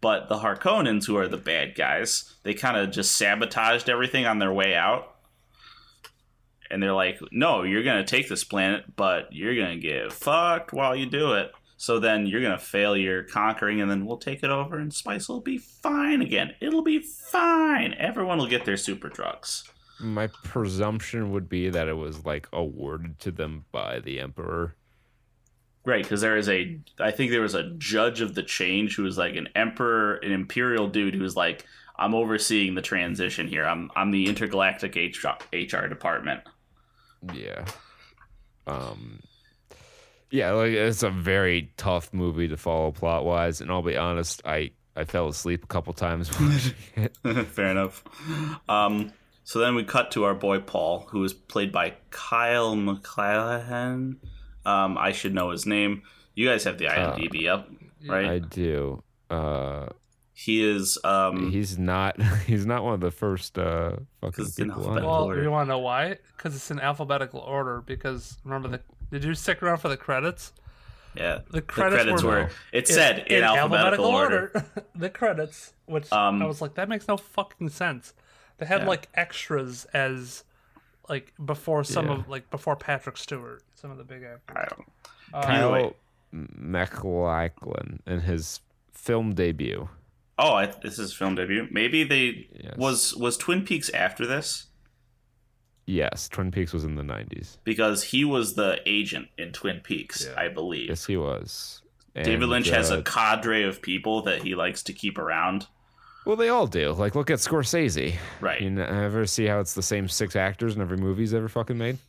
But 0.00 0.28
the 0.28 0.38
Harkonnens, 0.38 1.06
who 1.06 1.16
are 1.18 1.28
the 1.28 1.36
bad 1.36 1.74
guys, 1.74 2.34
they 2.42 2.54
kind 2.54 2.76
of 2.76 2.90
just 2.90 3.16
sabotaged 3.16 3.90
everything 3.90 4.26
on 4.26 4.38
their 4.38 4.52
way 4.52 4.74
out. 4.74 5.16
And 6.70 6.82
they're 6.82 6.92
like, 6.92 7.18
no, 7.32 7.62
you're 7.62 7.82
going 7.82 8.04
to 8.04 8.08
take 8.08 8.28
this 8.28 8.44
planet, 8.44 8.84
but 8.96 9.32
you're 9.32 9.56
going 9.56 9.80
to 9.80 9.86
get 9.86 10.12
fucked 10.12 10.72
while 10.72 10.94
you 10.94 11.06
do 11.06 11.32
it. 11.32 11.52
So 11.76 11.98
then 11.98 12.26
you're 12.26 12.42
going 12.42 12.58
to 12.58 12.64
fail 12.64 12.96
your 12.96 13.22
conquering, 13.22 13.80
and 13.80 13.90
then 13.90 14.04
we'll 14.04 14.18
take 14.18 14.42
it 14.42 14.50
over, 14.50 14.78
and 14.78 14.92
Spice 14.92 15.28
will 15.28 15.40
be 15.40 15.56
fine 15.56 16.20
again. 16.20 16.52
It'll 16.60 16.82
be 16.82 17.00
fine. 17.00 17.94
Everyone 17.94 18.38
will 18.38 18.46
get 18.46 18.66
their 18.66 18.76
super 18.76 19.08
drugs. 19.08 19.64
My 19.98 20.26
presumption 20.44 21.32
would 21.32 21.48
be 21.48 21.70
that 21.70 21.88
it 21.88 21.96
was 21.96 22.24
like 22.24 22.48
awarded 22.52 23.18
to 23.20 23.30
them 23.30 23.64
by 23.72 24.00
the 24.00 24.20
Emperor. 24.20 24.76
Right, 25.84 26.02
because 26.02 26.20
there 26.20 26.36
is 26.36 26.50
a, 26.50 26.78
I 26.98 27.10
think 27.10 27.30
there 27.30 27.40
was 27.40 27.54
a 27.54 27.70
judge 27.78 28.20
of 28.20 28.34
the 28.34 28.42
change 28.42 28.96
who 28.96 29.04
was 29.04 29.16
like 29.16 29.34
an 29.36 29.48
emperor, 29.54 30.16
an 30.16 30.32
imperial 30.32 30.86
dude 30.86 31.14
who 31.14 31.22
was 31.22 31.36
like, 31.36 31.64
I'm 32.00 32.14
overseeing 32.14 32.74
the 32.74 32.82
transition 32.82 33.46
here. 33.46 33.64
I'm 33.64 33.90
I'm 33.94 34.10
the 34.10 34.26
intergalactic 34.26 34.96
HR, 34.96 35.36
HR 35.54 35.86
department. 35.86 36.40
Yeah. 37.32 37.66
Um 38.66 39.20
Yeah, 40.30 40.52
like 40.52 40.72
it's 40.72 41.02
a 41.02 41.10
very 41.10 41.72
tough 41.76 42.12
movie 42.12 42.48
to 42.48 42.56
follow 42.56 42.92
plot 42.92 43.24
wise, 43.24 43.60
and 43.60 43.70
I'll 43.70 43.82
be 43.82 43.96
honest, 43.96 44.42
I 44.44 44.70
I 44.96 45.04
fell 45.04 45.28
asleep 45.28 45.64
a 45.64 45.66
couple 45.66 45.92
times 45.92 46.30
watching 46.40 46.74
it. 46.96 47.16
Fair 47.46 47.70
enough. 47.70 48.04
Um, 48.68 49.12
so 49.44 49.58
then 49.58 49.74
we 49.74 49.84
cut 49.84 50.10
to 50.12 50.24
our 50.24 50.34
boy 50.34 50.58
Paul, 50.60 51.06
who 51.10 51.24
is 51.24 51.32
played 51.32 51.72
by 51.72 51.94
Kyle 52.10 52.76
MacLachlan. 52.76 54.18
Um, 54.66 54.98
I 54.98 55.12
should 55.12 55.34
know 55.34 55.50
his 55.50 55.64
name. 55.66 56.02
You 56.34 56.48
guys 56.48 56.64
have 56.64 56.78
the 56.78 56.86
IMDb 56.86 57.48
up, 57.48 57.68
right? 58.06 58.26
I 58.26 58.38
do. 58.40 59.02
Uh 59.30 59.86
he 60.42 60.64
is. 60.64 60.98
Um, 61.04 61.50
he's 61.50 61.78
not 61.78 62.20
he's 62.46 62.64
not 62.66 62.82
one 62.84 62.94
of 62.94 63.00
the 63.00 63.10
first 63.10 63.58
uh 63.58 63.96
fucking 64.20 64.44
'Cause 64.44 64.58
in 64.58 64.66
people 64.68 64.82
on 64.84 64.88
alphabetical 64.98 65.10
Well, 65.10 65.24
order. 65.24 65.42
you 65.42 65.50
want 65.50 65.66
to 65.66 65.68
know 65.68 65.78
why? 65.78 66.16
Because 66.36 66.54
it's 66.56 66.70
in 66.70 66.80
alphabetical 66.80 67.40
order. 67.40 67.80
Because 67.82 68.38
remember 68.44 68.68
the 68.68 68.80
did 69.10 69.24
you 69.24 69.34
stick 69.34 69.62
around 69.62 69.78
for 69.78 69.88
the 69.88 69.96
credits? 69.96 70.52
yeah, 71.16 71.40
The 71.50 71.60
credits, 71.60 72.22
were, 72.22 72.48
it 72.72 72.86
said 72.86 73.26
in, 73.26 73.42
alphabetical, 73.42 74.04
order. 74.06 74.52
the 74.94 75.10
credits, 75.10 75.72
which 75.86 76.10
Um, 76.12 76.40
I 76.40 76.46
was 76.46 76.60
like, 76.62 76.74
that 76.74 76.88
makes 76.88 77.08
no 77.08 77.16
fucking 77.16 77.70
sense. 77.70 78.14
They 78.58 78.66
had 78.66 78.82
Yeah. 78.82 78.86
like 78.88 79.08
extras 79.14 79.86
as 79.92 80.44
like 81.08 81.32
before 81.44 81.82
some 81.82 82.06
Yeah. 82.06 82.12
of 82.14 82.28
like 82.28 82.48
before 82.50 82.76
Patrick 82.76 83.16
Stewart, 83.16 83.62
some 83.74 83.90
of 83.90 83.98
the 83.98 84.04
big 84.04 84.22
actors. 84.22 84.56
I 84.56 84.64
don't. 84.74 84.88
Uh, 85.34 85.42
Kyle 85.42 85.74
Anyway. 85.74 85.94
MacLachlan 86.32 88.02
in 88.06 88.20
his 88.20 88.60
film 88.92 89.34
debut. 89.34 89.88
Oh, 90.42 90.54
I, 90.54 90.66
this 90.82 90.98
is 90.98 91.12
film 91.12 91.34
debut. 91.34 91.68
Maybe 91.70 92.02
they 92.04 92.48
Yes. 92.54 92.76
was 92.76 93.14
was 93.16 93.36
Twin 93.36 93.62
Peaks 93.64 93.90
after 93.90 94.26
this 94.26 94.66
Yes, 95.86 96.28
Twin 96.28 96.50
Peaks 96.52 96.72
was 96.72 96.84
in 96.84 96.94
the 96.94 97.02
90s. 97.02 97.56
because 97.64 98.04
he 98.04 98.24
was 98.24 98.54
the 98.54 98.78
agent 98.86 99.28
in 99.36 99.52
Twin 99.52 99.80
Peaks, 99.80 100.24
Yeah. 100.26 100.40
I 100.40 100.48
believe. 100.48 100.88
Yes, 100.88 101.06
he 101.06 101.16
was. 101.16 101.82
David 102.14 102.42
And, 102.42 102.50
Lynch 102.50 102.68
has 102.68 102.90
uh, 102.92 102.98
a 102.98 103.02
cadre 103.02 103.64
of 103.64 103.82
people 103.82 104.22
that 104.22 104.42
he 104.42 104.54
likes 104.54 104.82
to 104.84 104.92
keep 104.92 105.18
around. 105.18 105.66
Well, 106.26 106.36
they 106.36 106.48
all 106.48 106.66
do. 106.66 106.92
Like, 106.92 107.14
look 107.14 107.30
at 107.30 107.38
Scorsese. 107.38 108.14
Right. 108.40 108.60
You 108.60 108.66
n- 108.68 108.78
ever 108.78 109.26
see 109.26 109.46
how 109.46 109.58
it's 109.58 109.72
the 109.74 109.82
same 109.82 110.06
six 110.06 110.36
actors 110.36 110.76
in 110.76 110.82
every 110.82 110.98
movie 110.98 111.22
he's 111.22 111.34
ever 111.34 111.48
fucking 111.48 111.78
made? 111.78 111.98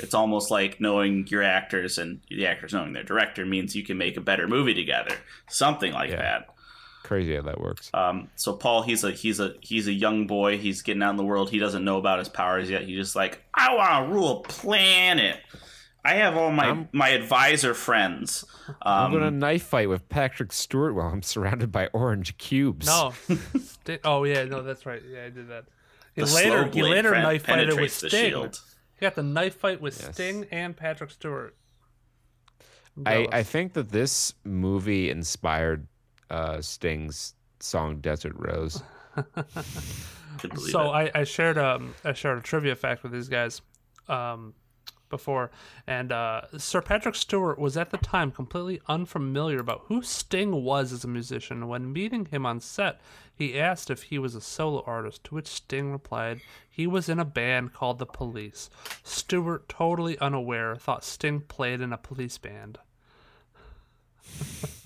It's 0.00 0.14
almost 0.14 0.50
like 0.50 0.80
knowing 0.80 1.26
your 1.28 1.44
actors 1.44 1.96
and 1.96 2.20
the 2.28 2.46
actors 2.46 2.72
knowing 2.74 2.92
their 2.92 3.04
director 3.04 3.46
means 3.46 3.76
you 3.76 3.84
can 3.84 3.96
make 3.96 4.16
a 4.16 4.20
better 4.20 4.48
movie 4.48 4.74
together. 4.74 5.14
Something 5.48 5.92
like 5.92 6.10
Yeah. 6.10 6.16
that. 6.16 6.51
Crazy 7.02 7.34
how 7.34 7.42
that 7.42 7.60
works. 7.60 7.90
Um, 7.94 8.28
so 8.36 8.52
Paul, 8.54 8.82
he's 8.82 9.02
a 9.04 9.10
he's 9.10 9.40
a 9.40 9.54
he's 9.60 9.88
a 9.88 9.92
young 9.92 10.26
boy. 10.26 10.58
He's 10.58 10.82
getting 10.82 11.02
out 11.02 11.10
in 11.10 11.16
the 11.16 11.24
world. 11.24 11.50
He 11.50 11.58
doesn't 11.58 11.84
know 11.84 11.98
about 11.98 12.18
his 12.20 12.28
powers 12.28 12.70
yet. 12.70 12.82
He's 12.82 12.96
just 12.96 13.16
like, 13.16 13.42
I 13.52 13.74
want 13.74 14.06
to 14.08 14.14
rule 14.14 14.38
a 14.40 14.42
planet. 14.42 15.38
I 16.04 16.14
have 16.14 16.36
all 16.36 16.50
my 16.50 16.66
I'm- 16.66 16.88
my 16.92 17.10
advisor 17.10 17.74
friends. 17.74 18.44
I'm 18.82 19.06
Um, 19.06 19.12
gonna 19.12 19.30
knife 19.30 19.62
fight 19.64 19.88
with 19.88 20.08
Patrick 20.08 20.52
Stewart 20.52 20.94
while 20.94 21.08
I'm 21.08 21.22
surrounded 21.22 21.70
by 21.72 21.88
orange 21.92 22.38
cubes. 22.38 22.86
No, 22.86 23.12
oh 24.04 24.24
yeah, 24.24 24.44
no, 24.44 24.62
that's 24.62 24.84
right. 24.86 25.02
Yeah, 25.08 25.24
I 25.26 25.30
did 25.30 25.48
that. 25.48 25.64
He 26.14 26.22
the 26.22 26.26
later 26.34 26.50
slow 26.62 26.64
he 26.64 26.80
blade 26.80 26.90
later 26.90 27.12
pen- 27.12 27.22
knife 27.22 27.46
fighted 27.46 27.66
with 27.68 27.74
penetrates 27.76 28.00
the 28.00 28.08
Sting. 28.10 28.30
shield. 28.30 28.60
He 28.98 29.00
got 29.04 29.14
the 29.14 29.22
knife 29.22 29.56
fight 29.56 29.80
with 29.80 30.00
Yes. 30.00 30.14
Sting 30.14 30.46
and 30.50 30.76
Patrick 30.76 31.10
Stewart. 31.10 31.56
I'm 32.96 33.06
I, 33.06 33.28
I 33.32 33.42
think 33.42 33.72
that 33.74 33.90
this 33.90 34.34
movie 34.44 35.08
inspired 35.10 35.86
uh, 36.32 36.60
Sting's 36.60 37.34
song 37.60 38.00
"Desert 38.00 38.34
Rose." 38.36 38.82
So. 40.70 40.88
I, 40.88 41.10
I 41.14 41.24
shared 41.24 41.58
um 41.58 41.94
I 42.04 42.14
shared 42.14 42.38
a 42.38 42.40
trivia 42.40 42.74
fact 42.74 43.02
with 43.02 43.12
these 43.12 43.28
guys 43.28 43.60
um 44.08 44.54
before 45.10 45.50
and 45.86 46.10
uh, 46.10 46.40
Sir 46.56 46.80
Patrick 46.80 47.14
Stewart 47.14 47.58
was 47.58 47.76
at 47.76 47.90
the 47.90 47.98
time 47.98 48.32
completely 48.32 48.80
unfamiliar 48.88 49.60
about 49.60 49.82
who 49.86 50.02
Sting 50.02 50.64
was 50.64 50.90
as 50.92 51.04
a 51.04 51.08
musician. 51.08 51.68
When 51.68 51.92
meeting 51.92 52.24
him 52.24 52.46
on 52.46 52.60
set, 52.60 52.98
he 53.32 53.60
asked 53.60 53.90
if 53.90 54.04
he 54.04 54.18
was 54.18 54.34
a 54.34 54.40
solo 54.40 54.82
artist, 54.86 55.22
to 55.24 55.34
which 55.34 55.46
Sting 55.46 55.92
replied 55.92 56.40
he 56.68 56.86
was 56.86 57.10
in 57.10 57.18
a 57.18 57.26
band 57.26 57.74
called 57.74 57.98
The 57.98 58.06
Police. 58.06 58.70
Stewart, 59.04 59.68
totally 59.68 60.18
unaware, 60.18 60.76
thought 60.76 61.04
Sting 61.04 61.40
played 61.42 61.82
in 61.82 61.92
a 61.92 61.98
police 61.98 62.38
band. 62.38 62.78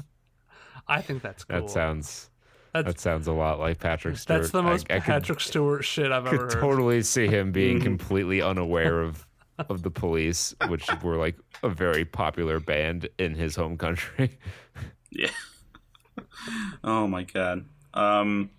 I 0.89 1.01
think 1.03 1.23
that's 1.23 1.45
cool. 1.45 1.61
That 1.61 1.71
sounds 1.71 2.31
That's- 2.73 2.95
that 2.95 3.01
sounds 3.01 3.27
a 3.27 3.33
lot 3.33 3.59
like 3.59 3.79
Patrick 3.81 4.17
Stewart. 4.19 4.41
That's 4.43 4.53
the 4.53 4.63
most 4.63 4.87
I, 4.91 4.97
I 4.97 4.99
could- 5.01 5.07
Patrick 5.07 5.41
Stewart 5.41 5.85
shit 5.85 6.13
I've 6.13 6.27
ever 6.27 6.31
could 6.47 6.53
heard. 6.55 6.61
totally 6.61 7.03
see 7.03 7.27
him 7.27 7.53
being 7.53 7.81
completely 7.91 8.41
unaware 8.43 9.01
of 9.01 9.27
of 9.71 9.83
the 9.83 9.91
police, 9.91 10.55
which 10.69 10.87
were 11.03 11.17
like 11.17 11.35
a 11.63 11.69
very 11.71 12.05
popular 12.05 12.61
band 12.61 13.09
in 13.19 13.35
his 13.35 13.57
home 13.57 13.77
country. 13.79 14.39
Yeah. 15.11 15.31
oh 16.85 17.07
my 17.07 17.23
god. 17.23 17.65
Um, 17.95 18.51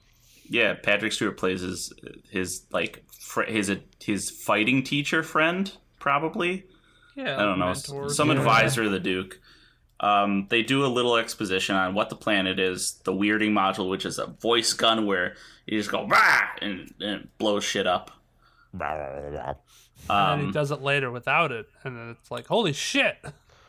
yeah, 0.49 0.73
Patrick 0.75 1.11
Stewart 1.13 1.37
plays 1.37 1.61
his 1.61 1.93
his 2.29 2.63
like 2.71 3.03
fr- 3.19 3.43
his 3.43 3.71
his 4.01 4.29
fighting 4.31 4.81
teacher 4.83 5.21
friend 5.23 5.71
probably. 5.99 6.65
Yeah, 7.15 7.35
I 7.35 7.43
don't 7.43 7.59
know, 7.59 7.65
mentor, 7.67 8.09
some 8.09 8.29
yeah. 8.29 8.37
advisor 8.37 8.83
of 8.83 8.91
the 8.91 8.99
Duke. 8.99 9.39
Um, 9.99 10.45
they 10.49 10.61
do 10.61 10.85
a 10.85 10.87
little 10.87 11.15
exposition 11.17 11.75
on 11.75 11.93
what 11.95 12.09
the 12.09 12.15
planet 12.15 12.59
is, 12.59 12.93
the 13.03 13.11
weirding 13.13 13.51
module, 13.51 13.89
which 13.89 14.05
is 14.05 14.19
a 14.19 14.27
voice 14.27 14.73
gun 14.73 15.05
where 15.07 15.35
you 15.65 15.77
just 15.79 15.89
go 15.91 16.05
bah! 16.07 16.41
and, 16.61 16.93
and 17.01 17.21
it 17.21 17.37
blows 17.39 17.63
shit 17.63 17.87
up. 17.87 18.11
And 18.73 18.81
then 19.35 19.55
Um, 20.09 20.45
he 20.47 20.51
does 20.51 20.71
it 20.71 20.81
later 20.81 21.09
without 21.11 21.51
it, 21.51 21.67
and 21.83 21.97
then 21.97 22.09
it's 22.19 22.29
like, 22.29 22.47
holy 22.47 22.73
shit! 22.73 23.17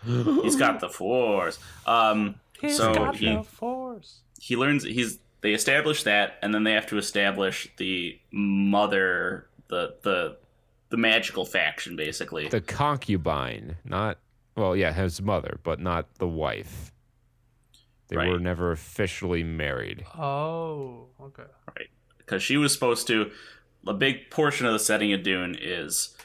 he's 0.05 0.56
got 0.56 0.80
the 0.80 0.88
force. 0.88 1.59
Um, 1.86 2.36
He's 2.60 2.76
So 2.76 2.92
got 2.92 3.16
he- 3.16 3.34
the 3.36 3.42
force. 3.44 4.20
he 4.40 4.56
learns 4.56 4.82
he's 4.84 5.18
they 5.42 5.52
establish 5.52 6.02
that 6.02 6.38
and 6.42 6.52
then 6.52 6.64
they 6.64 6.72
have 6.72 6.86
to 6.88 6.98
establish 6.98 7.68
the 7.76 8.18
mother 8.32 9.46
the 9.68 9.94
the 10.02 10.36
the 10.90 10.96
magical 10.96 11.44
faction 11.44 11.94
basically 11.94 12.48
the 12.48 12.60
concubine, 12.60 13.76
not 13.84 14.18
well, 14.59 14.76
yeah, 14.76 14.93
his 14.93 15.22
mother, 15.22 15.60
but 15.62 15.80
not 15.80 16.12
the 16.16 16.28
wife. 16.28 16.93
They 18.09 18.16
Right. 18.16 18.28
were 18.30 18.40
never 18.40 18.72
officially 18.72 19.43
married. 19.44 20.05
Oh, 20.16 21.09
okay. 21.20 21.44
Right. 21.76 21.89
Because 22.18 22.43
she 22.43 22.56
was 22.56 22.72
supposed 22.72 23.06
to 23.06 23.30
a 23.86 23.94
big 23.94 24.30
portion 24.30 24.66
of 24.66 24.72
the 24.72 24.78
setting 24.78 25.12
of 25.12 25.22
dune 25.22 25.56
is 25.60 26.16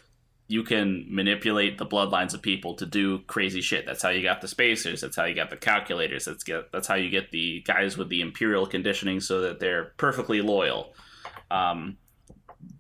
you 0.48 0.64
can 0.64 1.06
manipulate 1.08 1.78
the 1.78 1.86
bloodlines 1.86 2.34
of 2.34 2.42
people 2.42 2.74
to 2.76 2.86
do 2.86 3.20
crazy 3.28 3.62
shit. 3.62 3.86
That's 3.86 4.02
how 4.02 4.10
you 4.10 4.22
got 4.24 4.42
the 4.42 4.48
spacers. 4.48 5.02
That's 5.02 5.16
how 5.16 5.26
you 5.26 5.36
got 5.36 5.50
the 5.50 5.58
calculators. 5.58 6.26
That's 6.26 6.44
get 6.44 6.72
that's 6.72 6.88
how 6.88 6.96
you 6.96 7.10
get 7.10 7.32
the 7.32 7.62
guys 7.62 7.98
with 7.98 8.10
the 8.10 8.22
imperial 8.22 8.66
conditioning 8.66 9.20
so 9.20 9.42
that 9.42 9.60
they're 9.60 9.94
perfectly 9.98 10.42
loyal. 10.42 10.94
Um, 11.52 11.98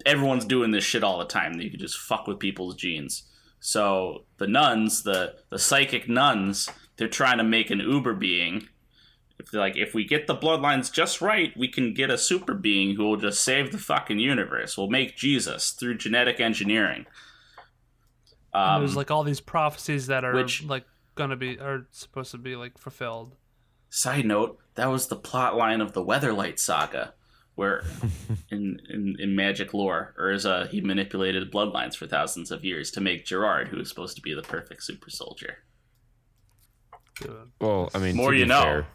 everyone's 0.05 0.45
doing 0.45 0.71
this 0.71 0.83
shit 0.83 1.03
all 1.03 1.19
the 1.19 1.25
time. 1.25 1.59
You 1.59 1.69
can 1.69 1.79
just 1.79 1.97
fuck 1.97 2.27
with 2.27 2.39
people's 2.39 2.75
genes. 2.75 3.23
So 3.65 4.25
the 4.39 4.47
nuns, 4.47 5.03
the 5.03 5.35
the 5.49 5.57
psychic 5.57 6.09
nuns, 6.09 6.69
they're 6.97 7.07
trying 7.07 7.37
to 7.37 7.45
make 7.45 7.71
an 7.71 7.79
uber 7.79 8.13
being. 8.13 8.67
If 9.39 9.51
they're 9.51 9.61
like, 9.61 9.77
if 9.77 9.93
we 9.93 10.03
get 10.03 10.27
the 10.27 10.35
bloodlines 10.35 10.91
just 10.91 11.21
right, 11.21 11.55
we 11.55 11.69
can 11.69 11.93
get 11.93 12.09
a 12.11 12.17
super 12.17 12.55
being 12.55 12.97
who 12.97 13.05
will 13.05 13.15
just 13.15 13.41
save 13.41 13.71
the 13.71 13.77
fucking 13.77 14.19
universe. 14.19 14.77
We'll 14.77 14.89
make 14.89 15.15
Jesus 15.15 15.71
through 15.71 15.95
genetic 15.97 16.41
engineering. 16.41 17.05
Um, 18.53 18.81
there's 18.81 18.97
like 18.97 19.11
all 19.11 19.23
these 19.23 19.39
prophecies 19.39 20.07
that 20.07 20.25
are 20.25 20.33
which- 20.33 20.65
like 20.65 20.83
gonna 21.15 21.37
be 21.37 21.57
are 21.57 21.87
supposed 21.91 22.31
to 22.31 22.37
be 22.37 22.57
like 22.57 22.77
fulfilled. 22.77 23.37
Side 23.89 24.25
note: 24.25 24.59
That 24.75 24.87
was 24.91 25.07
the 25.07 25.15
plot 25.15 25.55
line 25.55 25.79
of 25.79 25.93
the 25.93 26.03
Weatherlight 26.03 26.59
saga, 26.59 27.13
where 27.55 27.83
in, 28.51 28.79
in 28.89 29.15
in 29.19 29.35
magic 29.35 29.73
lore, 29.73 30.13
Urza 30.19 30.67
he 30.69 30.81
manipulated 30.81 31.51
bloodlines 31.51 31.95
for 31.95 32.07
thousands 32.07 32.51
of 32.51 32.63
years 32.65 32.89
to 32.91 33.01
make 33.01 33.25
Gerard, 33.25 33.67
who 33.69 33.77
was 33.77 33.89
supposed 33.89 34.15
to 34.15 34.21
be 34.21 34.33
the 34.33 34.41
perfect 34.41 34.83
super 34.83 35.09
soldier. 35.09 35.57
Well, 37.61 37.89
I 37.93 37.99
mean, 37.99 38.15
More 38.15 38.31
to 38.31 38.37
you 38.37 38.45
be 38.45 38.49
know. 38.49 38.61
fair, 38.61 38.87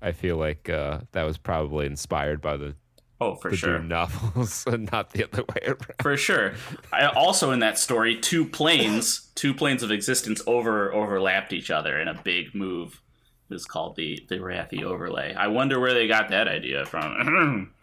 I 0.00 0.12
feel 0.12 0.36
like 0.36 0.68
uh, 0.68 1.00
that 1.12 1.24
was 1.24 1.36
probably 1.38 1.86
inspired 1.86 2.40
by 2.40 2.56
the, 2.56 2.74
Oh, 3.20 3.36
for 3.36 3.50
the 3.50 3.56
sure, 3.56 3.78
Dune 3.78 3.88
novels 3.88 4.64
and 4.66 4.90
not 4.90 5.10
the 5.10 5.24
other 5.24 5.44
way 5.44 5.60
around. 5.66 5.86
for 6.00 6.16
sure. 6.16 6.54
I 6.92 7.06
also 7.06 7.52
in 7.52 7.60
that 7.60 7.78
story, 7.78 8.16
two 8.18 8.46
planes, 8.46 9.30
two 9.36 9.54
planes 9.54 9.82
of 9.84 9.92
existence 9.92 10.42
over 10.46 10.92
overlapped 10.92 11.52
each 11.52 11.70
other 11.70 12.00
in 12.00 12.08
a 12.08 12.14
big 12.14 12.54
move. 12.54 13.00
It 13.48 13.54
was 13.54 13.64
called 13.66 13.96
the 13.96 14.18
the 14.28 14.36
Rathi 14.38 14.82
overlay. 14.82 15.34
I 15.34 15.48
wonder 15.48 15.78
where 15.78 15.92
they 15.94 16.08
got 16.08 16.30
that 16.30 16.48
idea 16.48 16.84
from. 16.86 17.70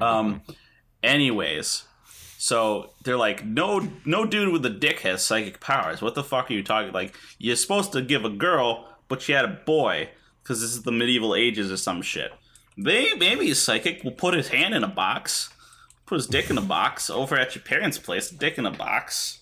um, 0.00 0.42
anyways, 1.02 1.84
so 2.38 2.90
they're 3.04 3.16
like, 3.16 3.44
no, 3.44 3.88
no 4.04 4.24
dude 4.24 4.52
with 4.52 4.66
a 4.66 4.70
dick 4.70 5.00
has 5.00 5.24
psychic 5.24 5.60
powers. 5.60 6.02
What 6.02 6.14
the 6.14 6.24
fuck 6.24 6.50
are 6.50 6.54
you 6.54 6.62
talking? 6.62 6.92
Like, 6.92 7.14
you're 7.38 7.56
supposed 7.56 7.92
to 7.92 8.02
give 8.02 8.24
a 8.24 8.30
girl, 8.30 8.88
but 9.08 9.22
she 9.22 9.32
had 9.32 9.44
a 9.44 9.60
boy 9.64 10.10
because 10.42 10.60
this 10.60 10.70
is 10.70 10.82
the 10.82 10.92
medieval 10.92 11.34
ages 11.34 11.70
or 11.70 11.76
some 11.76 12.02
shit. 12.02 12.32
They 12.76 13.14
maybe 13.14 13.46
he's 13.46 13.58
psychic. 13.58 14.02
Will 14.02 14.12
put 14.12 14.34
his 14.34 14.48
hand 14.48 14.74
in 14.74 14.82
a 14.82 14.88
box, 14.88 15.50
put 16.06 16.16
his 16.16 16.26
dick 16.26 16.50
in 16.50 16.58
a 16.58 16.62
box 16.62 17.10
over 17.10 17.36
at 17.36 17.54
your 17.54 17.62
parents' 17.62 17.98
place. 17.98 18.30
Dick 18.30 18.58
in 18.58 18.66
a 18.66 18.70
box. 18.70 19.40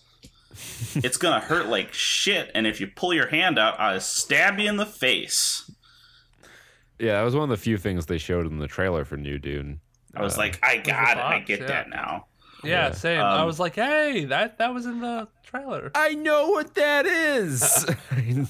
it's 0.97 1.17
gonna 1.17 1.41
hurt 1.41 1.69
like 1.69 1.93
shit, 1.93 2.51
and 2.55 2.67
if 2.67 2.81
you 2.81 2.89
pull 2.89 3.15
your 3.15 3.29
hand 3.29 3.59
out, 3.59 3.79
I'll 3.79 4.01
stab 4.01 4.59
you 4.59 4.69
in 4.69 4.77
the 4.77 4.87
face. 4.87 5.71
Yeah, 6.99 7.15
that 7.15 7.23
was 7.23 7.35
one 7.35 7.45
of 7.45 7.49
the 7.49 7.57
few 7.57 7.79
things 7.79 8.07
they 8.07 8.19
showed 8.19 8.47
in 8.47 8.59
the 8.59 8.67
trailer 8.67 9.05
for 9.05 9.17
New 9.17 9.39
Dune. 9.39 9.81
I 10.15 10.23
was 10.23 10.35
Uh, 10.37 10.43
like, 10.43 10.59
I 10.63 10.79
got 10.79 11.17
it. 11.17 11.23
I 11.23 11.39
get 11.41 11.61
yeah. 11.61 11.67
that 11.67 11.89
now. 11.91 12.27
Yeah, 12.65 12.89
Yeah. 12.89 12.93
same. 12.93 13.21
I 13.21 13.39
Um, 13.41 13.47
was 13.47 13.59
like, 13.61 13.75
hey, 13.77 14.25
that 14.27 14.59
that 14.59 14.75
was 14.75 14.87
in 14.87 15.01
the 15.01 15.29
trailer. 15.45 15.91
I 15.95 16.15
know 16.15 16.49
what 16.51 16.75
that 16.75 17.07
is. 17.07 17.87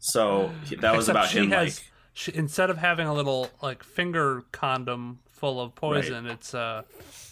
So 0.00 0.50
that 0.80 0.96
was 0.96 1.08
Except 1.08 1.10
about 1.10 1.28
she 1.28 1.38
him. 1.38 1.50
has 1.52 1.78
like, 1.78 1.90
she, 2.12 2.34
instead 2.34 2.70
of 2.70 2.78
having 2.78 3.06
a 3.06 3.14
little 3.14 3.48
like 3.62 3.82
finger 3.84 4.42
condom 4.52 5.20
full 5.30 5.60
of 5.60 5.74
poison, 5.74 6.26
it's 6.26 6.54
uh, 6.54 6.82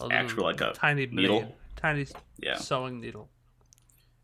a 0.01 0.09
Actual, 0.13 0.45
like 0.45 0.61
a 0.61 0.73
tiny 0.73 1.07
needle? 1.07 1.41
blade, 1.41 1.53
tiny 1.77 2.07
Yeah. 2.39 2.57
sewing 2.57 3.01
needle. 3.01 3.29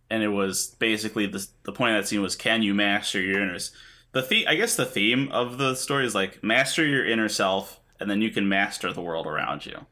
and 0.09 0.23
it 0.23 0.29
was 0.29 0.69
basically 0.79 1.27
the 1.27 1.45
the 1.65 1.73
point 1.73 1.97
of 1.97 2.03
that 2.03 2.09
scene 2.09 2.23
was, 2.23 2.37
can 2.37 2.63
you 2.63 2.75
master 2.75 3.21
your 3.21 3.43
inner? 3.43 3.57
s- 3.57 3.73
The 4.13 4.23
theme, 4.23 4.47
I 4.49 4.55
guess 4.55 4.77
the 4.77 4.87
theme 4.87 5.29
of 5.33 5.59
the 5.59 5.75
story 5.75 6.07
is 6.07 6.15
like 6.15 6.43
master 6.45 6.87
your 6.87 7.05
inner 7.05 7.29
self, 7.29 7.81
and 8.01 8.11
then 8.11 8.23
you 8.23 8.31
can 8.31 8.49
master 8.49 8.93
the 8.93 9.03
world 9.03 9.27
around 9.27 9.67
you. 9.67 9.87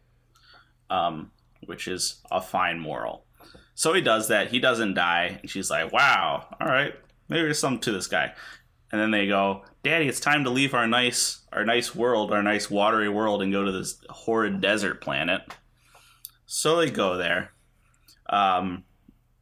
Um, 0.90 1.30
which 1.66 1.88
is 1.88 2.20
a 2.30 2.40
fine 2.40 2.78
moral. 2.78 3.24
So 3.74 3.92
he 3.92 4.00
does 4.00 4.28
that. 4.28 4.48
He 4.48 4.60
doesn't 4.60 4.94
die, 4.94 5.38
and 5.40 5.50
she's 5.50 5.70
like, 5.70 5.92
"Wow, 5.92 6.46
all 6.60 6.68
right, 6.68 6.94
maybe 7.28 7.42
there's 7.42 7.58
something 7.58 7.80
to 7.80 7.92
this 7.92 8.06
guy." 8.06 8.32
And 8.92 9.00
then 9.00 9.10
they 9.10 9.26
go, 9.26 9.64
"Daddy, 9.82 10.06
it's 10.06 10.20
time 10.20 10.44
to 10.44 10.50
leave 10.50 10.74
our 10.74 10.86
nice, 10.86 11.40
our 11.52 11.64
nice 11.64 11.94
world, 11.94 12.32
our 12.32 12.42
nice 12.42 12.70
watery 12.70 13.08
world, 13.08 13.42
and 13.42 13.52
go 13.52 13.64
to 13.64 13.72
this 13.72 14.00
horrid 14.08 14.60
desert 14.60 15.00
planet." 15.00 15.42
So 16.46 16.76
they 16.76 16.90
go 16.90 17.16
there. 17.16 17.52
Um, 18.28 18.84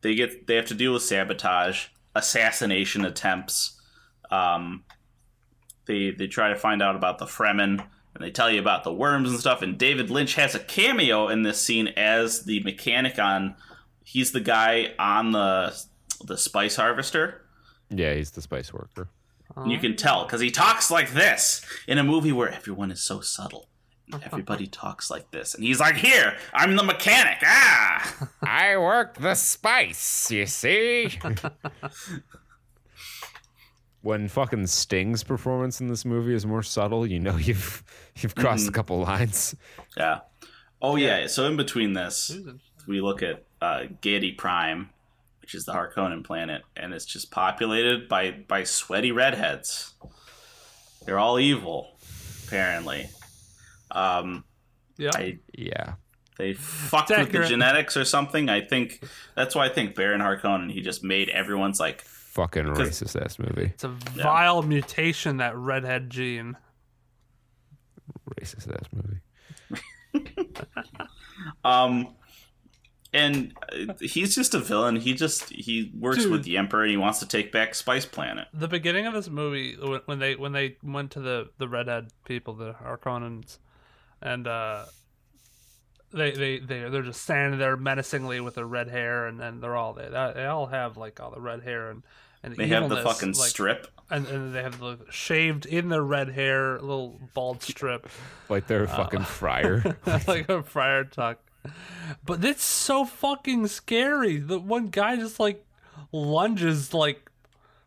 they 0.01 0.14
get 0.14 0.47
they 0.47 0.56
have 0.56 0.66
to 0.66 0.74
deal 0.74 0.94
with 0.94 1.02
sabotage, 1.02 1.89
assassination 2.14 3.05
attempts. 3.05 3.80
Um, 4.30 4.84
they 5.86 6.10
they 6.10 6.26
try 6.26 6.48
to 6.48 6.56
find 6.56 6.82
out 6.82 6.97
about 6.97 7.18
the 7.18 7.26
Fremen, 7.26 7.86
and 8.23 8.28
they 8.28 8.32
tell 8.32 8.49
you 8.51 8.61
about 8.61 8.85
the 8.85 8.93
worms 8.93 9.28
and 9.31 9.40
stuff. 9.40 9.62
And 9.62 9.77
David 9.77 10.09
Lynch 10.11 10.36
has 10.36 10.55
a 10.55 10.61
cameo 10.61 11.27
in 11.28 11.43
this 11.43 11.61
scene 11.61 11.89
as 11.89 12.44
the 12.44 12.61
mechanic 12.61 13.19
on. 13.19 13.57
He's 14.05 14.31
the 14.31 14.40
guy 14.40 14.94
on 14.99 15.32
the 15.32 15.77
the 16.24 16.39
spice 16.39 16.77
harvester. 16.77 17.43
yeah, 17.90 18.15
he's 18.15 18.31
the 18.31 18.43
spice 18.43 18.73
worker. 18.73 19.09
And 19.57 19.73
you 19.73 19.78
can 19.78 19.97
tell 19.97 20.24
because 20.24 20.40
he 20.40 20.51
talks 20.53 20.89
like 20.90 21.12
this 21.15 21.66
in 21.89 21.99
a 21.99 22.05
movie 22.05 22.31
where 22.32 22.49
everyone 22.49 22.93
is 22.93 23.03
so 23.03 23.20
subtle. 23.20 23.69
Everybody 24.24 24.66
talks 24.66 25.11
like 25.11 25.31
this, 25.31 25.55
and 25.55 25.65
he's 25.65 25.81
like, 25.81 25.97
"Here, 25.97 26.36
I'm 26.53 26.77
the 26.77 26.82
mechanic." 26.85 27.39
Ah. 27.44 28.28
I 28.43 28.77
work 28.77 29.16
the 29.19 29.35
spice, 29.35 30.31
you 30.31 30.47
see? 30.47 31.19
when 34.03 34.29
fucking 34.29 34.66
Sting's 34.66 35.23
performance 35.24 35.81
in 35.81 35.89
this 35.89 36.05
movie 36.05 36.35
is 36.35 36.45
more 36.45 36.62
subtle, 36.62 37.07
you 37.07 37.19
know 37.19 37.37
you've 37.49 37.83
you've 38.16 38.35
crossed 38.35 38.69
a 38.69 38.73
couple 38.73 39.01
lines. 39.01 39.55
Yeah. 39.97 40.20
Oh 40.81 40.97
yeah. 40.97 41.27
So 41.29 41.47
in 41.47 41.57
between 41.57 41.93
this, 41.93 42.37
we 42.87 43.01
look 43.01 43.23
at 43.23 43.45
uh, 43.61 43.85
Giedi 44.03 44.37
Prime, 44.37 44.91
which 45.41 45.55
is 45.55 45.65
the 45.65 45.73
Harkonnen 45.73 46.24
planet, 46.24 46.62
and 46.77 46.93
it's 46.93 47.05
just 47.05 47.31
populated 47.31 48.09
by 48.09 48.33
by 48.33 48.65
sweaty 48.65 49.12
redheads. 49.12 49.95
They're 51.07 51.19
all 51.19 51.39
evil, 51.39 51.99
apparently. 52.47 53.09
Um, 53.91 54.45
Yeah, 54.99 55.11
I 55.15 55.39
Yeah. 55.53 55.95
they 56.39 56.55
fucked 56.55 57.11
with 57.11 57.33
the 57.33 57.45
genetics 57.47 57.97
or 57.97 58.05
something. 58.05 58.49
I 58.49 58.61
think 58.61 59.05
that's 59.35 59.55
why 59.55 59.66
I 59.66 59.69
think 59.69 59.95
Baron 59.95 60.20
Harkonnen 60.20 60.70
he 60.70 60.81
just 60.81 61.03
made 61.05 61.29
everyone's 61.29 61.79
like 61.81 62.05
Fucking 62.32 62.66
'Cause- 62.74 62.78
racist 63.02 63.20
ass 63.24 63.38
movie. 63.38 63.70
it's 63.74 63.84
a 63.84 63.88
vile 63.88 64.62
mutation 64.62 65.36
that 65.38 65.54
redhead 65.56 66.10
gene. 66.10 66.56
Racist 68.40 68.70
ass 68.72 68.88
movie. 68.92 69.20
Um, 71.64 72.14
and 73.12 73.52
uh, 73.72 73.94
he's 74.00 74.34
just 74.34 74.54
a 74.54 74.59
villain. 74.60 74.96
He 74.96 75.14
just 75.14 75.48
he 75.50 75.90
works 75.98 76.18
Dude. 76.22 76.30
with 76.32 76.44
the 76.44 76.56
Emperor 76.56 76.82
and 76.82 76.90
he 76.90 76.96
wants 76.96 77.18
to 77.20 77.26
take 77.26 77.50
back 77.52 77.74
Spice 77.74 78.06
Planet. 78.06 78.48
The 78.54 78.68
beginning 78.68 79.06
of 79.06 79.14
this 79.14 79.28
movie, 79.28 79.76
when- 79.80 80.00
when 80.06 80.18
they 80.18 80.36
when 80.36 80.52
they 80.52 80.76
went 80.82 81.10
to 81.12 81.20
the 81.20 81.50
the 81.59 81.68
redhead 81.68 82.09
people, 82.24 82.54
the 82.54 82.74
Harkonnens, 82.74 83.59
and 84.20 84.46
uh, 84.46 84.84
they 86.12 86.32
they 86.32 86.59
they 86.59 86.89
they're 86.89 87.02
just 87.02 87.22
standing 87.22 87.59
there 87.59 87.76
menacingly 87.76 88.40
with 88.40 88.55
their 88.55 88.66
red 88.66 88.89
hair, 88.89 89.26
and 89.26 89.39
then 89.40 89.60
they're 89.60 89.76
all 89.76 89.93
they 89.93 90.09
they 90.09 90.47
all 90.47 90.66
have 90.66 90.97
like 90.97 91.20
all 91.20 91.30
the 91.30 91.40
red 91.40 91.62
hair 91.62 91.90
and 91.90 92.02
and 92.43 92.56
They 92.56 92.68
have 92.68 92.89
the 92.89 93.02
fucking 93.02 93.32
like, 93.34 93.51
strip. 93.51 93.86
and, 94.10 94.26
and 94.26 94.55
they 94.55 94.62
have 94.62 94.80
the 94.80 94.98
shaved 95.10 95.64
in 95.64 95.89
their 95.89 96.02
red 96.02 96.28
hair 96.30 96.80
little 96.80 97.20
bald 97.34 97.62
strip 97.62 98.09
Like 98.48 98.66
they're 98.66 98.84
a 98.84 98.89
uh, 98.89 98.97
fucking 98.97 99.22
friar. 99.24 99.97
like 100.26 100.48
a 100.48 100.62
friar 100.62 101.05
tuck. 101.05 101.39
But 102.24 102.44
it's 102.44 102.64
so 102.64 103.05
fucking 103.05 103.68
scary. 103.68 104.39
The 104.39 104.59
one 104.59 104.89
guy 104.89 105.16
just 105.16 105.39
like 105.39 105.64
lunges 106.10 106.93
like 106.93 107.30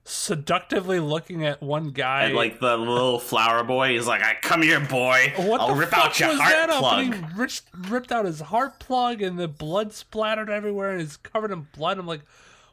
seductively 0.06 1.00
looking 1.00 1.46
at 1.46 1.62
one 1.62 1.90
guy. 1.90 2.26
And 2.26 2.36
like 2.36 2.60
the 2.60 2.78
little 2.78 3.20
flower 3.20 3.64
boy, 3.64 3.90
he's 3.94 4.08
like, 4.08 4.24
"I 4.24 4.38
come 4.42 4.62
here, 4.62 4.80
boy. 4.80 5.34
what 5.36 5.60
I'll 5.60 5.76
rip 5.76 5.96
out 5.98 6.20
your 6.20 6.36
heart 6.36 6.52
that 6.52 6.70
up? 6.70 6.80
plug." 6.80 7.06
And 7.06 7.16
he 7.16 7.22
ripped, 7.36 7.62
ripped 7.90 8.12
out 8.12 8.26
his 8.26 8.40
heart 8.40 8.80
plug 8.80 9.22
and 9.22 9.38
the 9.38 9.48
blood 9.48 9.92
splattered 9.94 10.50
everywhere 10.50 10.92
and 10.92 11.02
he's 11.02 11.18
covered 11.18 11.52
in 11.52 11.68
blood. 11.76 11.98
I'm 11.98 12.08
like, 12.08 12.22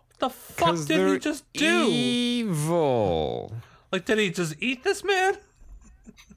what 0.08 0.18
the 0.18 0.30
fuck 0.30 0.86
did 0.86 1.12
he 1.12 1.18
just 1.18 1.50
do? 1.54 1.88
Evil. 1.88 3.54
like, 3.90 4.04
did 4.04 4.18
he 4.18 4.30
just 4.30 4.54
eat 4.60 4.84
this 4.84 5.02
man? 5.02 5.38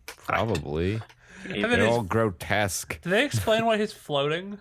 Probably. 0.05 1.01
And 1.43 1.63
then 1.65 1.79
They're 1.79 1.87
all 1.87 2.01
grotesque. 2.01 2.99
Did 3.01 3.09
they 3.09 3.25
explain 3.25 3.65
why 3.65 3.77
he's 3.77 3.93
floating? 3.93 4.59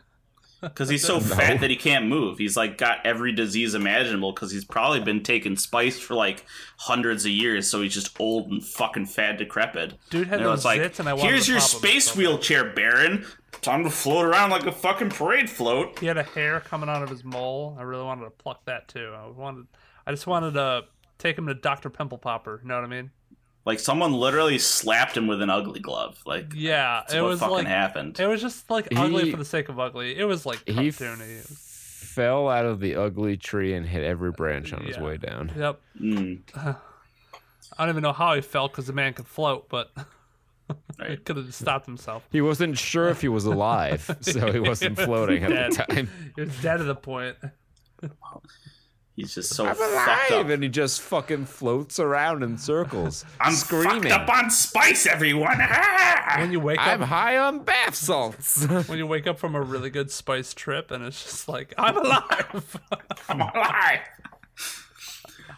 Because 0.68 0.88
he's 0.88 1.04
so 1.04 1.20
fat 1.20 1.60
that 1.60 1.70
he 1.70 1.76
can't 1.76 2.06
move. 2.06 2.38
He's 2.38 2.56
like 2.56 2.78
got 2.78 3.04
every 3.06 3.32
disease 3.32 3.74
imaginable 3.74 4.32
because 4.32 4.50
he's 4.50 4.64
probably 4.64 5.00
been 5.00 5.22
taking 5.22 5.56
spice 5.56 5.98
for 5.98 6.14
like 6.14 6.44
hundreds 6.78 7.24
of 7.24 7.30
years. 7.32 7.68
So 7.70 7.82
he's 7.82 7.94
just 7.94 8.18
old 8.20 8.50
and 8.50 8.64
fucking 8.64 9.06
fat, 9.06 9.38
decrepit. 9.38 9.94
Dude 10.10 10.28
had 10.28 10.40
You 10.40 10.46
those 10.46 10.58
it's 10.60 10.64
like, 10.64 10.80
zits 10.80 10.98
and 11.00 11.08
I 11.08 11.14
wanted 11.14 11.30
here's 11.30 11.46
to 11.46 11.52
your 11.52 11.60
pop 11.60 11.70
'em 11.74 11.78
space 11.78 12.04
so 12.06 12.10
bad." 12.12 12.18
wheelchair, 12.18 12.64
Baron. 12.72 13.24
Time 13.62 13.84
to 13.84 13.90
float 13.90 14.26
around 14.26 14.50
like 14.50 14.66
a 14.66 14.72
fucking 14.72 15.10
parade 15.10 15.48
float. 15.48 15.98
He 15.98 16.06
had 16.06 16.18
a 16.18 16.22
hair 16.22 16.60
coming 16.60 16.88
out 16.88 17.02
of 17.02 17.08
his 17.08 17.24
mole. 17.24 17.76
I 17.78 17.82
really 17.82 18.04
wanted 18.04 18.24
to 18.24 18.30
pluck 18.30 18.64
that 18.66 18.88
too. 18.88 19.12
I 19.16 19.26
wanted, 19.28 19.66
I 20.06 20.10
just 20.10 20.26
wanted 20.26 20.54
to 20.54 20.82
take 21.18 21.38
him 21.38 21.46
to 21.46 21.54
Doctor 21.54 21.88
Pimple 21.88 22.18
Popper. 22.18 22.60
You 22.62 22.68
know 22.68 22.74
what 22.74 22.84
I 22.84 22.88
mean? 22.88 23.10
Like 23.66 23.78
someone 23.80 24.12
literally 24.12 24.58
slapped 24.58 25.16
him 25.16 25.26
with 25.26 25.40
an 25.40 25.48
ugly 25.48 25.80
glove. 25.80 26.20
Like 26.26 26.52
Yeah, 26.54 27.00
that's 27.00 27.14
it 27.14 27.22
what 27.22 27.28
was 27.30 27.40
fucking 27.40 27.54
like 27.56 27.66
happened. 27.66 28.20
it 28.20 28.26
was 28.26 28.42
just 28.42 28.68
like 28.70 28.88
ugly 28.94 29.24
He- 29.24 29.30
for 29.30 29.38
the 29.38 29.44
sake 29.44 29.68
of 29.70 29.80
ugly. 29.80 30.16
It 30.18 30.24
was 30.24 30.44
like 30.44 30.62
He 30.68 30.88
f- 30.88 30.96
fell 31.46 32.48
out 32.48 32.66
of 32.66 32.80
the 32.80 32.94
ugly 32.96 33.36
tree 33.38 33.72
and 33.74 33.86
hit 33.86 34.04
every 34.04 34.30
branch 34.32 34.72
on 34.72 34.84
his 34.84 34.98
way 34.98 35.16
down. 35.16 35.50
Yep. 35.56 35.80
Mm, 36.00 36.40
I 36.56 36.76
don't 37.78 37.88
even 37.88 38.02
know 38.02 38.12
how 38.12 38.34
he 38.34 38.40
felt 38.42 38.72
because 38.72 38.86
the 38.86 38.92
man 38.92 39.14
could 39.14 39.26
float, 39.26 39.68
but 39.70 39.90
he 41.08 41.16
could 41.16 41.36
have 41.38 41.52
stopped 41.54 41.86
himself. 41.86 42.22
He 42.30 42.40
wasn't 42.42 42.76
sure 42.78 43.08
if 43.08 43.20
he 43.22 43.28
was 43.28 43.46
alive, 43.46 44.14
so 44.20 44.52
he 44.52 44.60
wasn't 44.70 44.98
floating 44.98 45.42
at 45.42 45.48
Dead. 45.50 45.72
the 45.72 45.76
time. 45.94 46.10
He 46.36 46.42
was 46.42 46.62
dead 46.62 46.80
at 46.80 46.86
the 46.86 46.94
point. 46.94 47.36
He's 49.16 49.32
just 49.34 49.54
so 49.54 49.66
I'm 49.66 49.76
fucked 49.76 50.30
up. 50.30 50.30
alive, 50.40 50.50
and 50.50 50.62
he 50.64 50.68
just 50.68 51.00
fucking 51.00 51.46
floats 51.46 52.00
around 52.00 52.42
in 52.42 52.58
circles, 52.58 53.24
I'm 53.40 53.52
screaming. 53.52 54.10
fucked 54.10 54.28
up 54.28 54.28
on 54.28 54.50
spice, 54.50 55.06
everyone. 55.06 55.58
When 56.38 56.50
you 56.50 56.58
wake 56.58 56.80
I'm 56.80 57.00
up, 57.02 57.08
high 57.10 57.38
on 57.38 57.60
bath 57.60 57.94
salts. 57.94 58.66
when 58.88 58.98
you 58.98 59.06
wake 59.06 59.28
up 59.28 59.38
from 59.38 59.54
a 59.54 59.60
really 59.62 59.88
good 59.88 60.10
spice 60.10 60.52
trip, 60.52 60.90
and 60.90 61.04
it's 61.04 61.22
just 61.22 61.48
like 61.48 61.72
I'm 61.78 61.96
alive. 61.96 62.80
I'm 63.28 63.40
alive. 63.40 64.00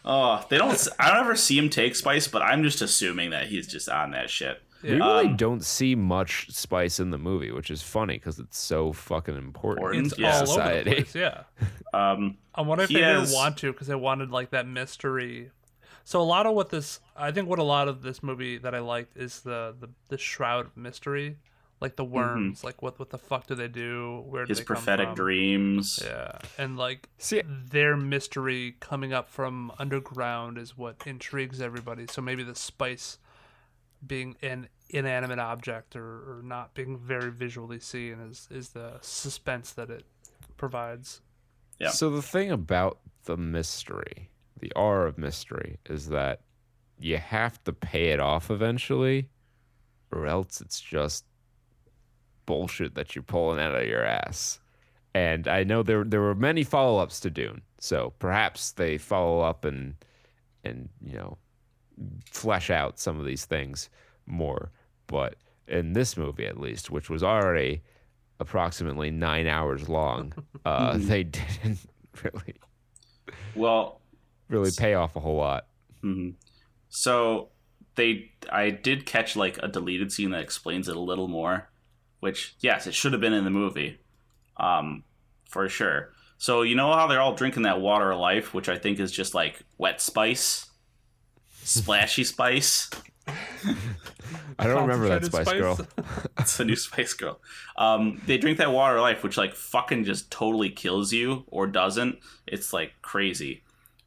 Oh, 0.05 0.45
they 0.51 0.59
don't. 0.59 0.87
I 0.99 1.09
don't 1.11 1.21
ever 1.25 1.35
see 1.35 1.57
him 1.57 1.71
take 1.71 1.97
spice, 1.97 2.29
but 2.29 2.43
I'm 2.43 2.63
just 2.63 2.83
assuming 2.83 3.31
that 3.31 3.47
he's 3.47 3.67
just 3.67 3.89
on 3.89 4.11
that 4.11 4.29
shit. 4.29 4.61
We 4.87 4.97
really 4.97 5.27
Um, 5.29 5.37
don't 5.37 5.65
see 5.65 5.95
much 5.95 6.51
spice 6.51 7.01
in 7.01 7.11
the 7.11 7.19
movie, 7.19 7.51
which 7.53 7.71
is 7.71 7.83
funny 7.83 8.15
because 8.15 8.39
it's 8.39 8.59
so 8.59 8.93
fucking 8.93 9.37
important. 9.37 9.79
Important. 9.85 10.07
it's 10.13 10.19
Yeah. 10.19 10.29
all 10.29 10.35
over 10.37 10.45
the 10.45 10.47
Society. 10.53 10.95
place. 10.95 11.15
Yeah. 11.15 11.43
Um, 11.95 12.37
I 12.55 12.61
wonder 12.61 12.85
if 12.85 12.91
they 12.91 13.01
has- 13.01 13.29
didn't 13.31 13.37
want 13.41 13.57
to 13.59 13.73
because 13.73 13.87
they 13.87 13.95
wanted 13.95 14.31
like 14.31 14.51
that 14.51 14.67
mystery. 14.67 15.51
So 16.05 16.21
a 16.21 16.25
lot 16.25 16.45
of 16.47 16.55
what 16.55 16.69
this, 16.69 17.01
I 17.17 17.31
think, 17.33 17.49
what 17.49 17.59
a 17.59 17.63
lot 17.65 17.89
of 17.89 18.03
this 18.03 18.23
movie 18.23 18.59
that 18.59 18.75
I 18.75 18.81
liked 18.81 19.17
is 19.17 19.41
the 19.41 19.75
the, 19.81 19.89
the 20.09 20.19
shroud 20.19 20.67
of 20.67 20.77
mystery, 20.77 21.39
like 21.81 21.97
the 21.97 22.05
worms. 22.05 22.63
Like 22.63 22.83
what 22.83 22.99
what 22.99 23.09
the 23.11 23.19
fuck 23.19 23.47
do 23.47 23.55
they 23.55 23.69
do? 23.69 24.23
Where 24.29 24.45
do 24.45 24.51
his 24.51 24.59
they 24.59 24.65
come 24.65 24.77
prophetic 24.77 25.07
from? 25.09 25.15
dreams. 25.17 26.01
Yeah, 26.05 26.39
and 26.59 26.77
like 26.77 27.09
See, 27.19 27.43
their 27.47 27.97
mystery 27.97 28.77
coming 28.79 29.13
up 29.15 29.31
from 29.31 29.73
underground 29.79 30.59
is 30.59 30.77
what 30.77 30.97
intrigues 31.07 31.61
everybody. 31.63 32.07
So 32.11 32.21
maybe 32.21 32.43
the 32.43 32.55
spice 32.55 33.19
being 34.07 34.37
an 34.43 34.69
inanimate 34.89 35.39
object 35.39 35.97
or, 35.97 36.05
or 36.05 36.41
not 36.45 36.75
being 36.75 36.99
very 36.99 37.31
visually 37.31 37.81
seen 37.81 38.21
is 38.21 38.49
is 38.51 38.71
the 38.71 38.99
suspense 39.01 39.73
that 39.73 39.91
it 39.91 40.05
provides. 40.57 41.21
Yeah. 41.79 41.91
So 41.91 42.11
the 42.11 42.23
thing 42.23 42.51
about 42.51 42.99
the 43.25 43.37
mystery, 43.37 44.31
the 44.59 44.73
R 44.75 45.07
of 45.07 45.19
mystery, 45.19 45.79
is 45.87 46.09
that 46.09 46.41
you 46.99 47.19
have 47.19 47.63
to 47.65 47.73
pay 47.73 48.11
it 48.11 48.21
off 48.21 48.51
eventually, 48.51 49.29
or 50.11 50.27
else 50.27 50.61
it's 50.61 50.81
just 50.81 51.25
bullshit 52.47 52.95
that 52.95 53.15
you're 53.15 53.23
pulling 53.23 53.61
out 53.61 53.75
of 53.75 53.87
your 53.87 54.05
ass. 54.05 54.61
And 55.15 55.49
I 55.49 55.65
know 55.65 55.83
there 55.83 56.05
there 56.05 56.21
were 56.21 56.35
many 56.35 56.63
follow 56.63 56.99
ups 56.99 57.21
to 57.21 57.31
Dune, 57.31 57.63
so 57.79 58.15
perhaps 58.19 58.73
they 58.73 58.99
follow 58.99 59.41
up 59.41 59.65
and 59.65 59.95
and 60.65 60.89
you 61.03 61.17
know 61.17 61.39
flesh 62.31 62.71
out 62.71 62.99
some 62.99 63.19
of 63.19 63.25
these 63.25 63.47
things 63.47 63.89
more. 64.27 64.71
But 65.07 65.37
in 65.69 65.93
this 65.93 66.17
movie, 66.17 66.47
at 66.47 66.59
least, 66.61 66.91
which 66.91 67.09
was 67.11 67.23
already 67.23 67.83
approximately 68.41 69.11
nine 69.11 69.47
hours 69.47 69.89
long, 69.89 70.33
uh, 70.65 70.95
they 70.99 71.25
didn't 71.25 71.79
really 72.23 72.55
Well, 73.55 74.01
really 74.49 74.71
pay 74.77 74.95
off 74.95 75.17
a 75.17 75.21
whole 75.21 75.37
lot. 75.37 75.67
mhm. 76.03 76.35
so 76.89 77.49
they, 77.95 78.31
I 78.53 78.71
did 78.71 79.07
catch 79.07 79.37
like 79.37 79.59
a 79.63 79.69
deleted 79.69 80.13
scene 80.13 80.31
that 80.31 80.43
explains 80.43 80.89
it 80.89 80.97
a 80.97 81.01
little 81.01 81.29
more. 81.29 81.69
Which, 82.21 82.57
yes, 82.61 82.87
it 82.87 82.95
should 82.95 83.13
have 83.13 83.21
been 83.21 83.33
in 83.35 83.45
the 83.45 83.51
movie, 83.51 83.99
um, 84.57 85.05
for 85.49 85.69
sure. 85.69 86.13
So 86.39 86.63
you 86.63 86.75
know 86.75 86.93
how 86.93 87.07
they're 87.07 87.21
all 87.21 87.35
drinking 87.35 87.63
that 87.65 87.81
water 87.81 88.11
of 88.11 88.19
life, 88.19 88.53
which 88.55 88.69
I 88.69 88.79
think 88.79 88.99
is 89.01 89.13
just 89.13 89.35
like 89.35 89.61
wet 89.79 90.01
spice, 90.01 90.67
splashy 91.63 92.25
spice. 92.25 92.91
I 94.59 94.67
don't 94.67 94.83
remember 94.83 95.09
that 95.09 95.25
Spice, 95.25 95.47
Concentrated 95.47 95.87
Girl. 95.97 96.05
It's 96.39 96.61
a 96.61 96.65
new 96.65 96.77
Spice 96.77 97.13
Girl. 97.13 97.41
Um, 97.77 98.21
they 98.27 98.39
drink 98.39 98.59
that 98.59 98.73
water 98.73 99.01
life, 99.01 99.23
which 99.23 99.37
like 99.37 99.55
fucking 99.55 100.05
just 100.05 100.31
totally 100.31 100.71
kills 100.71 101.13
you 101.13 101.45
or 101.49 101.67
doesn't. 101.67 102.19
It's 102.47 102.73
like 102.73 102.93
crazy. 103.03 103.63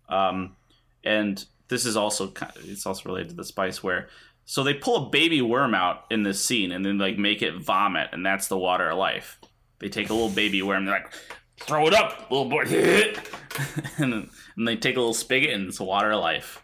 Um, 0.07 0.55
and 1.03 1.43
this 1.67 1.85
is 1.85 1.95
also 1.95 2.33
it's 2.65 2.85
also 2.85 3.09
related 3.09 3.29
to 3.29 3.35
the 3.35 3.43
spice 3.43 3.83
where 3.83 4.09
so 4.45 4.63
they 4.63 4.73
pull 4.73 5.07
a 5.07 5.09
baby 5.09 5.41
worm 5.43 5.75
out 5.75 6.05
in 6.09 6.23
this 6.23 6.43
scene 6.43 6.71
and 6.71 6.83
then 6.83 6.97
like 6.97 7.17
make 7.17 7.41
it 7.41 7.55
vomit, 7.61 8.09
and 8.11 8.25
that's 8.25 8.47
the 8.47 8.57
water 8.57 8.89
of 8.89 8.97
life. 8.97 9.39
They 9.77 9.89
take 9.89 10.09
a 10.09 10.13
little 10.13 10.29
baby 10.29 10.61
worm, 10.61 10.85
they're 10.85 10.95
like, 10.95 11.13
throw 11.59 11.87
it 11.87 11.93
up, 11.93 12.31
little 12.31 12.49
boy, 12.49 12.61
and, 13.97 14.11
then, 14.11 14.29
and 14.57 14.67
they 14.67 14.75
take 14.75 14.95
a 14.95 14.99
little 14.99 15.13
spigot 15.13 15.51
and 15.51 15.67
it's 15.67 15.79
water 15.79 16.11
of 16.11 16.21
life. 16.21 16.63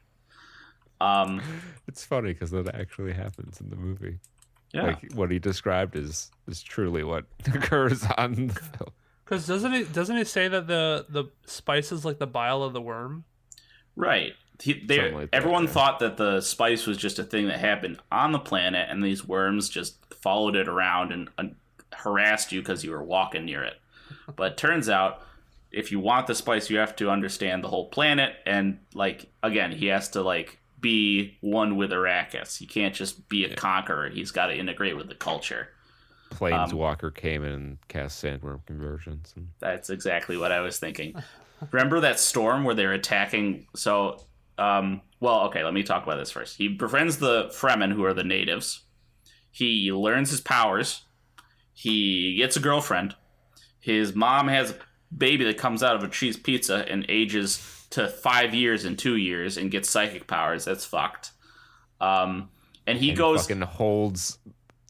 Um, 1.01 1.41
It's 1.87 2.03
funny 2.05 2.33
because 2.33 2.51
that 2.51 2.73
actually 2.75 3.13
happens 3.13 3.59
in 3.61 3.69
the 3.69 3.75
movie. 3.75 4.19
yeah. 4.73 4.83
Like 4.83 5.11
what 5.13 5.31
he 5.31 5.39
described 5.39 5.95
is 5.95 6.31
is 6.47 6.61
truly 6.63 7.03
what 7.03 7.25
occurs 7.53 8.05
on 8.17 8.47
the 8.47 8.53
film. 8.53 8.89
Because 9.23 9.47
doesn't 9.47 9.73
he 9.73 9.83
doesn't 9.85 10.17
he 10.17 10.23
say 10.23 10.47
that 10.47 10.67
the 10.67 11.05
the 11.09 11.25
spice 11.45 11.91
is 11.91 12.05
like 12.05 12.19
the 12.19 12.27
bile 12.27 12.63
of 12.63 12.73
the 12.73 12.81
worm? 12.81 13.23
Right. 13.95 14.33
He, 14.61 14.73
they, 14.85 14.97
Something 14.97 15.15
like 15.15 15.31
that, 15.31 15.37
everyone 15.37 15.65
yeah. 15.65 15.69
thought 15.71 15.99
that 15.99 16.15
the 16.15 16.39
spice 16.39 16.87
was 16.87 16.95
just 16.97 17.19
a 17.19 17.23
thing 17.23 17.47
that 17.47 17.59
happened 17.59 17.99
on 18.09 18.31
the 18.31 18.39
planet, 18.39 18.87
and 18.89 19.03
these 19.03 19.25
worms 19.27 19.67
just 19.67 19.97
followed 20.21 20.55
it 20.55 20.69
around 20.69 21.11
and 21.11 21.29
uh, 21.37 21.43
harassed 21.93 22.53
you 22.53 22.61
because 22.61 22.81
you 22.83 22.91
were 22.91 23.03
walking 23.03 23.43
near 23.45 23.63
it. 23.63 23.75
But 24.35 24.55
turns 24.57 24.87
out, 24.87 25.21
if 25.71 25.91
you 25.91 25.99
want 25.99 26.27
the 26.27 26.35
spice, 26.35 26.69
you 26.69 26.77
have 26.77 26.95
to 26.97 27.09
understand 27.09 27.63
the 27.63 27.67
whole 27.67 27.89
planet, 27.89 28.35
and 28.45 28.79
like 28.93 29.25
again, 29.43 29.71
he 29.73 29.87
has 29.87 30.07
to 30.09 30.21
like 30.21 30.57
be 30.85 31.35
one 31.41 31.77
with 31.77 31.89
Arrakis. 31.89 32.59
He 32.59 32.67
can't 32.67 32.93
just 32.93 33.27
be 33.27 33.43
a 33.43 33.55
conqueror. 33.55 34.07
He's 34.07 34.29
got 34.29 34.47
to 34.47 34.55
integrate 34.55 34.95
with 34.95 35.09
the 35.09 35.15
culture. 35.15 35.69
Planeswalker 36.29 37.13
came 37.13 37.43
in 37.43 37.53
and 37.53 37.77
cast 37.87 38.23
sandworm 38.23 38.63
convergence. 38.67 39.33
And 39.35 39.47
That's 39.59 39.89
exactly 39.89 40.37
what 40.37 40.51
I 40.51 40.59
was 40.59 40.77
thinking. 40.77 41.15
Remember 41.71 42.01
that 42.01 42.19
storm 42.19 42.63
where 42.63 42.75
they're 42.75 42.93
attacking? 42.93 43.65
So, 43.75 44.27
um, 44.59 45.01
well, 45.19 45.45
okay, 45.45 45.63
let 45.63 45.73
me 45.73 45.81
talk 45.81 46.03
about 46.03 46.17
this 46.17 46.29
first. 46.29 46.55
He 46.55 46.67
befriends 46.67 47.17
the 47.17 47.45
Fremen, 47.45 47.91
who 47.91 48.05
are 48.05 48.13
the 48.13 48.23
natives. 48.23 48.83
He 49.49 49.91
learns 49.91 50.29
his 50.29 50.41
powers. 50.41 51.03
He 51.73 52.35
gets 52.37 52.57
a 52.57 52.59
girlfriend. 52.59 53.15
His 53.79 54.13
mom 54.13 54.49
has 54.49 54.69
a 54.69 54.75
baby 55.17 55.45
that 55.45 55.57
comes 55.57 55.81
out 55.81 55.95
of 55.95 56.03
a 56.03 56.09
cheese 56.09 56.37
pizza 56.37 56.85
and 56.87 57.07
ages 57.09 57.57
to 57.95 58.09
five 58.09 58.53
years 58.53 58.83
in 58.83 58.97
two 58.97 59.15
years 59.15 59.55
and 59.55 59.71
gets 59.71 59.89
psychic 59.89 60.27
powers. 60.27 60.65
That's 60.65 60.83
fucked. 60.83 61.31
Um, 62.01 62.49
and 62.85 62.97
he 62.97 63.09
and 63.09 63.17
goes 63.17 63.49
and 63.49 63.63
holds 63.63 64.37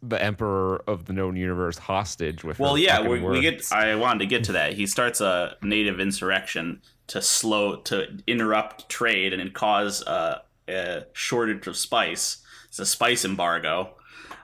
the 0.01 0.21
emperor 0.21 0.83
of 0.87 1.05
the 1.05 1.13
known 1.13 1.35
universe 1.35 1.77
hostage 1.77 2.43
with. 2.43 2.57
Well, 2.57 2.79
yeah, 2.79 3.07
we, 3.07 3.19
we 3.21 3.41
get. 3.41 3.71
I 3.71 3.93
wanted 3.93 4.19
to 4.19 4.25
get 4.25 4.43
to 4.45 4.53
that. 4.53 4.73
He 4.73 4.87
starts 4.87 5.21
a 5.21 5.55
native 5.61 5.99
insurrection 5.99 6.81
to 7.07 7.21
slow 7.21 7.75
to 7.81 8.07
interrupt 8.25 8.89
trade 8.89 9.33
and 9.33 9.53
cause 9.53 10.01
a, 10.01 10.41
a 10.67 11.03
shortage 11.13 11.67
of 11.67 11.77
spice. 11.77 12.37
It's 12.69 12.79
a 12.79 12.87
spice 12.87 13.23
embargo. 13.23 13.93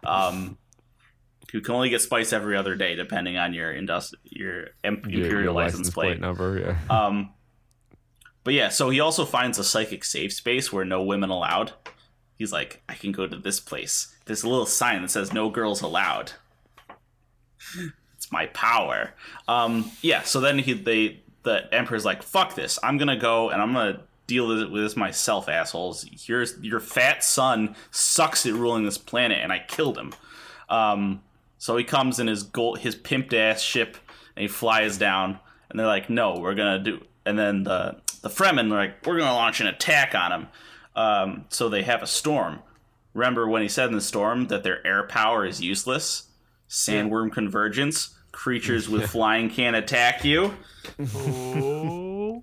Um, 0.03 0.59
you 1.51 1.61
can 1.61 1.73
only 1.73 1.89
get 1.89 2.01
spice 2.01 2.31
every 2.31 2.55
other 2.55 2.75
day, 2.75 2.93
depending 2.95 3.37
on 3.37 3.55
your 3.55 3.73
industri- 3.73 4.13
your 4.23 4.67
imperial 4.83 5.41
your 5.41 5.51
license, 5.51 5.89
plate. 5.89 6.19
number. 6.19 6.59
Yeah. 6.59 6.95
Um, 6.95 7.33
but 8.43 8.53
yeah, 8.53 8.69
so 8.69 8.89
he 8.89 8.99
also 8.99 9.25
finds 9.25 9.59
a 9.59 9.63
psychic 9.63 10.03
safe 10.03 10.33
space 10.33 10.71
where 10.71 10.85
no 10.85 11.03
women 11.03 11.29
allowed. 11.29 11.73
He's 12.37 12.51
like, 12.51 12.81
I 12.89 12.95
can 12.95 13.11
go 13.11 13.27
to 13.27 13.37
this 13.37 13.59
place. 13.59 14.15
There's 14.25 14.43
a 14.43 14.49
little 14.49 14.65
sign 14.65 15.03
that 15.03 15.11
says 15.11 15.31
no 15.31 15.49
girls 15.49 15.81
allowed. 15.81 16.33
It's 18.15 18.31
my 18.31 18.47
power. 18.47 19.11
Um, 19.47 19.91
yeah, 20.01 20.23
so 20.23 20.39
then 20.39 20.59
he 20.59 20.73
they 20.73 21.21
the 21.43 21.71
emperor's 21.73 22.05
like, 22.05 22.23
fuck 22.23 22.55
this. 22.55 22.79
I'm 22.83 22.97
gonna 22.97 23.17
go 23.17 23.49
and 23.49 23.61
I'm 23.61 23.73
gonna 23.73 24.01
deal 24.27 24.47
with 24.47 24.73
this 24.73 24.95
myself, 24.95 25.49
assholes. 25.49 26.05
Here's 26.11 26.57
your 26.61 26.79
fat 26.79 27.23
son 27.23 27.75
sucks 27.91 28.45
at 28.45 28.53
ruling 28.53 28.85
this 28.85 28.97
planet, 28.97 29.39
and 29.41 29.51
I 29.51 29.59
killed 29.67 29.97
him. 29.97 30.13
Um, 30.69 31.21
so 31.57 31.77
he 31.77 31.83
comes 31.83 32.19
in 32.19 32.27
his 32.27 32.43
gold, 32.43 32.79
his 32.79 32.95
pimped 32.95 33.33
ass 33.33 33.61
ship, 33.61 33.97
and 34.35 34.41
he 34.41 34.47
flies 34.47 34.97
down. 34.97 35.39
And 35.69 35.79
they're 35.79 35.87
like, 35.87 36.09
"No, 36.09 36.39
we're 36.39 36.55
gonna 36.55 36.79
do." 36.79 37.05
And 37.25 37.37
then 37.37 37.63
the 37.63 38.01
the 38.21 38.29
Fremen 38.29 38.71
are 38.71 38.75
like, 38.75 39.05
"We're 39.05 39.17
gonna 39.17 39.33
launch 39.33 39.59
an 39.61 39.67
attack 39.67 40.15
on 40.15 40.31
them. 40.31 40.47
Um, 40.95 41.45
so 41.49 41.69
they 41.69 41.83
have 41.83 42.03
a 42.03 42.07
storm. 42.07 42.59
Remember 43.13 43.47
when 43.47 43.61
he 43.61 43.67
said 43.67 43.89
in 43.89 43.95
the 43.95 44.01
storm 44.01 44.47
that 44.47 44.63
their 44.63 44.85
air 44.85 45.03
power 45.03 45.45
is 45.45 45.61
useless? 45.61 46.27
Sandworm 46.69 47.31
Convergence. 47.31 48.15
Creatures 48.31 48.87
with 48.87 49.09
flying 49.11 49.49
can't 49.49 49.75
attack 49.75 50.23
you. 50.23 50.53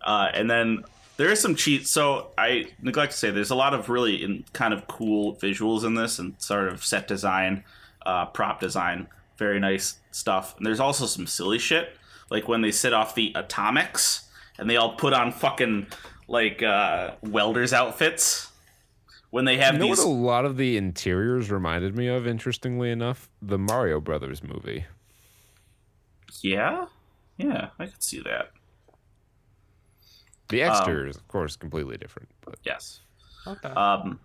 Uh, 0.00 0.30
and 0.32 0.50
then 0.50 0.84
there 1.18 1.30
is 1.30 1.40
some 1.40 1.54
cheat. 1.54 1.86
So 1.86 2.30
I 2.38 2.66
neglect 2.80 3.12
to 3.12 3.18
say 3.18 3.30
there's 3.30 3.50
a 3.50 3.54
lot 3.56 3.74
of 3.74 3.88
really 3.88 4.22
in, 4.22 4.44
kind 4.54 4.72
of 4.72 4.86
cool 4.86 5.36
visuals 5.36 5.84
in 5.84 5.94
this 5.94 6.18
and 6.18 6.34
sort 6.38 6.68
of 6.68 6.84
set 6.84 7.06
design, 7.08 7.64
uh, 8.06 8.26
prop 8.26 8.60
design, 8.60 9.08
very 9.36 9.60
nice 9.60 9.98
stuff. 10.10 10.56
And 10.56 10.64
there's 10.64 10.80
also 10.80 11.04
some 11.04 11.26
silly 11.26 11.58
shit, 11.58 11.94
like 12.30 12.48
when 12.48 12.62
they 12.62 12.70
sit 12.70 12.92
off 12.92 13.14
the 13.14 13.32
atomics 13.34 14.28
and 14.58 14.68
they 14.68 14.76
all 14.76 14.94
put 14.96 15.12
on 15.12 15.32
fucking 15.32 15.86
like 16.26 16.62
uh, 16.62 17.12
welders 17.22 17.72
outfits. 17.72 18.46
When 19.30 19.44
they 19.44 19.58
have 19.58 19.74
You 19.74 19.80
know 19.80 19.86
these, 19.88 19.98
what 19.98 20.06
a 20.06 20.10
lot 20.10 20.44
of 20.46 20.56
the 20.56 20.78
interiors 20.78 21.50
reminded 21.50 21.94
me 21.94 22.06
of, 22.06 22.26
interestingly 22.26 22.90
enough? 22.90 23.28
The 23.42 23.58
Mario 23.58 24.00
Brothers 24.00 24.42
movie. 24.42 24.86
yeah, 26.42 26.86
yeah, 27.36 27.68
I 27.78 27.86
could 27.86 28.02
see 28.02 28.20
that. 28.20 28.50
The 30.48 30.62
exteriors, 30.62 31.16
of 31.16 31.28
course, 31.28 31.56
completely 31.56 31.98
different. 31.98 32.30
But 32.42 32.56
Yes. 32.64 33.00
Okay. 33.46 33.68
Um, 33.68 34.18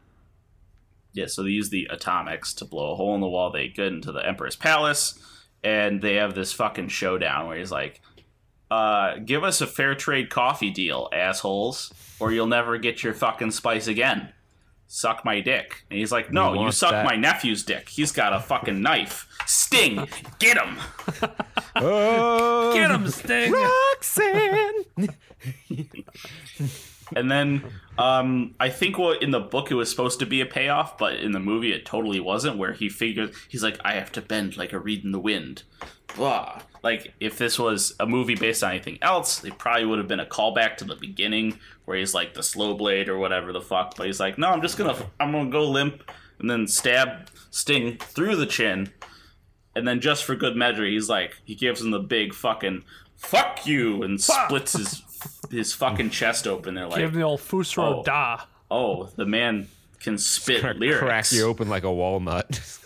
yeah, 1.12 1.28
so 1.28 1.44
they 1.44 1.50
use 1.50 1.70
the 1.70 1.88
atomics 1.92 2.54
to 2.56 2.66
blow 2.66 2.94
a 2.94 2.96
hole 2.96 3.14
in 3.14 3.22
the 3.22 3.28
wall. 3.28 3.52
They 3.52 3.68
get 3.68 3.88
into 3.88 4.12
the 4.12 4.26
Emperor's 4.26 4.56
palace, 4.56 5.20
and 5.64 6.02
they 6.02 6.16
have 6.16 6.34
this 6.36 6.54
fucking 6.54 6.90
showdown 6.90 7.48
where 7.48 7.58
he's 7.58 7.72
like, 7.72 8.02
uh, 8.72 9.18
"Give 9.18 9.44
us 9.44 9.62
a 9.62 9.68
fair 9.68 9.96
trade 9.96 10.30
coffee 10.30 10.70
deal, 10.72 11.10
assholes, 11.14 11.94
or 12.20 12.32
you'll 12.32 12.48
never 12.48 12.78
get 12.78 13.04
your 13.04 13.14
fucking 13.14 13.52
spice 13.52 13.88
again. 13.88 14.30
Suck 14.88 15.24
my 15.26 15.40
dick." 15.42 15.86
And 15.90 16.00
he's 16.00 16.12
like, 16.12 16.32
"No, 16.32 16.52
We 16.52 16.60
you 16.60 16.72
suck 16.72 16.92
that." 16.92 17.06
my 17.06 17.16
nephew's 17.16 17.64
dick. 17.64 17.90
He's 17.90 18.12
got 18.12 18.34
a 18.34 18.40
fucking 18.40 18.82
knife. 18.82 19.28
Sting, 19.46 20.08
get 20.40 20.58
him." 20.58 20.78
oh, 21.76 22.74
Get 22.74 22.92
him, 22.92 23.08
Sting. 23.10 23.52
Roxanne! 23.52 24.86
And 27.16 27.30
then 27.30 27.64
um, 27.98 28.56
I 28.60 28.70
think 28.70 28.98
what 28.98 29.22
in 29.22 29.32
the 29.32 29.40
book 29.40 29.72
it 29.72 29.76
was 29.76 29.90
supposed 29.90 30.20
to 30.20 30.26
be 30.26 30.42
a 30.42 30.46
payoff, 30.46 30.98
but 30.98 31.16
in 31.16 31.32
the 31.32 31.40
movie 31.40 31.72
it 31.72 31.86
totally 31.86 32.20
wasn't. 32.20 32.58
Where 32.58 32.74
he 32.74 32.90
figures 32.90 33.36
he's 33.50 33.64
like, 33.64 33.78
I 33.84 33.94
have 33.94 34.12
to 34.14 34.22
bend 34.22 34.58
like 34.58 34.74
a 34.74 34.80
reed 34.80 35.04
in 35.04 35.12
the 35.12 35.20
wind. 35.20 35.64
Blah. 36.16 36.62
Like 36.82 37.14
if 37.20 37.38
this 37.38 37.58
was 37.58 37.96
a 38.00 38.06
movie 38.06 38.36
based 38.36 38.64
on 38.64 38.72
anything 38.72 39.00
else, 39.02 39.44
it 39.44 39.58
probably 39.58 39.86
would 39.86 40.00
have 40.00 40.08
been 40.08 40.20
a 40.20 40.26
callback 40.26 40.78
to 40.78 40.86
the 40.86 40.96
beginning 40.96 41.60
where 41.86 41.98
he's 41.98 42.14
like 42.14 42.34
the 42.34 42.44
slow 42.44 42.74
blade 42.74 43.10
or 43.10 43.18
whatever 43.18 43.52
the 43.52 43.62
fuck. 43.62 43.96
But 43.96 44.08
he's 44.08 44.20
like, 44.20 44.38
no, 44.38 44.50
I'm 44.50 44.62
just 44.62 44.78
gonna 44.78 44.96
I'm 45.20 45.32
gonna 45.32 45.50
go 45.50 45.70
limp 45.70 46.10
and 46.40 46.50
then 46.50 46.68
stab 46.68 47.30
Sting 47.52 47.98
through 47.98 48.36
the 48.36 48.46
chin. 48.46 48.92
And 49.76 49.88
then 49.88 50.02
just 50.02 50.24
for 50.24 50.36
good 50.36 50.56
measure, 50.56 50.86
he's 50.86 51.10
like 51.10 51.36
he 51.46 51.56
gives 51.56 51.82
him 51.82 51.92
the 51.92 52.00
big 52.00 52.34
fucking 52.34 52.84
fuck 53.16 53.66
you 53.66 54.04
and 54.04 54.22
splits 54.22 54.74
his 54.74 55.02
his 55.52 55.74
fucking 55.74 56.10
chest 56.10 56.48
open. 56.48 56.74
They're 56.76 56.88
like, 56.88 57.00
Give 57.00 57.12
him 57.12 57.20
the 57.20 57.26
old 57.26 57.40
Fusro 57.42 58.00
Oh. 58.00 58.04
Da. 58.04 58.42
oh, 58.72 59.10
the 59.16 59.26
man 59.26 59.68
can 60.00 60.18
spit 60.18 60.64
lyrics. 60.78 61.00
Crack 61.00 61.32
you 61.32 61.46
open 61.46 61.70
like 61.70 61.84
a 61.84 61.92
walnut. 61.94 62.60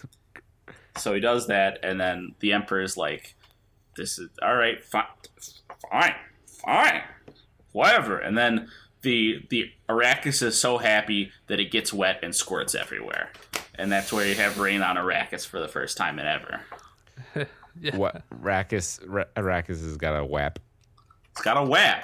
So 0.98 1.14
he 1.14 1.20
does 1.20 1.46
that, 1.46 1.78
and 1.84 2.02
then 2.02 2.34
the 2.40 2.54
emperor's 2.54 2.98
like, 2.98 3.36
"This 3.96 4.18
is 4.18 4.30
all 4.42 4.56
right, 4.56 4.84
fine, 4.84 5.04
fine, 5.92 6.16
fine, 6.66 7.04
whatever." 7.72 8.18
And 8.18 8.36
then 8.36 8.70
the 9.04 9.46
the 9.52 9.72
Arrakis 9.88 10.42
is 10.42 10.60
so 10.60 10.80
happy 10.80 11.32
that 11.50 11.60
it 11.60 11.70
gets 11.70 11.94
wet 11.94 12.20
and 12.24 12.36
squirts 12.36 12.74
everywhere, 12.74 13.30
and 13.76 13.92
that's 13.92 14.12
where 14.12 14.26
you 14.26 14.34
have 14.34 14.58
rain 14.58 14.82
on 14.82 14.96
Arrakis 14.96 15.46
for 15.46 15.60
the 15.60 15.68
first 15.68 15.98
time 15.98 16.18
in 16.18 16.26
ever. 16.26 16.62
what? 17.96 18.24
Arrakis, 18.32 19.00
Ra- 19.06 19.26
Arrakis 19.36 19.84
has 19.84 19.98
got 19.98 20.20
a 20.20 20.26
WAP. 20.26 20.58
It's 21.38 21.42
got 21.44 21.58
a 21.58 21.64
WAP. 21.64 22.04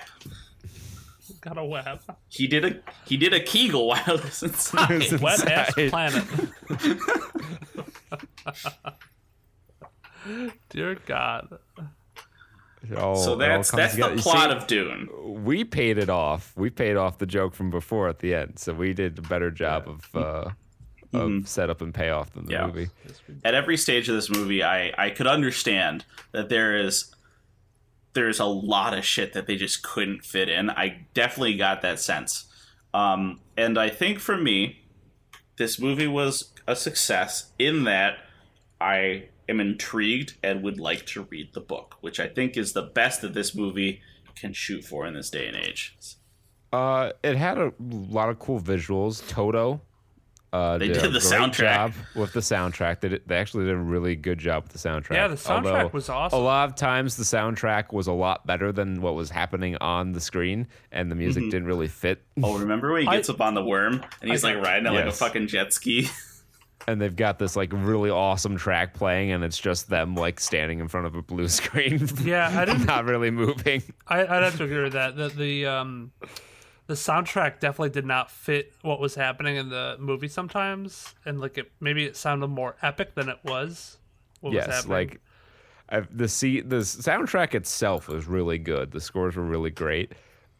Got 1.42 1.58
a 1.58 1.66
web. 1.66 2.00
He 2.30 2.48
did 2.48 2.64
a 2.64 2.80
he 3.06 3.18
did 3.18 3.34
a 3.34 3.40
Kegel 3.42 3.88
while 3.88 4.02
it 4.08 4.24
was 4.24 4.44
inside. 4.44 5.20
Wet 5.20 5.46
ass 5.50 5.78
Inside. 5.78 5.90
planet. 5.90 6.24
Dear 10.70 10.96
God. 11.06 11.58
It 12.90 12.98
all- 12.98 13.16
so 13.16 13.32
it 13.32 13.34
all 13.34 13.38
that's 13.40 13.72
comes 13.72 13.78
that's 13.82 13.96
the 13.96 14.02
together. 14.04 14.16
You 14.16 14.22
plot 14.22 14.50
see, 14.52 14.56
of 14.58 14.68
Dune. 14.68 15.10
we 15.44 15.64
paid 15.66 15.98
it 15.98 16.10
off. 16.10 16.54
We 16.56 16.70
paid 16.70 16.96
off 16.96 17.18
the 17.18 17.26
joke 17.26 17.56
from 17.56 17.70
before 17.70 18.08
at 18.10 18.20
the 18.20 18.36
end, 18.36 18.60
so 18.60 18.74
we 18.74 18.94
did 18.94 19.18
a 19.18 19.22
better 19.22 19.52
job 19.52 19.88
of 19.88 20.16
uh, 20.16 20.50
of 21.14 21.48
setup 21.48 21.82
and 21.82 21.94
payoff 21.94 22.34
than 22.34 22.46
the 22.46 22.54
Yeah. 22.54 22.68
movie. 22.68 22.90
at 23.44 23.54
every 23.54 23.78
stage 23.78 24.08
of 24.10 24.16
this 24.16 24.30
movie 24.30 24.64
I, 24.64 24.94
I 24.98 25.10
could 25.12 25.28
understand 25.28 26.06
that 26.32 26.50
there 26.50 26.76
is 26.78 27.13
there's 28.14 28.40
a 28.40 28.46
lot 28.46 28.98
of 28.98 29.04
shit 29.04 29.34
that 29.34 29.48
they 29.48 29.56
just 29.56 29.84
couldn't 29.84 30.24
fit 30.24 30.50
in 30.50 30.70
i 30.72 31.06
definitely 31.14 31.56
got 31.56 31.82
that 31.82 32.00
sense 32.00 32.46
um, 32.94 33.40
and 33.58 33.78
i 33.78 33.90
think 33.90 34.20
for 34.20 34.38
me 34.38 34.80
this 35.58 35.80
movie 35.80 36.08
was 36.08 36.54
a 36.68 36.76
success 36.76 37.52
in 37.60 37.84
that 37.84 38.18
i 38.80 39.28
am 39.50 39.60
intrigued 39.60 40.36
and 40.44 40.64
would 40.64 40.80
like 40.80 41.06
to 41.06 41.24
read 41.24 41.54
the 41.54 41.62
book 41.62 41.96
which 42.02 42.20
i 42.20 42.28
think 42.28 42.56
is 42.58 42.74
the 42.74 42.82
best 42.82 43.22
that 43.22 43.34
this 43.34 43.54
movie 43.56 44.02
can 44.36 44.54
shoot 44.54 44.84
for 44.84 45.06
in 45.06 45.14
this 45.14 45.30
day 45.30 45.48
and 45.48 45.56
age 45.58 45.96
Uh, 46.72 47.12
it 47.24 47.36
had 47.36 47.60
a 47.60 47.72
lot 47.80 48.30
of 48.30 48.40
cool 48.40 48.60
visuals. 48.60 49.22
Toto. 49.30 49.80
Uh, 50.54 50.78
They 50.78 50.88
did, 50.88 50.94
did 50.94 51.04
a 51.06 51.08
the 51.10 51.20
great 51.20 51.24
soundtrack. 51.24 51.58
job 51.58 51.94
with 52.16 52.32
the 52.34 52.40
soundtrack. 52.40 53.00
They, 53.02 53.10
did, 53.10 53.24
they 53.28 53.38
actually 53.38 53.66
did 53.66 53.74
a 53.74 53.78
really 53.78 54.16
good 54.16 54.38
job 54.38 54.64
with 54.64 54.72
the 54.72 54.78
soundtrack. 54.78 55.14
Yeah, 55.16 55.28
the 55.28 55.36
soundtrack 55.36 55.66
Although 55.66 55.88
was 55.94 56.10
awesome. 56.10 56.40
A 56.40 56.42
lot 56.42 56.70
of 56.70 56.76
times 56.76 57.18
the 57.18 57.24
soundtrack 57.24 57.92
was 57.92 58.06
a 58.06 58.12
lot 58.14 58.46
better 58.46 58.72
than 58.72 59.02
what 59.02 59.16
was 59.16 59.32
happening 59.32 59.76
on 59.82 60.12
the 60.12 60.22
screen, 60.22 60.68
and 60.92 61.10
the 61.10 61.16
Mm-hmm. 61.16 61.20
music 61.24 61.44
didn't 61.46 61.66
really 61.66 61.88
fit. 61.88 62.22
oh 62.44 62.60
remember 62.60 62.94
when 62.94 63.02
he 63.02 63.08
I- 63.08 63.16
gets 63.16 63.30
up 63.30 63.42
on 63.42 63.56
the 63.56 63.64
worm 63.64 64.04
and 64.22 64.30
he's 64.32 64.44
I- 64.46 64.54
like 64.54 64.64
riding 64.64 64.86
it 64.86 64.92
like 64.96 65.06
a 65.06 65.12
fucking 65.12 65.48
jet 65.48 65.74
ski 65.74 66.08
And 66.86 67.02
they've 67.02 67.16
got 67.16 67.40
this 67.40 67.56
like 67.56 67.70
really 67.72 68.10
awesome 68.10 68.58
track 68.58 68.94
playing, 68.94 69.32
and 69.32 69.42
it's 69.44 69.58
just 69.58 69.90
them 69.90 70.16
like 70.16 70.38
standing 70.40 70.82
in 70.82 70.88
front 70.90 71.08
of 71.08 71.16
a 71.16 71.22
blue 71.22 71.48
screen. 71.60 72.08
Yeah, 72.22 72.52
I 72.54 72.66
didn't. 72.72 72.86
not 72.86 73.06
really 73.06 73.32
moving. 73.32 73.82
I, 74.06 74.20
I'd 74.22 74.44
have 74.44 74.58
to 74.58 74.66
agree 74.66 74.84
with 74.84 74.94
that. 74.94 75.16
The, 75.16 75.30
the 75.30 75.66
um, 75.66 76.12
the 76.88 76.94
soundtrack 76.94 77.60
definitely 77.60 77.90
did 77.90 78.06
not 78.06 78.30
fit 78.30 78.74
what 78.82 79.00
was 79.00 79.16
happening 79.16 79.56
in 79.56 79.70
the 79.70 79.96
movie 80.00 80.28
sometimes, 80.28 81.16
and 81.26 81.40
like 81.40 81.58
it 81.58 81.72
maybe 81.80 82.06
it 82.06 82.18
sounded 82.18 82.48
more 82.48 82.76
epic 82.82 83.16
than 83.16 83.30
it 83.30 83.40
was. 83.44 83.98
What 84.42 84.52
was 84.52 84.66
yes, 84.66 84.76
happening. 84.76 84.92
like 84.92 85.22
I've, 85.90 86.18
the 86.18 86.28
see 86.28 86.62
the 86.62 86.78
soundtrack 86.78 87.54
itself 87.56 88.08
was 88.08 88.28
really 88.28 88.58
good. 88.58 88.92
The 88.92 89.02
scores 89.02 89.36
were 89.36 89.44
really 89.44 89.70
great. 89.70 90.14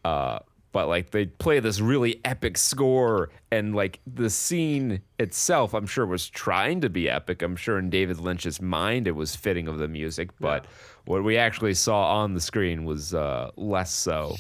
Uh, 0.06 0.40
but 0.74 0.88
like 0.88 1.12
they 1.12 1.28
play 1.28 1.60
this 1.60 1.80
really 1.80 2.20
epic 2.26 2.58
score, 2.58 3.30
and 3.52 3.76
like 3.76 4.00
the 4.08 4.30
scene 4.30 5.02
itself, 5.20 5.74
I'm 5.74 5.86
sure 5.86 6.06
was 6.06 6.30
trying 6.30 6.82
to 6.82 6.90
be 6.90 7.10
epic. 7.10 7.42
I'm 7.42 7.56
sure 7.56 7.78
in 7.78 7.90
David 7.90 8.20
Lynch's 8.20 8.62
mind 8.62 9.08
it 9.08 9.12
was 9.12 9.36
fitting 9.36 9.68
of 9.68 9.78
the 9.78 9.88
music, 9.88 10.32
but 10.40 10.66
what 11.06 11.24
we 11.24 11.38
actually 11.38 11.76
saw 11.76 12.16
on 12.16 12.34
the 12.34 12.42
screen 12.42 12.86
was 12.86 13.14
uh, 13.14 13.52
less 13.56 13.94
so. 13.94 14.36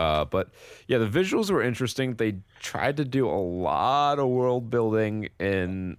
Uh, 0.00 0.24
but 0.24 0.48
yeah, 0.88 0.96
the 0.96 1.06
visuals 1.06 1.50
were 1.50 1.62
interesting. 1.62 2.14
They 2.14 2.36
tried 2.58 2.96
to 2.96 3.04
do 3.04 3.28
a 3.28 3.36
lot 3.36 4.18
of 4.18 4.28
world 4.28 4.70
building 4.70 5.28
in 5.38 5.98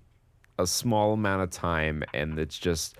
a 0.57 0.65
small 0.65 1.13
amount 1.13 1.43
of 1.43 1.51
time, 1.51 2.03
and 2.11 2.39
it's 2.39 2.57
just 2.57 2.97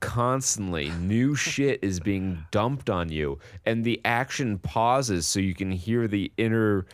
constantly 0.00 0.90
new 1.00 1.34
shit 1.48 1.78
is 1.82 1.98
being 1.98 2.44
dumped 2.50 2.90
on 2.90 3.08
you, 3.08 3.38
and 3.64 3.84
the 3.84 4.02
action 4.04 4.58
pauses 4.58 5.26
so 5.26 5.40
you 5.40 5.54
can 5.54 5.72
hear 5.72 6.06
the 6.06 6.30
inner 6.36 6.84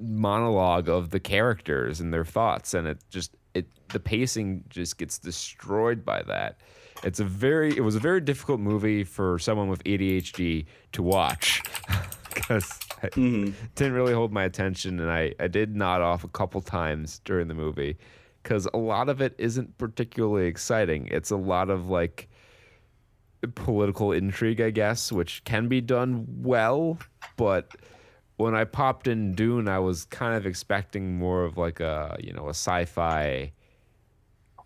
monologue 0.00 0.88
of 0.88 1.10
the 1.10 1.20
characters 1.20 2.00
and 2.00 2.12
their 2.12 2.24
thoughts, 2.24 2.74
and 2.74 2.88
it 2.88 2.98
just 3.10 3.36
it 3.54 3.68
the 3.90 4.00
pacing 4.00 4.64
just 4.68 4.98
gets 4.98 5.20
destroyed 5.20 6.04
by 6.04 6.20
that. 6.24 6.58
It's 7.04 7.20
a 7.20 7.24
very 7.24 7.76
it 7.76 7.82
was 7.82 7.94
a 7.94 8.00
very 8.00 8.20
difficult 8.20 8.58
movie 8.58 9.04
for 9.04 9.38
someone 9.38 9.68
with 9.68 9.84
ADHD 9.84 10.66
to 10.90 11.02
watch 11.04 11.62
because 12.36 12.78
I 13.02 13.08
didn't 13.08 13.92
really 13.92 14.14
hold 14.14 14.32
my 14.32 14.44
attention, 14.44 15.00
and 15.00 15.10
I 15.10 15.34
I 15.40 15.48
did 15.48 15.74
nod 15.74 16.02
off 16.02 16.24
a 16.24 16.28
couple 16.28 16.60
times 16.60 17.20
during 17.24 17.48
the 17.48 17.54
movie 17.54 17.96
because 18.42 18.68
a 18.72 18.78
lot 18.78 19.08
of 19.08 19.20
it 19.20 19.34
isn't 19.38 19.76
particularly 19.78 20.46
exciting. 20.46 21.08
It's 21.10 21.30
a 21.30 21.36
lot 21.36 21.70
of 21.70 21.88
like 21.88 22.28
political 23.54 24.12
intrigue, 24.12 24.60
I 24.60 24.70
guess, 24.70 25.10
which 25.10 25.42
can 25.44 25.68
be 25.68 25.80
done 25.80 26.26
well, 26.42 26.98
but 27.36 27.74
when 28.36 28.54
I 28.54 28.64
popped 28.64 29.08
in 29.08 29.34
Dune, 29.34 29.66
I 29.66 29.78
was 29.78 30.04
kind 30.04 30.36
of 30.36 30.46
expecting 30.46 31.18
more 31.18 31.44
of 31.44 31.56
like 31.56 31.80
a 31.80 32.16
you 32.20 32.32
know 32.32 32.46
a 32.46 32.50
sci-fi 32.50 33.52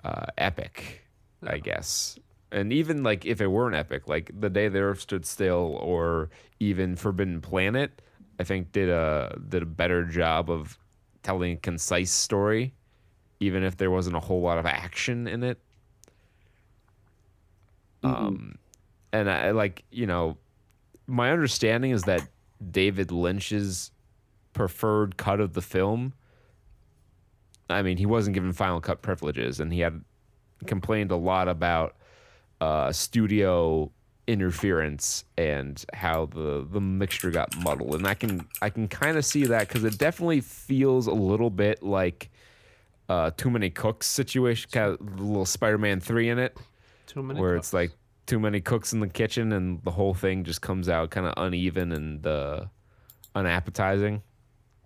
uh, 0.05 0.27
epic, 0.37 1.07
I 1.43 1.59
guess. 1.59 2.19
And 2.53 2.73
even 2.73 3.03
like 3.03 3.25
if 3.25 3.41
it 3.41 3.47
were 3.47 3.69
an 3.69 3.75
epic, 3.75 4.09
like 4.09 4.31
The 4.39 4.51
Day 4.51 4.69
the 4.69 4.81
Earth 4.81 5.01
Stood 5.01 5.25
Still 5.25 5.79
or 5.81 6.31
even 6.59 6.97
Forbidden 6.97 7.41
Planet, 7.41 8.03
I 8.39 8.45
think 8.45 8.73
did 8.73 8.89
a 8.89 9.39
did 9.49 9.63
a 9.63 9.67
better 9.67 10.05
job 10.05 10.51
of 10.51 10.79
telling 11.23 11.53
a 11.53 11.57
concise 11.57 12.11
story 12.11 12.73
even 13.41 13.65
if 13.65 13.77
there 13.79 13.91
wasn't 13.91 14.15
a 14.15 14.21
whole 14.21 14.43
lot 14.43 14.59
of 14.59 14.67
action 14.67 15.27
in 15.27 15.43
it. 15.43 15.59
Um, 18.03 18.57
and 19.13 19.31
I 19.31 19.51
like 19.51 19.83
you 19.91 20.07
know, 20.07 20.37
my 21.07 21.31
understanding 21.33 21.91
is 21.91 22.05
that 22.05 22.27
David 22.71 23.11
Lynch's 23.11 23.91
preferred 24.53 25.17
cut 25.17 25.41
of 25.41 25.55
the 25.55 25.63
film. 25.63 26.13
I 27.69 27.83
mean, 27.83 27.97
he 27.97 28.07
wasn't 28.07 28.35
given 28.35 28.53
final 28.53 28.81
cut 28.81 29.03
privileges, 29.03 29.61
and 29.61 29.73
he 29.73 29.81
had 29.81 30.03
complained 30.67 31.11
a 31.11 31.17
lot 31.17 31.49
about 31.49 31.97
uh, 32.61 32.93
studio 32.93 33.91
interference 34.27 35.25
and 35.37 35.85
how 35.93 36.27
the 36.27 36.67
the 36.71 36.81
mixture 36.81 37.31
got 37.31 37.57
muddled. 37.59 37.95
And 37.97 38.07
I 38.07 38.15
can 38.15 38.47
I 38.63 38.71
can 38.71 38.87
kind 38.89 39.17
of 39.17 39.25
see 39.25 39.45
that 39.47 39.67
because 39.69 39.85
it 39.85 39.99
definitely 39.99 40.41
feels 40.41 41.07
a 41.07 41.13
little 41.15 41.51
bit 41.51 41.83
like 41.83 42.31
uh, 43.09 43.31
too 43.37 43.51
many 43.51 43.71
cooks 43.71 44.07
situation, 44.07 44.71
kind 44.71 44.93
of 44.93 45.01
a 45.01 45.23
little 45.23 45.45
Spider-Man 45.47 45.99
three 46.01 46.29
in 46.29 46.39
it 46.39 46.57
Too 47.07 47.23
many. 47.23 47.41
where 47.41 47.55
cooks. 47.57 47.69
it's 47.69 47.73
like 47.73 47.91
too 48.27 48.39
many 48.39 48.61
cooks 48.61 48.93
in 48.93 49.01
the 49.01 49.09
kitchen 49.09 49.53
and 49.53 49.83
the 49.83 49.91
whole 49.91 50.15
thing 50.15 50.45
just 50.45 50.63
comes 50.63 50.89
out 50.89 51.11
kind 51.11 51.27
of 51.27 51.35
uneven 51.37 51.91
and 51.91 52.25
uh, 52.25 52.67
unappetizing. 53.35 54.23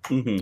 hmm 0.06 0.38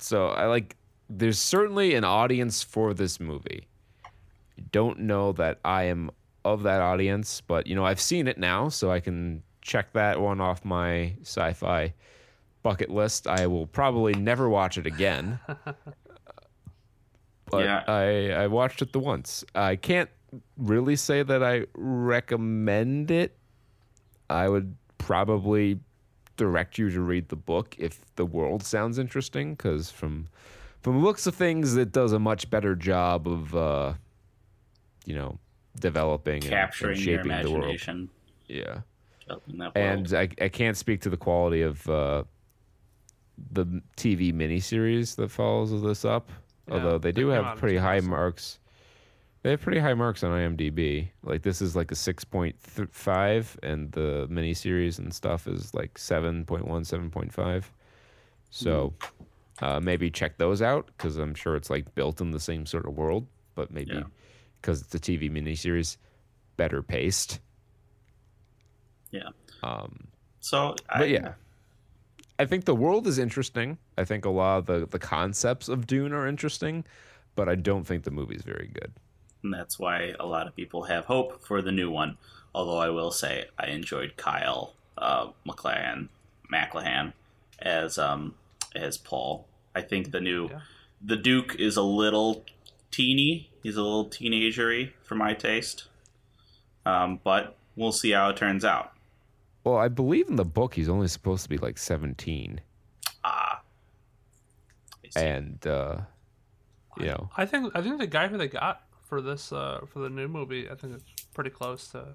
So 0.00 0.28
I 0.28 0.46
like. 0.46 0.76
There's 1.08 1.38
certainly 1.38 1.94
an 1.94 2.04
audience 2.04 2.62
for 2.62 2.92
this 2.94 3.20
movie. 3.20 3.68
Don't 4.72 5.00
know 5.00 5.32
that 5.32 5.60
I 5.64 5.84
am 5.84 6.10
of 6.44 6.62
that 6.62 6.80
audience, 6.80 7.40
but 7.40 7.66
you 7.66 7.74
know 7.74 7.84
I've 7.84 8.00
seen 8.00 8.28
it 8.28 8.38
now, 8.38 8.68
so 8.68 8.90
I 8.90 9.00
can 9.00 9.42
check 9.60 9.92
that 9.94 10.20
one 10.20 10.40
off 10.40 10.64
my 10.64 11.14
sci-fi 11.22 11.92
bucket 12.62 12.90
list. 12.90 13.26
I 13.26 13.46
will 13.46 13.66
probably 13.66 14.14
never 14.14 14.48
watch 14.48 14.78
it 14.78 14.86
again. 14.86 15.38
but 17.50 17.64
Yeah. 17.64 17.82
I 17.86 18.30
I 18.44 18.46
watched 18.46 18.82
it 18.82 18.92
the 18.92 19.00
once. 19.00 19.44
I 19.54 19.76
can't 19.76 20.10
really 20.56 20.96
say 20.96 21.22
that 21.22 21.42
I 21.42 21.66
recommend 21.74 23.10
it. 23.10 23.36
I 24.28 24.48
would 24.48 24.76
probably 24.98 25.80
direct 26.36 26.78
you 26.78 26.90
to 26.90 27.00
read 27.00 27.28
the 27.28 27.36
book 27.36 27.74
if 27.78 28.00
the 28.16 28.26
world 28.26 28.62
sounds 28.62 28.98
interesting, 28.98 29.54
because 29.54 29.90
from 29.90 30.28
from 30.80 30.98
the 30.98 31.04
looks 31.04 31.26
of 31.26 31.34
things, 31.34 31.76
it 31.76 31.90
does 31.92 32.12
a 32.12 32.18
much 32.18 32.50
better 32.50 32.76
job 32.76 33.26
of 33.26 33.54
uh, 33.56 33.94
you 35.06 35.14
know 35.14 35.38
developing 35.80 36.36
and- 36.36 36.44
and, 36.44 36.52
Capturing 36.52 36.96
your 36.98 37.22
shaping 37.24 37.42
the 37.42 37.50
world. 37.50 38.08
Yeah 38.48 38.80
developing 39.20 39.58
that 39.58 39.74
world. 39.74 39.76
and 39.76 40.14
I, 40.14 40.28
I 40.44 40.48
can't 40.48 40.76
speak 40.76 41.00
to 41.02 41.10
the 41.10 41.16
quality 41.16 41.62
of 41.62 41.88
uh, 41.88 42.22
the 43.52 43.64
TV 43.96 44.32
miniseries 44.32 45.16
that 45.16 45.30
follows 45.30 45.82
this 45.82 46.04
up. 46.04 46.30
Yeah, 46.68 46.74
although 46.74 46.98
they 46.98 47.12
do 47.12 47.28
have 47.28 47.58
pretty 47.58 47.76
high 47.76 48.00
marks. 48.00 48.58
They 49.42 49.50
have 49.50 49.60
pretty 49.60 49.78
high 49.78 49.94
marks 49.94 50.24
on 50.24 50.30
IMDb. 50.32 51.08
Like 51.22 51.42
this 51.42 51.60
is 51.62 51.76
like 51.76 51.92
a 51.92 51.94
six 51.94 52.24
point 52.24 52.56
five, 52.60 53.56
and 53.62 53.92
the 53.92 54.26
miniseries 54.30 54.98
and 54.98 55.12
stuff 55.14 55.46
is 55.46 55.72
like 55.74 55.94
7.1, 55.94 56.46
7.5. 56.46 57.64
So 58.50 58.94
Hmm. 59.58 59.64
uh, 59.64 59.80
maybe 59.80 60.10
check 60.10 60.38
those 60.38 60.62
out 60.62 60.86
because 60.88 61.16
I'm 61.16 61.34
sure 61.34 61.54
it's 61.56 61.70
like 61.70 61.94
built 61.94 62.20
in 62.20 62.30
the 62.32 62.40
same 62.40 62.66
sort 62.66 62.86
of 62.86 62.96
world, 62.96 63.26
but 63.54 63.70
maybe 63.70 63.92
Yeah. 63.94 64.02
Because 64.66 64.82
it's 64.82 64.94
a 64.96 64.98
TV 64.98 65.30
miniseries, 65.30 65.96
better 66.56 66.82
paced. 66.82 67.38
yeah. 69.12 69.28
Um, 69.62 70.08
So, 70.40 70.74
I, 70.90 70.98
but 70.98 71.08
yeah, 71.08 71.34
I 72.40 72.46
think 72.46 72.64
the 72.64 72.74
world 72.74 73.06
is 73.06 73.16
interesting. 73.18 73.78
I 73.96 74.04
think 74.04 74.24
a 74.24 74.30
lot 74.30 74.58
of 74.58 74.66
the, 74.66 74.86
the 74.86 74.98
concepts 74.98 75.68
of 75.68 75.86
Dune 75.86 76.12
are 76.12 76.26
interesting, 76.26 76.84
but 77.36 77.48
I 77.48 77.54
don't 77.54 77.84
think 77.84 78.02
the 78.02 78.10
movie's 78.10 78.42
very 78.42 78.68
good. 78.74 78.92
and 79.44 79.54
that's 79.54 79.78
why 79.78 80.14
a 80.18 80.26
lot 80.26 80.48
of 80.48 80.56
people 80.56 80.82
have 80.82 81.04
hope 81.04 81.44
for 81.46 81.62
the 81.62 81.70
new 81.72 81.88
one. 81.90 82.18
Although 82.52 82.78
I 82.78 82.88
will 82.88 83.12
say 83.12 83.44
I 83.58 83.66
enjoyed 83.68 84.16
Kyle 84.16 84.74
uh, 84.98 85.28
McLaren 85.46 86.08
McLahan 86.52 87.12
as 87.60 87.98
um 87.98 88.34
as 88.74 88.96
Paul. 88.98 89.46
I 89.76 89.82
think 89.82 90.10
the 90.10 90.20
new 90.20 90.48
Yeah. 90.48 90.60
the 91.02 91.16
Duke 91.16 91.54
is 91.58 91.76
a 91.76 91.82
little 91.82 92.44
teeny. 92.90 93.50
He's 93.62 93.76
a 93.76 93.82
little 93.82 94.06
teenagery 94.08 94.92
for 95.02 95.14
my 95.14 95.34
taste. 95.34 95.88
Um, 96.84 97.20
but 97.24 97.56
we'll 97.74 97.92
see 97.92 98.12
how 98.12 98.30
it 98.30 98.36
turns 98.36 98.64
out. 98.64 98.92
Well, 99.64 99.76
I 99.76 99.88
believe 99.88 100.28
in 100.28 100.36
the 100.36 100.44
book 100.44 100.74
he's 100.74 100.88
only 100.88 101.08
supposed 101.08 101.42
to 101.42 101.48
be 101.48 101.58
like 101.58 101.78
17, 101.78 102.60
Ah, 103.24 103.60
I 105.16 105.20
and 105.20 105.66
uh, 105.66 105.96
you 106.98 107.06
know, 107.06 107.28
I 107.36 107.44
think 107.46 107.72
I 107.74 107.82
think 107.82 107.98
the 107.98 108.06
guy 108.06 108.28
who 108.28 108.38
they 108.38 108.46
got 108.46 108.82
for 109.08 109.20
this 109.20 109.52
uh, 109.52 109.80
for 109.92 109.98
the 109.98 110.08
new 110.08 110.28
movie, 110.28 110.70
I 110.70 110.76
think 110.76 110.94
it's 110.94 111.04
pretty 111.34 111.50
close 111.50 111.88
to. 111.88 112.14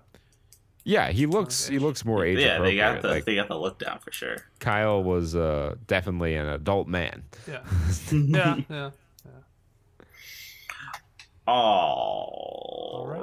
yeah, 0.86 1.10
he 1.12 1.26
looks 1.26 1.68
he 1.68 1.78
looks 1.80 2.06
more 2.06 2.26
age 2.26 2.40
yeah, 2.40 2.60
they 2.60 2.78
got 2.78 3.02
the 3.02 3.10
like 3.10 3.26
they 3.26 3.36
got 3.36 3.50
the 3.50 3.60
look 3.60 3.80
down 3.80 4.00
for 4.00 4.14
sure. 4.14 4.38
Kyle 4.60 5.04
was 5.04 5.36
uh, 5.36 5.76
definitely 5.88 6.36
an 6.36 6.48
adult 6.48 6.88
man. 6.88 7.24
Yeah, 7.46 7.64
yeah, 8.14 8.56
yeah. 8.70 8.90
Alrighty. 11.48 13.18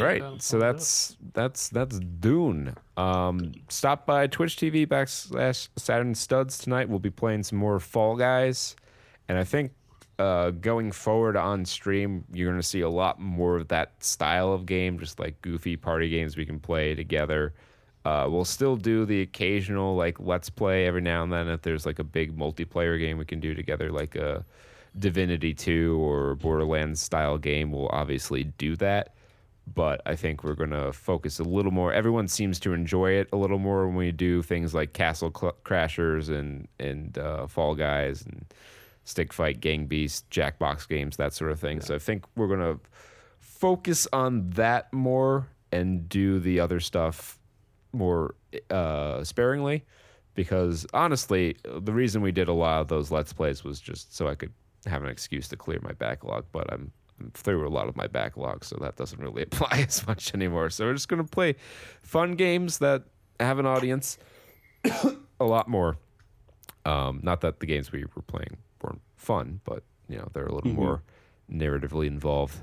Right. 0.00 0.42
So 0.42 0.58
that's 0.58 1.16
that's 1.32 1.68
that's 1.68 1.98
Dune. 1.98 2.76
Um, 2.96 3.52
stop 3.68 4.06
by 4.06 4.26
Twitch 4.26 4.56
TV 4.56 4.86
backslash 4.86 5.68
Saturn 5.76 6.14
Studs 6.14 6.58
tonight. 6.58 6.88
We'll 6.88 6.98
be 6.98 7.10
playing 7.10 7.42
some 7.44 7.58
more 7.58 7.80
Fall 7.80 8.16
Guys, 8.16 8.76
and 9.28 9.38
I 9.38 9.44
think 9.44 9.72
uh, 10.18 10.50
going 10.50 10.92
forward 10.92 11.36
on 11.36 11.64
stream, 11.64 12.24
you're 12.32 12.50
gonna 12.50 12.62
see 12.62 12.82
a 12.82 12.90
lot 12.90 13.20
more 13.20 13.56
of 13.56 13.68
that 13.68 13.92
style 14.02 14.52
of 14.52 14.66
game, 14.66 14.98
just 14.98 15.18
like 15.18 15.40
goofy 15.42 15.76
party 15.76 16.08
games 16.08 16.36
we 16.36 16.46
can 16.46 16.60
play 16.60 16.94
together. 16.94 17.54
Uh, 18.04 18.28
we'll 18.30 18.44
still 18.44 18.76
do 18.76 19.06
the 19.06 19.22
occasional 19.22 19.96
like 19.96 20.20
let's 20.20 20.50
play 20.50 20.86
every 20.86 21.00
now 21.00 21.22
and 21.22 21.32
then 21.32 21.48
if 21.48 21.62
there's 21.62 21.86
like 21.86 21.98
a 21.98 22.04
big 22.04 22.36
multiplayer 22.36 22.98
game 22.98 23.16
we 23.16 23.24
can 23.24 23.40
do 23.40 23.54
together, 23.54 23.90
like 23.90 24.14
a 24.14 24.44
Divinity 24.98 25.54
2 25.54 25.98
or 26.00 26.36
Borderlands 26.36 27.00
style 27.00 27.38
game. 27.38 27.72
We'll 27.72 27.88
obviously 27.88 28.44
do 28.44 28.76
that 28.76 29.14
but 29.72 30.02
I 30.04 30.16
think 30.16 30.44
we're 30.44 30.54
going 30.54 30.70
to 30.70 30.92
focus 30.92 31.38
a 31.38 31.44
little 31.44 31.72
more. 31.72 31.92
Everyone 31.92 32.28
seems 32.28 32.60
to 32.60 32.74
enjoy 32.74 33.12
it 33.12 33.28
a 33.32 33.36
little 33.36 33.58
more 33.58 33.86
when 33.86 33.96
we 33.96 34.12
do 34.12 34.42
things 34.42 34.74
like 34.74 34.92
Castle 34.92 35.32
Cl- 35.34 35.56
Crashers 35.64 36.28
and 36.28 36.68
and 36.78 37.16
uh, 37.16 37.46
Fall 37.46 37.74
Guys 37.74 38.22
and 38.22 38.44
Stick 39.04 39.32
Fight, 39.32 39.60
Gang 39.60 39.86
Beast, 39.86 40.28
Jackbox 40.30 40.88
games, 40.88 41.16
that 41.16 41.32
sort 41.32 41.50
of 41.50 41.60
thing. 41.60 41.80
So 41.80 41.94
I 41.94 41.98
think 41.98 42.24
we're 42.36 42.48
going 42.48 42.60
to 42.60 42.80
focus 43.38 44.06
on 44.12 44.50
that 44.50 44.92
more 44.92 45.48
and 45.72 46.08
do 46.08 46.38
the 46.38 46.60
other 46.60 46.80
stuff 46.80 47.38
more 47.92 48.34
uh, 48.70 49.24
sparingly. 49.24 49.84
Because 50.34 50.84
honestly, 50.92 51.56
the 51.64 51.92
reason 51.92 52.20
we 52.20 52.32
did 52.32 52.48
a 52.48 52.52
lot 52.52 52.80
of 52.80 52.88
those 52.88 53.12
Let's 53.12 53.32
Plays 53.32 53.62
was 53.62 53.78
just 53.78 54.16
so 54.16 54.26
I 54.26 54.34
could 54.34 54.52
have 54.86 55.02
an 55.02 55.08
excuse 55.08 55.48
to 55.48 55.56
clear 55.56 55.80
my 55.82 55.92
backlog. 55.92 56.44
But 56.52 56.72
I'm 56.72 56.92
I'm 57.20 57.30
through 57.32 57.66
a 57.66 57.70
lot 57.70 57.88
of 57.88 57.96
my 57.96 58.06
backlog, 58.06 58.64
so 58.64 58.76
that 58.80 58.96
doesn't 58.96 59.20
really 59.20 59.42
apply 59.50 59.84
as 59.86 60.06
much 60.06 60.34
anymore. 60.34 60.70
So 60.70 60.86
we're 60.86 60.94
just 60.94 61.08
gonna 61.08 61.24
play 61.24 61.56
fun 62.02 62.32
games 62.32 62.78
that 62.78 63.04
have 63.40 63.58
an 63.58 63.66
audience 63.66 64.18
a 65.40 65.44
lot 65.44 65.68
more. 65.68 65.96
Um, 66.84 67.20
not 67.22 67.40
that 67.40 67.60
the 67.60 67.66
games 67.66 67.92
we 67.92 68.04
were 68.14 68.22
playing 68.22 68.58
weren't 68.82 69.00
fun, 69.16 69.60
but 69.64 69.82
you 70.08 70.16
know 70.16 70.28
they're 70.32 70.46
a 70.46 70.54
little 70.54 70.72
more 70.72 71.02
narratively 71.50 72.06
involved. 72.06 72.58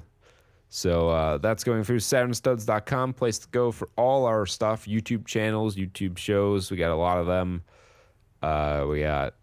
So 0.73 1.09
uh, 1.09 1.37
that's 1.37 1.65
going 1.65 1.83
through 1.83 1.99
SaturnStuds.com, 1.99 3.13
place 3.13 3.39
to 3.39 3.47
go 3.49 3.73
for 3.73 3.89
all 3.97 4.25
our 4.25 4.45
stuff. 4.45 4.85
YouTube 4.85 5.25
channels, 5.25 5.75
YouTube 5.75 6.17
shows. 6.17 6.71
We 6.71 6.77
got 6.77 6.91
a 6.91 6.95
lot 6.95 7.17
of 7.17 7.27
them. 7.27 7.63
Uh, 8.41 8.85
we 8.87 9.01
got 9.01 9.35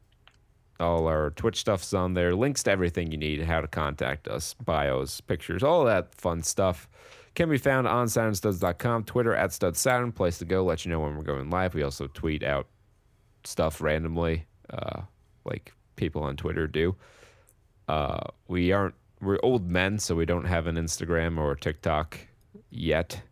all 0.80 1.06
our 1.06 1.30
Twitch 1.30 1.60
stuff's 1.60 1.92
on 1.92 2.14
there. 2.14 2.34
Links 2.34 2.62
to 2.64 2.70
everything 2.70 3.10
you 3.10 3.18
need, 3.18 3.42
how 3.42 3.60
to 3.60 3.68
contact 3.68 4.28
us, 4.28 4.54
bios, 4.54 5.20
pictures, 5.20 5.62
all 5.62 5.84
that 5.84 6.14
fun 6.14 6.42
stuff 6.42 6.88
can 7.34 7.48
be 7.48 7.58
found 7.58 7.86
on 7.86 8.06
SaturnStuds.com, 8.06 9.04
Twitter 9.04 9.34
at 9.34 9.50
StudSaturn, 9.50 10.14
place 10.14 10.38
to 10.38 10.44
go, 10.44 10.64
let 10.64 10.84
you 10.84 10.90
know 10.90 11.00
when 11.00 11.16
we're 11.16 11.22
going 11.22 11.50
live. 11.50 11.74
We 11.74 11.82
also 11.82 12.08
tweet 12.08 12.42
out 12.42 12.66
stuff 13.44 13.80
randomly, 13.80 14.46
uh, 14.70 15.02
like 15.44 15.72
people 15.96 16.22
on 16.22 16.36
Twitter 16.36 16.66
do. 16.66 16.96
Uh, 17.86 18.20
we 18.48 18.72
aren't 18.72 18.94
we're 19.20 19.38
old 19.42 19.70
men, 19.70 19.98
so 19.98 20.14
we 20.14 20.26
don't 20.26 20.44
have 20.44 20.66
an 20.66 20.76
Instagram 20.76 21.38
or 21.38 21.56
TikTok 21.56 22.18
yet. 22.70 23.22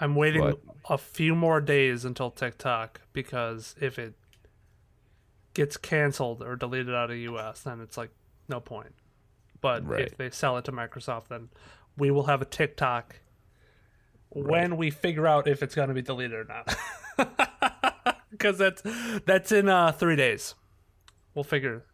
I'm 0.00 0.14
waiting 0.14 0.42
But- 0.42 0.60
a 0.88 0.98
few 0.98 1.34
more 1.34 1.60
days 1.60 2.04
until 2.04 2.30
TikTok 2.30 3.00
because 3.12 3.74
if 3.80 3.98
it 3.98 4.14
gets 5.54 5.76
canceled 5.76 6.42
or 6.42 6.56
deleted 6.56 6.94
out 6.94 7.10
of 7.10 7.16
US, 7.16 7.62
then 7.62 7.80
it's 7.80 7.96
like 7.96 8.10
no 8.48 8.60
point. 8.60 8.94
But 9.60 9.86
Right. 9.86 10.02
if 10.02 10.16
they 10.16 10.30
sell 10.30 10.58
it 10.58 10.64
to 10.66 10.72
Microsoft, 10.72 11.28
then 11.28 11.48
we 11.96 12.10
will 12.10 12.24
have 12.24 12.42
a 12.42 12.44
TikTok 12.44 13.16
when 14.28 14.76
we 14.76 14.90
figure 14.90 15.26
out 15.26 15.46
if 15.48 15.62
it's 15.62 15.74
going 15.74 15.88
to 15.88 15.94
be 15.94 16.02
deleted 16.02 16.34
or 16.38 16.44
not. 16.44 16.76
Because 18.30 18.58
that's 18.58 18.82
that's 19.24 19.52
in 19.52 19.68
uh, 19.68 19.92
three 19.92 20.16
days. 20.16 20.56
We'll 21.34 21.44
figure. 21.44 21.84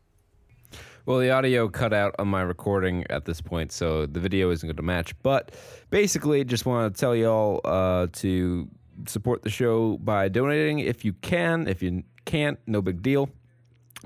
Well, 1.04 1.18
the 1.18 1.30
audio 1.30 1.68
cut 1.68 1.92
out 1.92 2.14
on 2.18 2.28
my 2.28 2.40
recording 2.40 3.04
at 3.10 3.26
this 3.26 3.42
point, 3.42 3.72
so 3.72 4.06
the 4.06 4.20
video 4.20 4.50
isn't 4.50 4.66
going 4.66 4.76
to 4.76 4.82
match. 4.82 5.12
But 5.22 5.54
basically, 5.90 6.42
just 6.44 6.64
want 6.64 6.94
to 6.94 6.98
tell 6.98 7.14
y'all 7.14 7.60
uh, 7.64 8.06
to 8.14 8.68
support 9.06 9.42
the 9.42 9.50
show 9.50 9.98
by 9.98 10.28
donating 10.28 10.78
if 10.78 11.04
you 11.04 11.12
can. 11.12 11.68
If 11.68 11.82
you 11.82 12.04
can't, 12.24 12.58
no 12.66 12.80
big 12.80 13.02
deal. 13.02 13.28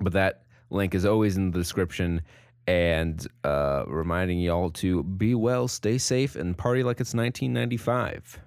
But 0.01 0.12
that 0.15 0.43
link 0.71 0.95
is 0.95 1.05
always 1.05 1.37
in 1.37 1.51
the 1.51 1.59
description. 1.59 2.23
And 2.66 3.27
uh, 3.45 3.85
reminding 3.87 4.41
y'all 4.41 4.71
to 4.71 5.03
be 5.03 5.35
well, 5.35 5.69
stay 5.69 5.99
safe, 5.99 6.35
and 6.35 6.57
party 6.57 6.83
like 6.83 6.99
it's 7.01 7.15
1995. 7.15 8.41